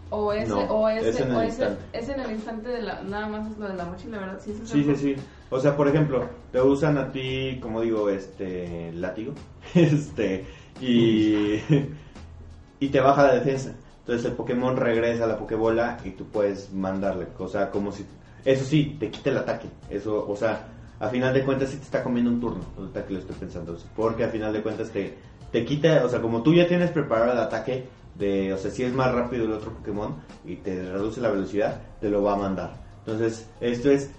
¿O, 0.10 0.34
ese, 0.34 0.52
o, 0.52 0.90
ese, 0.90 1.10
es, 1.10 1.20
en 1.22 1.32
el 1.32 1.46
instante. 1.46 1.84
es 1.94 2.10
en 2.10 2.20
el 2.20 2.32
instante 2.32 2.70
de 2.70 2.82
la, 2.82 3.02
nada 3.04 3.28
más 3.28 3.52
es 3.52 3.58
lo 3.58 3.68
de 3.68 3.76
la 3.76 3.86
mochila, 3.86 4.20
¿verdad? 4.20 4.42
Sí, 4.44 4.58
sí, 4.66 4.84
sí, 4.84 4.96
sí. 4.96 5.16
O 5.50 5.60
sea, 5.60 5.76
por 5.78 5.88
ejemplo, 5.88 6.28
te 6.52 6.62
usan 6.62 6.98
a 6.98 7.12
ti, 7.12 7.60
como 7.62 7.82
digo, 7.82 8.10
este, 8.10 8.92
látigo, 8.94 9.34
este, 9.74 10.46
y, 10.82 11.62
y 12.80 12.90
te 12.90 13.00
baja 13.00 13.24
la 13.28 13.36
defensa. 13.36 13.74
Entonces 14.00 14.26
el 14.26 14.34
Pokémon 14.34 14.76
regresa 14.76 15.26
a 15.26 15.28
la 15.28 15.38
Pokébola 15.38 15.98
y 16.04 16.12
tú 16.12 16.26
puedes 16.26 16.74
mandarle, 16.74 17.28
o 17.38 17.48
sea, 17.48 17.72
como 17.72 17.92
si 17.92 18.06
eso 18.48 18.64
sí, 18.64 18.96
te 18.98 19.12
quita 19.12 19.30
el 19.30 19.38
ataque. 19.40 19.68
Eso, 19.90 20.26
o 20.26 20.36
sea, 20.38 20.68
a 21.00 21.10
final 21.10 21.34
de 21.34 21.44
cuentas 21.44 21.70
sí 21.70 21.76
te 21.76 21.84
está 21.84 22.02
comiendo 22.02 22.32
un 22.32 22.40
turno. 22.40 22.64
Ahorita 22.78 23.06
que 23.06 23.14
lo 23.14 23.20
estoy 23.20 23.36
pensando. 23.36 23.78
Porque 23.94 24.24
a 24.24 24.30
final 24.30 24.54
de 24.54 24.62
cuentas 24.62 24.90
te, 24.90 25.16
te 25.52 25.66
quita, 25.66 26.06
o 26.06 26.10
sea, 26.10 26.22
como 26.22 26.42
tú 26.42 26.54
ya 26.54 26.66
tienes 26.66 26.92
preparado 26.92 27.34
el 27.34 27.40
ataque, 27.40 27.90
de, 28.16 28.54
o 28.54 28.58
sea, 28.58 28.72
si 28.72 28.84
es 28.84 28.94
más 28.94 29.14
rápido 29.14 29.44
el 29.44 29.52
otro 29.52 29.74
Pokémon 29.74 30.16
y 30.46 30.56
te 30.56 30.90
reduce 30.90 31.20
la 31.20 31.30
velocidad, 31.30 31.82
te 32.00 32.10
lo 32.10 32.24
va 32.24 32.36
a 32.36 32.38
mandar. 32.38 32.74
Entonces, 33.00 33.50
esto 33.60 33.92
es 33.92 34.12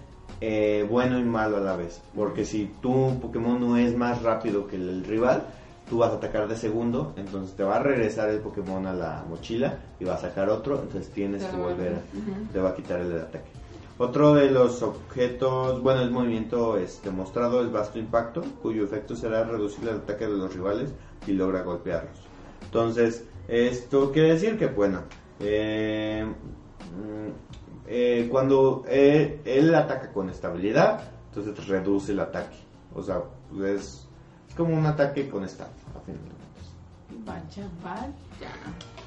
eh, 0.43 0.87
bueno 0.89 1.19
y 1.19 1.25
malo 1.25 1.57
a 1.57 1.61
la 1.61 1.75
vez. 1.75 2.03
Porque 2.15 2.45
si 2.45 2.71
tu 2.83 3.19
Pokémon 3.21 3.59
no 3.59 3.79
es 3.79 3.97
más 3.97 4.23
rápido 4.23 4.67
que 4.67 4.77
el 4.77 5.05
rival, 5.05 5.43
tú 5.89 5.97
vas 5.97 6.13
a 6.13 6.17
atacar 6.17 6.47
de 6.49 6.57
segundo, 6.57 7.15
entonces 7.17 7.57
te 7.57 7.65
va 7.65 7.77
a 7.77 7.83
regresar 7.83 8.29
el 8.29 8.41
Pokémon 8.41 8.87
a 8.87 8.93
la 8.93 9.25
mochila 9.27 9.79
y 9.99 10.05
va 10.05 10.17
a 10.17 10.19
sacar 10.19 10.51
otro, 10.51 10.83
entonces 10.83 11.11
tienes 11.13 11.43
que 11.45 11.57
volver, 11.57 12.03
te 12.53 12.61
va 12.61 12.69
a 12.69 12.75
quitar 12.75 13.01
el 13.01 13.19
ataque. 13.19 13.58
Otro 13.99 14.33
de 14.35 14.49
los 14.49 14.81
objetos, 14.83 15.83
bueno, 15.83 16.03
el 16.03 16.13
movimiento 16.13 16.79
este, 16.79 17.11
mostrado 17.11 17.65
es 17.65 17.73
vasto 17.73 17.99
impacto, 17.99 18.43
cuyo 18.63 18.85
efecto 18.85 19.17
será 19.17 19.43
reducir 19.43 19.89
el 19.89 19.97
ataque 19.97 20.29
de 20.29 20.37
los 20.37 20.55
rivales 20.55 20.93
y 21.27 21.33
logra 21.33 21.63
golpearlos. 21.63 22.17
Entonces, 22.63 23.25
esto 23.49 24.13
quiere 24.13 24.35
decir 24.35 24.57
que, 24.57 24.67
bueno, 24.69 25.03
eh, 25.41 26.25
mm, 26.25 27.89
eh, 27.89 28.29
cuando 28.31 28.85
eh, 28.87 29.41
él 29.45 29.75
ataca 29.75 30.13
con 30.13 30.31
estabilidad, 30.31 31.01
entonces 31.31 31.67
reduce 31.67 32.13
el 32.13 32.21
ataque. 32.21 32.57
O 32.95 33.03
sea, 33.03 33.21
es, 33.65 34.07
como 34.57 34.77
un 34.77 34.87
ataque 34.87 35.29
con 35.29 35.43
estado, 35.43 35.71
a 35.97 36.01
fin 36.07 36.15
de 36.15 36.39
Vaya, 37.25 37.69
vaya. 37.83 38.53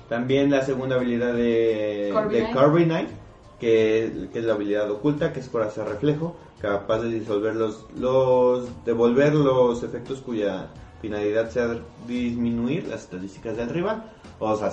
También 0.09 0.51
la 0.51 0.65
segunda 0.65 0.97
habilidad 0.97 1.33
de 1.33 2.11
Carbonite 2.53 3.20
que, 3.61 4.27
es 4.33 4.43
la 4.43 4.53
habilidad 4.53 4.89
oculta, 4.89 5.31
que 5.31 5.39
es 5.39 5.55
hacer 5.55 5.87
reflejo, 5.87 6.35
capaz 6.59 7.03
de 7.03 7.09
disolver 7.09 7.55
los, 7.55 7.85
los, 7.95 8.67
devolver 8.83 9.35
los 9.35 9.83
efectos 9.83 10.19
cuya 10.19 10.69
finalidad 10.99 11.49
sea 11.51 11.77
disminuir 12.07 12.87
las 12.87 13.03
estadísticas 13.03 13.55
del 13.55 13.69
rival, 13.69 14.11
o 14.39 14.57
sea, 14.57 14.71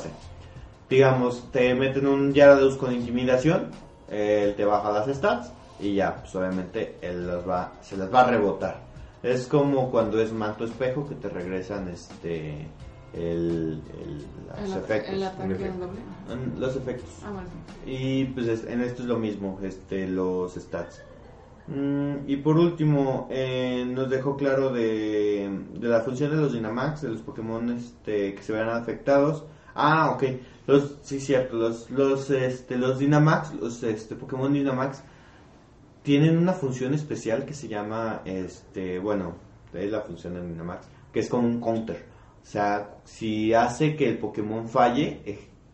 digamos, 0.88 1.50
te 1.52 1.74
meten 1.74 2.06
un 2.06 2.32
Yarados 2.32 2.78
con 2.78 2.94
intimidación, 2.94 3.70
él 4.10 4.54
te 4.56 4.64
baja 4.64 4.90
las 4.90 5.14
stats 5.14 5.52
y 5.78 5.94
ya, 5.94 6.16
pues 6.16 6.34
obviamente 6.34 6.96
él 7.02 7.26
las 7.26 7.46
va, 7.46 7.74
se 7.82 7.94
las 7.94 8.12
va 8.12 8.22
a 8.22 8.30
rebotar. 8.30 8.80
Es 9.22 9.46
como 9.48 9.90
cuando 9.90 10.18
es 10.18 10.32
manto 10.32 10.64
espejo 10.64 11.06
que 11.06 11.14
te 11.14 11.28
regresan 11.28 11.88
este 11.88 12.68
el, 13.12 13.80
los 14.62 14.76
efectos. 14.76 15.14
Los 16.58 16.76
efectos. 16.76 17.10
Ah, 17.24 17.42
y 17.86 18.24
pues 18.26 18.64
en 18.64 18.80
esto 18.80 19.02
es 19.02 19.08
lo 19.08 19.18
mismo, 19.18 19.58
este, 19.62 20.06
los 20.06 20.54
stats. 20.54 21.02
Mm, 21.68 22.26
y 22.26 22.36
por 22.36 22.56
último, 22.56 23.28
eh, 23.30 23.84
nos 23.86 24.08
dejó 24.08 24.36
claro 24.36 24.72
de, 24.72 25.50
de, 25.74 25.88
la 25.88 26.00
función 26.00 26.30
de 26.30 26.36
los 26.36 26.52
Dynamax, 26.54 27.02
de 27.02 27.10
los 27.10 27.20
Pokémon 27.20 27.68
este, 27.70 28.34
que 28.34 28.42
se 28.42 28.52
verán 28.52 28.80
afectados. 28.80 29.44
Ah, 29.74 30.10
ok. 30.12 30.24
Los, 30.66 30.96
sí, 31.02 31.20
cierto. 31.20 31.56
Los, 31.56 31.90
los, 31.90 32.30
este, 32.30 32.76
los 32.78 32.98
Dynamax, 32.98 33.54
los 33.54 33.82
este, 33.82 34.16
Pokémon 34.16 34.52
Dynamax, 34.52 35.02
tienen 36.02 36.38
una 36.38 36.54
función 36.54 36.94
especial 36.94 37.44
que 37.44 37.52
se 37.52 37.68
llama, 37.68 38.22
este, 38.24 38.98
bueno, 38.98 39.34
es 39.74 39.92
la 39.92 40.00
función 40.00 40.34
de 40.34 40.46
Dynamax, 40.46 40.86
que 41.12 41.20
es 41.20 41.28
como 41.28 41.46
un 41.46 41.60
counter. 41.60 42.06
O 42.48 42.50
sea, 42.50 42.96
si 43.04 43.52
hace 43.52 43.94
que 43.94 44.08
el 44.08 44.16
Pokémon 44.16 44.70
falle, 44.70 45.20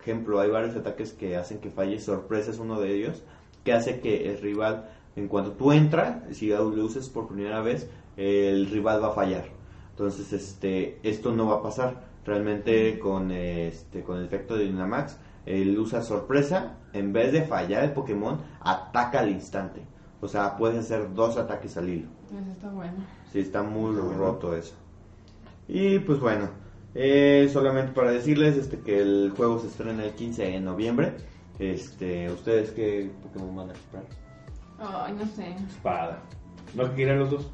ejemplo, 0.00 0.40
hay 0.40 0.50
varios 0.50 0.74
ataques 0.74 1.12
que 1.12 1.36
hacen 1.36 1.60
que 1.60 1.70
falle, 1.70 2.00
sorpresa 2.00 2.50
es 2.50 2.58
uno 2.58 2.80
de 2.80 2.96
ellos, 2.96 3.22
que 3.62 3.72
hace 3.72 4.00
que 4.00 4.28
el 4.28 4.38
rival, 4.38 4.90
en 5.14 5.28
cuanto 5.28 5.52
tú 5.52 5.70
entras, 5.70 6.24
si 6.32 6.48
lo 6.48 6.66
uses 6.66 7.08
por 7.10 7.28
primera 7.28 7.60
vez, 7.60 7.88
el 8.16 8.66
rival 8.66 9.00
va 9.00 9.10
a 9.10 9.12
fallar. 9.12 9.44
Entonces, 9.90 10.32
este, 10.32 10.98
esto 11.04 11.32
no 11.32 11.46
va 11.46 11.58
a 11.58 11.62
pasar. 11.62 12.08
Realmente 12.24 12.98
con 12.98 13.30
este, 13.30 14.02
con 14.02 14.18
el 14.18 14.24
efecto 14.24 14.56
de 14.56 14.64
Dynamax, 14.64 15.16
él 15.46 15.78
usa 15.78 16.02
sorpresa, 16.02 16.78
en 16.92 17.12
vez 17.12 17.30
de 17.30 17.42
fallar 17.42 17.84
el 17.84 17.92
Pokémon, 17.92 18.40
ataca 18.58 19.20
al 19.20 19.30
instante. 19.30 19.80
O 20.20 20.26
sea, 20.26 20.56
puede 20.56 20.80
hacer 20.80 21.14
dos 21.14 21.36
ataques 21.36 21.76
al 21.76 21.88
hilo. 21.88 22.08
Eso 22.26 22.50
está 22.50 22.68
bueno. 22.68 22.94
Sí, 23.30 23.38
está 23.38 23.62
muy 23.62 23.94
roto 23.94 24.56
eso. 24.56 24.74
Y 25.68 26.00
pues 26.00 26.18
bueno, 26.18 26.63
eh, 26.94 27.48
solamente 27.52 27.92
para 27.92 28.12
decirles 28.12 28.56
este, 28.56 28.78
que 28.78 29.00
el 29.00 29.32
juego 29.36 29.58
se 29.58 29.66
estrena 29.66 30.04
el 30.04 30.12
15 30.12 30.44
de 30.44 30.60
noviembre. 30.60 31.14
Este, 31.58 32.30
¿Ustedes 32.30 32.70
qué 32.70 33.10
Pokémon 33.22 33.54
van 33.56 33.70
a 33.70 33.72
comprar? 33.74 34.04
Ay, 34.78 35.14
no 35.14 35.26
sé. 35.26 35.54
Espada. 35.68 36.20
¿No 36.74 36.92
quieren 36.94 37.18
los 37.20 37.30
dos? 37.30 37.50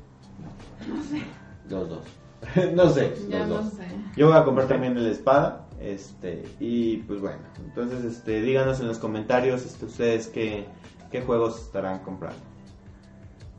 No 0.88 1.02
sé. 1.02 1.22
Los 1.68 1.88
dos. 1.88 2.04
no 2.74 2.90
sé. 2.90 3.14
Ya 3.28 3.46
no 3.46 3.62
sé. 3.62 3.86
Yo 4.16 4.28
voy 4.28 4.36
a 4.36 4.44
comprar 4.44 4.68
también 4.68 4.96
el 4.96 5.06
espada. 5.06 5.66
Este, 5.80 6.44
y 6.58 6.98
pues 6.98 7.20
bueno, 7.22 7.38
entonces 7.64 8.04
este, 8.04 8.42
díganos 8.42 8.80
en 8.80 8.88
los 8.88 8.98
comentarios 8.98 9.64
este, 9.64 9.86
ustedes 9.86 10.26
qué, 10.26 10.66
qué 11.10 11.22
juegos 11.22 11.58
estarán 11.58 12.00
comprando. 12.00 12.40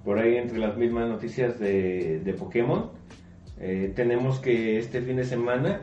Por 0.05 0.19
ahí 0.19 0.35
entre 0.35 0.59
las 0.59 0.77
mismas 0.77 1.09
noticias 1.09 1.59
de, 1.59 2.19
de 2.19 2.33
Pokémon, 2.33 2.91
eh, 3.63 3.93
tenemos 3.95 4.39
que 4.39 4.79
este 4.79 5.01
fin 5.01 5.17
de 5.17 5.23
semana 5.23 5.81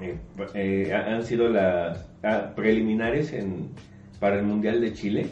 eh, 0.00 0.16
eh, 0.54 0.94
han 0.94 1.22
sido 1.24 1.50
las 1.50 2.10
ah, 2.22 2.52
preliminares 2.56 3.34
para 4.18 4.38
el 4.38 4.44
Mundial 4.46 4.80
de 4.80 4.94
Chile 4.94 5.26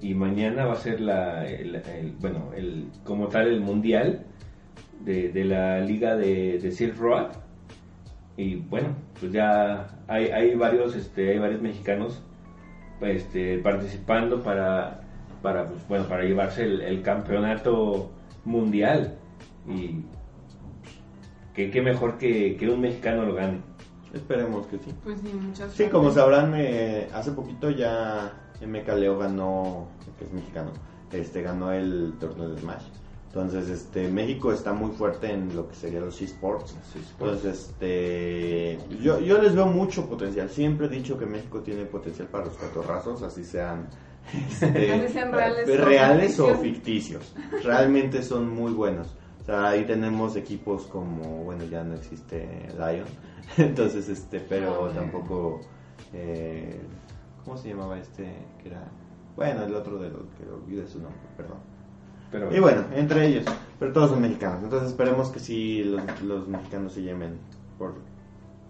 y 0.00 0.14
mañana 0.14 0.64
va 0.64 0.72
a 0.72 0.76
ser 0.76 1.00
la, 1.00 1.46
el, 1.46 2.16
bueno, 2.18 2.50
el, 2.56 2.88
como 3.04 3.28
tal 3.28 3.48
el 3.48 3.60
Mundial 3.60 4.24
de, 5.04 5.28
de 5.28 5.44
la 5.44 5.80
Liga 5.80 6.16
de, 6.16 6.58
de 6.58 6.72
Silk 6.72 6.96
Road 6.96 7.32
y 8.38 8.56
bueno, 8.56 8.96
pues 9.20 9.32
ya 9.32 9.86
hay, 10.08 10.28
hay 10.28 10.54
varios 10.54 10.96
este, 10.96 11.30
hay 11.30 11.38
varios 11.38 11.60
mexicanos 11.60 12.22
este, 13.02 13.58
participando 13.58 14.42
para 14.42 15.02
para 15.42 15.68
pues, 15.68 15.86
bueno 15.88 16.08
para 16.08 16.24
llevarse 16.24 16.62
el, 16.64 16.80
el 16.80 17.02
campeonato 17.02 18.10
mundial. 18.46 19.14
Y 19.68 20.04
que 21.54 21.70
qué 21.70 21.80
mejor 21.80 22.18
que, 22.18 22.56
que 22.56 22.68
un 22.68 22.80
mexicano 22.80 23.24
lo 23.24 23.34
gane 23.34 23.60
Esperemos 24.14 24.66
que 24.68 24.78
sí. 24.78 24.94
Pues 25.02 25.20
sí, 25.20 25.32
muchas 25.34 25.72
Sí, 25.72 25.86
como 25.88 26.10
sabrán, 26.12 26.54
eh, 26.56 27.08
hace 27.12 27.32
poquito 27.32 27.68
ya 27.70 28.32
MK 28.64 28.88
Leo 28.96 29.18
ganó, 29.18 29.88
que 30.18 30.24
es 30.24 30.32
mexicano, 30.32 30.70
este 31.12 31.42
ganó 31.42 31.72
el 31.72 32.14
torneo 32.20 32.50
de 32.50 32.60
Smash. 32.60 32.84
Entonces, 33.26 33.68
este 33.68 34.08
México 34.08 34.52
está 34.52 34.72
muy 34.72 34.92
fuerte 34.92 35.32
en 35.32 35.56
lo 35.56 35.66
que 35.66 35.74
sería 35.74 35.98
los 35.98 36.22
esports. 36.22 36.76
Entonces, 37.18 37.70
este 37.70 38.78
yo, 39.02 39.18
yo 39.18 39.42
les 39.42 39.56
veo 39.56 39.66
mucho 39.66 40.08
potencial. 40.08 40.48
Siempre 40.48 40.86
he 40.86 40.90
dicho 40.90 41.18
que 41.18 41.26
México 41.26 41.58
tiene 41.60 41.84
potencial 41.84 42.28
para 42.28 42.44
los 42.44 42.56
catorrazos, 42.56 43.22
así 43.22 43.42
sean 43.42 43.88
este, 44.48 44.92
Así 44.92 45.12
sean 45.12 45.32
reales 45.32 45.68
o 45.68 45.84
reales 45.84 46.38
o 46.38 46.54
ficticios. 46.58 47.24
ficticios. 47.24 47.64
Realmente 47.64 48.22
son 48.22 48.48
muy 48.54 48.72
buenos. 48.72 49.08
O 49.44 49.46
sea, 49.46 49.68
ahí 49.68 49.84
tenemos 49.84 50.36
equipos 50.36 50.84
como, 50.84 51.44
bueno, 51.44 51.64
ya 51.64 51.84
no 51.84 51.94
existe 51.94 52.48
Lion. 52.78 53.06
Entonces, 53.58 54.08
este, 54.08 54.40
pero 54.40 54.86
Ah. 54.86 54.92
tampoco, 54.94 55.60
eh, 56.14 56.80
¿cómo 57.44 57.56
se 57.58 57.68
llamaba 57.68 57.98
este? 57.98 58.24
Que 58.62 58.70
era, 58.70 58.84
bueno, 59.36 59.64
el 59.64 59.74
otro 59.74 59.98
de 59.98 60.08
los 60.08 60.22
que 60.38 60.48
olvidé 60.50 60.86
su 60.86 60.98
nombre, 61.00 61.20
perdón. 61.36 61.58
pero 62.30 62.54
Y 62.56 62.58
bueno, 62.58 62.84
entre 62.94 63.26
ellos, 63.26 63.44
pero 63.78 63.92
todos 63.92 64.10
son 64.10 64.22
mexicanos. 64.22 64.62
Entonces 64.64 64.88
esperemos 64.90 65.28
que 65.28 65.40
sí 65.40 65.84
los, 65.84 66.22
los 66.22 66.48
mexicanos 66.48 66.94
se 66.94 67.02
llamen 67.02 67.38
por, 67.78 67.94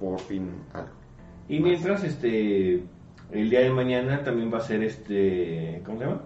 por 0.01 0.19
fin 0.19 0.51
algo. 0.73 0.91
y 1.49 1.61
mientras 1.61 2.03
este 2.03 2.83
el 3.31 3.49
día 3.51 3.61
de 3.61 3.71
mañana 3.71 4.23
también 4.25 4.53
va 4.53 4.59
a 4.59 4.61
ser 4.61 4.83
este 4.83 5.83
cómo 5.87 5.99
se 5.99 6.05
llama 6.05 6.23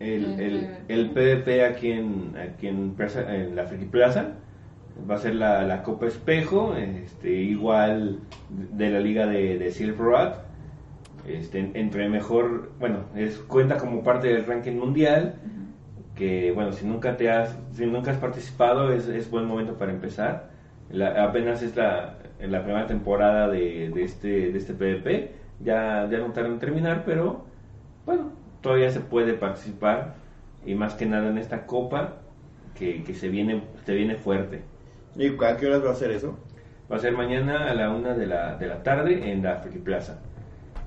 el, 0.00 0.40
El 0.40 0.68
el, 0.88 1.10
PvP 1.10 1.64
aquí 1.64 1.92
en 1.92 2.32
aquí 2.36 2.66
en, 2.68 2.94
Plaza- 2.94 3.34
en 3.34 3.54
la 3.54 3.64
Friki 3.66 3.84
Plaza. 3.86 4.32
Va 5.08 5.14
a 5.14 5.18
ser 5.18 5.34
la, 5.36 5.62
la 5.62 5.82
Copa 5.82 6.06
Espejo 6.06 6.74
este 6.76 7.30
igual 7.30 8.18
de 8.50 8.90
la 8.90 9.00
liga 9.00 9.26
de, 9.26 9.58
de 9.58 9.70
Silk 9.70 9.96
Road. 9.98 10.32
Este 11.26 11.70
entre 11.74 12.08
mejor 12.08 12.72
bueno 12.80 13.04
es 13.14 13.38
cuenta 13.38 13.76
como 13.76 14.02
parte 14.02 14.28
del 14.28 14.46
ranking 14.46 14.72
mundial 14.76 15.34
que 16.14 16.50
bueno 16.52 16.72
si 16.72 16.86
nunca 16.86 17.16
te 17.16 17.30
has 17.30 17.56
si 17.72 17.86
nunca 17.86 18.10
has 18.10 18.16
participado 18.18 18.92
es, 18.92 19.06
es 19.06 19.30
buen 19.30 19.44
momento 19.46 19.74
para 19.78 19.92
empezar. 19.92 20.50
La- 20.90 21.22
apenas 21.24 21.62
es 21.62 21.76
la, 21.76 22.18
la 22.40 22.62
primera 22.64 22.86
temporada 22.86 23.48
de, 23.48 23.90
de 23.90 24.02
este 24.02 24.50
de 24.50 24.58
este 24.58 24.72
PvP 24.74 25.32
ya 25.62 26.08
ya 26.10 26.18
no 26.18 26.32
tardan 26.32 26.52
en 26.54 26.58
terminar 26.58 27.02
pero 27.04 27.44
bueno 28.06 28.32
todavía 28.60 28.90
se 28.90 29.00
puede 29.00 29.34
participar 29.34 30.14
y 30.64 30.74
más 30.74 30.94
que 30.94 31.06
nada 31.06 31.28
en 31.30 31.38
esta 31.38 31.66
copa 31.66 32.18
que, 32.74 33.02
que 33.02 33.14
se 33.14 33.28
viene 33.28 33.62
se 33.84 33.94
viene 33.94 34.16
fuerte 34.16 34.62
¿Y 35.16 35.44
a 35.44 35.56
qué 35.56 35.66
horas 35.66 35.84
va 35.84 35.90
a 35.90 35.94
ser 35.94 36.10
eso? 36.12 36.38
Va 36.90 36.96
a 36.96 36.98
ser 37.00 37.16
mañana 37.16 37.70
a 37.70 37.74
la 37.74 37.90
una 37.90 38.14
de 38.14 38.26
la, 38.26 38.56
de 38.56 38.66
la 38.66 38.82
tarde 38.82 39.30
en 39.32 39.42
la 39.42 39.56
Friki 39.56 39.78
Plaza. 39.78 40.18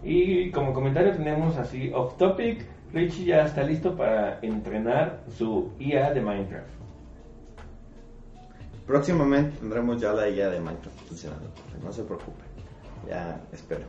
Y 0.02 0.52
como 0.52 0.74
comentario 0.74 1.14
tenemos 1.14 1.58
así 1.58 1.92
off 1.94 2.18
topic. 2.18 2.66
Richie 2.94 3.26
ya 3.26 3.46
está 3.46 3.64
listo 3.64 3.96
para 3.96 4.40
entrenar 4.42 5.22
su 5.38 5.72
IA 5.80 6.14
de 6.14 6.22
Minecraft. 6.22 6.70
Próximamente 8.86 9.58
tendremos 9.58 10.00
ya 10.00 10.14
la 10.14 10.28
guía 10.28 10.50
de 10.50 10.60
Minecraft 10.60 11.00
funcionando. 11.08 11.50
No 11.84 11.92
se 11.92 12.04
preocupe. 12.04 12.44
Ya 13.10 13.42
espero. 13.52 13.86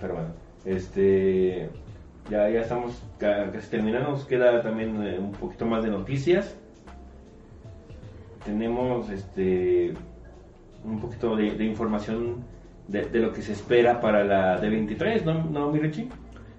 Pero 0.00 0.14
bueno, 0.14 0.28
este 0.64 1.70
ya, 2.30 2.48
ya 2.48 2.60
estamos 2.60 3.02
ca- 3.18 3.50
casi 3.52 3.70
terminando. 3.70 4.10
Nos 4.10 4.24
queda 4.24 4.62
también 4.62 5.02
eh, 5.02 5.18
un 5.18 5.32
poquito 5.32 5.66
más 5.66 5.82
de 5.84 5.90
noticias. 5.90 6.56
Tenemos 8.44 9.08
este 9.10 9.94
un 10.84 11.00
poquito 11.00 11.34
de, 11.36 11.52
de 11.52 11.64
información 11.64 12.44
de, 12.88 13.06
de 13.06 13.20
lo 13.20 13.32
que 13.32 13.40
se 13.40 13.52
espera 13.52 14.00
para 14.00 14.22
la 14.24 14.60
D23, 14.60 15.24
¿no, 15.24 15.44
¿No 15.44 15.70
mi 15.72 15.78
Richie? 15.78 16.08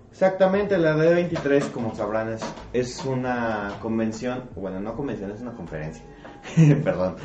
Exactamente, 0.09 0.77
la 0.77 0.95
D23, 0.95 1.69
como 1.71 1.93
sabrán, 1.93 2.31
es, 2.33 2.55
es 2.73 3.05
una 3.05 3.73
convención, 3.81 4.45
bueno, 4.55 4.79
no 4.79 4.95
convención, 4.95 5.29
es 5.31 5.41
una 5.41 5.51
conferencia. 5.51 6.03
Perdón, 6.83 7.15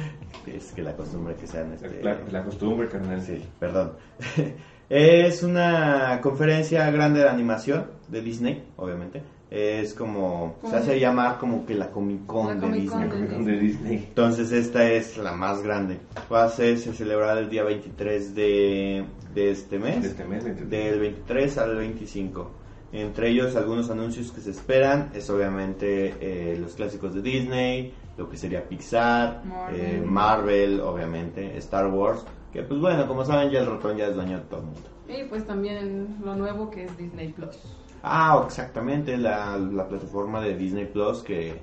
es 0.47 0.73
que 0.73 0.83
la 0.83 0.95
costumbre 0.97 1.37
que 1.37 1.47
sean 1.47 1.73
este, 1.73 2.03
La, 2.03 2.19
la 2.31 2.43
costumbre, 2.43 2.89
carnal. 2.89 3.21
Sí, 3.23 3.43
perdón. 3.59 3.93
es 4.91 5.45
una 5.45 6.21
conferencia 6.21 6.91
grande 6.91 7.21
de 7.21 7.29
animación 7.29 7.87
de 8.09 8.21
Disney, 8.21 8.65
obviamente. 8.77 9.23
Es 9.51 9.95
como, 9.95 10.57
se 10.69 10.77
hace 10.77 11.01
llamar 11.01 11.39
como 11.39 11.65
que 11.67 11.75
la 11.75 11.91
Comic 11.91 12.27
Con 12.27 12.47
La 12.49 12.55
de 12.55 12.61
Comic 12.61 12.81
Disney. 12.83 13.09
Con 13.09 13.45
de 13.45 13.53
de 13.53 13.59
Disney. 13.59 13.97
Entonces 14.09 14.53
esta 14.53 14.89
es 14.91 15.17
la 15.17 15.33
más 15.33 15.63
grande. 15.63 15.99
Va 16.33 16.45
a 16.45 16.49
ser, 16.49 16.79
se 16.79 16.93
celebrará 16.93 17.41
el 17.41 17.49
día 17.51 17.65
23 17.65 18.35
de, 18.35 19.05
de 19.35 19.51
este 19.51 19.79
mes. 19.79 20.03
De 20.03 20.09
este 20.09 20.25
mes, 20.25 20.45
23. 20.45 20.71
Del 20.71 21.01
23 21.01 21.59
al 21.59 21.77
25. 21.77 22.51
Entre 22.93 23.31
ellos 23.31 23.55
algunos 23.57 23.91
anuncios 23.91 24.33
que 24.33 24.41
se 24.41 24.51
esperan 24.51 25.11
es 25.15 25.31
obviamente 25.31 26.15
eh, 26.21 26.57
los 26.61 26.75
clásicos 26.75 27.15
de 27.15 27.23
Disney, 27.23 27.95
lo 28.19 28.29
que 28.29 28.37
sería 28.37 28.69
Pixar, 28.69 29.45
Marvel. 29.45 29.81
eh, 29.81 30.03
Marvel, 30.05 30.81
obviamente, 30.81 31.57
Star 31.59 31.87
Wars, 31.89 32.25
que 32.53 32.63
pues 32.63 32.81
bueno, 32.81 33.07
como 33.07 33.25
saben 33.25 33.51
ya 33.51 33.61
el 33.61 33.67
ratón 33.67 33.97
ya 33.97 34.07
es 34.09 34.15
dueño 34.15 34.39
de 34.39 34.45
todo 34.45 34.61
el 34.61 34.67
mundo. 34.67 34.81
Y 35.09 35.25
pues 35.29 35.47
también 35.47 36.17
lo 36.25 36.35
nuevo 36.37 36.71
que 36.71 36.85
es 36.85 36.97
Disney 36.97 37.29
Plus. 37.33 37.57
Ah, 38.03 38.43
exactamente, 38.47 39.17
la, 39.17 39.59
la 39.59 39.89
plataforma 39.89 40.41
de 40.41 40.57
Disney 40.57 40.87
Plus 40.87 41.23
que, 41.23 41.61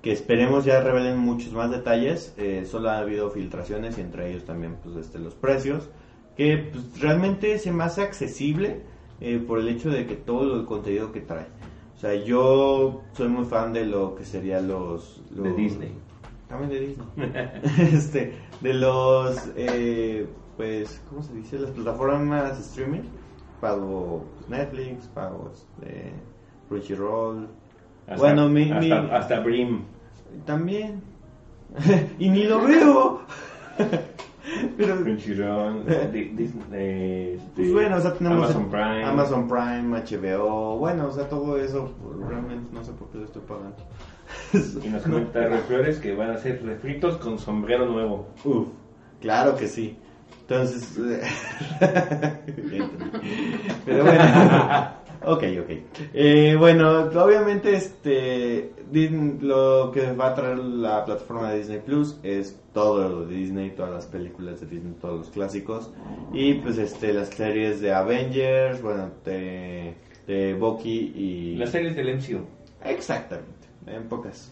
que 0.00 0.12
esperemos 0.12 0.64
ya 0.64 0.80
revelen 0.80 1.18
muchos 1.18 1.52
más 1.52 1.70
detalles. 1.70 2.34
Eh, 2.36 2.64
solo 2.70 2.90
ha 2.90 2.98
habido 2.98 3.30
filtraciones 3.30 3.98
y 3.98 4.02
entre 4.02 4.30
ellos 4.30 4.44
también 4.44 4.76
pues 4.82 4.96
este, 4.96 5.18
los 5.18 5.34
precios, 5.34 5.88
que 6.36 6.68
pues, 6.72 7.00
realmente 7.00 7.58
se 7.58 7.72
me 7.72 7.84
hace 7.84 8.02
accesible 8.02 8.82
eh, 9.20 9.42
por 9.46 9.58
el 9.58 9.68
hecho 9.68 9.90
de 9.90 10.06
que 10.06 10.14
todo 10.16 10.54
el 10.56 10.66
contenido 10.66 11.12
que 11.12 11.20
trae. 11.20 11.46
O 11.96 11.98
sea, 11.98 12.14
yo 12.14 13.02
soy 13.12 13.28
muy 13.28 13.44
fan 13.44 13.72
de 13.72 13.86
lo 13.86 14.14
que 14.16 14.24
serían 14.24 14.68
los, 14.68 15.20
los- 15.34 15.44
De 15.44 15.52
Disney. 15.54 15.92
También 16.48 16.70
de 16.70 16.80
Disney. 16.80 17.32
este, 17.94 18.34
de 18.62 18.74
los, 18.74 19.50
eh, 19.56 20.26
pues, 20.56 21.02
¿cómo 21.08 21.22
se 21.22 21.34
dice? 21.34 21.58
Las 21.58 21.70
plataformas 21.70 22.58
streaming. 22.60 23.02
Pago 23.60 24.24
pues, 24.36 24.48
Netflix, 24.48 25.06
pago 25.08 25.50
este, 25.52 26.12
Crunchyroll. 26.68 27.48
Bueno, 28.18 28.48
mi, 28.48 28.70
hasta, 28.70 28.80
mi- 28.80 29.10
hasta 29.10 29.40
Brim. 29.40 29.82
también. 30.44 31.02
y 32.18 32.28
ni 32.28 32.44
lo 32.44 32.62
veo. 32.64 33.20
Pero, 34.76 34.96
Crunchyroll, 34.96 35.84
Di- 36.12 36.30
Disney, 36.30 37.34
este, 37.36 37.50
pues 37.54 37.72
bueno, 37.72 37.96
o 37.96 38.00
sea, 38.00 38.12
tenemos 38.14 38.44
Amazon 38.44 38.68
Prime. 38.70 39.04
Amazon 39.04 39.48
Prime, 39.48 40.02
HBO. 40.02 40.78
Bueno, 40.78 41.06
o 41.06 41.12
sea, 41.12 41.28
todo 41.28 41.56
eso, 41.56 41.92
pues, 42.02 42.28
realmente 42.28 42.68
no 42.74 42.84
sé 42.84 42.92
por 42.92 43.08
qué 43.10 43.18
lo 43.18 43.24
estoy 43.24 43.42
pagando. 43.42 43.76
Y 44.84 44.88
nos 44.88 45.02
comenta 45.02 45.46
Reflores 45.48 45.98
que 45.98 46.14
van 46.14 46.30
a 46.30 46.38
ser 46.38 46.62
refritos 46.64 47.16
con 47.18 47.38
sombrero 47.38 47.86
nuevo. 47.86 48.28
Uf, 48.44 48.66
claro 49.20 49.56
que 49.56 49.66
sí. 49.68 49.96
Entonces, 50.42 50.98
pero 53.84 54.04
bueno, 54.04 54.24
ok, 55.24 55.44
ok. 55.62 55.70
Eh, 56.12 56.56
bueno, 56.58 57.08
obviamente, 57.14 57.74
este, 57.74 58.72
Disney- 58.90 59.38
lo 59.40 59.90
que 59.92 60.12
va 60.12 60.28
a 60.28 60.34
traer 60.34 60.58
la 60.58 61.04
plataforma 61.04 61.50
de 61.52 61.58
Disney 61.58 61.80
Plus 61.80 62.18
es 62.22 62.58
todo 62.74 63.08
lo 63.08 63.26
de 63.26 63.34
Disney, 63.36 63.70
todas 63.70 63.92
las 63.92 64.06
películas 64.06 64.60
de 64.60 64.66
Disney, 64.66 64.94
todos 65.00 65.18
los 65.20 65.30
clásicos 65.30 65.90
y 66.32 66.54
pues 66.54 66.78
este, 66.78 67.12
las 67.12 67.28
series 67.28 67.80
de 67.80 67.92
Avengers, 67.92 68.82
bueno, 68.82 69.10
de, 69.24 69.94
de 70.26 70.54
Bucky 70.54 71.12
y 71.14 71.56
Las 71.56 71.70
series 71.70 71.94
del 71.96 72.10
MCU. 72.16 72.40
Exactamente, 72.84 73.61
en 73.86 74.04
pocas 74.04 74.50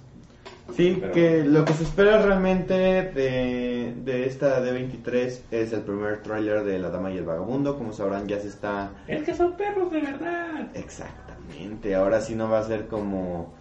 Sí, 0.76 0.96
Pero- 1.00 1.12
que 1.12 1.42
lo 1.44 1.64
que 1.64 1.72
se 1.72 1.82
espera 1.82 2.22
realmente 2.22 2.74
de, 2.74 3.92
de 4.04 4.26
esta 4.26 4.62
D23 4.64 5.40
es 5.50 5.72
el 5.72 5.80
primer 5.80 6.22
tráiler 6.22 6.62
de 6.62 6.78
La 6.78 6.90
Dama 6.90 7.10
y 7.10 7.16
el 7.18 7.24
Vagabundo. 7.24 7.76
Como 7.76 7.92
sabrán, 7.92 8.28
ya 8.28 8.38
se 8.38 8.46
está... 8.48 8.90
Es 9.08 9.24
que 9.24 9.34
son 9.34 9.56
perros 9.56 9.90
de 9.90 10.00
verdad. 10.00 10.68
Exactamente, 10.74 11.94
ahora 11.96 12.20
sí 12.20 12.36
no 12.36 12.48
va 12.48 12.60
a 12.60 12.64
ser 12.64 12.86
como, 12.86 13.52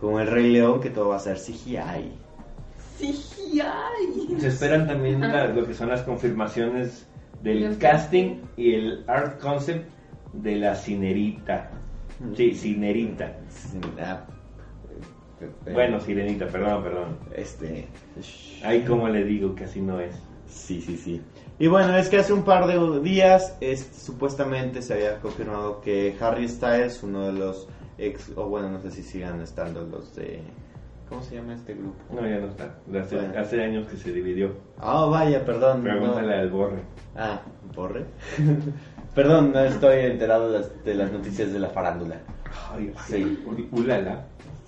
como 0.00 0.18
el 0.18 0.26
Rey 0.26 0.50
León, 0.52 0.80
que 0.80 0.90
todo 0.90 1.10
va 1.10 1.16
a 1.16 1.20
ser 1.20 1.36
CGI. 1.38 2.12
CGI. 2.98 4.40
Se 4.40 4.48
esperan 4.48 4.86
también 4.88 5.20
la- 5.20 5.46
lo 5.48 5.66
que 5.66 5.74
son 5.74 5.88
las 5.88 6.02
confirmaciones 6.02 7.06
del 7.42 7.64
Los 7.64 7.76
casting 7.76 8.40
y 8.56 8.74
el 8.74 9.04
art 9.06 9.40
concept 9.40 9.88
de 10.32 10.56
la 10.56 10.74
cinerita. 10.74 11.70
Sí, 12.36 12.52
cinerita. 12.54 13.36
Sí, 13.48 13.78
eh, 15.40 15.72
Bueno, 15.72 16.00
sirenita, 16.00 16.46
perdón, 16.46 16.82
perdón. 16.82 17.18
Este... 17.34 17.88
Ahí 18.64 18.82
como 18.84 19.08
le 19.08 19.24
digo 19.24 19.54
que 19.54 19.64
así 19.64 19.80
no 19.80 20.00
es. 20.00 20.14
Sí, 20.48 20.80
sí, 20.80 20.96
sí. 20.96 21.22
Y 21.58 21.66
bueno, 21.68 21.96
es 21.96 22.08
que 22.08 22.18
hace 22.18 22.32
un 22.32 22.42
par 22.44 22.66
de 22.66 23.00
días 23.00 23.56
este, 23.60 23.98
supuestamente 23.98 24.82
se 24.82 24.94
había 24.94 25.18
confirmado 25.20 25.80
que 25.80 26.14
Harry 26.20 26.48
Styles, 26.48 27.02
uno 27.02 27.26
de 27.26 27.32
los 27.32 27.68
ex, 27.98 28.30
o 28.36 28.48
bueno, 28.48 28.70
no 28.70 28.80
sé 28.80 28.90
si 28.90 29.02
sigan 29.02 29.40
estando 29.40 29.82
los 29.82 30.14
de... 30.14 30.42
¿Cómo 31.08 31.22
se 31.22 31.36
llama 31.36 31.54
este 31.54 31.74
grupo? 31.74 31.94
No, 32.12 32.26
ya 32.28 32.38
no 32.40 32.48
está. 32.48 32.74
Hace, 33.00 33.16
Bueno. 33.16 33.34
hace 33.38 33.62
años 33.62 33.86
que 33.86 33.96
se 33.96 34.12
dividió. 34.12 34.52
Ah, 34.78 35.06
vaya, 35.08 35.44
perdón. 35.44 35.84
no. 35.84 35.90
Pregúntale 35.90 36.34
al 36.34 36.50
borre. 36.50 36.80
Ah, 37.14 37.40
¿borre? 37.74 38.04
perdón, 39.14 39.52
no 39.52 39.60
estoy 39.60 40.00
enterado 40.00 40.50
de 40.50 40.58
las, 40.58 40.84
de 40.84 40.94
las 40.94 41.12
noticias 41.12 41.52
de 41.52 41.58
la 41.60 41.68
farándula. 41.68 42.20
Ay, 42.72 42.92
Sí. 43.06 43.38
ulala. 43.70 44.26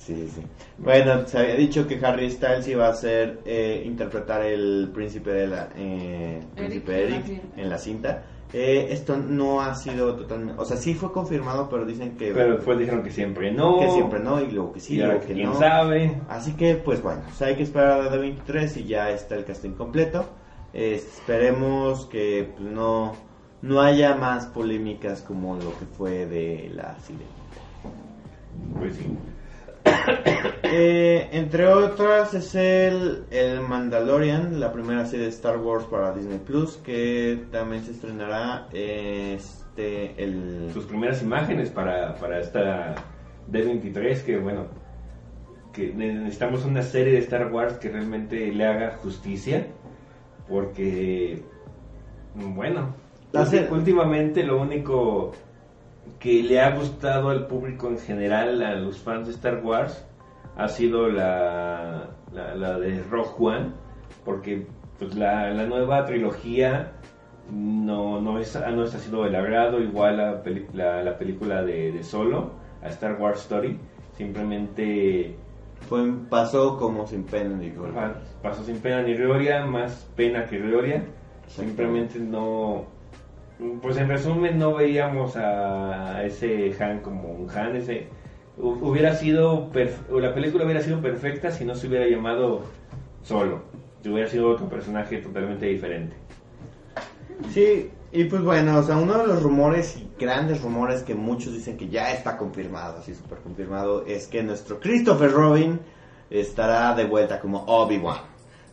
Sí, 0.08 0.26
sí. 0.34 0.40
Bueno, 0.78 1.26
se 1.26 1.36
había 1.36 1.54
dicho 1.56 1.86
que 1.86 2.00
Harry 2.02 2.30
Styles 2.30 2.66
iba 2.66 2.88
a 2.88 2.94
ser 2.94 3.40
eh, 3.44 3.82
interpretar 3.84 4.40
el 4.40 4.90
príncipe 4.90 5.30
de 5.32 5.46
la 5.46 5.68
eh, 5.76 6.40
príncipe 6.56 7.04
Eric 7.04 7.42
en 7.54 7.68
la 7.68 7.76
cinta. 7.76 8.24
Eh, 8.54 8.86
esto 8.90 9.18
no 9.18 9.60
ha 9.60 9.74
sido 9.74 10.16
totalmente, 10.16 10.58
o 10.58 10.64
sea, 10.64 10.78
sí 10.78 10.94
fue 10.94 11.12
confirmado, 11.12 11.68
pero 11.68 11.84
dicen 11.84 12.16
que 12.16 12.32
Pero 12.32 12.54
después 12.56 12.78
dijeron 12.78 13.02
que 13.02 13.10
siempre 13.10 13.52
no. 13.52 13.80
que 13.80 13.90
siempre 13.90 14.18
no 14.18 14.40
y 14.40 14.50
luego 14.50 14.72
que 14.72 14.80
sí, 14.80 14.94
y 14.94 14.96
luego 14.96 15.20
que 15.20 15.26
que 15.26 15.34
quién 15.34 15.50
no. 15.50 15.58
sabe. 15.58 16.22
Así 16.30 16.54
que, 16.54 16.76
pues 16.76 17.02
bueno, 17.02 17.20
o 17.30 17.34
sea, 17.34 17.48
hay 17.48 17.56
que 17.56 17.64
esperar 17.64 18.00
a 18.00 18.04
la 18.04 18.16
D23 18.16 18.78
y 18.78 18.84
ya 18.84 19.10
está 19.10 19.34
el 19.34 19.44
casting 19.44 19.72
completo. 19.72 20.24
Eh, 20.72 20.94
esperemos 20.94 22.06
que 22.06 22.54
pues, 22.56 22.66
no, 22.66 23.12
no 23.60 23.82
haya 23.82 24.14
más 24.14 24.46
polémicas 24.46 25.20
como 25.20 25.56
lo 25.56 25.78
que 25.78 25.84
fue 25.84 26.24
de 26.24 26.70
la 26.74 26.98
Sirenita. 27.00 27.28
Pues 28.78 28.96
sí. 28.96 29.04
Eh, 30.70 31.30
entre 31.32 31.66
otras 31.66 32.34
es 32.34 32.54
el, 32.54 33.24
el 33.30 33.62
Mandalorian, 33.62 34.60
la 34.60 34.70
primera 34.70 35.06
serie 35.06 35.24
de 35.24 35.32
Star 35.32 35.56
Wars 35.56 35.84
para 35.86 36.12
Disney 36.12 36.38
Plus, 36.38 36.76
que 36.76 37.46
también 37.50 37.82
se 37.82 37.92
estrenará 37.92 38.68
este 38.72 40.14
el 40.22 40.70
Sus 40.74 40.84
primeras 40.84 41.22
imágenes 41.22 41.70
para, 41.70 42.14
para 42.16 42.40
esta 42.40 42.96
D23, 43.50 44.22
que 44.24 44.38
bueno, 44.38 44.66
que 45.72 45.92
necesitamos 45.94 46.64
una 46.64 46.82
serie 46.82 47.14
de 47.14 47.18
Star 47.20 47.52
Wars 47.52 47.78
que 47.78 47.88
realmente 47.88 48.52
le 48.52 48.66
haga 48.66 48.96
justicia, 49.02 49.66
porque, 50.48 51.42
bueno, 52.34 52.94
La 53.32 53.46
últimamente 53.70 54.42
lo 54.42 54.60
único 54.60 55.32
que 56.18 56.42
le 56.42 56.60
ha 56.60 56.70
gustado 56.74 57.30
al 57.30 57.46
público 57.46 57.88
en 57.88 57.98
general, 57.98 58.62
a 58.62 58.74
los 58.76 58.98
fans 58.98 59.26
de 59.26 59.32
Star 59.34 59.60
Wars, 59.64 60.04
ha 60.56 60.68
sido 60.68 61.08
la, 61.08 62.10
la, 62.32 62.54
la 62.54 62.78
de 62.78 63.02
Rogue 63.04 63.30
One, 63.38 63.72
porque 64.24 64.66
pues, 64.98 65.14
la, 65.14 65.50
la 65.52 65.66
nueva 65.66 66.04
trilogía 66.04 66.92
no, 67.52 68.20
no, 68.20 68.38
es, 68.38 68.58
no 68.74 68.84
está 68.84 68.98
siendo 68.98 69.22
del 69.24 69.36
agrado, 69.36 69.80
igual 69.80 70.16
la, 70.16 70.42
la, 70.74 71.02
la 71.02 71.16
película 71.18 71.62
de, 71.62 71.92
de 71.92 72.02
Solo, 72.02 72.52
a 72.82 72.88
Star 72.88 73.20
Wars 73.20 73.40
Story, 73.42 73.78
simplemente 74.16 75.36
fue, 75.88 76.12
pasó 76.28 76.76
como 76.76 77.06
sin 77.06 77.24
pena 77.24 77.56
ni 77.56 77.70
gloria. 77.70 77.94
pa- 77.94 78.14
pasó 78.42 78.62
sin 78.64 78.78
pena 78.80 79.02
ni 79.02 79.14
gloria, 79.14 79.64
más 79.64 80.08
pena 80.16 80.44
que 80.44 80.58
gloria, 80.58 81.04
simplemente 81.46 82.18
no, 82.18 82.84
pues 83.82 83.96
en 83.96 84.08
resumen 84.08 84.58
no 84.58 84.74
veíamos 84.74 85.36
a, 85.36 86.22
ese 86.24 86.74
Han 86.80 87.00
como 87.00 87.32
un 87.32 87.50
Han, 87.50 87.76
ese 87.76 88.06
hu- 88.58 88.78
hubiera 88.82 89.14
sido, 89.14 89.70
o 90.10 90.20
la 90.20 90.34
película 90.34 90.64
hubiera 90.64 90.82
sido 90.82 91.00
perfecta 91.00 91.50
si 91.50 91.64
no 91.64 91.74
se 91.74 91.88
hubiera 91.88 92.06
llamado 92.06 92.62
Solo, 93.22 93.62
si 94.02 94.08
hubiera 94.10 94.28
sido 94.28 94.48
otro 94.50 94.68
personaje 94.68 95.18
totalmente 95.18 95.66
diferente. 95.66 96.14
Sí, 97.52 97.90
y 98.12 98.24
pues 98.24 98.42
bueno, 98.42 98.78
o 98.78 98.82
sea, 98.82 98.96
uno 98.96 99.18
de 99.18 99.26
los 99.26 99.42
rumores 99.42 99.96
y 99.96 100.08
grandes 100.18 100.62
rumores 100.62 101.02
que 101.02 101.14
muchos 101.14 101.52
dicen 101.52 101.76
que 101.76 101.88
ya 101.88 102.12
está 102.12 102.36
confirmado, 102.36 102.98
así 102.98 103.14
súper 103.14 103.38
confirmado, 103.38 104.04
es 104.06 104.26
que 104.28 104.42
nuestro 104.42 104.78
Christopher 104.80 105.32
Robin 105.32 105.80
estará 106.30 106.94
de 106.94 107.04
vuelta 107.04 107.40
como 107.40 107.64
Obi-Wan. 107.66 108.18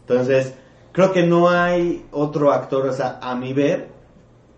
Entonces, 0.02 0.54
creo 0.92 1.12
que 1.12 1.26
no 1.26 1.50
hay 1.50 2.06
otro 2.12 2.52
actor, 2.52 2.86
o 2.88 2.94
sea, 2.94 3.20
a 3.22 3.36
mi 3.36 3.54
ver, 3.54 3.90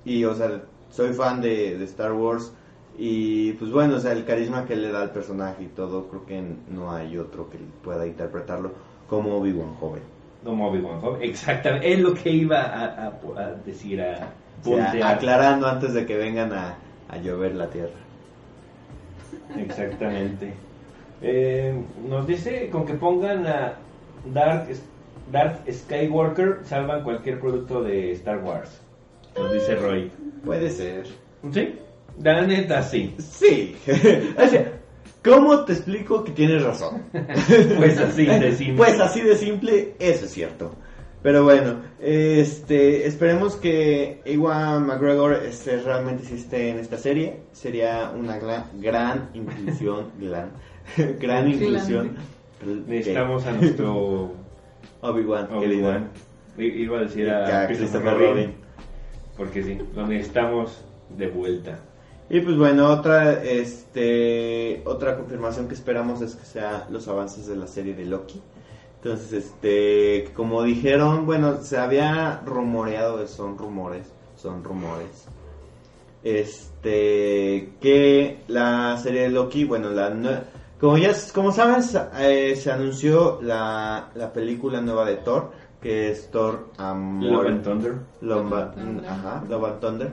y 0.10 0.24
o 0.26 0.34
sea, 0.36 0.62
soy 0.90 1.14
fan 1.14 1.42
de, 1.42 1.78
de 1.78 1.86
Star 1.86 2.14
Wars, 2.14 2.54
y 2.98 3.52
pues 3.54 3.72
bueno, 3.72 3.96
o 3.98 4.00
sea, 4.00 4.12
el 4.14 4.26
carisma 4.26 4.66
que 4.66 4.76
le 4.76 4.92
da 4.92 5.02
al 5.04 5.12
personaje 5.12 5.64
y 5.64 5.68
todo, 5.68 6.08
creo 6.08 6.26
que 6.26 6.44
no 6.70 6.92
hay 6.92 7.18
otro 7.18 7.50
que 7.50 7.58
pueda 7.84 8.08
interpretarlo 8.08 8.72
como 9.10 9.38
Obi-Wan 9.38 9.76
joven. 9.76 10.02
Como 10.44 10.68
Obi-Wan 10.70 11.02
joven. 11.02 11.22
Exactamente, 11.22 11.94
es 11.94 12.00
lo 12.00 12.14
que 12.14 12.30
iba 12.32 12.62
a, 12.62 13.08
a- 13.08 13.42
a 13.42 13.52
decir, 13.66 14.02
a 14.02 14.14
O 14.62 14.66
sea, 14.76 14.86
puntear. 14.86 15.16
aclarando 15.16 15.68
antes 15.68 15.94
de 15.94 16.06
que 16.06 16.18
vengan 16.18 16.52
a, 16.54 16.76
a 17.10 17.18
llover 17.18 17.56
la 17.56 17.70
tierra. 17.70 18.00
Exactamente. 19.58 20.54
Eh, 21.22 21.80
nos 22.08 22.28
dice 22.28 22.70
con 22.70 22.86
que 22.86 22.94
pongan 22.94 23.46
a 23.48 23.74
Dark, 24.34 24.68
Dark 25.32 25.62
Skywalker 25.72 26.60
salvan 26.64 27.04
cualquier 27.04 27.40
producto 27.40 27.84
de 27.84 28.12
Star 28.14 28.40
Wars. 28.44 28.82
Nos 29.40 29.54
dice 29.54 29.76
Roy. 29.76 30.12
Puede 30.46 30.70
ser. 30.70 31.06
¿Sí? 31.52 31.76
La 32.24 32.42
neta 32.46 32.82
sí. 32.82 33.16
Sí. 33.20 33.76
O 34.38 34.48
sea, 34.48 34.74
¿Cómo 35.24 35.66
te 35.66 35.74
explico 35.74 36.24
que 36.24 36.32
tienes 36.32 36.64
razón? 36.64 37.04
Pues 37.78 37.98
así 38.00 38.26
de 38.26 38.52
simple. 38.56 38.78
Pues 38.78 39.00
así 39.00 39.22
de 39.22 39.36
simple, 39.36 39.94
eso 40.00 40.26
es 40.26 40.32
cierto. 40.32 40.74
Pero 41.24 41.44
bueno, 41.44 41.82
este, 42.00 43.06
esperemos 43.08 43.56
que 43.58 44.22
Ewan 44.24 44.86
McGregor 44.86 45.34
este, 45.34 45.82
realmente 45.82 46.24
esté 46.34 46.70
en 46.70 46.80
esta 46.80 46.98
serie. 46.98 47.42
Sería 47.52 48.12
una 48.16 48.38
gran, 48.38 48.66
gran 48.80 49.30
inclusión, 49.34 50.12
gran, 50.20 50.52
gran 51.20 51.50
inclusión. 51.50 52.16
Necesitamos 52.88 53.46
a 53.46 53.52
nuestro 53.54 54.32
Obi-Wan, 55.02 55.48
querido. 55.60 55.90
Obi-Wan. 55.90 56.10
I- 56.60 56.84
Iba 56.84 57.00
a 57.00 57.02
decir 57.02 57.30
a 57.30 57.64
a 57.64 57.68
Christopher 57.68 58.02
Christopher 58.02 58.14
Robin. 58.14 58.30
Robin. 58.30 58.54
Porque 59.38 59.64
sí, 59.64 59.78
lo 59.96 60.08
necesitamos 60.08 60.84
de 61.16 61.28
vuelta. 61.28 61.80
Y 62.30 62.42
pues 62.42 62.58
bueno, 62.58 62.90
otra 62.90 63.42
este 63.44 64.82
otra 64.86 65.16
confirmación 65.16 65.68
que 65.68 65.76
esperamos 65.76 66.22
es 66.22 66.36
que 66.36 66.46
sea 66.46 66.88
los 66.90 67.08
avances 67.08 67.48
de 67.48 67.56
la 67.56 67.68
serie 67.68 67.94
de 67.94 68.06
Loki. 68.06 68.42
Entonces, 69.02 69.46
este, 69.46 70.32
como 70.34 70.64
dijeron, 70.64 71.26
bueno, 71.26 71.62
se 71.62 71.78
había 71.78 72.42
rumoreado, 72.46 73.26
son 73.28 73.58
rumores, 73.58 74.08
son 74.36 74.64
rumores. 74.64 75.28
Este, 76.24 77.70
que 77.80 78.40
la 78.48 78.98
serie 78.98 79.22
de 79.22 79.30
Loki, 79.30 79.64
bueno, 79.64 79.90
la 79.92 80.12
como 80.80 80.98
ya 80.98 81.12
como 81.34 81.52
saben, 81.52 81.82
sa- 81.84 82.12
eh, 82.20 82.56
se 82.56 82.72
anunció 82.72 83.40
la, 83.42 84.10
la 84.16 84.34
película 84.34 84.82
nueva 84.82 85.06
de 85.06 85.16
Thor, 85.18 85.52
que 85.82 86.10
es 86.10 86.30
Thor 86.32 86.68
Amor 86.78 87.24
Love 87.24 87.48
and 87.48 87.64
Thunder. 87.64 87.94
Lomba- 88.22 88.74
ajá, 89.08 89.44
Love 89.50 89.66
and 89.66 89.80
Thunder. 89.80 90.12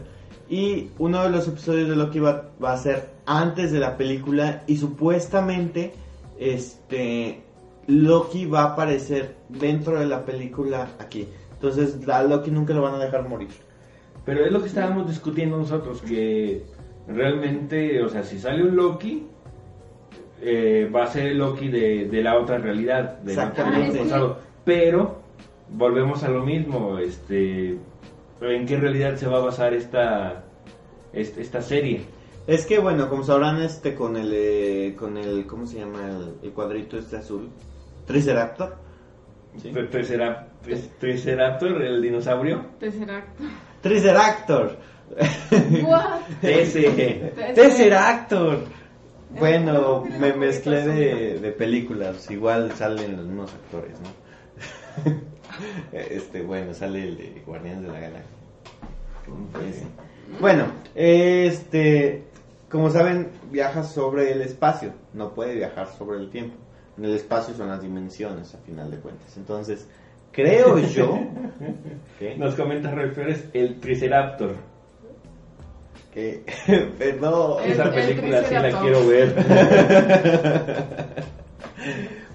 Y 0.49 0.91
uno 0.99 1.23
de 1.23 1.31
los 1.31 1.49
episodios 1.49 1.89
de 1.89 1.97
Loki 1.97 2.19
va, 2.21 2.51
va 2.63 2.73
a 2.75 2.77
ser 2.77 3.11
antes 3.27 3.73
de 3.73 3.81
la 3.81 3.97
película 3.97 4.63
y 4.67 4.77
supuestamente 4.77 5.93
este 6.39 7.43
Loki 7.87 8.47
va 8.47 8.63
a 8.63 8.73
aparecer 8.73 9.37
dentro 9.49 9.99
de 9.99 10.07
la 10.07 10.25
película 10.25 10.89
aquí. 10.99 11.29
Entonces 11.55 11.97
a 12.09 12.23
Loki 12.23 12.51
nunca 12.51 12.75
lo 12.75 12.83
van 12.83 12.95
a 12.95 12.99
dejar 13.05 13.27
morir. 13.29 13.49
Pero 14.27 14.45
es 14.45 14.53
lo 14.53 14.61
que 14.61 14.69
estábamos 14.69 15.07
discutiendo 15.09 15.57
nosotros, 15.59 16.01
que 16.03 16.63
realmente, 17.09 18.03
o 18.03 18.09
sea, 18.09 18.23
si 18.23 18.39
sale 18.39 18.63
un 18.63 18.75
Loki, 18.77 19.27
eh, 20.41 20.91
va 20.95 21.05
a 21.05 21.07
ser 21.07 21.27
el 21.29 21.39
Loki 21.39 21.69
de, 21.69 22.07
de 22.11 22.23
la 22.23 22.39
otra 22.39 22.59
realidad, 22.59 23.19
otro 23.21 23.31
Exactamente. 23.31 23.99
pasado. 23.99 24.39
Pero 24.65 25.24
volvemos 25.71 26.23
a 26.25 26.29
lo 26.29 26.45
mismo, 26.45 26.99
este, 26.99 27.77
¿en 28.41 28.67
qué 28.67 28.77
realidad 28.77 29.17
se 29.17 29.27
va 29.27 29.39
a 29.39 29.45
basar 29.45 29.75
esta, 29.75 30.45
est- 31.13 31.39
esta 31.39 31.63
serie? 31.63 32.03
Es 32.47 32.67
que 32.67 32.79
bueno, 32.79 33.09
como 33.09 33.23
sabrán 33.25 33.63
este 33.63 33.95
con 33.95 34.17
el 34.17 34.31
eh, 34.35 34.95
con 34.99 35.17
el 35.17 35.47
¿cómo 35.47 35.67
se 35.67 35.79
llama? 35.79 36.01
El, 36.11 36.35
el 36.43 36.51
cuadrito 36.53 36.99
este 36.99 37.17
azul. 37.17 37.49
Triceraptor. 38.07 38.77
¿Sí? 39.57 39.71
Tri- 39.71 39.89
Tricerap- 39.91 40.45
Tri- 40.63 40.89
Triceraptor, 41.01 41.81
el 41.83 42.03
dinosaurio. 42.03 42.67
Tesseract. 42.79 43.41
Triceractor. 43.81 44.77
What? 45.87 46.21
Ese. 46.43 47.33
Tesseract. 47.55 48.33
Bueno, 49.39 49.73
no 49.73 50.03
tiene 50.03 50.19
me 50.19 50.33
mezclé 50.35 50.87
de 50.87 51.39
de 51.41 51.51
películas, 51.53 52.31
igual 52.31 52.73
salen 52.73 53.17
los 53.17 53.25
mismos 53.27 53.53
actores, 53.55 53.97
¿no? 54.01 55.13
Este, 55.93 56.43
bueno, 56.43 56.75
sale 56.75 57.03
el 57.05 57.17
de 57.17 57.43
Guardianes 57.47 57.83
de 57.83 57.89
la 57.89 58.01
Galaxia. 58.01 58.31
Ese. 59.69 59.87
Bueno, 60.41 60.67
este, 60.95 62.25
como 62.71 62.91
saben, 62.91 63.29
viaja 63.51 63.83
sobre 63.85 64.33
el 64.33 64.43
espacio, 64.43 64.93
no 65.13 65.33
puede 65.35 65.55
viajar 65.55 65.89
sobre 65.97 66.19
el 66.19 66.31
tiempo. 66.31 66.57
En 66.99 67.05
el 67.07 67.15
espacio 67.15 67.55
son 67.55 67.69
las 67.69 67.83
dimensiones, 67.83 68.55
a 68.55 68.59
final 68.59 68.91
de 68.91 68.99
cuentas. 68.99 69.37
Entonces, 69.37 69.87
creo 70.33 70.79
yo 70.79 71.19
que, 72.19 72.37
Nos 72.37 72.55
comenta 72.55 72.91
Roy 72.91 73.11
Flores, 73.11 73.45
el 73.53 73.81
Triceraptor. 73.81 74.55
que 76.13 76.45
no, 77.21 77.61
El- 77.61 77.73
Esa 77.73 77.85
el 77.85 77.91
película 77.95 78.45
sí 78.45 78.55
la 78.55 78.81
quiero 78.81 79.07
ver. 79.07 79.35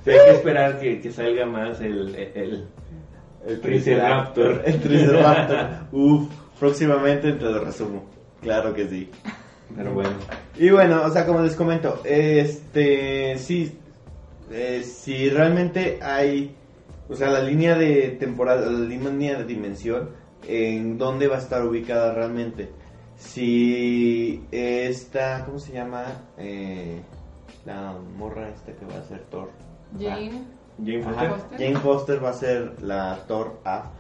Hay 0.06 0.14
que 0.26 0.32
esperar 0.32 0.80
que, 0.80 1.02
que 1.02 1.12
salga 1.12 1.46
más 1.46 1.80
el, 1.82 2.16
el, 2.16 2.32
El 2.36 2.68
Triceraptor. 3.62 4.62
El 4.66 4.80
Triceraptor. 4.82 5.68
Uf, 5.92 6.30
próximamente 6.60 7.34
te 7.34 7.46
lo 7.46 7.64
resumo. 7.64 8.06
Claro 8.42 8.74
que 8.74 8.88
sí. 8.88 9.10
Pero 9.76 9.94
bueno. 9.94 10.12
Y 10.58 10.70
bueno, 10.70 11.04
o 11.06 11.10
sea, 11.10 11.26
como 11.26 11.42
les 11.42 11.56
comento, 11.56 12.02
este, 12.04 13.38
sí, 13.38 13.78
eh, 14.52 14.84
si 14.84 15.30
realmente 15.30 16.00
hay, 16.02 16.56
o 17.08 17.16
sea, 17.16 17.30
la 17.30 17.42
línea 17.42 17.76
de 17.76 18.18
temporal, 18.20 18.62
la 18.62 18.88
línea 18.88 19.38
de 19.38 19.46
dimensión, 19.46 20.10
en 20.48 20.98
dónde 20.98 21.28
va 21.28 21.36
a 21.36 21.40
estar 21.40 21.64
ubicada 21.66 22.14
realmente. 22.14 22.70
Si 23.16 24.44
esta, 24.52 25.46
¿cómo 25.46 25.60
se 25.60 25.74
llama? 25.74 26.06
Eh, 26.38 27.02
la 27.66 27.94
morra 28.18 28.50
esta 28.50 28.74
que 28.74 28.86
va 28.86 29.00
a 29.00 29.04
ser 29.04 29.22
Thor. 29.30 29.52
Jane. 30.00 30.59
Jane 30.84 31.04
Foster. 31.04 31.30
Foster. 31.30 31.58
Jane 31.60 31.80
Foster 31.80 32.24
va 32.24 32.30
a 32.30 32.34
ser 32.34 32.82
la 32.82 33.20
Thor 33.28 33.60
A. 33.66 33.92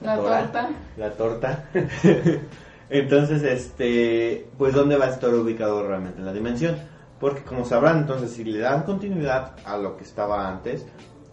La 0.00 0.16
Tora, 0.16 0.40
torta. 0.42 0.70
La 0.96 1.10
torta. 1.12 1.64
entonces, 2.90 3.42
este, 3.42 4.48
pues 4.58 4.74
dónde 4.74 4.96
va 4.96 5.06
a 5.06 5.10
estar 5.10 5.32
ubicado 5.32 5.86
realmente 5.86 6.18
en 6.18 6.26
la 6.26 6.32
dimensión. 6.32 6.76
Porque 7.20 7.42
como 7.42 7.64
sabrán, 7.64 7.98
entonces 7.98 8.32
si 8.32 8.44
le 8.44 8.58
dan 8.58 8.82
continuidad 8.82 9.52
a 9.64 9.78
lo 9.78 9.96
que 9.96 10.04
estaba 10.04 10.48
antes, 10.48 10.84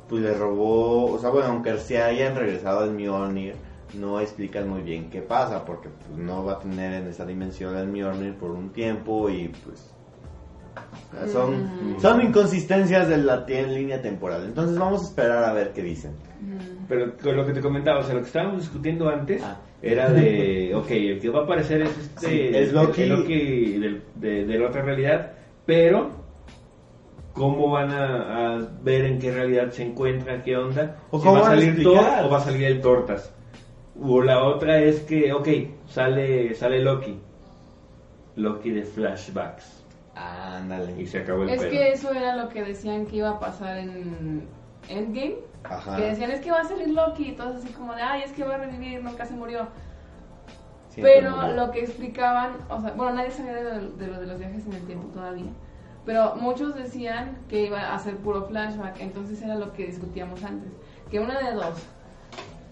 pues 0.08 0.22
le 0.22 0.34
robó, 0.34 1.12
o 1.12 1.20
sea, 1.20 1.30
bueno, 1.32 1.50
aunque 1.50 1.78
se 1.78 2.02
hayan 2.02 2.36
regresado 2.36 2.82
al 2.82 2.92
Mjolnir, 2.92 3.56
no 3.96 4.20
explican 4.20 4.70
muy 4.70 4.82
bien 4.82 5.10
qué 5.10 5.22
pasa, 5.22 5.66
porque 5.66 5.90
pues, 5.90 6.18
no 6.18 6.46
va 6.46 6.54
a 6.54 6.60
tener 6.60 6.94
en 6.94 7.08
esa 7.08 7.26
dimensión 7.26 7.76
el 7.76 7.88
Mjolnir 7.88 8.36
por 8.36 8.52
un 8.52 8.70
tiempo 8.70 9.30
y 9.30 9.50
pues 9.50 9.94
son, 11.32 11.96
Mm. 11.96 12.00
son 12.02 12.22
inconsistencias 12.22 13.08
de 13.10 13.18
la 13.18 13.46
tie- 13.46 13.68
línea 13.68 14.02
temporal. 14.02 14.46
Entonces 14.46 14.78
vamos 14.78 15.02
a 15.02 15.06
esperar 15.06 15.44
a 15.44 15.54
ver 15.54 15.72
qué 15.74 15.82
dicen. 15.84 16.12
Mm. 16.42 16.86
Pero 16.88 17.18
con 17.18 17.36
lo 17.38 17.46
que 17.46 17.54
te 17.54 17.62
comentaba, 17.62 18.00
o 18.00 18.04
sea, 18.04 18.14
lo 18.16 18.22
que 18.22 18.28
estábamos 18.28 18.62
discutiendo 18.62 19.10
antes 19.10 19.42
Ah. 19.44 19.58
era 19.82 20.10
de, 20.10 20.72
ok, 20.76 20.92
el 20.92 21.20
que 21.20 21.30
va 21.30 21.42
a 21.42 21.44
aparecer 21.44 21.82
es 21.84 21.98
este, 21.98 22.28
Sí, 22.28 22.50
es 22.54 22.74
Loki. 22.74 23.02
el 23.04 23.10
Loki 23.10 23.80
del- 23.80 24.04
de, 24.16 24.46
de 24.46 24.60
la 24.60 24.68
otra 24.68 24.82
realidad, 24.84 25.34
pero 25.66 26.12
¿cómo 27.34 27.70
van 27.72 27.92
a, 27.92 28.56
a 28.56 28.68
ver 28.84 29.06
en 29.06 29.20
qué 29.20 29.32
realidad 29.32 29.72
se 29.72 29.84
encuentra, 29.84 30.42
qué 30.44 30.58
onda? 30.58 30.98
O 31.12 31.20
si 31.20 31.26
cómo 31.26 31.40
va 31.40 31.48
a 31.48 31.50
salir 31.52 31.82
Thor 31.82 32.04
o 32.26 32.30
va 32.30 32.38
a 32.38 32.42
salir 32.42 32.64
el 32.66 32.82
Tortas. 32.82 33.34
O 34.02 34.22
la 34.22 34.44
otra 34.44 34.80
es 34.80 35.02
que, 35.02 35.32
ok, 35.34 35.48
sale, 35.88 36.54
sale 36.56 36.82
Loki. 36.82 37.20
Loki 38.36 38.72
de 38.72 38.84
flashbacks. 38.84 39.81
Ándale. 40.58 41.02
Y 41.02 41.06
se 41.08 41.20
acabó 41.20 41.44
el 41.44 41.50
Es 41.50 41.64
que 41.66 41.92
eso 41.92 42.12
era 42.14 42.36
lo 42.36 42.50
que 42.50 42.64
decían 42.64 43.06
que 43.06 43.18
iba 43.18 43.30
a 43.32 43.40
pasar 43.40 43.78
en 43.78 44.48
Endgame. 44.90 45.36
Ajá. 45.64 45.96
Que 45.96 46.04
decían 46.10 46.32
es 46.32 46.42
que 46.42 46.52
va 46.52 46.62
a 46.62 46.64
salir 46.66 46.90
Loki 46.90 47.30
y 47.30 47.32
todos 47.36 47.58
así 47.58 47.70
como 47.74 47.94
de, 47.96 48.02
ay, 48.02 48.24
es 48.24 48.32
que 48.32 48.44
va 48.44 48.56
a 48.56 48.58
revivir, 48.58 49.04
nunca 49.04 49.26
se 49.26 49.34
murió. 49.36 49.68
Siempre 50.90 51.14
Pero 51.20 51.36
murió. 51.38 51.54
lo 51.54 51.72
que 51.72 51.82
explicaban, 51.82 52.52
o 52.70 52.82
sea, 52.82 52.92
bueno, 52.92 53.14
nadie 53.14 53.32
sabía 53.32 53.54
de, 53.54 53.82
lo- 53.82 53.92
de 53.92 54.08
lo 54.08 54.20
de 54.20 54.28
los 54.28 54.40
viajes 54.40 54.66
en 54.66 54.74
el 54.74 54.82
tiempo 54.86 55.08
todavía. 55.14 55.46
Pero 56.06 56.36
muchos 56.36 56.76
decían 56.76 57.38
que 57.48 57.66
iba 57.68 57.94
a 57.94 58.00
ser 58.00 58.18
puro 58.18 58.46
flashback, 58.48 59.00
entonces 59.00 59.42
era 59.42 59.56
lo 59.56 59.72
que 59.74 59.86
discutíamos 59.86 60.44
antes. 60.44 60.72
Que 61.10 61.20
una 61.20 61.38
de 61.40 61.54
dos. 61.54 61.76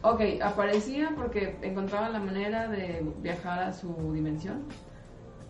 Ok, 0.02 0.22
aparecía 0.41 1.12
porque 1.16 1.58
encontraban 1.62 2.12
la 2.14 2.20
manera 2.20 2.68
de 2.68 3.06
viajar 3.22 3.60
a 3.60 3.74
su 3.74 3.93
dimensión. 4.14 4.64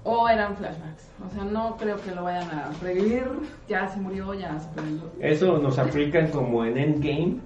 O 0.03 0.27
eran 0.29 0.55
flashbacks. 0.55 1.09
O 1.25 1.29
sea, 1.29 1.43
no 1.43 1.75
creo 1.77 1.97
que 1.97 2.11
lo 2.15 2.23
vayan 2.23 2.49
a 2.51 2.71
revivir. 2.81 3.25
Ya 3.67 3.87
se 3.87 3.99
murió, 3.99 4.33
ya 4.33 4.57
se 4.59 4.69
perdió. 4.69 5.01
Eso 5.19 5.57
nos 5.57 5.77
aplican 5.77 6.29
como 6.29 6.63
en 6.65 6.77
Endgame, 6.77 7.37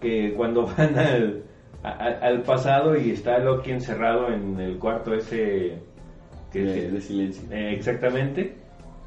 que 0.00 0.34
cuando 0.34 0.66
van 0.78 0.98
al, 0.98 1.42
a- 1.84 1.90
al 2.22 2.42
pasado 2.42 2.96
y 2.96 3.10
está 3.12 3.38
Loki 3.38 3.70
encerrado 3.70 4.28
en 4.28 4.58
el 4.60 4.78
cuarto 4.78 5.14
ese... 5.14 5.78
Que, 6.52 6.62
de, 6.62 6.90
de 6.92 7.00
silencio. 7.00 7.42
eh, 7.50 7.72
exactamente, 7.74 8.56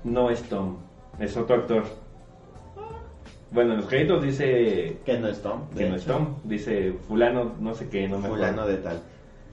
no 0.03 0.29
es 0.29 0.43
Tom, 0.43 0.75
es 1.17 1.37
otro 1.37 1.55
actor. 1.55 1.83
Bueno, 3.51 3.71
en 3.71 3.77
los 3.77 3.87
créditos 3.87 4.21
dice 4.21 4.97
Que 5.05 5.17
no 5.17 5.29
es 5.29 5.41
Tom. 5.41 5.61
que 5.75 5.87
no 5.89 5.95
es. 5.95 6.05
Tom, 6.05 6.35
dice 6.43 6.91
fulano 7.07 7.53
no 7.61 7.73
sé 7.73 7.87
qué, 7.89 8.05
no 8.09 8.19
me 8.19 8.27
Fulano 8.27 8.65
de 8.67 8.77
tal. 8.77 9.01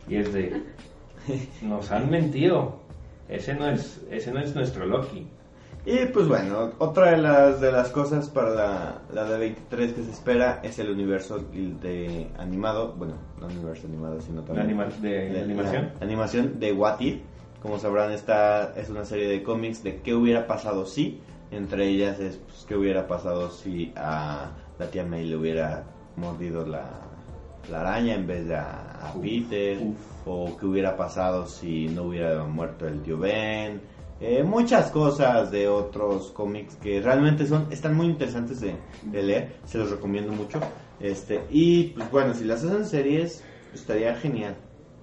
Y 0.09 0.17
es 0.17 0.33
de... 0.33 0.61
Nos 1.63 1.91
han 1.93 2.11
mentido. 2.11 2.81
Ese 3.29 3.55
no 3.55 3.69
es, 3.69 4.03
ese 4.11 4.33
no 4.33 4.41
es 4.41 4.55
nuestro 4.55 4.87
Loki. 4.87 5.27
Y 5.87 6.07
pues 6.07 6.29
bueno, 6.29 6.73
otra 6.79 7.11
de 7.11 7.19
las, 7.19 7.61
de 7.61 7.71
las 7.71 7.91
cosas 7.91 8.31
para 8.31 8.51
la, 8.51 9.03
la 9.13 9.25
de 9.25 9.39
23 9.39 9.93
que 9.93 10.03
se 10.03 10.11
espera 10.11 10.61
es 10.63 10.79
el 10.79 10.91
universo 10.91 11.39
de 11.53 12.27
animado, 12.39 12.95
bueno, 12.97 13.15
no 13.39 13.47
universo 13.49 13.87
animado, 13.87 14.19
sino 14.23 14.43
también 14.43 14.67
anima- 14.67 14.87
de, 15.03 15.29
de- 15.31 15.43
animación. 15.43 15.91
la 16.01 16.07
animación 16.07 16.59
de 16.59 16.73
What 16.73 17.01
If. 17.01 17.21
Como 17.61 17.79
sabrán, 17.79 18.13
esta 18.13 18.73
es 18.77 18.89
una 18.91 19.05
serie 19.05 19.29
de 19.29 19.43
cómics 19.43 19.83
de 19.83 20.01
qué 20.01 20.15
hubiera 20.15 20.47
pasado 20.47 20.87
si, 20.87 21.21
entre 21.51 21.87
ellas 21.89 22.19
es 22.21 22.37
pues, 22.37 22.65
qué 22.67 22.77
hubiera 22.77 23.07
pasado 23.07 23.51
si 23.51 23.93
a 23.97 24.51
la 24.79 24.87
tía 24.91 25.05
May 25.05 25.25
le 25.27 25.37
hubiera 25.37 25.85
mordido 26.17 26.67
la, 26.67 26.91
la 27.71 27.81
araña 27.81 28.15
en 28.15 28.27
vez 28.27 28.47
de 28.47 28.57
a, 28.57 28.99
a 29.03 29.15
Uf, 29.17 29.23
Peter, 29.23 29.79
uf. 29.83 29.97
o 30.27 30.57
qué 30.57 30.67
hubiera 30.67 30.97
pasado 30.97 31.47
si 31.47 31.89
no 31.89 32.05
hubiera 32.05 32.45
muerto 32.45 32.87
el 32.87 33.01
tío 33.03 33.19
Ben. 33.19 33.81
Eh, 34.21 34.43
muchas 34.45 34.91
cosas 34.91 35.51
de 35.51 35.69
otros 35.69 36.31
cómics 36.31 36.77
que 36.77 37.01
realmente 37.01 37.47
son 37.47 37.67
están 37.71 37.95
muy 37.95 38.07
interesantes 38.07 38.61
de, 38.61 38.75
de 39.03 39.23
leer, 39.23 39.53
se 39.65 39.79
los 39.79 39.91
recomiendo 39.91 40.33
mucho. 40.33 40.61
Este 41.01 41.41
y 41.51 41.89
pues 41.89 42.11
bueno, 42.11 42.33
si 42.35 42.45
las 42.45 42.65
hacen 42.65 42.87
series 42.87 43.43
estaría 43.75 44.15
genial. 44.15 44.57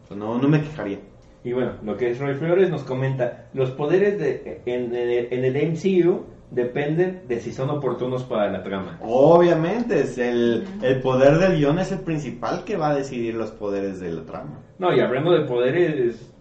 No 0.10 0.38
no 0.40 0.48
me 0.48 0.62
quejaría. 0.62 1.00
Y 1.44 1.54
bueno, 1.54 1.74
lo 1.84 1.98
que 1.98 2.12
es 2.12 2.20
Roy 2.20 2.36
Flores 2.36 2.70
nos 2.70 2.84
comenta, 2.84 3.50
los 3.54 3.72
poderes 3.72 4.20
de, 4.20 4.62
en, 4.66 4.94
en 4.96 5.44
el 5.44 5.72
MCU 5.72 6.26
dependen 6.52 7.24
de 7.28 7.40
si 7.40 7.52
son 7.52 7.70
oportunos 7.70 8.24
para 8.24 8.52
la 8.52 8.62
trama. 8.62 9.00
Obviamente, 9.02 10.02
es 10.02 10.18
el, 10.18 10.68
el 10.82 11.02
poder 11.02 11.40
del 11.40 11.58
guion 11.58 11.80
es 11.80 11.92
el 11.92 12.00
principal 12.00 12.64
que 12.66 12.78
va 12.78 12.90
a 12.90 12.96
decidir 12.96 13.34
los 13.36 13.52
poderes 13.52 14.00
de 14.00 14.12
la 14.12 14.24
trama. 14.24 14.60
No, 14.78 14.94
y 14.94 15.00
hablando 15.00 15.32
de 15.32 15.46
poderes 15.46 16.32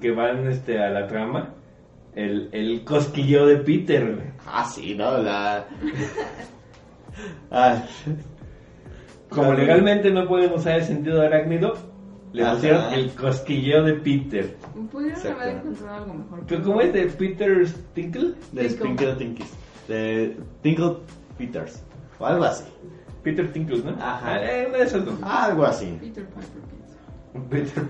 que 0.00 0.10
van 0.10 0.46
este, 0.48 0.78
a 0.82 0.90
la 0.90 1.06
trama, 1.06 1.54
el, 2.14 2.48
el 2.52 2.84
cosquilleo 2.84 3.46
de 3.46 3.56
Peter. 3.56 4.32
Ah, 4.46 4.64
sí, 4.64 4.94
¿no? 4.94 5.18
La... 5.18 5.66
Ah, 7.48 7.80
Como 9.28 9.52
legalmente 9.52 10.10
no 10.10 10.26
pueden 10.26 10.52
usar 10.52 10.78
el 10.80 10.84
sentido 10.84 11.22
arácnido, 11.22 11.74
le 12.34 12.44
pusieron 12.44 12.92
el 12.92 13.10
cosquilleo 13.12 13.84
de 13.84 13.94
Peter. 13.94 14.56
Pudieron 14.90 15.26
haber 15.26 15.56
encontrado 15.56 15.96
algo 15.96 16.14
mejor. 16.14 16.44
¿Pero 16.48 16.62
¿Cómo 16.64 16.80
es 16.80 16.92
de 16.92 17.06
Peter 17.06 17.68
Stinkle? 17.68 18.34
de 18.50 18.68
Tinkle. 18.68 18.86
Tinkle 18.86 19.14
Tinkies. 19.14 19.50
De 19.86 20.36
Tinkle 20.60 20.96
Peters. 21.38 21.82
O 22.18 22.26
algo 22.26 22.44
así. 22.44 22.64
Peter 23.22 23.52
Tinkle, 23.52 23.78
¿no? 23.84 23.90
Ajá. 24.02 24.44
Eh, 24.44 24.66
una 24.68 24.78
de 24.78 24.84
esas 24.84 25.04
dos. 25.04 25.14
Algo 25.22 25.64
así. 25.64 25.96
Peter 26.00 26.26
Piper 26.26 27.48
piensa. 27.48 27.72
Peter. 27.72 27.84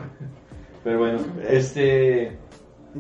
Pero 0.85 0.99
bueno, 0.99 1.19
este... 1.49 2.37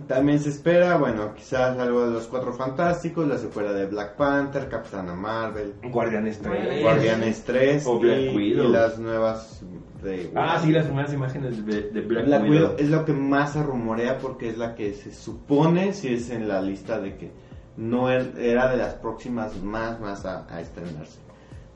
También 0.08 0.40
se 0.40 0.48
espera, 0.50 0.96
bueno, 0.96 1.34
quizás 1.34 1.78
algo 1.78 2.06
de 2.06 2.12
los 2.12 2.26
Cuatro 2.26 2.52
Fantásticos, 2.52 3.26
la 3.28 3.38
secuela 3.38 3.72
de 3.72 3.86
Black 3.86 4.16
Panther, 4.16 4.68
Capitana 4.68 5.14
Marvel, 5.14 5.74
Guardianes 5.90 6.38
3. 6.40 6.82
Guardianes 6.82 7.44
3 7.44 7.86
O 7.86 7.98
Black 8.00 8.18
y, 8.18 8.36
Widow. 8.36 8.68
y 8.68 8.72
las 8.72 8.98
nuevas 8.98 9.62
de... 10.02 10.32
Ah, 10.34 10.58
sí, 10.62 10.72
las 10.72 10.86
primeras 10.86 11.12
imágenes 11.12 11.64
de, 11.64 11.82
de 11.90 12.00
Black, 12.00 12.26
Black, 12.26 12.42
Widow. 12.42 12.54
Widow 12.72 12.74
es 12.78 12.90
lo 12.90 13.04
que 13.04 13.12
más 13.12 13.52
se 13.52 13.62
rumorea 13.62 14.18
porque 14.18 14.48
es 14.50 14.58
la 14.58 14.74
que 14.74 14.94
se 14.94 15.12
supone 15.12 15.92
si 15.92 16.12
es 16.12 16.28
en 16.30 16.48
la 16.48 16.60
lista 16.60 17.00
de 17.00 17.16
que 17.16 17.30
no 17.76 18.08
er- 18.10 18.36
era 18.38 18.70
de 18.70 18.76
las 18.76 18.94
próximas 18.94 19.62
más 19.62 20.00
más 20.00 20.24
a, 20.26 20.46
a 20.52 20.60
estrenarse. 20.60 21.20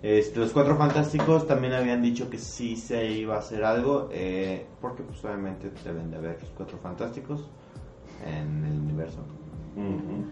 Este, 0.03 0.39
los 0.39 0.53
Cuatro 0.53 0.77
Fantásticos 0.77 1.47
también 1.49 1.73
habían 1.73 2.03
dicho 2.03 2.31
que 2.31 2.39
sí 2.39 2.77
se 2.77 3.07
iba 3.11 3.35
a 3.37 3.39
hacer 3.41 3.65
algo, 3.65 4.09
eh, 4.13 4.65
porque 4.81 5.03
pues 5.03 5.25
obviamente 5.25 5.71
deben 5.85 6.11
de 6.11 6.17
haber 6.19 6.39
los 6.41 6.51
Cuatro 6.51 6.79
Fantásticos 6.79 7.49
en 8.29 8.65
el 8.65 8.81
universo. 8.81 9.19
Ujú. 9.77 10.25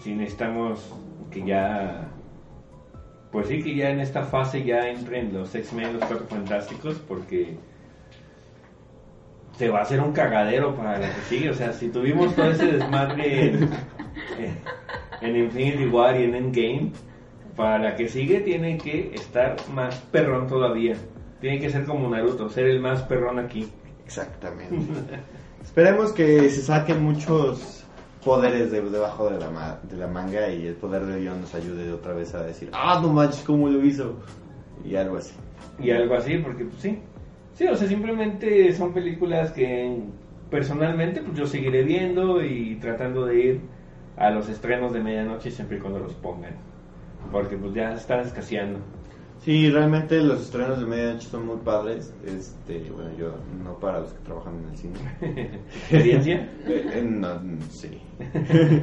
Sí, 0.00 0.14
necesitamos 0.14 0.94
que 1.30 1.44
ya. 1.44 2.08
Pues 3.32 3.48
sí, 3.48 3.62
que 3.62 3.76
ya 3.76 3.90
en 3.90 4.00
esta 4.00 4.24
fase 4.24 4.64
ya 4.64 4.88
entren 4.88 5.32
los 5.32 5.54
X-Men, 5.54 5.94
los 5.94 6.04
Cuatro 6.04 6.26
Fantásticos, 6.26 6.94
porque. 7.06 7.56
Se 9.56 9.68
va 9.68 9.80
a 9.80 9.82
hacer 9.82 10.00
un 10.00 10.12
cagadero 10.12 10.74
para 10.74 10.98
la 10.98 11.14
que 11.14 11.20
sigue. 11.22 11.50
O 11.50 11.54
sea, 11.54 11.72
si 11.72 11.90
tuvimos 11.90 12.34
todo 12.34 12.50
ese 12.50 12.66
desmadre 12.66 13.58
en 15.20 15.36
Infinity 15.36 15.86
War 15.86 16.18
y 16.18 16.24
en 16.24 16.34
Endgame, 16.34 16.92
para 17.56 17.78
la 17.78 17.96
que 17.96 18.08
sigue 18.08 18.40
tiene 18.40 18.78
que 18.78 19.14
estar 19.14 19.56
más 19.68 19.96
perrón 20.10 20.46
todavía. 20.46 20.96
Tiene 21.42 21.58
que 21.58 21.68
ser 21.68 21.84
como 21.84 22.08
Naruto, 22.08 22.48
ser 22.48 22.66
el 22.66 22.80
más 22.80 23.02
perrón 23.02 23.38
aquí. 23.38 23.70
Exactamente. 24.04 24.76
Esperemos 25.70 26.12
que 26.12 26.50
se 26.50 26.62
saquen 26.62 27.00
muchos 27.00 27.84
poderes 28.24 28.72
de 28.72 28.82
debajo 28.82 29.30
de 29.30 29.38
la, 29.38 29.50
ma- 29.50 29.78
de 29.88 29.96
la 29.96 30.08
manga 30.08 30.48
y 30.52 30.66
el 30.66 30.74
poder 30.74 31.06
de 31.06 31.20
Dios 31.20 31.36
nos 31.38 31.54
ayude 31.54 31.92
otra 31.92 32.12
vez 32.12 32.34
a 32.34 32.42
decir, 32.42 32.70
ah, 32.72 32.98
no 33.00 33.12
manches, 33.12 33.42
¿cómo 33.44 33.68
lo 33.68 33.80
hizo? 33.84 34.16
Y 34.84 34.96
algo 34.96 35.16
así. 35.18 35.32
y 35.78 35.92
algo 35.92 36.16
así, 36.16 36.38
porque 36.38 36.64
pues 36.64 36.82
sí. 36.82 36.98
Sí, 37.54 37.68
o 37.68 37.76
sea, 37.76 37.86
simplemente 37.86 38.72
son 38.72 38.92
películas 38.92 39.52
que 39.52 39.96
personalmente 40.50 41.22
pues 41.22 41.38
yo 41.38 41.46
seguiré 41.46 41.84
viendo 41.84 42.42
y 42.44 42.74
tratando 42.80 43.26
de 43.26 43.40
ir 43.40 43.60
a 44.16 44.30
los 44.30 44.48
estrenos 44.48 44.92
de 44.92 45.00
medianoche 45.00 45.52
siempre 45.52 45.76
y 45.76 45.80
cuando 45.80 46.00
los 46.00 46.14
pongan. 46.14 46.54
Porque 47.30 47.56
pues 47.56 47.74
ya 47.74 47.92
están 47.94 48.20
escaseando. 48.20 48.80
Sí, 49.44 49.70
realmente 49.70 50.20
los 50.20 50.42
estrenos 50.42 50.80
de 50.80 50.86
medianoche 50.86 51.28
son 51.28 51.46
muy 51.46 51.56
padres. 51.58 52.12
Este, 52.24 52.90
bueno, 52.90 53.10
yo 53.18 53.34
no 53.64 53.78
para 53.78 54.00
los 54.00 54.12
que 54.12 54.18
trabajan 54.24 54.58
en 54.58 54.68
el 54.68 54.76
cine. 54.76 54.98
¿Experiencia? 55.74 56.50
Eh, 56.66 56.90
eh, 56.94 57.02
no, 57.02 57.40
sí. 57.70 58.00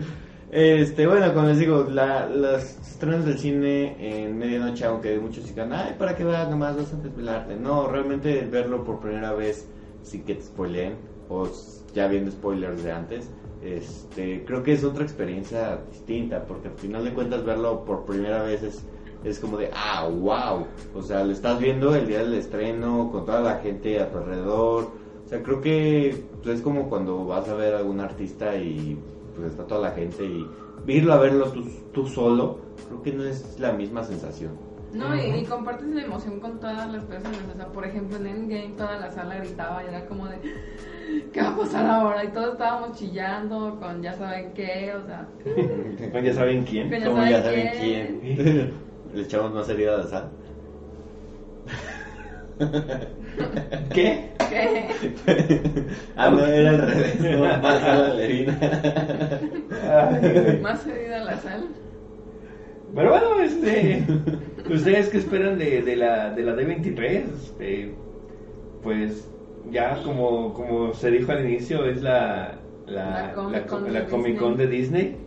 Este, 0.49 1.05
bueno, 1.05 1.33
como 1.33 1.47
les 1.47 1.59
digo, 1.59 1.87
la, 1.91 2.25
los 2.29 2.63
estrenos 2.63 3.25
del 3.25 3.37
cine 3.37 3.97
en 3.99 4.37
medianoche, 4.37 4.85
aunque 4.85 5.19
muchos 5.19 5.45
digan, 5.45 5.73
ay, 5.73 5.95
para 5.99 6.15
que 6.15 6.23
veas, 6.23 6.49
nomás 6.49 6.77
vas 6.77 6.93
a 6.93 6.97
desvelarte. 6.97 7.57
No, 7.57 7.87
realmente 7.87 8.47
verlo 8.49 8.85
por 8.85 9.01
primera 9.01 9.33
vez, 9.33 9.67
sí 10.03 10.21
que 10.21 10.35
te 10.35 10.43
spoileen, 10.43 10.95
o 11.27 11.49
ya 11.93 12.07
viendo 12.07 12.31
spoilers 12.31 12.81
de 12.81 12.91
antes, 12.93 13.29
este, 13.61 14.45
creo 14.45 14.63
que 14.63 14.71
es 14.71 14.85
otra 14.85 15.03
experiencia 15.03 15.79
distinta, 15.91 16.45
porque 16.45 16.69
al 16.69 16.75
final 16.75 17.03
de 17.03 17.13
cuentas 17.13 17.43
verlo 17.43 17.83
por 17.83 18.05
primera 18.05 18.43
vez 18.43 18.63
es, 18.63 18.85
es 19.23 19.39
como 19.39 19.57
de, 19.57 19.69
ah, 19.73 20.07
wow. 20.09 20.67
O 20.95 21.01
sea, 21.01 21.23
lo 21.23 21.31
estás 21.31 21.59
viendo 21.59 21.95
el 21.95 22.07
día 22.07 22.19
del 22.19 22.33
estreno, 22.35 23.09
con 23.11 23.25
toda 23.25 23.41
la 23.41 23.55
gente 23.57 23.99
a 23.99 24.09
tu 24.11 24.17
alrededor. 24.19 24.91
O 25.25 25.29
sea, 25.29 25.43
creo 25.43 25.59
que 25.61 26.23
pues, 26.43 26.55
es 26.57 26.61
como 26.61 26.89
cuando 26.89 27.25
vas 27.25 27.47
a 27.49 27.53
ver 27.55 27.73
a 27.75 27.79
algún 27.79 27.99
artista 27.99 28.55
y 28.55 28.97
pues 29.35 29.51
está 29.51 29.65
toda 29.67 29.81
la 29.89 29.91
gente 29.91 30.23
y 30.25 30.47
irlo 30.87 31.13
a 31.13 31.17
verlo 31.17 31.51
tú, 31.51 31.63
tú 31.93 32.07
solo, 32.07 32.59
creo 32.87 33.01
que 33.03 33.11
no 33.11 33.23
es 33.25 33.59
la 33.59 33.73
misma 33.73 34.03
sensación. 34.03 34.51
No, 34.93 35.13
y, 35.13 35.19
y 35.41 35.43
compartes 35.43 35.85
la 35.89 36.03
emoción 36.05 36.39
con 36.39 36.59
todas 36.61 36.89
las 36.89 37.03
personas. 37.03 37.37
O 37.53 37.57
sea, 37.57 37.67
por 37.67 37.85
ejemplo, 37.85 38.17
en 38.17 38.25
Endgame 38.27 38.73
toda 38.77 38.97
la 38.97 39.11
sala 39.11 39.35
gritaba 39.35 39.83
y 39.83 39.87
era 39.87 40.05
como 40.05 40.27
de, 40.27 40.37
¿qué 41.33 41.41
va 41.41 41.49
a 41.49 41.57
pasar 41.57 41.85
ahora? 41.87 42.23
Y 42.23 42.29
todos 42.29 42.53
estábamos 42.53 42.97
chillando 42.97 43.77
con 43.81 44.01
ya 44.01 44.13
saben 44.13 44.53
qué, 44.53 44.93
o 44.95 45.05
sea, 45.05 45.27
Pues 46.11 46.23
ya 46.23 46.33
saben 46.33 46.63
quién. 46.63 46.89
Pero- 46.89 47.03
Ya 47.03 47.09
Como 47.11 47.25
ya 47.25 47.43
saben 47.43 47.67
saben 47.75 48.19
quién. 48.21 48.73
Le 49.17 49.23
echamos 49.23 49.51
más 49.51 49.67
herida 49.67 49.95
a 49.95 49.97
la 49.97 50.03
sal. 50.03 50.29
¿Qué? 53.91 54.29
¿qué? 54.47 54.87
ah, 56.15 56.29
no, 56.29 56.45
era 56.45 56.69
al 56.69 56.81
revés. 56.87 57.19
No, 57.19 57.39
más 57.39 57.81
sal 57.81 58.05
a 58.05 58.13
la 58.13 58.23
herida. 58.23 58.59
Ay, 59.71 60.59
Más 60.61 60.85
herida 60.85 61.23
la 61.23 61.35
sal. 61.37 61.65
Pero 62.93 63.09
bueno, 63.09 63.39
este, 63.41 64.05
¿ustedes 64.69 65.09
qué 65.09 65.17
esperan 65.17 65.57
de, 65.57 65.81
de 65.81 65.95
la, 65.95 66.29
de 66.29 66.43
la 66.43 66.55
D23? 66.55 67.23
Este, 67.33 67.95
pues 68.83 69.27
ya 69.71 70.03
como, 70.03 70.53
como 70.53 70.93
se 70.93 71.09
dijo 71.09 71.31
al 71.31 71.43
inicio, 71.43 71.85
es 71.85 72.03
la, 72.03 72.59
la, 72.85 73.09
La 73.09 73.33
Comic 73.33 73.65
Con 73.65 73.91
la 73.91 74.01
de 74.01 74.05
Comic 74.05 74.37
Con 74.37 74.57
de 74.57 74.67
Disney, 74.67 75.17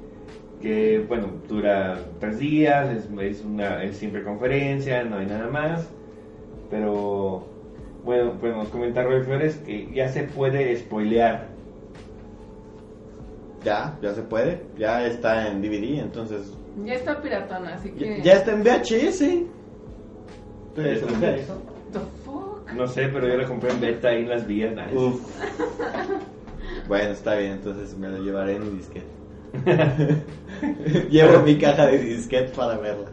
que 0.61 1.05
bueno, 1.09 1.29
dura 1.49 1.99
tres 2.19 2.39
días, 2.39 2.91
es, 2.91 3.09
es, 3.21 3.45
una, 3.45 3.83
es 3.83 3.97
siempre 3.97 4.23
conferencia, 4.23 5.03
no 5.05 5.19
hay 5.19 5.27
nada 5.27 5.49
más, 5.49 5.89
pero 6.71 7.47
bueno, 8.05 8.33
podemos 8.39 8.69
comentar 8.69 9.05
Roy 9.07 9.23
Flores 9.23 9.57
que 9.57 9.91
ya 9.93 10.09
se 10.09 10.25
puede 10.25 10.77
spoilear. 10.77 11.49
Ya, 13.65 13.99
ya 14.01 14.15
se 14.15 14.23
puede. 14.23 14.63
Ya 14.79 15.07
está 15.07 15.49
en 15.49 15.61
DVD, 15.61 16.01
entonces. 16.01 16.55
Ya 16.85 16.95
está 16.95 17.21
piratona, 17.21 17.75
así 17.75 17.91
que. 17.91 18.19
Ya, 18.19 18.23
ya 18.23 18.33
está 18.35 18.53
en 18.53 18.63
VHS. 18.63 19.23
¿Ustedes 20.69 21.03
¿Es 21.03 21.11
sabían 21.11 21.35
eso? 21.35 21.63
The 21.93 21.99
fuck? 22.25 22.73
No 22.75 22.87
sé, 22.87 23.09
pero 23.09 23.29
yo 23.29 23.37
la 23.37 23.47
compré 23.47 23.71
en 23.71 23.81
beta 23.81 24.09
ahí 24.09 24.23
en 24.23 24.29
las 24.31 24.47
vías. 24.47 24.75
nice. 24.75 24.97
Uf. 24.97 25.21
bueno, 26.89 27.11
está 27.11 27.35
bien, 27.35 27.53
entonces 27.53 27.99
me 27.99 28.09
lo 28.09 28.23
llevaré 28.23 28.57
en 28.57 28.65
mi 28.65 28.79
disquete. 28.79 29.20
Llevo 31.11 31.43
mi 31.43 31.59
caja 31.59 31.87
de 31.87 31.99
disquete 31.99 32.53
para 32.55 32.79
verla. 32.79 33.11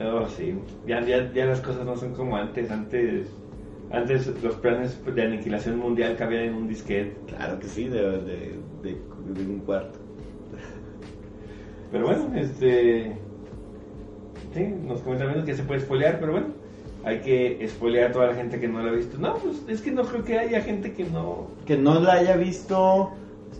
Oh, 0.00 0.26
sí. 0.26 0.54
Ya, 0.86 1.00
ya, 1.04 1.32
ya 1.32 1.46
las 1.46 1.60
cosas 1.60 1.84
no 1.84 1.96
son 1.96 2.14
como 2.14 2.36
antes. 2.36 2.70
Antes, 2.70 3.28
antes 3.90 4.42
los 4.42 4.56
planes 4.56 4.98
de 5.04 5.22
aniquilación 5.22 5.78
mundial 5.78 6.16
cabían 6.16 6.44
en 6.44 6.54
un 6.54 6.68
disquete. 6.68 7.16
Claro 7.26 7.58
que 7.58 7.66
sí, 7.66 7.88
de, 7.88 8.02
de, 8.02 8.58
de, 8.82 8.96
de 9.34 9.46
un 9.46 9.60
cuarto. 9.60 9.98
Pero 11.90 12.06
bueno, 12.06 12.30
este. 12.34 13.16
Sí, 14.52 14.66
nos 14.84 15.00
comentan 15.00 15.44
que 15.44 15.54
se 15.54 15.62
puede 15.64 15.80
spoilear, 15.80 16.18
pero 16.20 16.32
bueno. 16.32 16.48
Hay 17.04 17.20
que 17.20 17.66
spoilear 17.68 18.10
a 18.10 18.12
toda 18.12 18.26
la 18.28 18.34
gente 18.34 18.58
que 18.58 18.66
no 18.66 18.82
lo 18.82 18.88
ha 18.88 18.92
visto. 18.92 19.18
No, 19.18 19.34
pues 19.36 19.62
es 19.68 19.82
que 19.82 19.90
no 19.90 20.04
creo 20.04 20.24
que 20.24 20.38
haya 20.38 20.62
gente 20.62 20.92
que 20.92 21.04
no. 21.04 21.48
Que 21.66 21.76
no 21.76 22.00
la 22.00 22.14
haya 22.14 22.36
visto. 22.36 23.12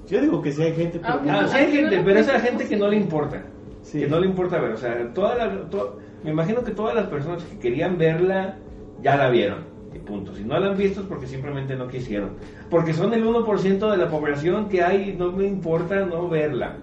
Yo 0.09 0.21
digo 0.21 0.43
que 0.43 0.53
sí 0.53 0.63
hay 0.63 0.75
gente, 0.75 0.99
pero. 0.99 1.15
Ah, 1.15 1.21
Ah, 1.29 1.41
no- 1.43 1.49
sí 1.49 1.57
hay 1.57 1.67
no 1.67 1.73
gente, 1.73 2.03
pero 2.05 2.19
es 2.21 2.27
la 2.27 2.33
puedes 2.35 2.49
gente 2.51 2.69
que 2.69 2.77
no 2.77 2.89
le 2.89 2.97
importa. 2.97 3.43
Sí. 3.83 4.01
Que 4.01 4.07
no 4.07 4.21
le 4.21 4.27
importa 4.27 4.59
ver. 4.61 4.73
O 4.73 4.77
sea, 4.77 5.13
toda 5.15 5.35
la, 5.37 5.69
to- 5.71 5.99
me 6.23 6.31
imagino 6.31 6.63
que 6.65 6.73
todas 6.73 6.95
las 6.95 7.07
personas 7.07 7.43
que 7.45 7.59
querían 7.59 7.97
verla 7.99 8.57
ya 9.03 9.17
la 9.17 9.29
vieron. 9.31 9.59
Y 9.95 9.99
punto. 9.99 10.35
Si 10.35 10.43
no 10.45 10.59
la 10.59 10.69
han 10.71 10.77
visto 10.77 11.03
es 11.03 11.07
porque 11.07 11.27
simplemente 11.27 11.77
no 11.77 11.87
quisieron. 11.89 12.31
Porque 12.71 12.93
son 12.93 13.15
el 13.15 13.25
1% 13.25 13.91
de 13.91 13.97
la 13.97 14.09
población 14.11 14.69
que 14.69 14.83
hay, 14.83 15.15
no 15.19 15.31
me 15.33 15.47
importa 15.47 16.05
no 16.05 16.29
verla. 16.29 16.77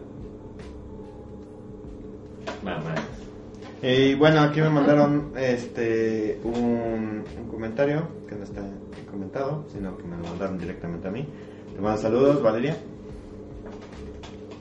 Mamá. 2.63 2.95
Y 3.81 4.13
bueno, 4.15 4.41
aquí 4.41 4.61
me 4.61 4.69
mandaron 4.69 5.31
este 5.35 6.39
un, 6.43 7.23
un 7.39 7.47
comentario 7.49 8.03
que 8.29 8.35
no 8.35 8.43
está 8.43 8.61
comentado, 9.09 9.65
sino 9.73 9.97
que 9.97 10.03
me 10.03 10.17
lo 10.17 10.23
mandaron 10.23 10.57
directamente 10.57 11.07
a 11.07 11.11
mí. 11.11 11.25
Te 11.75 11.81
mando 11.81 11.99
saludos, 12.01 12.41
Valeria. 12.43 12.77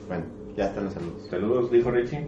Bueno, 0.07 0.23
ya 0.55 0.65
están 0.65 0.85
los 0.85 0.93
saludos. 0.93 1.27
Saludos, 1.29 1.71
dijo 1.71 1.91
Richie. 1.91 2.25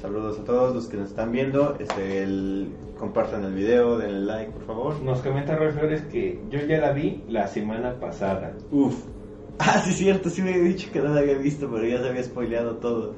Saludos 0.00 0.38
a 0.38 0.44
todos 0.44 0.74
los 0.74 0.86
que 0.86 0.96
nos 0.96 1.08
están 1.10 1.32
viendo. 1.32 1.76
Este, 1.78 2.22
el, 2.22 2.68
compartan 2.98 3.44
el 3.44 3.54
video, 3.54 3.98
denle 3.98 4.20
like, 4.20 4.52
por 4.52 4.66
favor. 4.66 5.02
Nos 5.02 5.20
comenta 5.20 5.56
Roy 5.56 5.72
Flores 5.72 6.02
que 6.02 6.40
yo 6.50 6.60
ya 6.60 6.78
la 6.78 6.92
vi 6.92 7.22
la 7.28 7.46
semana 7.48 7.94
pasada. 7.98 8.52
Uf. 8.70 8.94
Ah, 9.58 9.80
sí, 9.82 9.92
cierto, 9.92 10.28
sí 10.28 10.42
me 10.42 10.52
había 10.52 10.64
dicho 10.64 10.90
que 10.92 11.00
no 11.00 11.14
la 11.14 11.20
había 11.20 11.38
visto, 11.38 11.66
pero 11.72 11.86
ya 11.86 11.98
se 12.02 12.08
había 12.10 12.22
spoileado 12.22 12.76
todo. 12.76 13.14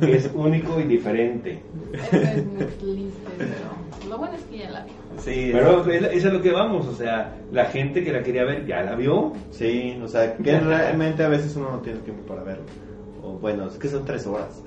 Es 0.00 0.30
único 0.34 0.78
y 0.78 0.84
diferente. 0.84 1.60
Eso 1.92 2.16
es 2.16 2.46
muy 2.46 2.64
triste, 2.66 3.28
pero 3.36 4.08
lo 4.08 4.18
bueno 4.18 4.34
es 4.36 4.44
que 4.44 4.58
ya 4.58 4.70
la 4.70 4.84
vi. 4.84 4.92
Sí, 5.18 5.50
Pero 5.52 5.84
es 5.90 6.04
es 6.04 6.24
a 6.24 6.28
lo 6.30 6.40
que 6.40 6.52
vamos, 6.52 6.86
o 6.86 6.94
sea, 6.94 7.34
la 7.50 7.64
gente 7.64 8.04
que 8.04 8.12
la 8.12 8.22
quería 8.22 8.44
ver 8.44 8.64
ya 8.64 8.82
la 8.82 8.94
vio. 8.94 9.32
sí, 9.50 9.98
o 10.00 10.06
sea, 10.06 10.36
que 10.36 10.60
realmente 10.60 11.24
a 11.24 11.28
veces 11.28 11.56
uno 11.56 11.72
no 11.72 11.80
tiene 11.80 11.98
tiempo 11.98 12.22
para 12.26 12.44
verlo. 12.44 12.64
O 13.26 13.38
bueno, 13.38 13.66
es 13.66 13.76
que 13.78 13.88
son 13.88 14.04
tres 14.04 14.26
horas. 14.26 14.62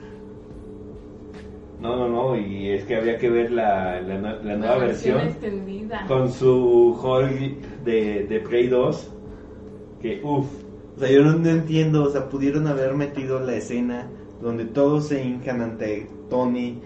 No, 1.81 1.95
no, 1.95 2.09
no, 2.09 2.35
y 2.37 2.71
es 2.71 2.83
que 2.83 2.97
había 2.97 3.17
que 3.17 3.29
ver 3.29 3.51
la, 3.51 4.01
la, 4.01 4.19
nue- 4.19 4.43
la 4.43 4.57
nueva 4.57 4.77
versión 4.79 5.21
extendida. 5.21 6.05
con 6.09 6.29
su 6.29 6.99
Hulk 7.01 7.83
de, 7.85 8.25
de 8.27 8.39
Play 8.41 8.67
2. 8.67 9.11
Que 10.01 10.19
uff, 10.23 10.47
O 10.97 10.99
sea, 10.99 11.09
yo 11.09 11.23
no, 11.23 11.33
no 11.37 11.49
entiendo, 11.49 12.03
o 12.03 12.09
sea, 12.09 12.27
pudieron 12.27 12.67
haber 12.67 12.95
metido 12.95 13.39
la 13.39 13.55
escena 13.55 14.07
donde 14.41 14.65
todos 14.65 15.07
se 15.07 15.23
hincan 15.23 15.61
ante 15.61 16.07
Tony 16.29 16.81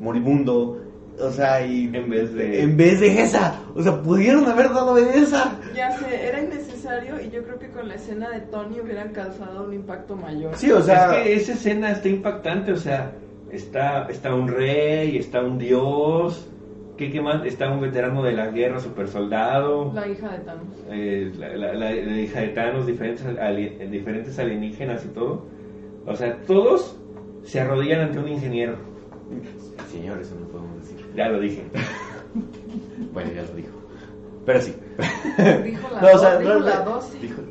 moribundo, 0.00 0.78
o 1.20 1.30
sea, 1.30 1.64
y 1.66 1.84
en 1.92 2.08
vez 2.10 2.32
de. 2.34 2.62
en 2.62 2.76
vez 2.76 3.00
de 3.00 3.22
esa, 3.22 3.60
o 3.74 3.82
sea, 3.82 4.00
pudieron 4.02 4.46
haber 4.46 4.68
dado 4.70 4.96
esa. 4.98 5.58
Ya 5.74 5.90
sé, 5.98 6.26
era 6.28 6.40
innecesario 6.42 7.20
y 7.20 7.30
yo 7.30 7.42
creo 7.44 7.58
que 7.58 7.68
con 7.68 7.88
la 7.88 7.94
escena 7.94 8.30
de 8.30 8.40
Tony 8.42 8.80
hubieran 8.80 9.10
causado 9.12 9.64
un 9.64 9.74
impacto 9.74 10.16
mayor. 10.16 10.56
Sí, 10.56 10.70
o 10.70 10.80
sea, 10.82 11.16
es 11.18 11.22
que 11.24 11.34
esa 11.36 11.52
escena 11.52 11.90
está 11.92 12.08
impactante, 12.08 12.72
o 12.72 12.76
sea, 12.76 13.12
está, 13.50 14.06
está 14.08 14.34
un 14.34 14.48
rey, 14.48 15.16
está 15.16 15.42
un 15.42 15.58
dios, 15.58 16.48
¿qué, 16.96 17.10
qué 17.10 17.20
más? 17.20 17.44
Está 17.44 17.70
un 17.70 17.80
veterano 17.80 18.22
de 18.22 18.32
la 18.32 18.48
guerra, 18.48 18.78
super 18.80 19.08
soldado, 19.08 19.92
La 19.94 20.06
hija 20.08 20.28
de 20.30 20.38
Thanos. 20.38 20.64
eh, 20.90 21.32
la, 21.38 21.48
la- 21.56 21.72
la- 21.74 21.90
la 21.94 22.20
hija 22.20 22.40
de 22.40 22.48
Thanos, 22.48 22.86
diferentes, 22.86 23.24
diferentes 23.90 24.38
alienígenas 24.38 25.04
y 25.04 25.08
todo. 25.08 25.44
O 26.06 26.14
sea, 26.16 26.36
todos 26.46 26.96
se 27.44 27.60
arrodillan 27.60 28.00
ante 28.00 28.18
un 28.18 28.28
ingeniero. 28.28 28.76
Señor, 29.92 30.18
eso 30.20 30.34
no 30.40 30.46
podemos. 30.48 30.77
Ya 31.18 31.28
lo 31.28 31.40
dije. 31.40 31.62
Bueno, 33.12 33.32
ya 33.32 33.42
lo 33.42 33.54
dijo. 33.54 33.70
Pero 34.46 34.60
sí. 34.60 34.74
Dijo 35.64 35.88
la, 35.94 36.00
No, 36.02 36.12
o 36.14 36.18
sea, 36.18 36.34
do- 36.34 36.38
dijo 36.40 36.52
realmente- 36.52 36.70
la 36.70 36.80
12. 36.84 37.18
dijo- 37.18 37.42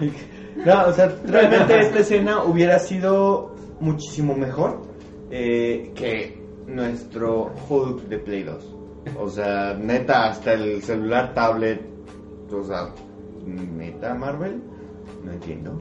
No, 0.66 0.86
o 0.88 0.92
sea, 0.92 1.14
realmente 1.26 1.78
esta 1.80 1.98
escena 2.00 2.42
hubiera 2.44 2.78
sido 2.78 3.54
muchísimo 3.80 4.34
mejor 4.34 4.82
eh, 5.30 5.92
que 5.94 6.42
nuestro 6.66 7.52
Hulk 7.68 8.02
de 8.08 8.18
Play 8.18 8.42
2. 8.42 8.74
O 9.18 9.28
sea, 9.28 9.74
neta, 9.74 10.30
hasta 10.30 10.52
el 10.54 10.82
celular, 10.82 11.32
tablet, 11.34 11.80
o 12.52 12.62
sea, 12.64 12.92
neta 13.46 14.14
Marvel, 14.14 14.60
no 15.24 15.32
entiendo. 15.32 15.80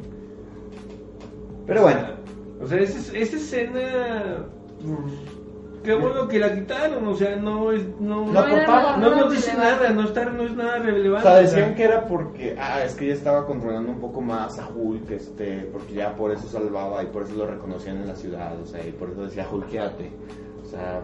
Pero 1.66 1.82
bueno, 1.82 2.02
O 2.62 2.68
sea, 2.68 2.80
esa, 2.80 3.18
esa 3.18 3.36
escena. 3.38 4.46
Pues, 5.86 5.98
Qué 5.98 6.02
bueno 6.02 6.28
que 6.28 6.40
la 6.40 6.54
quitaron, 6.54 7.08
o 7.08 7.16
sea, 7.16 7.36
no 7.36 7.72
es. 7.72 7.84
No, 8.00 8.26
No 8.26 8.46
no, 8.48 8.98
no 8.98 9.16
nos 9.16 9.32
dice 9.32 9.54
nada, 9.56 9.90
no, 9.90 10.04
está, 10.04 10.26
no 10.26 10.44
es 10.44 10.56
nada 10.56 10.80
o 10.80 10.84
relevante. 10.84 11.28
sea, 11.28 11.34
o 11.34 11.42
decían 11.42 11.66
sea. 11.68 11.76
que 11.76 11.84
era 11.84 12.06
porque, 12.08 12.56
ah, 12.60 12.84
es 12.84 12.96
que 12.96 13.08
ya 13.08 13.14
estaba 13.14 13.46
controlando 13.46 13.92
un 13.92 14.00
poco 14.00 14.22
más 14.22 14.58
a 14.60 14.68
Hulk, 14.70 15.12
este, 15.12 15.70
porque 15.72 15.94
ya 15.94 16.16
por 16.16 16.32
eso 16.32 16.48
salvaba 16.48 17.04
y 17.04 17.08
por 17.08 17.24
eso 17.24 17.36
lo 17.36 17.48
reconocían 17.48 17.98
en 17.98 18.08
la 18.08 18.16
ciudad, 18.16 18.60
o 18.60 18.66
sea, 18.66 18.86
y 18.86 18.92
por 18.92 19.10
eso 19.12 19.24
decía 19.24 19.48
Hulkeate. 19.52 20.12
O 20.64 20.68
sea, 20.68 21.02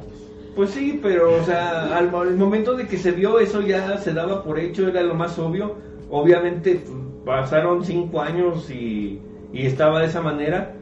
Pues 0.55 0.71
sí, 0.71 0.99
pero, 1.01 1.35
o 1.39 1.43
sea, 1.43 1.95
al, 1.95 2.13
al 2.13 2.35
momento 2.35 2.75
de 2.75 2.87
que 2.87 2.97
se 2.97 3.11
vio 3.11 3.39
eso 3.39 3.61
ya 3.61 3.97
se 3.97 4.13
daba 4.13 4.43
por 4.43 4.59
hecho, 4.59 4.87
era 4.87 5.01
lo 5.01 5.15
más 5.15 5.37
obvio. 5.39 5.75
Obviamente 6.09 6.75
pues, 6.85 6.97
pasaron 7.25 7.85
cinco 7.85 8.19
años 8.21 8.69
y, 8.69 9.21
y 9.53 9.65
estaba 9.65 9.99
de 10.01 10.07
esa 10.07 10.21
manera. 10.21 10.75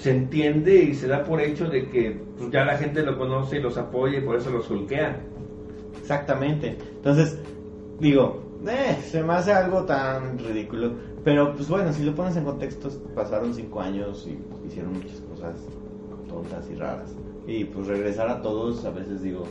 Se 0.00 0.10
entiende 0.10 0.82
y 0.82 0.94
se 0.94 1.08
da 1.08 1.24
por 1.24 1.40
hecho 1.40 1.68
de 1.68 1.88
que 1.88 2.20
pues, 2.38 2.50
ya 2.50 2.64
la 2.64 2.76
gente 2.78 3.02
lo 3.02 3.18
conoce 3.18 3.58
y 3.58 3.60
los 3.60 3.76
apoya 3.76 4.18
y 4.18 4.22
por 4.22 4.36
eso 4.36 4.50
los 4.50 4.70
hulquea. 4.70 5.20
Exactamente. 6.00 6.76
Entonces, 6.96 7.38
digo, 7.98 8.42
eh, 8.66 8.96
se 9.02 9.22
me 9.22 9.34
hace 9.34 9.52
algo 9.52 9.84
tan 9.84 10.38
ridículo. 10.38 10.92
Pero, 11.22 11.54
pues 11.54 11.68
bueno, 11.68 11.92
si 11.92 12.02
lo 12.02 12.14
pones 12.14 12.36
en 12.36 12.44
contexto, 12.44 12.88
pasaron 13.14 13.54
cinco 13.54 13.80
años 13.80 14.26
y 14.26 14.38
hicieron 14.66 14.94
muchas 14.94 15.20
cosas 15.30 15.54
tontas 16.28 16.68
y 16.70 16.74
raras. 16.76 17.14
Y 17.46 17.64
pues 17.64 17.86
regresar 17.86 18.28
a 18.28 18.40
todos, 18.42 18.84
a 18.84 18.90
veces 18.90 19.22
digo, 19.22 19.44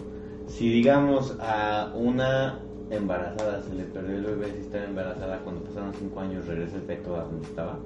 si 0.47 0.69
digamos 0.69 1.35
a 1.39 1.93
una 1.95 2.59
embarazada 2.89 3.61
se 3.61 3.73
le 3.75 3.83
perdió 3.83 4.15
el 4.15 4.25
bebé, 4.25 4.51
si 4.53 4.61
estaba 4.61 4.85
embarazada, 4.85 5.39
cuando 5.39 5.61
pasaron 5.63 5.93
cinco 5.93 6.19
años 6.21 6.47
regresa 6.47 6.77
el 6.77 6.83
feto 6.83 7.15
a 7.15 7.23
donde 7.23 7.45
estaba. 7.45 7.77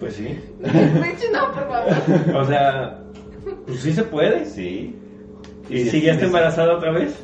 Pues 0.00 0.14
sí. 0.14 0.38
No, 1.32 1.52
por 1.52 1.68
favor. 1.68 2.36
O 2.36 2.44
sea, 2.46 2.98
pues 3.66 3.80
sí 3.80 3.92
se 3.92 4.02
puede. 4.02 4.44
Sí. 4.46 4.96
¿Y 5.68 5.84
si 5.84 6.00
ya 6.00 6.12
está 6.12 6.26
embarazada 6.26 6.74
otra 6.76 6.90
vez? 6.90 7.14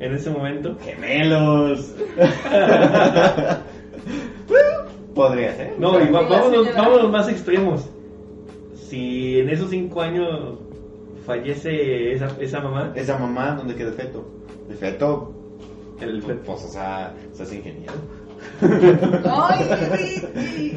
En 0.00 0.12
ese 0.12 0.28
momento. 0.28 0.76
¡Gemelos! 0.84 1.94
Podría 5.14 5.54
ser. 5.56 5.74
No, 5.78 6.02
y 6.02 6.08
vámonos, 6.08 6.74
vámonos 6.74 7.10
más 7.10 7.28
extremos. 7.28 7.88
Si 8.74 9.38
en 9.38 9.48
esos 9.48 9.70
cinco 9.70 10.02
años 10.02 10.58
fallece 11.24 12.12
esa, 12.12 12.28
esa 12.40 12.60
mamá, 12.60 12.92
Esa 12.96 13.16
mamá, 13.16 13.52
¿dónde 13.52 13.76
queda 13.76 13.88
el 13.88 13.94
feto? 13.94 14.28
El 14.68 14.76
feto, 14.76 15.32
el 16.00 16.20
pues, 16.20 16.24
feto. 16.26 16.42
pues, 16.44 16.64
o 16.64 16.68
sea, 16.68 17.14
se 17.32 17.44
hace 17.44 17.56
ingeniero. 17.56 17.94
Ay, 19.24 19.64
Richie. 19.92 20.74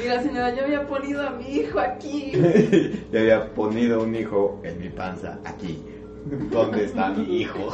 Perdón. 0.00 0.22
Mira, 0.22 0.22
señora, 0.22 0.54
yo 0.54 0.64
había 0.64 0.86
ponido 0.86 1.26
a 1.26 1.30
mi 1.30 1.46
hijo 1.46 1.78
aquí. 1.78 2.32
Le 3.12 3.18
había 3.18 3.52
ponido 3.54 4.02
un 4.02 4.14
hijo 4.14 4.60
en 4.64 4.80
mi 4.80 4.88
panza, 4.88 5.38
aquí. 5.44 5.78
¿Dónde 6.50 6.84
está 6.84 7.10
mi 7.10 7.40
hijo? 7.40 7.72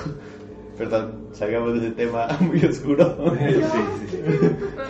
Perdón, 0.76 1.28
salgamos 1.32 1.74
de 1.74 1.86
ese 1.86 1.90
tema 1.92 2.28
muy 2.40 2.64
oscuro. 2.64 3.16
Sí, 3.38 4.08
sí. 4.10 4.18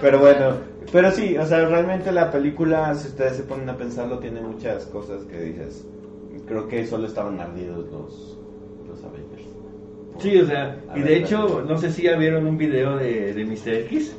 Pero 0.01 0.19
bueno, 0.19 0.57
pero 0.93 1.11
sí, 1.11 1.37
o 1.37 1.47
sea, 1.47 1.67
realmente 1.67 2.13
la 2.13 2.31
película, 2.31 2.95
si 2.95 3.09
ustedes 3.09 3.37
se 3.37 3.43
ponen 3.43 3.69
a 3.69 3.77
pensarlo, 3.77 4.19
tiene 4.19 4.41
muchas 4.41 4.87
cosas 4.87 5.25
que 5.25 5.41
dices. 5.41 5.87
Creo 6.47 6.69
que 6.69 6.87
solo 6.87 7.07
estaban 7.07 7.41
ardidos 7.41 7.87
los, 7.91 8.39
los 8.87 9.03
Avengers. 9.03 9.43
Sí, 10.19 10.39
o 10.39 10.47
sea, 10.47 10.81
A 10.89 10.99
y 10.99 11.03
de 11.03 11.19
hecho, 11.19 11.65
no 11.67 11.77
sé 11.77 11.93
si 11.93 12.03
ya 12.03 12.17
vieron 12.17 12.47
un 12.47 12.57
video 12.57 12.97
de, 12.97 13.35
de 13.35 13.45
Mr. 13.45 13.75
X. 13.87 14.17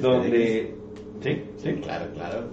Donde. 0.00 0.74
Sí, 1.26 1.42
Sí, 1.56 1.72
claro, 1.82 2.06
claro. 2.14 2.44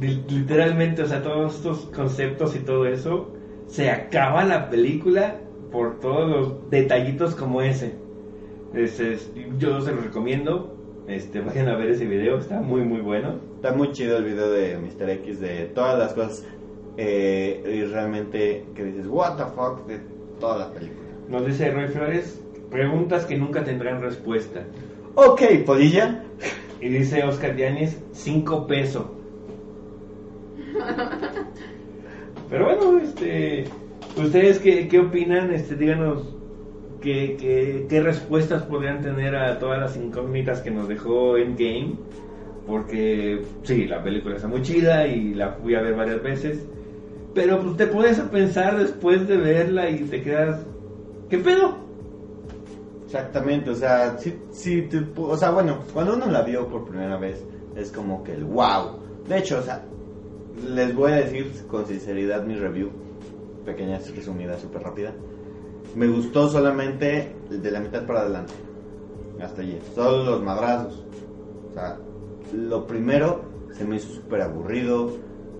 Li- 0.00 0.24
Literalmente, 0.28 1.02
o 1.02 1.06
sea, 1.06 1.22
todos 1.22 1.54
estos 1.56 1.78
conceptos 1.94 2.56
y 2.56 2.60
todo 2.60 2.86
eso, 2.86 3.28
se 3.66 3.90
acaba 3.90 4.44
la 4.44 4.68
película 4.70 5.36
por 5.70 6.00
todos 6.00 6.28
los 6.28 6.70
detallitos 6.70 7.34
como 7.34 7.62
ese. 7.62 7.94
Es- 8.74 8.98
es- 9.00 9.30
yo 9.58 9.80
se 9.80 9.92
los 9.94 10.04
recomiendo. 10.04 10.76
Este, 11.08 11.40
vayan 11.40 11.68
a 11.68 11.76
ver 11.76 11.90
ese 11.90 12.06
video, 12.06 12.38
está 12.38 12.60
muy, 12.60 12.82
muy 12.82 13.00
bueno. 13.00 13.34
Está 13.56 13.72
muy 13.72 13.92
chido 13.92 14.16
el 14.18 14.24
video 14.24 14.50
de 14.50 14.78
Mr. 14.78 15.10
X 15.10 15.40
de 15.40 15.64
todas 15.74 15.98
las 15.98 16.14
cosas 16.14 16.46
eh, 16.96 17.62
y 17.74 17.84
realmente 17.92 18.64
que 18.74 18.84
dices, 18.84 19.06
what 19.08 19.36
the 19.36 19.44
fuck 19.54 19.86
de 19.86 19.98
toda 20.40 20.58
la 20.58 20.72
película. 20.72 21.00
Nos 21.28 21.46
dice 21.46 21.70
Roy 21.70 21.88
Flores, 21.88 22.40
preguntas 22.70 23.24
que 23.24 23.36
nunca 23.36 23.64
tendrán 23.64 24.00
respuesta. 24.02 24.62
Ok, 25.14 25.42
polilla. 25.66 26.24
Y 26.80 26.88
dice 26.88 27.22
Oscar 27.22 27.56
Yáñez, 27.56 28.02
5 28.12 28.66
pesos. 28.66 29.04
Pero 32.50 32.64
bueno, 32.64 32.98
este, 32.98 33.64
¿ustedes 34.16 34.58
qué, 34.58 34.88
qué 34.88 34.98
opinan? 34.98 35.52
Este, 35.52 35.76
díganos 35.76 36.34
qué, 37.00 37.36
qué, 37.38 37.86
qué 37.88 38.02
respuestas 38.02 38.62
podrían 38.64 39.02
tener 39.02 39.36
a 39.36 39.58
todas 39.58 39.78
las 39.78 39.96
incógnitas 39.96 40.60
que 40.60 40.70
nos 40.70 40.88
dejó 40.88 41.36
Endgame. 41.36 41.94
Porque 42.66 43.42
sí, 43.64 43.86
la 43.86 44.02
película 44.02 44.36
está 44.36 44.48
muy 44.48 44.62
chida 44.62 45.06
y 45.06 45.34
la 45.34 45.52
fui 45.52 45.74
a 45.74 45.82
ver 45.82 45.94
varias 45.94 46.22
veces. 46.22 46.66
Pero 47.34 47.60
pues 47.60 47.76
te 47.76 47.86
pones 47.86 48.18
a 48.18 48.30
pensar 48.30 48.78
después 48.78 49.28
de 49.28 49.36
verla 49.36 49.90
y 49.90 49.98
te 50.04 50.22
quedas, 50.22 50.64
¿qué 51.28 51.38
pedo? 51.38 51.81
Exactamente, 53.14 53.68
o 53.68 53.74
sea, 53.74 54.16
sí, 54.16 54.34
sí, 54.52 54.88
te 54.88 55.06
o 55.18 55.36
sea, 55.36 55.50
bueno, 55.50 55.80
cuando 55.92 56.14
uno 56.14 56.30
la 56.30 56.40
vio 56.40 56.66
por 56.66 56.86
primera 56.86 57.18
vez 57.18 57.44
es 57.76 57.92
como 57.92 58.24
que 58.24 58.32
el 58.32 58.44
wow. 58.44 59.00
De 59.28 59.36
hecho, 59.36 59.58
o 59.58 59.62
sea, 59.62 59.84
les 60.66 60.94
voy 60.94 61.12
a 61.12 61.16
decir 61.16 61.52
con 61.68 61.84
sinceridad 61.86 62.42
mi 62.42 62.54
review, 62.54 62.88
pequeña, 63.66 63.98
resumida, 63.98 64.58
súper 64.58 64.84
rápida. 64.84 65.12
Me 65.94 66.08
gustó 66.08 66.48
solamente 66.48 67.36
de 67.50 67.70
la 67.70 67.80
mitad 67.80 68.06
para 68.06 68.22
adelante, 68.22 68.54
hasta 69.42 69.60
allí, 69.60 69.78
solo 69.94 70.24
los 70.24 70.42
madrazos. 70.42 71.04
O 71.70 71.74
sea, 71.74 71.98
lo 72.54 72.86
primero 72.86 73.42
se 73.72 73.84
me 73.84 73.96
hizo 73.96 74.08
súper 74.08 74.40
aburrido, 74.40 75.12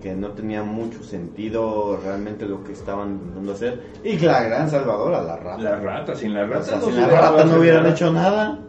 que 0.03 0.13
no 0.13 0.31
tenía 0.31 0.63
mucho 0.63 1.01
sentido 1.01 1.97
realmente 2.03 2.45
lo 2.45 2.61
que 2.65 2.73
estaban 2.73 3.13
intentando 3.13 3.53
hacer. 3.53 3.81
Y 4.03 4.17
que 4.17 4.25
la 4.25 4.43
gran 4.43 4.69
salvadora, 4.69 5.23
la 5.23 5.37
rata. 5.37 5.63
La 5.63 5.79
rata, 5.79 6.13
sin 6.13 6.33
la 6.33 6.45
rata, 6.45 6.59
O 6.59 6.63
sea, 6.63 6.77
no 6.77 6.85
si 6.87 6.91
se 6.91 6.99
la 6.99 7.07
rata 7.07 7.45
no 7.45 7.57
hubieran 7.57 7.85
hecho 7.85 8.11
nada. 8.11 8.59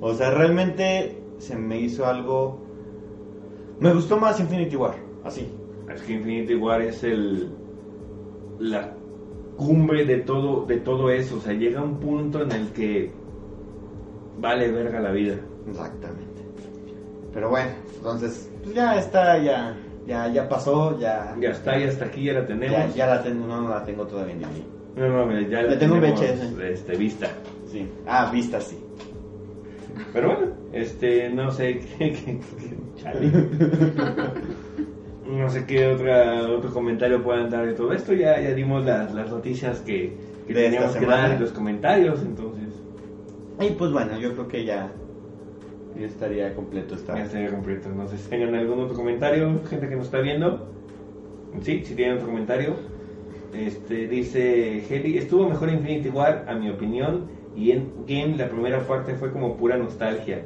O 0.00 0.12
sea, 0.14 0.32
realmente 0.32 1.22
se 1.38 1.54
me 1.54 1.78
hizo 1.78 2.04
algo. 2.06 2.60
Me 3.78 3.94
gustó 3.94 4.18
más 4.18 4.40
Infinity 4.40 4.74
War, 4.74 4.96
así. 5.22 5.48
Es 5.94 6.02
que 6.02 6.14
Infinity 6.14 6.56
War 6.56 6.82
es 6.82 7.04
el 7.04 7.52
la 8.58 8.94
cumbre 9.56 10.04
de 10.04 10.16
todo 10.18 10.66
de 10.66 10.78
todo 10.78 11.08
eso, 11.08 11.36
o 11.36 11.40
sea, 11.40 11.52
llega 11.52 11.82
un 11.82 12.00
punto 12.00 12.42
en 12.42 12.50
el 12.50 12.68
que 12.70 13.12
vale 14.40 14.72
verga 14.72 14.98
la 14.98 15.12
vida. 15.12 15.36
Exactamente. 15.68 16.42
Pero 17.32 17.50
bueno, 17.50 17.70
entonces, 17.96 18.50
pues 18.64 18.74
ya 18.74 18.98
está, 18.98 19.38
ya, 19.38 19.76
ya, 20.06 20.28
ya 20.28 20.48
pasó, 20.48 20.98
ya. 20.98 21.34
Ya 21.40 21.50
está, 21.50 21.78
ya 21.78 21.86
está 21.86 22.06
aquí, 22.06 22.24
ya 22.24 22.34
la 22.34 22.46
tenemos. 22.46 22.76
Ya, 22.76 22.88
ya 22.94 23.06
la 23.06 23.22
tengo, 23.22 23.46
no, 23.46 23.62
no 23.62 23.68
la 23.70 23.84
tengo 23.84 24.06
todavía 24.06 24.34
en 24.34 24.40
DVD. 24.40 24.62
No, 24.96 25.08
no, 25.08 25.26
mira, 25.26 25.40
ya 25.48 25.62
la 25.62 25.70
Le 25.70 25.76
tengo 25.76 25.94
tenemos, 25.96 26.20
VHS. 26.20 26.60
este, 26.60 26.96
vista. 26.96 27.28
Sí. 27.70 27.88
Ah, 28.06 28.30
vista, 28.32 28.60
sí. 28.60 28.78
Pero 30.12 30.28
bueno, 30.28 30.52
este, 30.72 31.30
no 31.30 31.50
sé 31.50 31.80
qué, 31.98 32.38
chale. 33.02 33.30
No 35.26 35.48
sé 35.50 35.64
qué 35.66 35.86
otra, 35.88 36.42
otro 36.48 36.70
comentario 36.72 37.22
puedan 37.22 37.50
dar 37.50 37.66
de 37.66 37.72
todo 37.72 37.92
esto. 37.92 38.12
Ya, 38.12 38.40
ya 38.40 38.52
dimos 38.54 38.84
las, 38.84 39.12
las 39.14 39.30
noticias 39.30 39.80
que, 39.80 40.16
que 40.46 40.54
teníamos 40.54 40.94
que 40.96 41.06
dar 41.06 41.32
en 41.32 41.40
los 41.40 41.50
comentarios, 41.52 42.20
entonces. 42.22 42.68
Y 43.60 43.70
pues 43.70 43.90
bueno, 43.90 44.18
yo 44.18 44.32
creo 44.34 44.48
que 44.48 44.64
ya. 44.64 44.92
Ya 45.98 46.06
estaría 46.06 46.54
completo 46.54 46.94
esta. 46.94 47.14
Ya 47.16 47.24
estaría 47.24 47.50
completo. 47.50 47.88
No 47.90 48.08
sé 48.08 48.18
si 48.18 48.28
tengan 48.28 48.54
algún 48.54 48.80
otro 48.80 48.96
comentario, 48.96 49.60
gente 49.68 49.88
que 49.88 49.96
nos 49.96 50.06
está 50.06 50.20
viendo. 50.20 50.68
Sí, 51.62 51.84
si 51.84 51.94
tienen 51.94 52.16
otro 52.16 52.28
comentario. 52.28 52.76
Este, 53.52 54.08
dice 54.08 54.84
Heli, 54.88 55.18
estuvo 55.18 55.48
mejor 55.48 55.70
Infinity 55.70 56.08
War, 56.08 56.44
a 56.48 56.54
mi 56.54 56.68
opinión, 56.70 57.28
y 57.54 57.70
en 57.70 58.04
Game 58.06 58.36
la 58.36 58.48
primera 58.48 58.80
parte 58.80 59.14
fue 59.14 59.30
como 59.30 59.56
pura 59.56 59.76
nostalgia. 59.76 60.42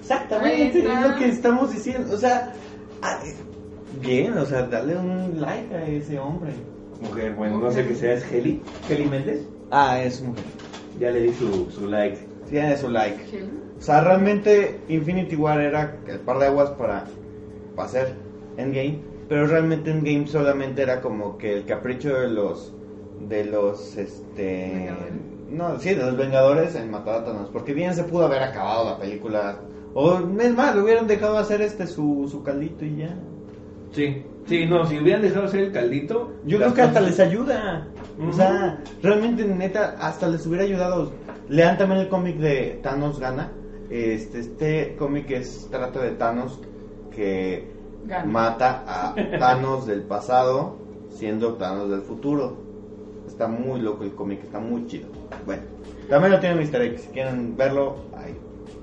Exactamente, 0.00 0.80
es 0.80 1.08
lo 1.08 1.16
que 1.16 1.28
estamos 1.28 1.72
diciendo. 1.72 2.12
O 2.12 2.16
sea, 2.16 2.52
ah, 3.02 3.20
bien, 4.00 4.36
o 4.36 4.44
sea, 4.44 4.62
dale 4.62 4.96
un 4.96 5.40
like 5.40 5.72
a 5.72 5.86
ese 5.86 6.18
hombre. 6.18 6.52
Mujer, 7.00 7.34
bueno, 7.34 7.58
no 7.58 7.70
sé 7.70 7.86
qué 7.86 7.94
sea, 7.94 8.14
es 8.14 8.32
Heli. 8.32 8.60
Heli 8.90 9.04
Méndez. 9.06 9.46
Ah, 9.70 10.02
es 10.02 10.20
mujer. 10.20 10.44
Ya 10.98 11.10
le 11.10 11.20
di 11.20 11.32
su, 11.32 11.70
su 11.70 11.86
like. 11.86 12.18
Tiene 12.50 12.76
su 12.76 12.88
like. 12.88 13.18
Gel. 13.26 13.61
O 13.82 13.84
sea, 13.84 14.00
realmente 14.00 14.78
Infinity 14.88 15.34
War 15.34 15.60
era 15.60 15.96
el 16.06 16.20
par 16.20 16.38
de 16.38 16.46
aguas 16.46 16.70
para, 16.70 17.04
para 17.74 17.88
hacer 17.88 18.14
Endgame, 18.56 19.00
pero 19.28 19.48
realmente 19.48 19.90
Endgame 19.90 20.28
solamente 20.28 20.82
era 20.82 21.00
como 21.00 21.36
que 21.36 21.56
el 21.56 21.64
capricho 21.64 22.14
de 22.14 22.28
los 22.28 22.72
de 23.28 23.44
los 23.44 23.96
este 23.96 24.72
Vengadores. 24.72 25.12
no, 25.50 25.80
sí, 25.80 25.94
de 25.94 26.04
los 26.04 26.16
Vengadores 26.16 26.76
en 26.76 26.92
matar 26.92 27.16
a 27.16 27.24
Thanos, 27.24 27.48
porque 27.52 27.74
bien 27.74 27.92
se 27.92 28.04
pudo 28.04 28.26
haber 28.26 28.44
acabado 28.44 28.84
la 28.84 28.98
película 28.98 29.58
o 29.94 30.16
es 30.16 30.54
más, 30.54 30.76
le 30.76 30.82
hubieran 30.82 31.08
dejado 31.08 31.36
hacer 31.36 31.60
este 31.60 31.88
su, 31.88 32.28
su 32.30 32.44
caldito 32.44 32.84
y 32.84 32.98
ya. 32.98 33.16
Sí, 33.90 34.22
sí, 34.46 34.64
no, 34.64 34.86
si 34.86 34.96
hubieran 34.96 35.22
dejado 35.22 35.46
hacer 35.46 35.58
el 35.58 35.72
caldito. 35.72 36.34
Yo 36.46 36.58
creo 36.58 36.72
que 36.72 36.82
hasta 36.82 37.00
les 37.00 37.18
ayuda. 37.18 37.88
O 38.30 38.32
sea, 38.32 38.78
realmente, 39.02 39.44
neta, 39.44 39.96
hasta 39.98 40.28
les 40.28 40.46
hubiera 40.46 40.62
ayudado. 40.62 41.10
Lean 41.48 41.76
también 41.76 42.02
el 42.02 42.08
cómic 42.08 42.36
de 42.36 42.78
Thanos 42.80 43.18
Gana. 43.18 43.50
Este, 43.92 44.40
este 44.40 44.96
cómic 44.98 45.30
es, 45.30 45.68
trata 45.70 46.00
de 46.00 46.12
Thanos 46.12 46.58
que 47.14 47.68
Gana. 48.06 48.24
mata 48.24 48.84
a 48.86 49.14
Thanos 49.38 49.86
del 49.86 50.02
pasado 50.02 50.76
siendo 51.10 51.54
Thanos 51.54 51.90
del 51.90 52.00
futuro. 52.00 52.56
Está 53.26 53.46
muy 53.48 53.80
loco 53.80 54.04
el 54.04 54.12
cómic, 54.14 54.42
está 54.44 54.58
muy 54.60 54.86
chido. 54.86 55.08
Bueno, 55.46 55.62
también 56.08 56.32
lo 56.32 56.40
tiene 56.40 56.56
Mr. 56.64 56.82
X. 56.82 57.02
Si 57.02 57.08
quieren 57.08 57.56
verlo, 57.56 57.96
ahí, 58.16 58.34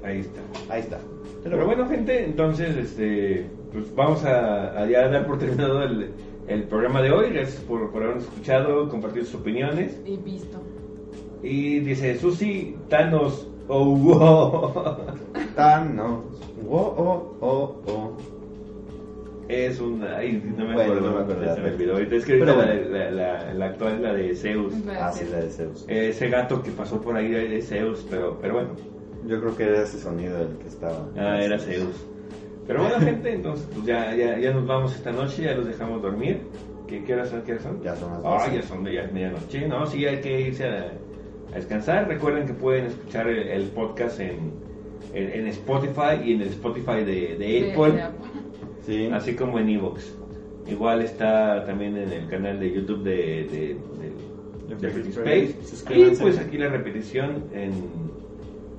Ahí 0.03 0.19
está. 0.19 0.41
ahí 0.73 0.81
está. 0.81 0.99
Pero 1.44 1.65
bueno, 1.65 1.88
gente, 1.88 2.23
entonces, 2.26 2.76
este, 2.77 3.49
pues 3.73 3.94
vamos 3.95 4.23
a, 4.26 4.80
a 4.81 4.86
ya 4.88 5.07
dar 5.10 5.26
por 5.27 5.40
terminado 5.40 5.84
el, 5.84 6.11
el 6.48 6.64
programa 6.64 7.02
de 7.02 7.11
hoy. 7.11 7.31
Gracias 7.31 7.61
por, 7.64 7.91
por 7.91 8.03
habernos 8.03 8.26
escuchado, 8.26 8.88
compartir 8.90 9.26
sus 9.26 9.41
opiniones. 9.41 9.99
Y 10.06 10.18
visto. 10.18 10.61
Y 11.44 11.80
dice 11.80 12.18
Susi 12.18 12.76
Thanos, 12.90 13.48
oh, 13.69 13.95
wow. 13.95 14.97
Thanos. 15.55 16.19
Oh, 16.69 16.77
oh, 16.97 17.37
oh, 17.41 17.81
oh. 17.87 18.17
Es 19.47 19.79
un. 19.79 20.03
Ay, 20.03 20.41
no 20.57 20.65
me 20.65 20.73
Bueno, 20.75 20.91
acuerdo. 20.93 21.09
no 21.09 21.15
me 21.17 21.21
acuerdo. 21.23 21.55
se 21.55 21.61
me 21.61 21.69
olvidó. 21.71 21.93
Ahorita 21.93 22.15
es 22.17 22.25
que 22.25 22.33
ahorita 22.33 22.45
Pero 22.53 22.57
la, 22.67 22.73
bueno. 22.73 22.89
la, 22.91 23.11
la- 23.11 23.53
la 23.53 23.65
actual 23.65 23.93
es 23.95 24.01
la 24.01 24.13
de 24.13 24.35
Zeus. 24.35 24.73
Ah, 24.99 25.11
sí, 25.11 25.25
la 25.31 25.37
de 25.39 25.49
Zeus. 25.49 25.85
Ese 25.87 26.29
gato 26.29 26.61
que 26.61 26.71
pasó 26.71 27.01
por 27.01 27.15
ahí 27.15 27.29
de 27.29 27.61
Zeus, 27.61 28.05
pero, 28.09 28.37
pero 28.41 28.53
bueno. 28.55 28.69
Yo 29.27 29.39
creo 29.41 29.55
que 29.57 29.63
era 29.63 29.81
ese 29.83 29.99
sonido 29.99 30.39
el 30.41 30.57
que 30.57 30.67
estaba. 30.67 31.07
Ah, 31.17 31.39
era 31.41 31.57
Zeus. 31.57 32.05
Pero 32.67 32.83
bueno, 32.83 32.99
gente, 32.99 33.33
entonces 33.33 33.67
pues 33.73 33.85
ya, 33.85 34.15
ya, 34.15 34.37
ya 34.37 34.51
nos 34.53 34.67
vamos 34.67 34.93
esta 34.95 35.11
noche, 35.11 35.41
ya 35.43 35.53
los 35.55 35.65
dejamos 35.65 36.01
dormir. 36.03 36.41
¿Qué, 36.87 37.03
qué 37.03 37.13
horas 37.15 37.29
son? 37.29 37.41
¿Qué 37.41 37.53
horas 37.53 37.63
son? 37.63 37.81
Ya 37.81 37.95
son 37.95 38.11
las 38.13 38.21
Ah, 38.23 38.45
12. 38.45 38.55
ya 38.55 38.61
son 38.61 38.83
de 38.83 38.93
ya 38.93 39.01
es 39.01 39.11
medianoche. 39.11 39.67
No, 39.67 39.85
sí, 39.87 40.05
hay 40.05 40.21
que 40.21 40.41
irse 40.41 40.65
a, 40.67 40.91
a 41.51 41.55
descansar. 41.55 42.07
Recuerden 42.07 42.45
que 42.47 42.53
pueden 42.53 42.85
escuchar 42.85 43.27
el, 43.27 43.47
el 43.47 43.63
podcast 43.69 44.19
en, 44.19 44.51
en, 45.13 45.30
en 45.31 45.47
Spotify 45.47 46.21
y 46.23 46.34
en 46.34 46.41
el 46.41 46.49
Spotify 46.49 47.03
de, 47.03 47.35
de 47.38 47.71
Apple, 47.71 47.91
de 47.93 48.01
Apple. 48.01 48.30
Sí. 48.85 49.05
así 49.11 49.35
como 49.35 49.59
en 49.59 49.69
Evox. 49.69 50.15
Igual 50.67 51.01
está 51.01 51.65
también 51.65 51.97
en 51.97 52.11
el 52.11 52.27
canal 52.27 52.59
de 52.59 52.71
YouTube 52.71 53.03
de, 53.03 53.15
de, 53.15 53.77
de, 54.69 54.76
de 54.76 54.89
Free 54.89 55.09
Space. 55.09 55.93
Y 55.95 56.15
pues 56.15 56.38
aquí 56.38 56.57
la 56.57 56.69
repetición 56.69 57.45
en, 57.53 57.71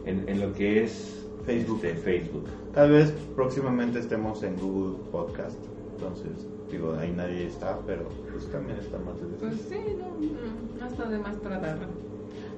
en, 0.07 0.29
en 0.29 0.41
lo 0.41 0.53
que 0.53 0.85
es 0.85 1.27
Facebook. 1.45 1.81
este, 1.85 1.95
Facebook. 1.97 2.45
Tal 2.75 2.93
vez 2.93 3.13
próximamente 3.35 3.99
estemos 3.99 4.43
en 4.45 4.57
Google 4.57 4.99
Podcast. 5.11 5.59
Entonces, 5.95 6.47
digo, 6.71 6.95
ahí 6.95 7.13
nadie 7.15 7.47
está, 7.47 7.79
pero 7.87 8.05
pues 8.31 8.47
también 8.51 8.79
está 8.79 8.99
más 8.99 9.21
de 9.21 9.27
Pues 9.39 9.55
sí, 9.69 9.79
no, 9.99 10.07
no, 10.07 10.81
no 10.81 10.87
está 10.87 11.09
de 11.09 11.19
más 11.19 11.41
tratarlo. 11.41 11.87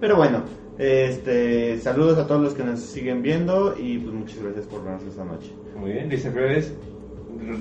Pero 0.02 0.16
bueno, 0.16 0.42
este, 0.78 1.78
saludos 1.78 2.18
a 2.18 2.26
todos 2.26 2.40
los 2.42 2.54
que 2.54 2.64
nos 2.64 2.80
siguen 2.80 3.22
viendo 3.22 3.76
y 3.78 3.98
pues 3.98 4.12
muchas 4.12 4.42
gracias 4.42 4.66
por 4.66 4.82
vernos 4.82 5.04
esta 5.04 5.24
noche. 5.24 5.52
Muy 5.76 5.92
bien, 5.92 6.08
dice 6.08 6.28
Flores, 6.32 6.74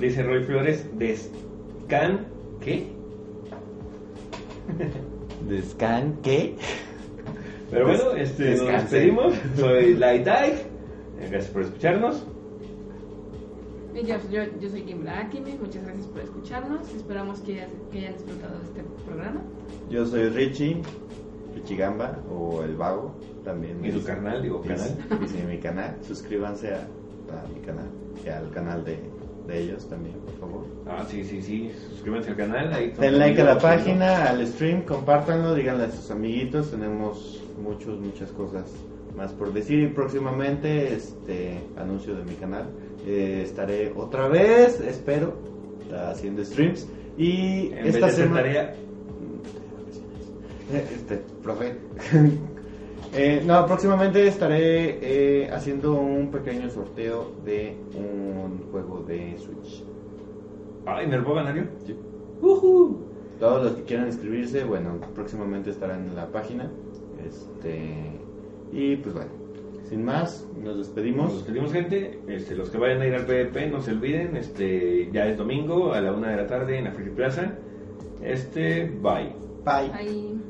dice 0.00 0.24
Roy 0.24 0.42
Flores, 0.42 0.84
descan, 0.98 2.26
¿qué? 2.60 2.88
¿Descan 5.48 6.16
qué? 6.24 6.56
Pero 7.70 7.86
bueno, 7.86 8.10
Des- 8.10 8.30
este, 8.30 8.56
nos 8.56 8.66
despedimos. 8.66 9.34
Soy 9.56 9.94
Light 9.94 10.24
Dive. 10.24 10.66
Gracias 11.30 11.46
por 11.52 11.62
escucharnos. 11.62 12.26
Yo, 13.94 14.16
yo, 14.32 14.42
yo 14.60 14.68
soy 14.68 14.82
Kim 14.82 15.06
Akimi, 15.06 15.52
muchas 15.60 15.84
gracias 15.84 16.06
por 16.08 16.22
escucharnos. 16.22 16.92
Esperamos 16.92 17.38
que, 17.42 17.66
que 17.92 17.98
hayan 17.98 18.14
disfrutado 18.14 18.58
de 18.58 18.64
este 18.64 18.82
programa. 19.06 19.42
Yo 19.90 20.04
soy 20.06 20.28
Richie, 20.30 20.82
Richie 21.54 21.76
Gamba 21.76 22.18
o 22.30 22.62
El 22.62 22.76
Vago, 22.76 23.14
también. 23.44 23.84
Y 23.84 23.88
es- 23.88 24.04
canal, 24.04 24.42
digo, 24.42 24.62
canal. 24.62 24.90
es 25.24 25.44
mi 25.44 25.58
canal. 25.58 25.96
Suscríbanse 26.02 26.74
a, 26.74 26.78
a 26.78 27.48
mi 27.54 27.60
canal 27.64 27.86
y 28.24 28.28
al 28.28 28.50
canal 28.50 28.84
de, 28.84 28.98
de 29.46 29.58
ellos 29.58 29.88
también, 29.88 30.16
por 30.20 30.34
favor. 30.38 30.64
Ah, 30.86 31.04
sí, 31.08 31.24
sí, 31.24 31.42
sí. 31.42 31.70
Suscríbanse 31.90 32.30
al 32.30 32.36
canal. 32.36 32.72
Ahí 32.72 32.92
Den 32.98 33.18
like 33.18 33.40
a 33.40 33.44
la 33.44 33.58
página, 33.58 34.24
al 34.28 34.46
stream, 34.46 34.82
compártanlo, 34.82 35.54
díganle 35.54 35.84
a 35.84 35.90
sus 35.90 36.10
amiguitos, 36.10 36.70
tenemos 36.70 37.42
muchos, 37.62 38.00
muchas 38.00 38.30
cosas 38.32 38.64
más 39.16 39.32
por 39.32 39.52
decir 39.52 39.80
y 39.80 39.88
próximamente 39.88 40.94
este 40.94 41.58
anuncio 41.76 42.14
de 42.14 42.24
mi 42.24 42.34
canal. 42.34 42.64
Eh, 43.06 43.42
estaré 43.44 43.92
otra 43.96 44.28
vez, 44.28 44.80
espero, 44.80 45.34
haciendo 46.08 46.44
streams 46.44 46.88
y 47.18 47.72
En 47.72 47.86
esta 47.88 48.10
semana... 48.10 48.72
Este, 50.72 51.22
profe. 51.42 51.74
Eh, 53.14 53.42
no, 53.44 53.66
próximamente 53.66 54.26
estaré 54.26 54.98
eh, 55.02 55.50
haciendo 55.52 55.92
un 56.00 56.30
pequeño 56.30 56.70
sorteo 56.70 57.32
de 57.44 57.76
un 57.94 58.70
juego 58.70 59.02
de 59.06 59.36
Switch. 59.36 59.84
Ay, 60.86 61.06
¿me 61.08 61.18
lo 61.18 61.24
puedo 61.24 61.36
ganar 61.36 61.54
yo? 61.54 61.64
Sí. 61.84 61.94
Todos 63.38 63.64
los 63.64 63.72
que 63.74 63.82
quieran 63.82 64.06
inscribirse, 64.06 64.64
bueno, 64.64 64.98
próximamente 65.14 65.68
estarán 65.68 66.08
en 66.08 66.16
la 66.16 66.28
página. 66.28 66.70
Este 67.22 68.18
y 68.72 68.96
pues 68.96 69.14
bueno, 69.14 69.30
sin 69.90 70.04
más, 70.06 70.48
nos 70.56 70.64
Nos 70.64 70.78
despedimos. 70.78 71.34
despedimos, 71.34 71.70
gente. 71.70 72.18
Este, 72.28 72.54
los 72.54 72.70
que 72.70 72.78
vayan 72.78 73.02
a 73.02 73.06
ir 73.06 73.14
al 73.14 73.26
PvP, 73.26 73.66
no 73.68 73.82
se 73.82 73.90
olviden. 73.90 74.36
Este, 74.38 75.10
ya 75.12 75.26
es 75.26 75.36
domingo 75.36 75.92
a 75.92 76.00
la 76.00 76.12
una 76.12 76.30
de 76.30 76.36
la 76.38 76.46
tarde 76.46 76.78
en 76.78 76.84
la 76.84 76.92
Free 76.92 77.10
Plaza. 77.10 77.58
Este, 78.22 78.86
bye. 79.02 79.34
Bye. 79.66 80.41